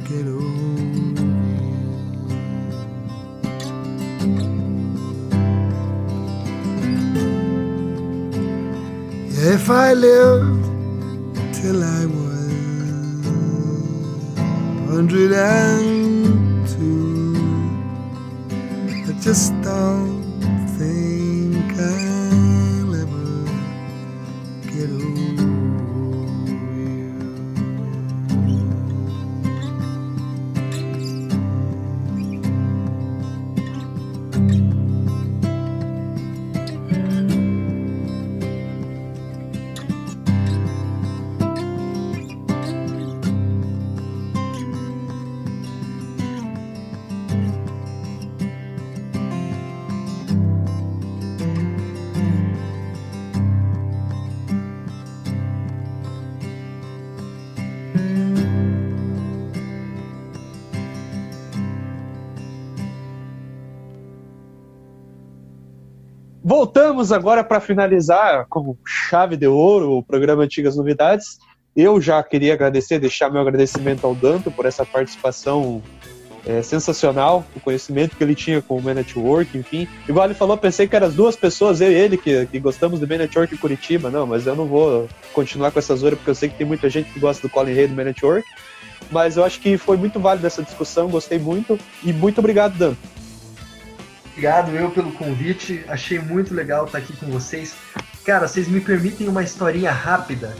get 0.07 0.25
over 0.25 1.19
you. 1.59 1.83
If 9.53 9.69
I 9.69 9.91
lived 9.91 10.63
till 11.53 11.83
I 11.83 12.05
was 12.05 12.53
hundred 14.89 15.33
and 15.33 16.65
two, 16.65 17.35
I 19.05 19.11
just 19.19 19.51
don't 19.61 20.22
Voltamos 66.93 67.11
agora 67.11 67.43
para 67.43 67.59
finalizar 67.59 68.45
com 68.47 68.77
chave 68.85 69.35
de 69.35 69.47
ouro 69.47 69.93
o 69.93 70.03
programa 70.03 70.43
Antigas 70.43 70.75
Novidades. 70.75 71.39
Eu 71.75 71.99
já 71.99 72.21
queria 72.21 72.53
agradecer, 72.53 72.99
deixar 72.99 73.31
meu 73.31 73.41
agradecimento 73.41 74.05
ao 74.05 74.13
Danto 74.13 74.51
por 74.51 74.67
essa 74.67 74.85
participação 74.85 75.81
é, 76.45 76.61
sensacional, 76.61 77.43
o 77.55 77.59
conhecimento 77.59 78.15
que 78.15 78.23
ele 78.23 78.35
tinha 78.35 78.61
com 78.61 78.77
o 78.77 78.81
Man 78.81 78.93
Network, 78.93 79.57
enfim. 79.57 79.87
Igual 80.07 80.27
ele 80.27 80.35
falou, 80.35 80.55
pensei 80.55 80.87
que 80.87 80.95
eram 80.95 81.07
as 81.07 81.15
duas 81.15 81.35
pessoas, 81.35 81.81
eu 81.81 81.91
e 81.91 81.95
ele, 81.95 82.15
que, 82.15 82.45
que 82.45 82.59
gostamos 82.59 82.99
do 82.99 83.07
Man 83.07 83.17
Network 83.17 83.55
em 83.55 83.57
Curitiba. 83.57 84.11
Não, 84.11 84.27
mas 84.27 84.45
eu 84.45 84.55
não 84.55 84.67
vou 84.67 85.09
continuar 85.33 85.71
com 85.71 85.79
essa 85.79 85.95
zoeira, 85.95 86.15
porque 86.15 86.29
eu 86.29 86.35
sei 86.35 86.49
que 86.49 86.59
tem 86.59 86.67
muita 86.67 86.91
gente 86.91 87.11
que 87.11 87.19
gosta 87.19 87.41
do 87.41 87.51
Colin 87.51 87.71
Hay 87.71 87.87
do 87.87 87.95
Man 87.95 88.03
Network. 88.03 88.47
Mas 89.09 89.35
eu 89.35 89.43
acho 89.43 89.59
que 89.59 89.79
foi 89.79 89.97
muito 89.97 90.19
válida 90.19 90.45
essa 90.45 90.61
discussão, 90.61 91.09
gostei 91.09 91.39
muito. 91.39 91.75
E 92.03 92.13
muito 92.13 92.37
obrigado, 92.37 92.77
Danto. 92.77 93.22
Obrigado 94.33 94.71
eu 94.75 94.89
pelo 94.89 95.11
convite, 95.11 95.85
achei 95.87 96.17
muito 96.19 96.53
legal 96.53 96.85
estar 96.85 96.97
aqui 96.97 97.13
com 97.15 97.27
vocês. 97.27 97.75
Cara, 98.25 98.47
vocês 98.47 98.67
me 98.67 98.81
permitem 98.81 99.27
uma 99.27 99.43
historinha 99.43 99.91
rápida 99.91 100.55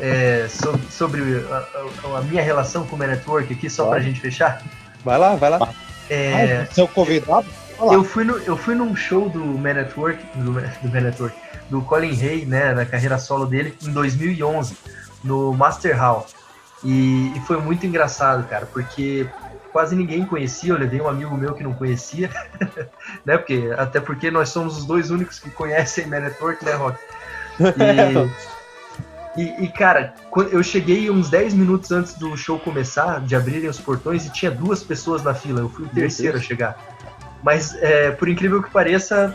é, 0.00 0.46
sobre, 0.48 0.82
sobre 0.90 1.44
a, 1.50 1.56
a- 1.56 2.18
a 2.18 2.22
minha 2.22 2.42
relação 2.42 2.86
com 2.86 2.94
o 2.94 2.98
Network 2.98 3.52
aqui, 3.52 3.68
só 3.68 3.84
Claro. 3.86 4.00
pra 4.00 4.08
gente 4.08 4.20
fechar? 4.20 4.62
Vai 5.04 5.18
lá, 5.18 5.34
vai 5.34 5.50
lá. 5.50 5.74
É, 6.08 6.64
Ah, 6.70 6.74
seu 6.74 6.86
convidado? 6.86 7.46
Eu, 7.80 8.04
fui 8.04 8.24
no, 8.24 8.36
eu 8.38 8.56
fui 8.56 8.74
num 8.74 8.94
show 8.94 9.28
do 9.28 9.40
Man 9.44 9.74
Network, 9.74 10.24
do, 10.36 10.52
do 10.52 10.88
Man 10.92 11.00
Network, 11.00 11.36
do 11.70 11.80
Colin 11.82 12.10
Hay, 12.20 12.44
né, 12.46 12.72
na 12.72 12.84
carreira 12.86 13.18
solo 13.18 13.46
dele, 13.46 13.74
em 13.82 13.92
2011, 13.92 14.76
no 15.24 15.52
Master 15.54 15.96
Hall. 15.98 16.26
E, 16.84 17.32
e 17.36 17.40
foi 17.46 17.60
muito 17.60 17.84
engraçado, 17.86 18.46
cara, 18.48 18.66
porque 18.66 19.26
quase 19.72 19.94
ninguém 19.96 20.24
conhecia, 20.24 20.72
eu 20.72 20.78
levei 20.78 21.00
um 21.00 21.08
amigo 21.08 21.36
meu 21.36 21.54
que 21.54 21.62
não 21.62 21.72
conhecia, 21.74 22.30
né, 23.24 23.36
porque, 23.38 23.70
até 23.76 24.00
porque 24.00 24.30
nós 24.30 24.48
somos 24.48 24.78
os 24.78 24.84
dois 24.86 25.10
únicos 25.10 25.38
que 25.38 25.50
conhecem 25.50 26.06
Man 26.06 26.20
Network, 26.20 26.64
né, 26.64 26.72
Rock? 26.72 26.98
E, 29.36 29.40
e, 29.40 29.64
e, 29.64 29.68
cara, 29.72 30.14
eu 30.50 30.62
cheguei 30.62 31.10
uns 31.10 31.28
10 31.30 31.54
minutos 31.54 31.90
antes 31.92 32.14
do 32.14 32.36
show 32.36 32.58
começar, 32.58 33.20
de 33.20 33.36
abrirem 33.36 33.68
os 33.68 33.78
portões, 33.78 34.26
e 34.26 34.32
tinha 34.32 34.50
duas 34.50 34.82
pessoas 34.82 35.22
na 35.22 35.34
fila. 35.34 35.60
Eu 35.60 35.68
fui 35.68 35.84
o 35.84 35.88
terceiro 35.88 36.38
a 36.38 36.40
chegar. 36.40 36.76
Mas, 37.42 37.74
é, 37.76 38.10
por 38.10 38.28
incrível 38.28 38.62
que 38.62 38.70
pareça, 38.70 39.34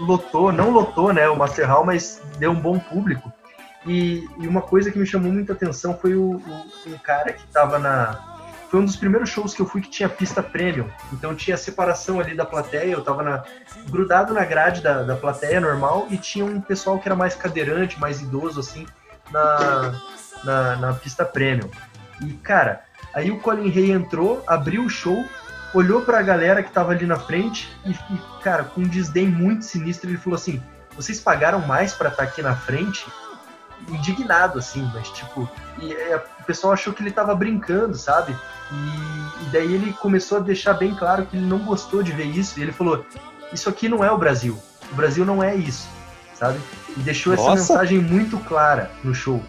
lotou, 0.00 0.50
não 0.52 0.70
lotou, 0.70 1.12
né, 1.12 1.28
o 1.28 1.36
Master 1.36 1.68
Hall, 1.68 1.84
mas 1.84 2.20
deu 2.38 2.50
um 2.50 2.60
bom 2.60 2.78
público. 2.78 3.32
E, 3.86 4.26
e 4.40 4.48
uma 4.48 4.62
coisa 4.62 4.90
que 4.90 4.98
me 4.98 5.06
chamou 5.06 5.30
muita 5.32 5.52
atenção 5.52 5.96
foi 5.96 6.14
o, 6.16 6.32
o- 6.36 6.66
um 6.88 6.98
cara 6.98 7.32
que 7.32 7.46
tava 7.46 7.78
na. 7.78 8.25
Foi 8.70 8.80
um 8.80 8.84
dos 8.84 8.96
primeiros 8.96 9.30
shows 9.30 9.54
que 9.54 9.62
eu 9.62 9.66
fui 9.66 9.80
que 9.80 9.88
tinha 9.88 10.08
pista 10.08 10.42
premium. 10.42 10.88
Então 11.12 11.34
tinha 11.34 11.56
separação 11.56 12.18
ali 12.18 12.34
da 12.34 12.44
plateia, 12.44 12.92
eu 12.92 13.02
tava 13.02 13.22
na, 13.22 13.44
grudado 13.88 14.34
na 14.34 14.44
grade 14.44 14.80
da, 14.80 15.02
da 15.02 15.16
plateia 15.16 15.60
normal 15.60 16.06
e 16.10 16.16
tinha 16.16 16.44
um 16.44 16.60
pessoal 16.60 16.98
que 16.98 17.08
era 17.08 17.14
mais 17.14 17.34
cadeirante, 17.34 18.00
mais 18.00 18.20
idoso, 18.20 18.60
assim, 18.60 18.86
na, 19.30 20.00
na, 20.44 20.76
na 20.76 20.94
pista 20.94 21.24
premium. 21.24 21.70
E, 22.20 22.32
cara, 22.34 22.82
aí 23.14 23.30
o 23.30 23.38
Colin 23.38 23.70
Hay 23.70 23.92
entrou, 23.92 24.42
abriu 24.46 24.84
o 24.84 24.90
show, 24.90 25.24
olhou 25.72 26.02
pra 26.02 26.22
galera 26.22 26.62
que 26.62 26.70
tava 26.70 26.92
ali 26.92 27.06
na 27.06 27.18
frente 27.18 27.70
e, 27.84 27.90
e, 27.90 28.42
cara, 28.42 28.64
com 28.64 28.80
um 28.80 28.88
desdém 28.88 29.26
muito 29.26 29.64
sinistro, 29.64 30.10
ele 30.10 30.18
falou 30.18 30.36
assim: 30.36 30.62
vocês 30.96 31.20
pagaram 31.20 31.60
mais 31.60 31.92
pra 31.92 32.08
estar 32.08 32.22
aqui 32.22 32.42
na 32.42 32.56
frente? 32.56 33.06
Indignado, 33.88 34.58
assim, 34.58 34.90
mas 34.94 35.08
tipo, 35.10 35.48
e, 35.78 35.92
o 36.40 36.44
pessoal 36.44 36.72
achou 36.72 36.92
que 36.92 37.02
ele 37.02 37.10
tava 37.10 37.34
brincando, 37.34 37.94
sabe? 37.96 38.34
E, 38.72 39.44
e 39.44 39.50
daí 39.52 39.72
ele 39.74 39.92
começou 39.92 40.38
a 40.38 40.40
deixar 40.40 40.74
bem 40.74 40.94
claro 40.94 41.26
que 41.26 41.36
ele 41.36 41.46
não 41.46 41.58
gostou 41.58 42.02
de 42.02 42.12
ver 42.12 42.24
isso, 42.26 42.58
e 42.58 42.62
ele 42.62 42.72
falou: 42.72 43.04
Isso 43.52 43.68
aqui 43.68 43.88
não 43.88 44.04
é 44.04 44.10
o 44.10 44.18
Brasil, 44.18 44.58
o 44.90 44.94
Brasil 44.94 45.24
não 45.24 45.42
é 45.42 45.54
isso, 45.54 45.88
sabe? 46.34 46.58
E 46.96 47.00
deixou 47.00 47.32
essa 47.32 47.42
Nossa! 47.44 47.56
mensagem 47.74 47.98
muito 48.00 48.38
clara 48.38 48.90
no 49.04 49.14
show. 49.14 49.42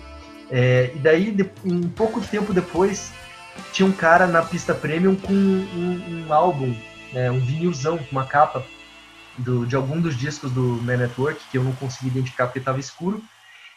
É, 0.49 0.91
e 0.95 0.99
daí, 0.99 1.31
de- 1.31 1.49
um 1.65 1.89
pouco 1.89 2.21
tempo 2.21 2.53
depois, 2.53 3.11
tinha 3.73 3.87
um 3.87 3.91
cara 3.91 4.27
na 4.27 4.41
pista 4.43 4.73
premium 4.73 5.15
com 5.15 5.33
um, 5.33 6.25
um 6.27 6.33
álbum, 6.33 6.75
né, 7.11 7.29
um 7.31 7.39
vinilzão, 7.39 7.99
uma 8.11 8.25
capa 8.25 8.63
do- 9.37 9.65
de 9.65 9.75
algum 9.75 9.99
dos 9.99 10.15
discos 10.15 10.51
do 10.51 10.61
Man 10.83 10.97
Network, 10.97 11.39
que 11.51 11.57
eu 11.57 11.63
não 11.63 11.71
consegui 11.73 12.07
identificar 12.07 12.45
porque 12.45 12.59
estava 12.59 12.79
escuro. 12.79 13.21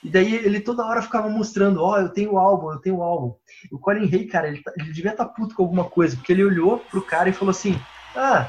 E 0.02 0.10
daí 0.10 0.34
ele 0.34 0.60
toda 0.60 0.84
hora 0.84 1.02
ficava 1.02 1.28
mostrando, 1.28 1.82
ó, 1.82 1.98
eu 1.98 2.08
tenho 2.08 2.32
o 2.32 2.38
álbum, 2.38 2.72
eu 2.72 2.78
tenho 2.78 2.96
o 2.96 3.02
álbum. 3.02 3.34
E 3.70 3.74
o 3.74 3.78
Colin 3.78 4.10
Hay, 4.12 4.26
cara, 4.26 4.48
ele, 4.48 4.62
tá- 4.62 4.72
ele 4.78 4.92
devia 4.92 5.10
estar 5.10 5.26
puto 5.26 5.54
com 5.54 5.62
alguma 5.62 5.84
coisa, 5.84 6.16
porque 6.16 6.32
ele 6.32 6.44
olhou 6.44 6.78
pro 6.78 7.02
cara 7.02 7.28
e 7.28 7.34
falou 7.34 7.50
assim, 7.50 7.78
ah, 8.16 8.46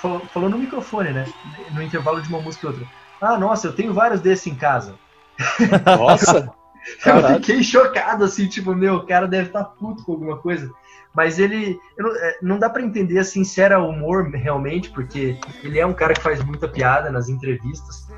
falou, 0.00 0.20
falou 0.26 0.48
no 0.48 0.58
microfone, 0.58 1.10
né, 1.10 1.24
no 1.72 1.82
intervalo 1.82 2.22
de 2.22 2.28
uma 2.28 2.40
música 2.40 2.66
e 2.66 2.70
outra. 2.70 2.86
Ah, 3.20 3.36
nossa, 3.36 3.66
eu 3.66 3.72
tenho 3.72 3.92
vários 3.92 4.20
desses 4.20 4.46
em 4.46 4.54
casa. 4.54 4.94
Nossa! 5.86 6.52
Eu 7.06 7.36
fiquei 7.36 7.62
chocado, 7.62 8.24
assim, 8.24 8.48
tipo, 8.48 8.74
meu, 8.74 8.96
o 8.96 9.06
cara 9.06 9.28
deve 9.28 9.46
estar 9.46 9.62
puto 9.62 10.02
com 10.02 10.12
alguma 10.12 10.38
coisa. 10.38 10.68
Mas 11.14 11.38
ele. 11.38 11.78
não, 11.96 12.16
é, 12.16 12.38
não 12.42 12.58
dá 12.58 12.70
pra 12.70 12.82
entender, 12.82 13.18
assim, 13.18 13.44
se 13.44 13.60
era 13.60 13.80
humor 13.80 14.28
realmente, 14.30 14.90
porque 14.90 15.38
ele 15.62 15.78
é 15.78 15.86
um 15.86 15.92
cara 15.92 16.14
que 16.14 16.20
faz 16.20 16.42
muita 16.42 16.66
piada 16.66 17.10
nas 17.10 17.28
entrevistas. 17.28 18.08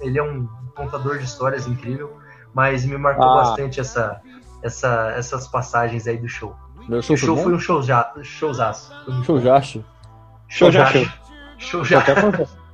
Ele 0.00 0.18
é 0.18 0.22
um 0.22 0.46
contador 0.76 1.18
de 1.18 1.24
histórias 1.24 1.66
incrível. 1.66 2.16
Mas 2.54 2.84
me 2.84 2.96
marcou 2.96 3.24
Ah. 3.24 3.34
bastante 3.36 3.80
essa, 3.80 4.20
essa, 4.62 5.12
essas 5.16 5.48
passagens 5.48 6.06
aí 6.06 6.16
do 6.16 6.28
show. 6.28 6.54
Meu 6.88 7.00
O 7.00 7.02
show, 7.02 7.16
show 7.16 7.34
foi 7.34 7.44
foi 7.44 7.54
um 7.54 7.58
showja, 7.58 8.10
showzaço. 8.22 8.92
Show. 10.48 10.70
Show 10.70 10.70
show. 10.86 11.06
Show 11.58 11.84
já. 11.84 12.02
Qualquer 12.02 12.36
coisa. 12.36 12.64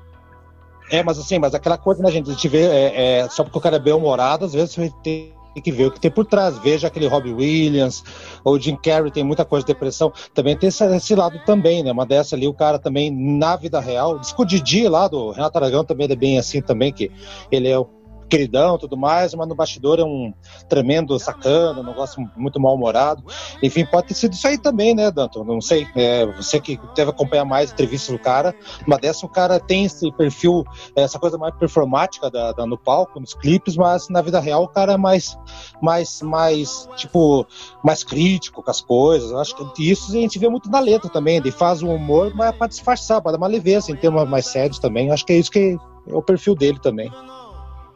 É, 0.90 1.02
mas 1.04 1.18
assim, 1.18 1.38
mas 1.38 1.54
aquela 1.54 1.78
coisa, 1.78 2.02
né, 2.02 2.10
gente? 2.10 2.28
A 2.28 2.32
gente 2.32 2.48
vê, 2.48 2.62
é, 2.62 3.18
é, 3.20 3.28
só 3.28 3.44
porque 3.44 3.58
o 3.58 3.60
cara 3.60 3.76
é 3.76 3.78
bem 3.78 3.92
humorado, 3.92 4.44
às 4.44 4.52
vezes 4.52 4.74
você 4.74 4.92
tem 5.04 5.32
que 5.62 5.70
ver 5.70 5.86
o 5.86 5.90
que 5.92 6.00
tem 6.00 6.10
por 6.10 6.24
trás. 6.24 6.58
Veja 6.58 6.88
aquele 6.88 7.06
Robbie 7.06 7.32
Williams, 7.32 8.02
ou 8.42 8.58
Jim 8.58 8.74
Carrey, 8.76 9.10
tem 9.12 9.22
muita 9.22 9.44
coisa 9.44 9.64
de 9.64 9.72
depressão. 9.72 10.12
Também 10.34 10.56
tem 10.56 10.68
esse, 10.68 10.84
esse 10.84 11.14
lado 11.14 11.38
também, 11.46 11.84
né? 11.84 11.92
Uma 11.92 12.04
dessa 12.04 12.34
ali, 12.34 12.48
o 12.48 12.54
cara 12.54 12.76
também, 12.78 13.08
na 13.10 13.54
vida 13.54 13.78
real, 13.78 14.18
diz 14.18 14.32
que 14.32 14.42
o 14.42 14.44
Didi 14.44 14.88
lá 14.88 15.06
do 15.06 15.30
Renato 15.30 15.58
Aragão 15.58 15.84
também 15.84 16.04
ele 16.06 16.14
é 16.14 16.16
bem 16.16 16.38
assim 16.38 16.60
também, 16.60 16.92
que 16.92 17.10
ele 17.52 17.68
é 17.68 17.78
o 17.78 17.84
queridão 18.30 18.78
tudo 18.78 18.96
mais, 18.96 19.34
mas 19.34 19.48
no 19.48 19.54
bastidor 19.54 19.98
é 19.98 20.04
um 20.04 20.32
tremendo 20.68 21.18
sacana, 21.18 21.80
um 21.80 21.84
negócio 21.84 22.22
muito 22.36 22.60
mal-humorado. 22.60 23.22
Enfim, 23.62 23.84
pode 23.84 24.06
ter 24.08 24.14
sido 24.14 24.32
isso 24.32 24.46
aí 24.46 24.56
também, 24.58 24.94
né, 24.94 25.10
Danton? 25.10 25.44
Não 25.44 25.60
sei. 25.60 25.86
É, 25.96 26.24
você 26.26 26.60
que 26.60 26.78
deve 26.96 27.10
acompanhar 27.10 27.44
mais 27.44 27.70
entrevistas 27.72 28.14
do 28.14 28.18
cara, 28.20 28.54
uma 28.86 28.96
dessa 28.98 29.26
o 29.26 29.28
cara 29.28 29.58
tem 29.60 29.84
esse 29.84 30.10
perfil, 30.12 30.64
essa 30.96 31.18
coisa 31.18 31.36
mais 31.36 31.54
performática 31.56 32.30
da, 32.30 32.52
da- 32.52 32.66
no 32.66 32.78
palco, 32.78 33.18
nos 33.20 33.34
clipes, 33.34 33.76
mas 33.76 34.08
na 34.08 34.22
vida 34.22 34.40
real 34.40 34.62
o 34.64 34.68
cara 34.68 34.92
é 34.92 34.96
mais, 34.96 35.36
mais, 35.82 36.22
mais, 36.22 36.88
tipo, 36.96 37.46
mais 37.84 38.04
crítico 38.04 38.62
com 38.62 38.70
as 38.70 38.80
coisas. 38.80 39.32
Acho 39.32 39.54
que 39.74 39.90
isso 39.90 40.10
a 40.12 40.14
gente 40.20 40.38
vê 40.38 40.48
muito 40.48 40.70
na 40.70 40.80
letra 40.80 41.10
também. 41.10 41.36
Ele 41.36 41.50
faz 41.50 41.82
o 41.82 41.88
humor, 41.88 42.32
mas 42.34 42.54
para 42.56 42.68
disfarçar, 42.68 43.20
para 43.20 43.32
dar 43.32 43.38
uma 43.38 43.46
leveza 43.46 43.90
em 43.90 43.96
temas 43.96 44.28
mais 44.28 44.46
sérios 44.46 44.78
também. 44.78 45.10
Acho 45.10 45.26
que 45.26 45.32
é 45.32 45.38
isso 45.38 45.50
que 45.50 45.76
é 46.08 46.14
o 46.14 46.22
perfil 46.22 46.54
dele 46.54 46.78
também. 46.80 47.10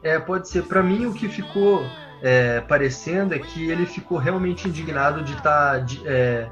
É, 0.05 0.19
pode 0.19 0.49
ser. 0.49 0.65
Pra 0.65 0.83
mim, 0.83 1.07
o 1.07 1.15
que 1.15 1.29
ficou 1.29 1.83
é, 2.23 2.61
parecendo 2.61 3.35
é 3.35 3.39
que 3.39 3.71
ele 3.71 3.87
ficou 3.87 4.19
realmente 4.19 4.69
indignado 4.69 5.25
de 5.25 5.35
tá, 5.41 5.79
de, 5.79 6.07
é, 6.07 6.47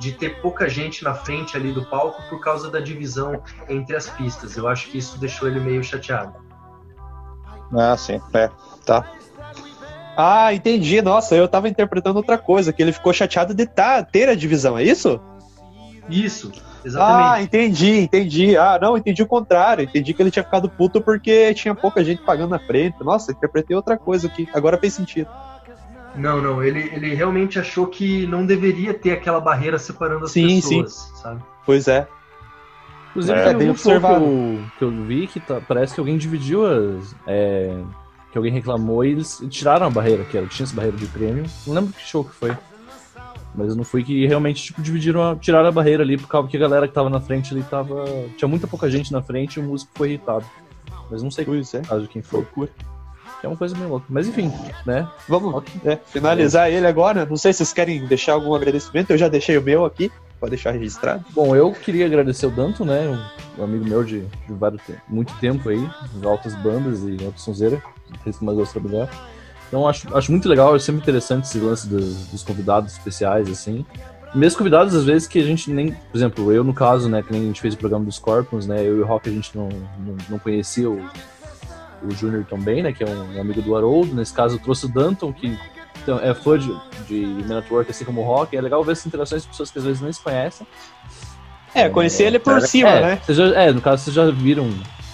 de 0.00 0.12
ter 0.12 0.40
pouca 0.42 0.68
gente 0.68 1.04
na 1.04 1.14
frente 1.14 1.56
ali 1.56 1.72
do 1.72 1.84
palco 1.84 2.20
por 2.28 2.40
causa 2.40 2.68
da 2.68 2.80
divisão 2.80 3.40
entre 3.68 3.94
as 3.94 4.10
pistas. 4.10 4.56
Eu 4.56 4.66
acho 4.66 4.90
que 4.90 4.98
isso 4.98 5.16
deixou 5.18 5.46
ele 5.46 5.60
meio 5.60 5.82
chateado. 5.82 6.34
Ah, 7.72 7.96
sim. 7.96 8.20
É, 8.34 8.50
tá. 8.84 9.04
Ah, 10.16 10.52
entendi. 10.52 11.00
Nossa, 11.00 11.36
eu 11.36 11.46
tava 11.46 11.68
interpretando 11.68 12.16
outra 12.16 12.36
coisa, 12.36 12.72
que 12.72 12.82
ele 12.82 12.92
ficou 12.92 13.12
chateado 13.12 13.54
de 13.54 13.64
tá, 13.64 14.02
ter 14.02 14.28
a 14.28 14.34
divisão, 14.34 14.76
é 14.76 14.82
isso? 14.82 15.20
Isso, 16.08 16.50
Ah, 16.96 17.40
exatamente. 17.40 17.44
entendi, 17.44 17.98
entendi. 18.00 18.56
Ah, 18.56 18.78
não, 18.80 18.96
entendi 18.96 19.22
o 19.22 19.26
contrário. 19.26 19.84
Entendi 19.84 20.12
que 20.14 20.22
ele 20.22 20.30
tinha 20.30 20.44
ficado 20.44 20.68
puto 20.68 21.00
porque 21.00 21.52
tinha 21.54 21.74
pouca 21.74 22.04
gente 22.04 22.22
pagando 22.24 22.50
na 22.50 22.58
frente. 22.58 22.96
Nossa, 23.02 23.32
interpretei 23.32 23.76
outra 23.76 23.96
coisa 23.96 24.26
aqui. 24.28 24.48
Agora 24.54 24.78
fez 24.78 24.94
sentido. 24.94 25.28
Não, 26.14 26.40
não, 26.40 26.62
ele, 26.64 26.90
ele 26.94 27.14
realmente 27.14 27.58
achou 27.58 27.86
que 27.86 28.26
não 28.26 28.44
deveria 28.44 28.94
ter 28.94 29.12
aquela 29.12 29.40
barreira 29.40 29.78
separando 29.78 30.24
as 30.24 30.32
Sim, 30.32 30.56
pessoas, 30.60 30.92
sabe? 31.22 31.40
Pois 31.64 31.86
é. 31.86 32.08
Inclusive, 33.10 33.38
É, 33.38 33.44
tem 33.44 33.56
bem 33.58 33.68
algum 33.68 33.78
show 33.78 33.90
que 33.92 33.96
observado. 33.98 34.24
eu, 34.24 34.60
que 34.78 34.84
eu 34.84 34.90
vi 35.04 35.26
que 35.26 35.40
tá- 35.40 35.60
parece 35.66 35.94
que 35.94 36.00
alguém 36.00 36.16
dividiu 36.18 36.64
as. 36.66 37.14
é, 37.26 37.76
que 38.30 38.36
alguém 38.36 38.52
reclamou 38.52 39.04
e 39.04 39.10
eles 39.12 39.40
tiraram 39.48 39.86
a 39.86 39.90
barreira, 39.90 40.22
que 40.24 40.36
era, 40.36 40.46
tinha 40.46 40.64
essa 40.64 40.74
barreira 40.74 40.96
de 40.96 41.06
prêmio. 41.06 41.44
Não 41.66 41.74
lembro 41.74 41.92
que 41.92 42.00
show 42.02 42.22
que 42.24 42.34
foi. 42.34 42.54
Mas 43.58 43.74
não 43.74 43.82
foi 43.82 44.04
que 44.04 44.24
realmente, 44.24 44.62
tipo, 44.62 44.80
dividiram, 44.80 45.32
a, 45.32 45.34
tiraram 45.34 45.66
a 45.66 45.72
barreira 45.72 46.04
ali, 46.04 46.16
por 46.16 46.28
causa 46.28 46.46
que 46.46 46.56
a 46.56 46.60
galera 46.60 46.86
que 46.86 46.94
tava 46.94 47.10
na 47.10 47.20
frente 47.20 47.52
ali 47.52 47.64
tava. 47.64 48.04
Tinha 48.36 48.46
muita 48.46 48.68
pouca 48.68 48.88
gente 48.88 49.12
na 49.12 49.20
frente 49.20 49.56
e 49.56 49.60
o 49.60 49.64
músico 49.64 49.90
foi 49.96 50.10
irritado. 50.10 50.44
Mas 51.10 51.24
não 51.24 51.30
sei 51.30 51.44
Pois 51.44 51.74
é. 51.74 51.80
caso 51.80 52.02
de 52.02 52.08
quem 52.08 52.22
foi. 52.22 52.46
Que 53.40 53.46
é 53.46 53.48
uma 53.48 53.56
coisa 53.56 53.76
meio 53.76 53.88
louca. 53.88 54.06
Mas 54.08 54.28
enfim, 54.28 54.52
né? 54.86 55.08
Vamos 55.28 55.64
é, 55.84 55.96
finalizar 55.96 56.70
ele 56.70 56.86
agora. 56.86 57.26
Não 57.26 57.36
sei 57.36 57.52
se 57.52 57.58
vocês 57.58 57.72
querem 57.72 58.06
deixar 58.06 58.34
algum 58.34 58.54
agradecimento. 58.54 59.10
Eu 59.10 59.18
já 59.18 59.28
deixei 59.28 59.58
o 59.58 59.62
meu 59.62 59.84
aqui. 59.84 60.08
Pode 60.38 60.50
deixar 60.50 60.70
registrado. 60.70 61.24
Bom, 61.32 61.56
eu 61.56 61.72
queria 61.72 62.06
agradecer 62.06 62.46
o 62.46 62.50
Danto, 62.50 62.84
né? 62.84 63.08
Um, 63.58 63.64
amigo 63.64 63.84
meu 63.84 64.04
de, 64.04 64.20
de 64.20 64.52
vários, 64.52 64.80
muito 65.08 65.34
tempo 65.40 65.68
aí, 65.68 65.90
de 66.14 66.24
altas 66.24 66.54
bandas 66.54 67.02
e 67.02 67.16
alta 67.24 67.38
sonzeira, 67.38 67.82
que 68.22 68.44
mais 68.44 68.56
gosto 68.56 68.72
de 68.72 68.80
trabalhar. 68.80 69.10
Então 69.68 69.86
acho, 69.86 70.16
acho 70.16 70.30
muito 70.32 70.48
legal, 70.48 70.74
é 70.74 70.78
sempre 70.78 71.02
interessante 71.02 71.44
esse 71.44 71.58
lance 71.58 71.86
dos, 71.86 72.26
dos 72.28 72.42
convidados 72.42 72.92
especiais, 72.92 73.48
assim. 73.50 73.84
Mesmo 74.34 74.58
convidados, 74.58 74.94
às 74.94 75.04
vezes, 75.04 75.26
que 75.28 75.38
a 75.38 75.44
gente 75.44 75.70
nem. 75.70 75.92
Por 75.92 76.16
exemplo, 76.16 76.52
eu 76.52 76.62
no 76.64 76.74
caso, 76.74 77.08
né, 77.08 77.22
que 77.22 77.32
nem 77.32 77.42
a 77.42 77.44
gente 77.46 77.60
fez 77.60 77.74
o 77.74 77.78
programa 77.78 78.04
dos 78.04 78.16
Scorpions, 78.16 78.66
né? 78.66 78.80
Eu 78.80 78.98
e 78.98 79.00
o 79.00 79.06
Rock 79.06 79.28
a 79.28 79.32
gente 79.32 79.56
não, 79.56 79.68
não, 79.98 80.16
não 80.28 80.38
conhecia 80.38 80.88
o, 80.90 81.00
o 82.02 82.10
Júnior 82.10 82.44
também, 82.44 82.82
né? 82.82 82.92
Que 82.92 83.04
é 83.04 83.06
um 83.06 83.40
amigo 83.40 83.62
do 83.62 83.74
Haroldo. 83.74 84.14
Nesse 84.14 84.34
caso, 84.34 84.56
eu 84.56 84.58
trouxe 84.60 84.84
o 84.84 84.88
Danton, 84.88 85.32
que 85.32 85.58
então, 86.02 86.20
é 86.20 86.34
fã 86.34 86.58
de, 86.58 86.74
de 87.06 87.24
Network, 87.46 87.90
assim 87.90 88.04
como 88.04 88.20
o 88.20 88.24
Rock. 88.24 88.54
É 88.56 88.60
legal 88.60 88.84
ver 88.84 88.92
essas 88.92 89.06
interações 89.06 89.42
de 89.42 89.48
pessoas 89.48 89.70
que 89.70 89.78
às 89.78 89.84
vezes 89.84 90.00
nem 90.02 90.12
se 90.12 90.20
conhecem. 90.22 90.66
É, 91.74 91.88
conheci 91.88 92.22
ele 92.22 92.38
por 92.38 92.60
cima, 92.62 92.88
é, 92.90 93.00
né? 93.00 93.20
vocês 93.24 93.36
já- 93.36 93.54
é, 93.62 93.72
no 93.72 93.80
caso, 93.80 94.04
vocês 94.04 94.14
já 94.14 94.30
viram. 94.30 94.68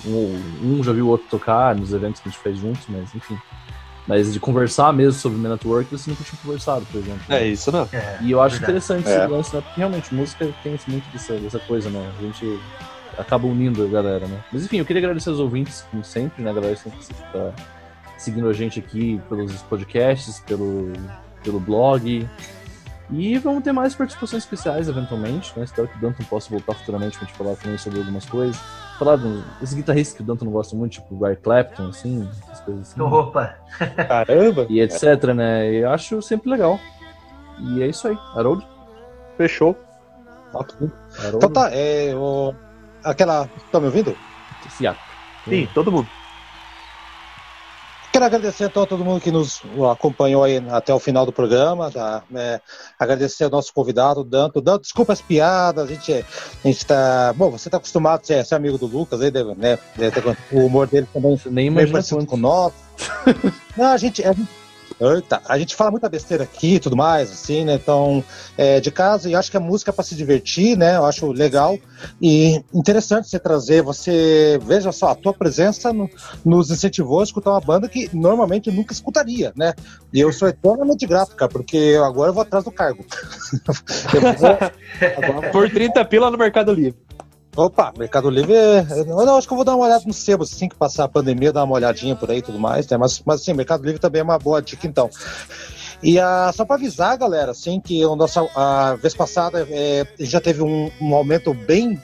Um, 0.06 0.40
um 0.62 0.84
já 0.84 0.92
viu 0.92 1.06
o 1.06 1.08
outro 1.08 1.26
tocar 1.30 1.74
nos 1.74 1.92
eventos 1.94 2.20
que 2.20 2.28
a 2.28 2.32
gente 2.32 2.40
fez 2.40 2.58
juntos, 2.58 2.82
mas 2.88 3.14
enfim. 3.14 3.38
Mas 4.06 4.32
de 4.32 4.38
conversar 4.38 4.92
mesmo 4.92 5.18
sobre 5.18 5.38
Men 5.38 5.52
at 5.54 5.64
Work, 5.64 5.90
você 5.90 6.10
nunca 6.10 6.22
tinha 6.24 6.38
conversado, 6.42 6.84
por 6.92 6.98
exemplo. 6.98 7.20
É 7.28 7.46
isso, 7.46 7.72
não. 7.72 7.88
É, 7.90 8.18
E 8.20 8.30
eu 8.32 8.40
acho 8.42 8.58
verdade. 8.58 8.72
interessante 8.72 9.08
É. 9.08 9.16
esse 9.18 9.26
lance, 9.26 9.56
né? 9.56 9.62
Porque 9.62 9.80
realmente 9.80 10.14
música 10.14 10.48
tem 10.62 10.78
muito 10.88 11.10
dessa, 11.10 11.34
dessa 11.38 11.58
coisa, 11.60 11.88
né? 11.88 12.12
A 12.18 12.22
gente 12.22 12.60
acaba 13.16 13.46
unindo 13.46 13.82
a 13.82 13.88
galera, 13.88 14.26
né? 14.26 14.44
Mas 14.52 14.64
enfim, 14.64 14.76
eu 14.78 14.84
queria 14.84 15.00
agradecer 15.00 15.30
aos 15.30 15.38
ouvintes, 15.38 15.86
como 15.90 16.04
sempre, 16.04 16.42
né? 16.42 16.50
A 16.50 16.54
galera 16.54 16.76
sempre 16.76 16.98
que 16.98 17.14
tá 17.14 17.52
seguindo 18.18 18.46
a 18.48 18.52
gente 18.52 18.78
aqui 18.78 19.20
pelos 19.28 19.52
podcasts, 19.62 20.38
pelo, 20.40 20.92
pelo 21.42 21.58
blog. 21.58 22.28
E 23.10 23.38
vamos 23.38 23.62
ter 23.62 23.72
mais 23.72 23.94
participações 23.94 24.42
especiais, 24.42 24.88
eventualmente, 24.88 25.52
né? 25.56 25.64
Espero 25.64 25.88
que 25.88 25.96
o 25.96 26.00
Danton 26.00 26.24
possa 26.24 26.50
voltar 26.50 26.74
futuramente 26.74 27.16
pra 27.18 27.26
gente 27.26 27.36
falar 27.36 27.54
também 27.56 27.78
sobre 27.78 27.98
algumas 28.00 28.24
coisas. 28.26 28.60
Falar 28.98 29.16
dos 29.16 29.42
esses 29.60 29.74
guitarristas 29.74 30.16
que 30.16 30.22
o 30.22 30.26
Danton 30.26 30.44
não 30.44 30.52
gosta 30.52 30.76
muito, 30.76 30.92
tipo 30.92 31.16
o 31.16 31.26
Eric 31.26 31.42
Clapton, 31.42 31.88
assim, 31.88 32.28
essas 32.42 32.60
coisas 32.60 32.90
assim 32.90 33.00
opa, 33.00 33.56
Caramba. 34.08 34.66
e 34.68 34.80
etc, 34.80 35.24
né? 35.34 35.68
Eu 35.72 35.90
acho 35.90 36.22
sempre 36.22 36.50
legal. 36.50 36.78
E 37.58 37.82
é 37.82 37.88
isso 37.88 38.06
aí. 38.06 38.16
Harold? 38.34 38.66
Fechou. 39.36 39.76
Ok. 40.52 40.88
Harold? 41.18 41.36
Então 41.36 41.50
tá, 41.50 41.70
é, 41.72 42.14
o, 42.14 42.54
aquela. 43.02 43.48
Estão 43.56 43.80
me 43.80 43.86
ouvindo? 43.88 44.16
Sim, 45.44 45.68
todo 45.74 45.92
mundo. 45.92 46.08
Quero 48.14 48.26
agradecer 48.26 48.66
então 48.66 48.84
a 48.84 48.86
todo 48.86 49.04
mundo 49.04 49.20
que 49.20 49.32
nos 49.32 49.60
acompanhou 49.90 50.44
aí 50.44 50.64
até 50.70 50.94
o 50.94 51.00
final 51.00 51.26
do 51.26 51.32
programa. 51.32 51.90
Tá? 51.90 52.22
É, 52.32 52.60
agradecer 52.96 53.42
ao 53.42 53.50
nosso 53.50 53.74
convidado, 53.74 54.22
Danto. 54.22 54.60
Danto, 54.60 54.82
desculpa 54.82 55.12
as 55.12 55.20
piadas, 55.20 55.90
a 55.90 55.92
gente, 55.92 56.12
a 56.12 56.68
gente 56.68 56.86
tá. 56.86 57.32
Bom, 57.32 57.50
você 57.50 57.68
tá 57.68 57.76
acostumado 57.78 58.20
a 58.20 58.24
ser, 58.24 58.46
ser 58.46 58.54
amigo 58.54 58.78
do 58.78 58.86
Lucas 58.86 59.20
aí, 59.20 59.32
né? 59.56 59.80
O 60.52 60.60
humor 60.60 60.86
dele 60.86 61.08
também 61.12 61.36
Você 61.36 61.50
nem 61.50 61.66
imagina 61.66 62.00
quanto. 62.04 62.26
com 62.26 62.36
nosso. 62.36 62.76
Não, 63.76 63.86
a 63.86 63.96
gente, 63.96 64.22
a 64.22 64.32
gente- 64.32 64.63
Eita, 65.00 65.42
a 65.48 65.58
gente 65.58 65.74
fala 65.74 65.90
muita 65.90 66.08
besteira 66.08 66.44
aqui 66.44 66.74
e 66.76 66.80
tudo 66.80 66.96
mais, 66.96 67.30
assim, 67.30 67.64
né? 67.64 67.74
Então, 67.74 68.22
é, 68.56 68.80
de 68.80 68.90
casa, 68.90 69.28
e 69.28 69.34
acho 69.34 69.50
que 69.50 69.56
a 69.56 69.60
música 69.60 69.90
é 69.90 69.92
para 69.92 70.04
se 70.04 70.14
divertir, 70.14 70.76
né? 70.76 70.96
Eu 70.96 71.04
acho 71.04 71.30
legal 71.32 71.76
e 72.22 72.62
interessante 72.72 73.28
você 73.28 73.38
trazer. 73.38 73.82
Você, 73.82 74.58
veja 74.64 74.92
só, 74.92 75.08
a 75.08 75.14
tua 75.14 75.32
presença 75.34 75.92
no- 75.92 76.08
nos 76.44 76.70
incentivou 76.70 77.20
a 77.20 77.24
escutar 77.24 77.50
uma 77.50 77.60
banda 77.60 77.88
que 77.88 78.08
normalmente 78.12 78.70
nunca 78.70 78.92
escutaria, 78.92 79.52
né? 79.56 79.74
E 80.12 80.20
eu 80.20 80.32
sou 80.32 80.46
eternamente 80.48 81.06
grato, 81.06 81.34
cara, 81.34 81.50
porque 81.50 81.98
agora 82.04 82.30
eu 82.30 82.34
vou 82.34 82.42
atrás 82.42 82.64
do 82.64 82.70
cargo. 82.70 83.04
Vou- 84.38 84.58
agora- 85.24 85.50
Por 85.50 85.70
30 85.70 86.04
pila 86.04 86.30
no 86.30 86.38
Mercado 86.38 86.72
Livre. 86.72 86.98
Opa, 87.56 87.92
Mercado 87.96 88.28
Livre. 88.30 88.52
é- 88.52 88.84
Eu 88.98 89.04
não, 89.06 89.36
acho 89.36 89.46
que 89.46 89.52
eu 89.52 89.56
vou 89.56 89.64
dar 89.64 89.76
uma 89.76 89.86
olhada 89.86 90.02
no 90.06 90.12
sebo 90.12 90.42
assim 90.42 90.68
que 90.68 90.74
passar 90.74 91.04
a 91.04 91.08
pandemia, 91.08 91.52
dar 91.52 91.64
uma 91.64 91.74
olhadinha 91.74 92.16
por 92.16 92.30
aí 92.30 92.38
e 92.38 92.42
tudo 92.42 92.58
mais, 92.58 92.86
né? 92.88 92.96
Mas, 92.96 93.22
mas 93.24 93.40
assim, 93.40 93.52
Mercado 93.52 93.84
Livre 93.84 94.00
também 94.00 94.20
é 94.20 94.24
uma 94.24 94.38
boa 94.38 94.60
dica, 94.60 94.86
então. 94.86 95.08
E 96.02 96.18
ah, 96.18 96.50
só 96.54 96.64
para 96.64 96.76
avisar, 96.76 97.16
galera, 97.16 97.52
assim, 97.52 97.80
que 97.80 98.02
a, 98.02 98.16
nossa, 98.16 98.46
a 98.56 98.96
vez 98.96 99.14
passada 99.14 99.66
é, 99.70 100.06
já 100.18 100.40
teve 100.40 100.62
um, 100.62 100.90
um 101.00 101.14
aumento 101.14 101.54
bem 101.54 102.00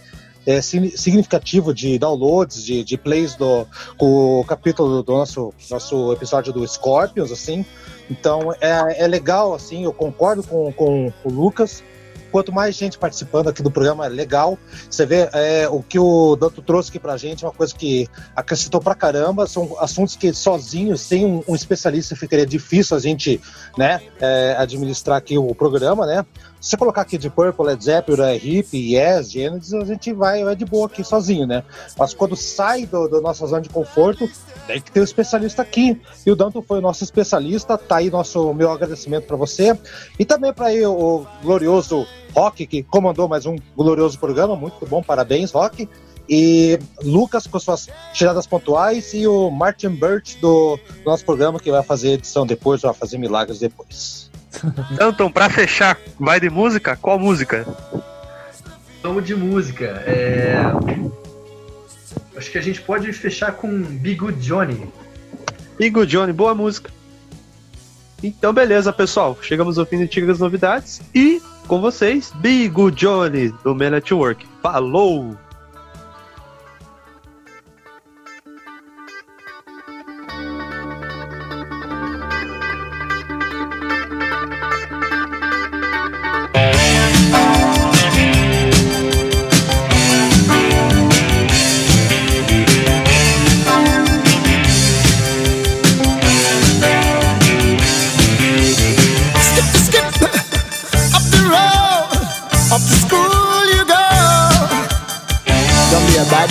é, 0.47 0.63
signi- 0.63 0.97
significativo 0.97 1.75
de 1.75 1.99
downloads, 1.99 2.65
de, 2.65 2.85
de 2.85 2.97
plays 2.97 3.35
do 3.35 3.67
com 3.99 4.41
o 4.41 4.45
capítulo 4.45 5.03
do 5.03 5.13
nosso, 5.13 5.53
nosso 5.69 6.13
episódio 6.13 6.53
do 6.53 6.67
Scorpions, 6.67 7.33
assim. 7.33 7.67
Então 8.09 8.53
é, 8.61 9.03
é 9.05 9.07
legal, 9.09 9.53
assim, 9.53 9.85
eu 9.85 9.93
concordo 9.93 10.43
com, 10.45 10.73
com 10.73 11.13
o 11.25 11.31
Lucas. 11.31 11.83
Quanto 12.31 12.53
mais 12.53 12.75
gente 12.75 12.99
participando 12.99 13.49
aqui 13.49 13.63
do 13.63 13.71
programa, 13.71 14.07
é 14.07 14.09
legal. 14.09 14.59
Você 14.89 15.05
vê 15.05 15.29
é, 15.33 15.69
o 15.69 15.83
que 15.83 15.99
o 15.99 16.37
Danto 16.37 16.63
trouxe 16.63 16.91
aqui 16.91 16.99
pra 16.99 17.17
gente, 17.17 17.45
é 17.45 17.49
uma 17.49 17.55
coisa 17.55 17.75
que 17.75 18.09
acrescentou 18.35 18.81
pra 18.81 18.95
caramba. 18.95 19.47
São 19.47 19.77
assuntos 19.79 20.17
que 20.17 20.33
sozinhos, 20.33 21.01
sem 21.01 21.25
um, 21.25 21.43
um 21.47 21.55
especialista, 21.55 22.15
ficaria 22.15 22.47
difícil 22.47 22.97
a 22.97 23.01
gente 23.01 23.41
né, 23.77 24.01
é, 24.21 24.55
administrar 24.59 25.17
aqui 25.17 25.37
o 25.39 25.55
programa, 25.55 26.07
né? 26.07 26.25
Se 26.61 26.71
você 26.71 26.77
colocar 26.77 27.01
aqui 27.01 27.17
de 27.17 27.31
Purple, 27.31 27.65
Led 27.65 27.83
Zeppelin, 27.83 28.23
é 28.23 28.37
Hip, 28.37 28.77
Yes, 28.77 29.31
Genesis, 29.31 29.73
a 29.73 29.85
gente 29.85 30.13
vai, 30.13 30.45
vai 30.45 30.55
de 30.55 30.67
boa 30.67 30.87
aqui 30.87 31.03
sozinho, 31.03 31.47
né? 31.47 31.65
Mas 31.99 32.13
quando 32.13 32.37
sai 32.37 32.85
do, 32.85 33.09
nossa 33.23 33.47
zona 33.47 33.63
de 33.63 33.71
conforto, 33.71 34.29
tem 34.67 34.79
que 34.79 34.93
ter 34.93 35.01
um 35.01 35.05
especialista 35.05 35.63
aqui. 35.63 35.99
E 36.27 36.31
o 36.31 36.37
Danton 36.37 36.61
foi 36.61 36.79
o 36.79 36.83
nosso 36.83 37.03
especialista, 37.03 37.79
tá 37.79 37.97
aí 37.97 38.11
nosso 38.11 38.53
meu 38.53 38.71
agradecimento 38.71 39.25
para 39.25 39.37
você. 39.37 39.77
E 40.19 40.25
também 40.27 40.53
para 40.53 40.71
o 40.87 41.27
glorioso 41.43 42.07
Rock, 42.35 42.67
que 42.67 42.83
comandou 42.83 43.29
mais 43.29 43.47
um 43.47 43.57
glorioso 43.77 44.19
programa, 44.19 44.57
muito 44.57 44.85
bom, 44.87 45.03
parabéns, 45.03 45.51
Rock. 45.53 45.89
E 46.29 46.79
Lucas 47.03 47.47
com 47.47 47.59
suas 47.59 47.89
tiradas 48.13 48.47
pontuais 48.47 49.13
e 49.15 49.27
o 49.27 49.51
Martin 49.51 49.89
Burt 49.89 50.37
do, 50.41 50.77
do 50.77 51.05
nosso 51.05 51.25
programa, 51.25 51.59
que 51.59 51.71
vai 51.71 51.83
fazer 51.83 52.13
edição 52.13 52.47
depois, 52.47 52.83
vai 52.83 52.95
fazer 52.95 53.19
milagres 53.19 53.59
depois. 53.59 54.31
Danton, 54.97 55.31
pra 55.31 55.51
fechar, 55.51 55.99
vai 56.19 56.39
de 56.39 56.49
música? 56.49 56.97
Qual 56.97 57.19
música? 57.19 57.67
Vamos 59.03 59.25
de 59.25 59.35
música. 59.35 59.87
É... 60.07 60.63
Acho 62.37 62.51
que 62.51 62.59
a 62.59 62.63
gente 62.63 62.81
pode 62.81 63.13
fechar 63.13 63.53
com 63.53 63.83
Be 63.83 64.15
Good 64.15 64.39
Johnny. 64.41 64.89
Be 65.79 65.91
Good 65.91 66.11
Johnny, 66.11 66.33
boa 66.33 66.55
música. 66.55 66.91
Então, 68.23 68.53
beleza, 68.53 68.93
pessoal. 68.93 69.37
Chegamos 69.41 69.79
ao 69.79 69.87
fim 69.87 69.99
de 69.99 70.07
Tigres 70.07 70.39
Novidades 70.39 71.01
e 71.15 71.41
com 71.71 71.81
vocês, 71.81 72.33
Be 72.35 72.67
Good 72.67 72.97
Johnny 72.97 73.55
do 73.63 73.77
Man 73.77 73.91
Network. 73.91 74.45
Falou! 74.61 75.37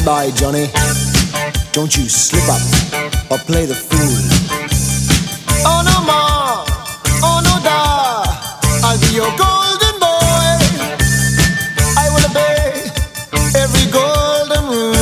Boy, 0.06 0.32
Johnny. 0.36 0.68
Don't 1.72 1.95
you 1.95 2.08
slip 2.10 2.44
up 2.50 2.61
or 3.32 3.38
play 3.45 3.66
the 3.66 3.76
fool. 3.76 4.19
Oh 5.66 5.82
no 5.84 5.98
more, 6.10 6.66
oh 7.24 7.40
no 7.44 7.56
da, 7.64 8.26
I'll 8.84 9.00
be 9.00 9.16
your 9.16 9.32
golden 9.38 9.95
boy. 10.00 10.50
I 11.98 12.10
will 12.14 12.26
obey 12.30 12.92
every 13.56 13.86
golden 13.92 14.64
rule. 14.69 14.94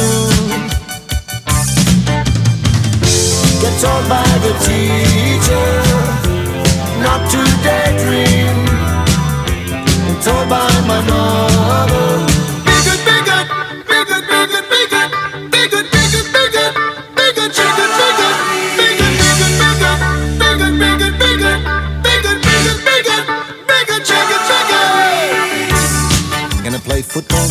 Get 3.61 3.73
told 3.81 4.05
by 4.09 4.27
the 4.45 4.53
teacher 4.65 5.69
not 7.01 7.21
to 7.31 7.41
daydream. 7.63 8.57
Told 10.23 10.49
by 10.49 10.56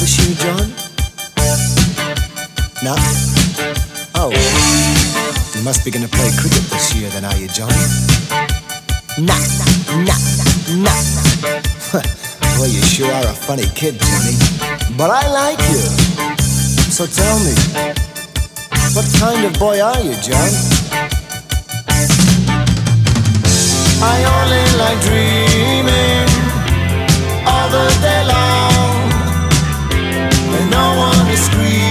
Is 0.07 0.39
John? 0.39 0.71
No? 2.85 2.95
Oh. 4.15 4.31
You 5.53 5.65
must 5.65 5.85
be 5.85 5.91
gonna 5.91 6.07
play 6.07 6.31
cricket 6.39 6.63
this 6.71 6.95
year 6.95 7.11
then, 7.11 7.25
are 7.25 7.35
you, 7.37 7.49
John? 7.49 7.75
Nah, 9.19 9.35
nah, 10.07 10.07
nah, 10.07 10.21
nah, 10.79 11.03
nah. 11.91 12.03
well, 12.55 12.71
you 12.71 12.81
sure 12.83 13.11
are 13.11 13.27
a 13.27 13.35
funny 13.35 13.67
kid, 13.75 13.99
Johnny. 13.99 14.39
But 14.97 15.11
I 15.11 15.27
like 15.27 15.59
you. 15.75 15.83
So 16.87 17.07
tell 17.07 17.39
me, 17.43 17.55
what 18.95 19.11
kind 19.19 19.45
of 19.45 19.59
boy 19.59 19.81
are 19.83 20.01
you, 20.01 20.15
John? 20.23 20.53
I 24.07 24.23
only 24.39 24.65
like 24.79 25.01
dreaming 25.03 26.31
all 27.45 27.69
the 27.71 27.99
day 28.01 28.25
long 28.29 28.76
no 30.77 30.99
one 30.99 31.27
to 31.27 31.37
scream. 31.37 31.86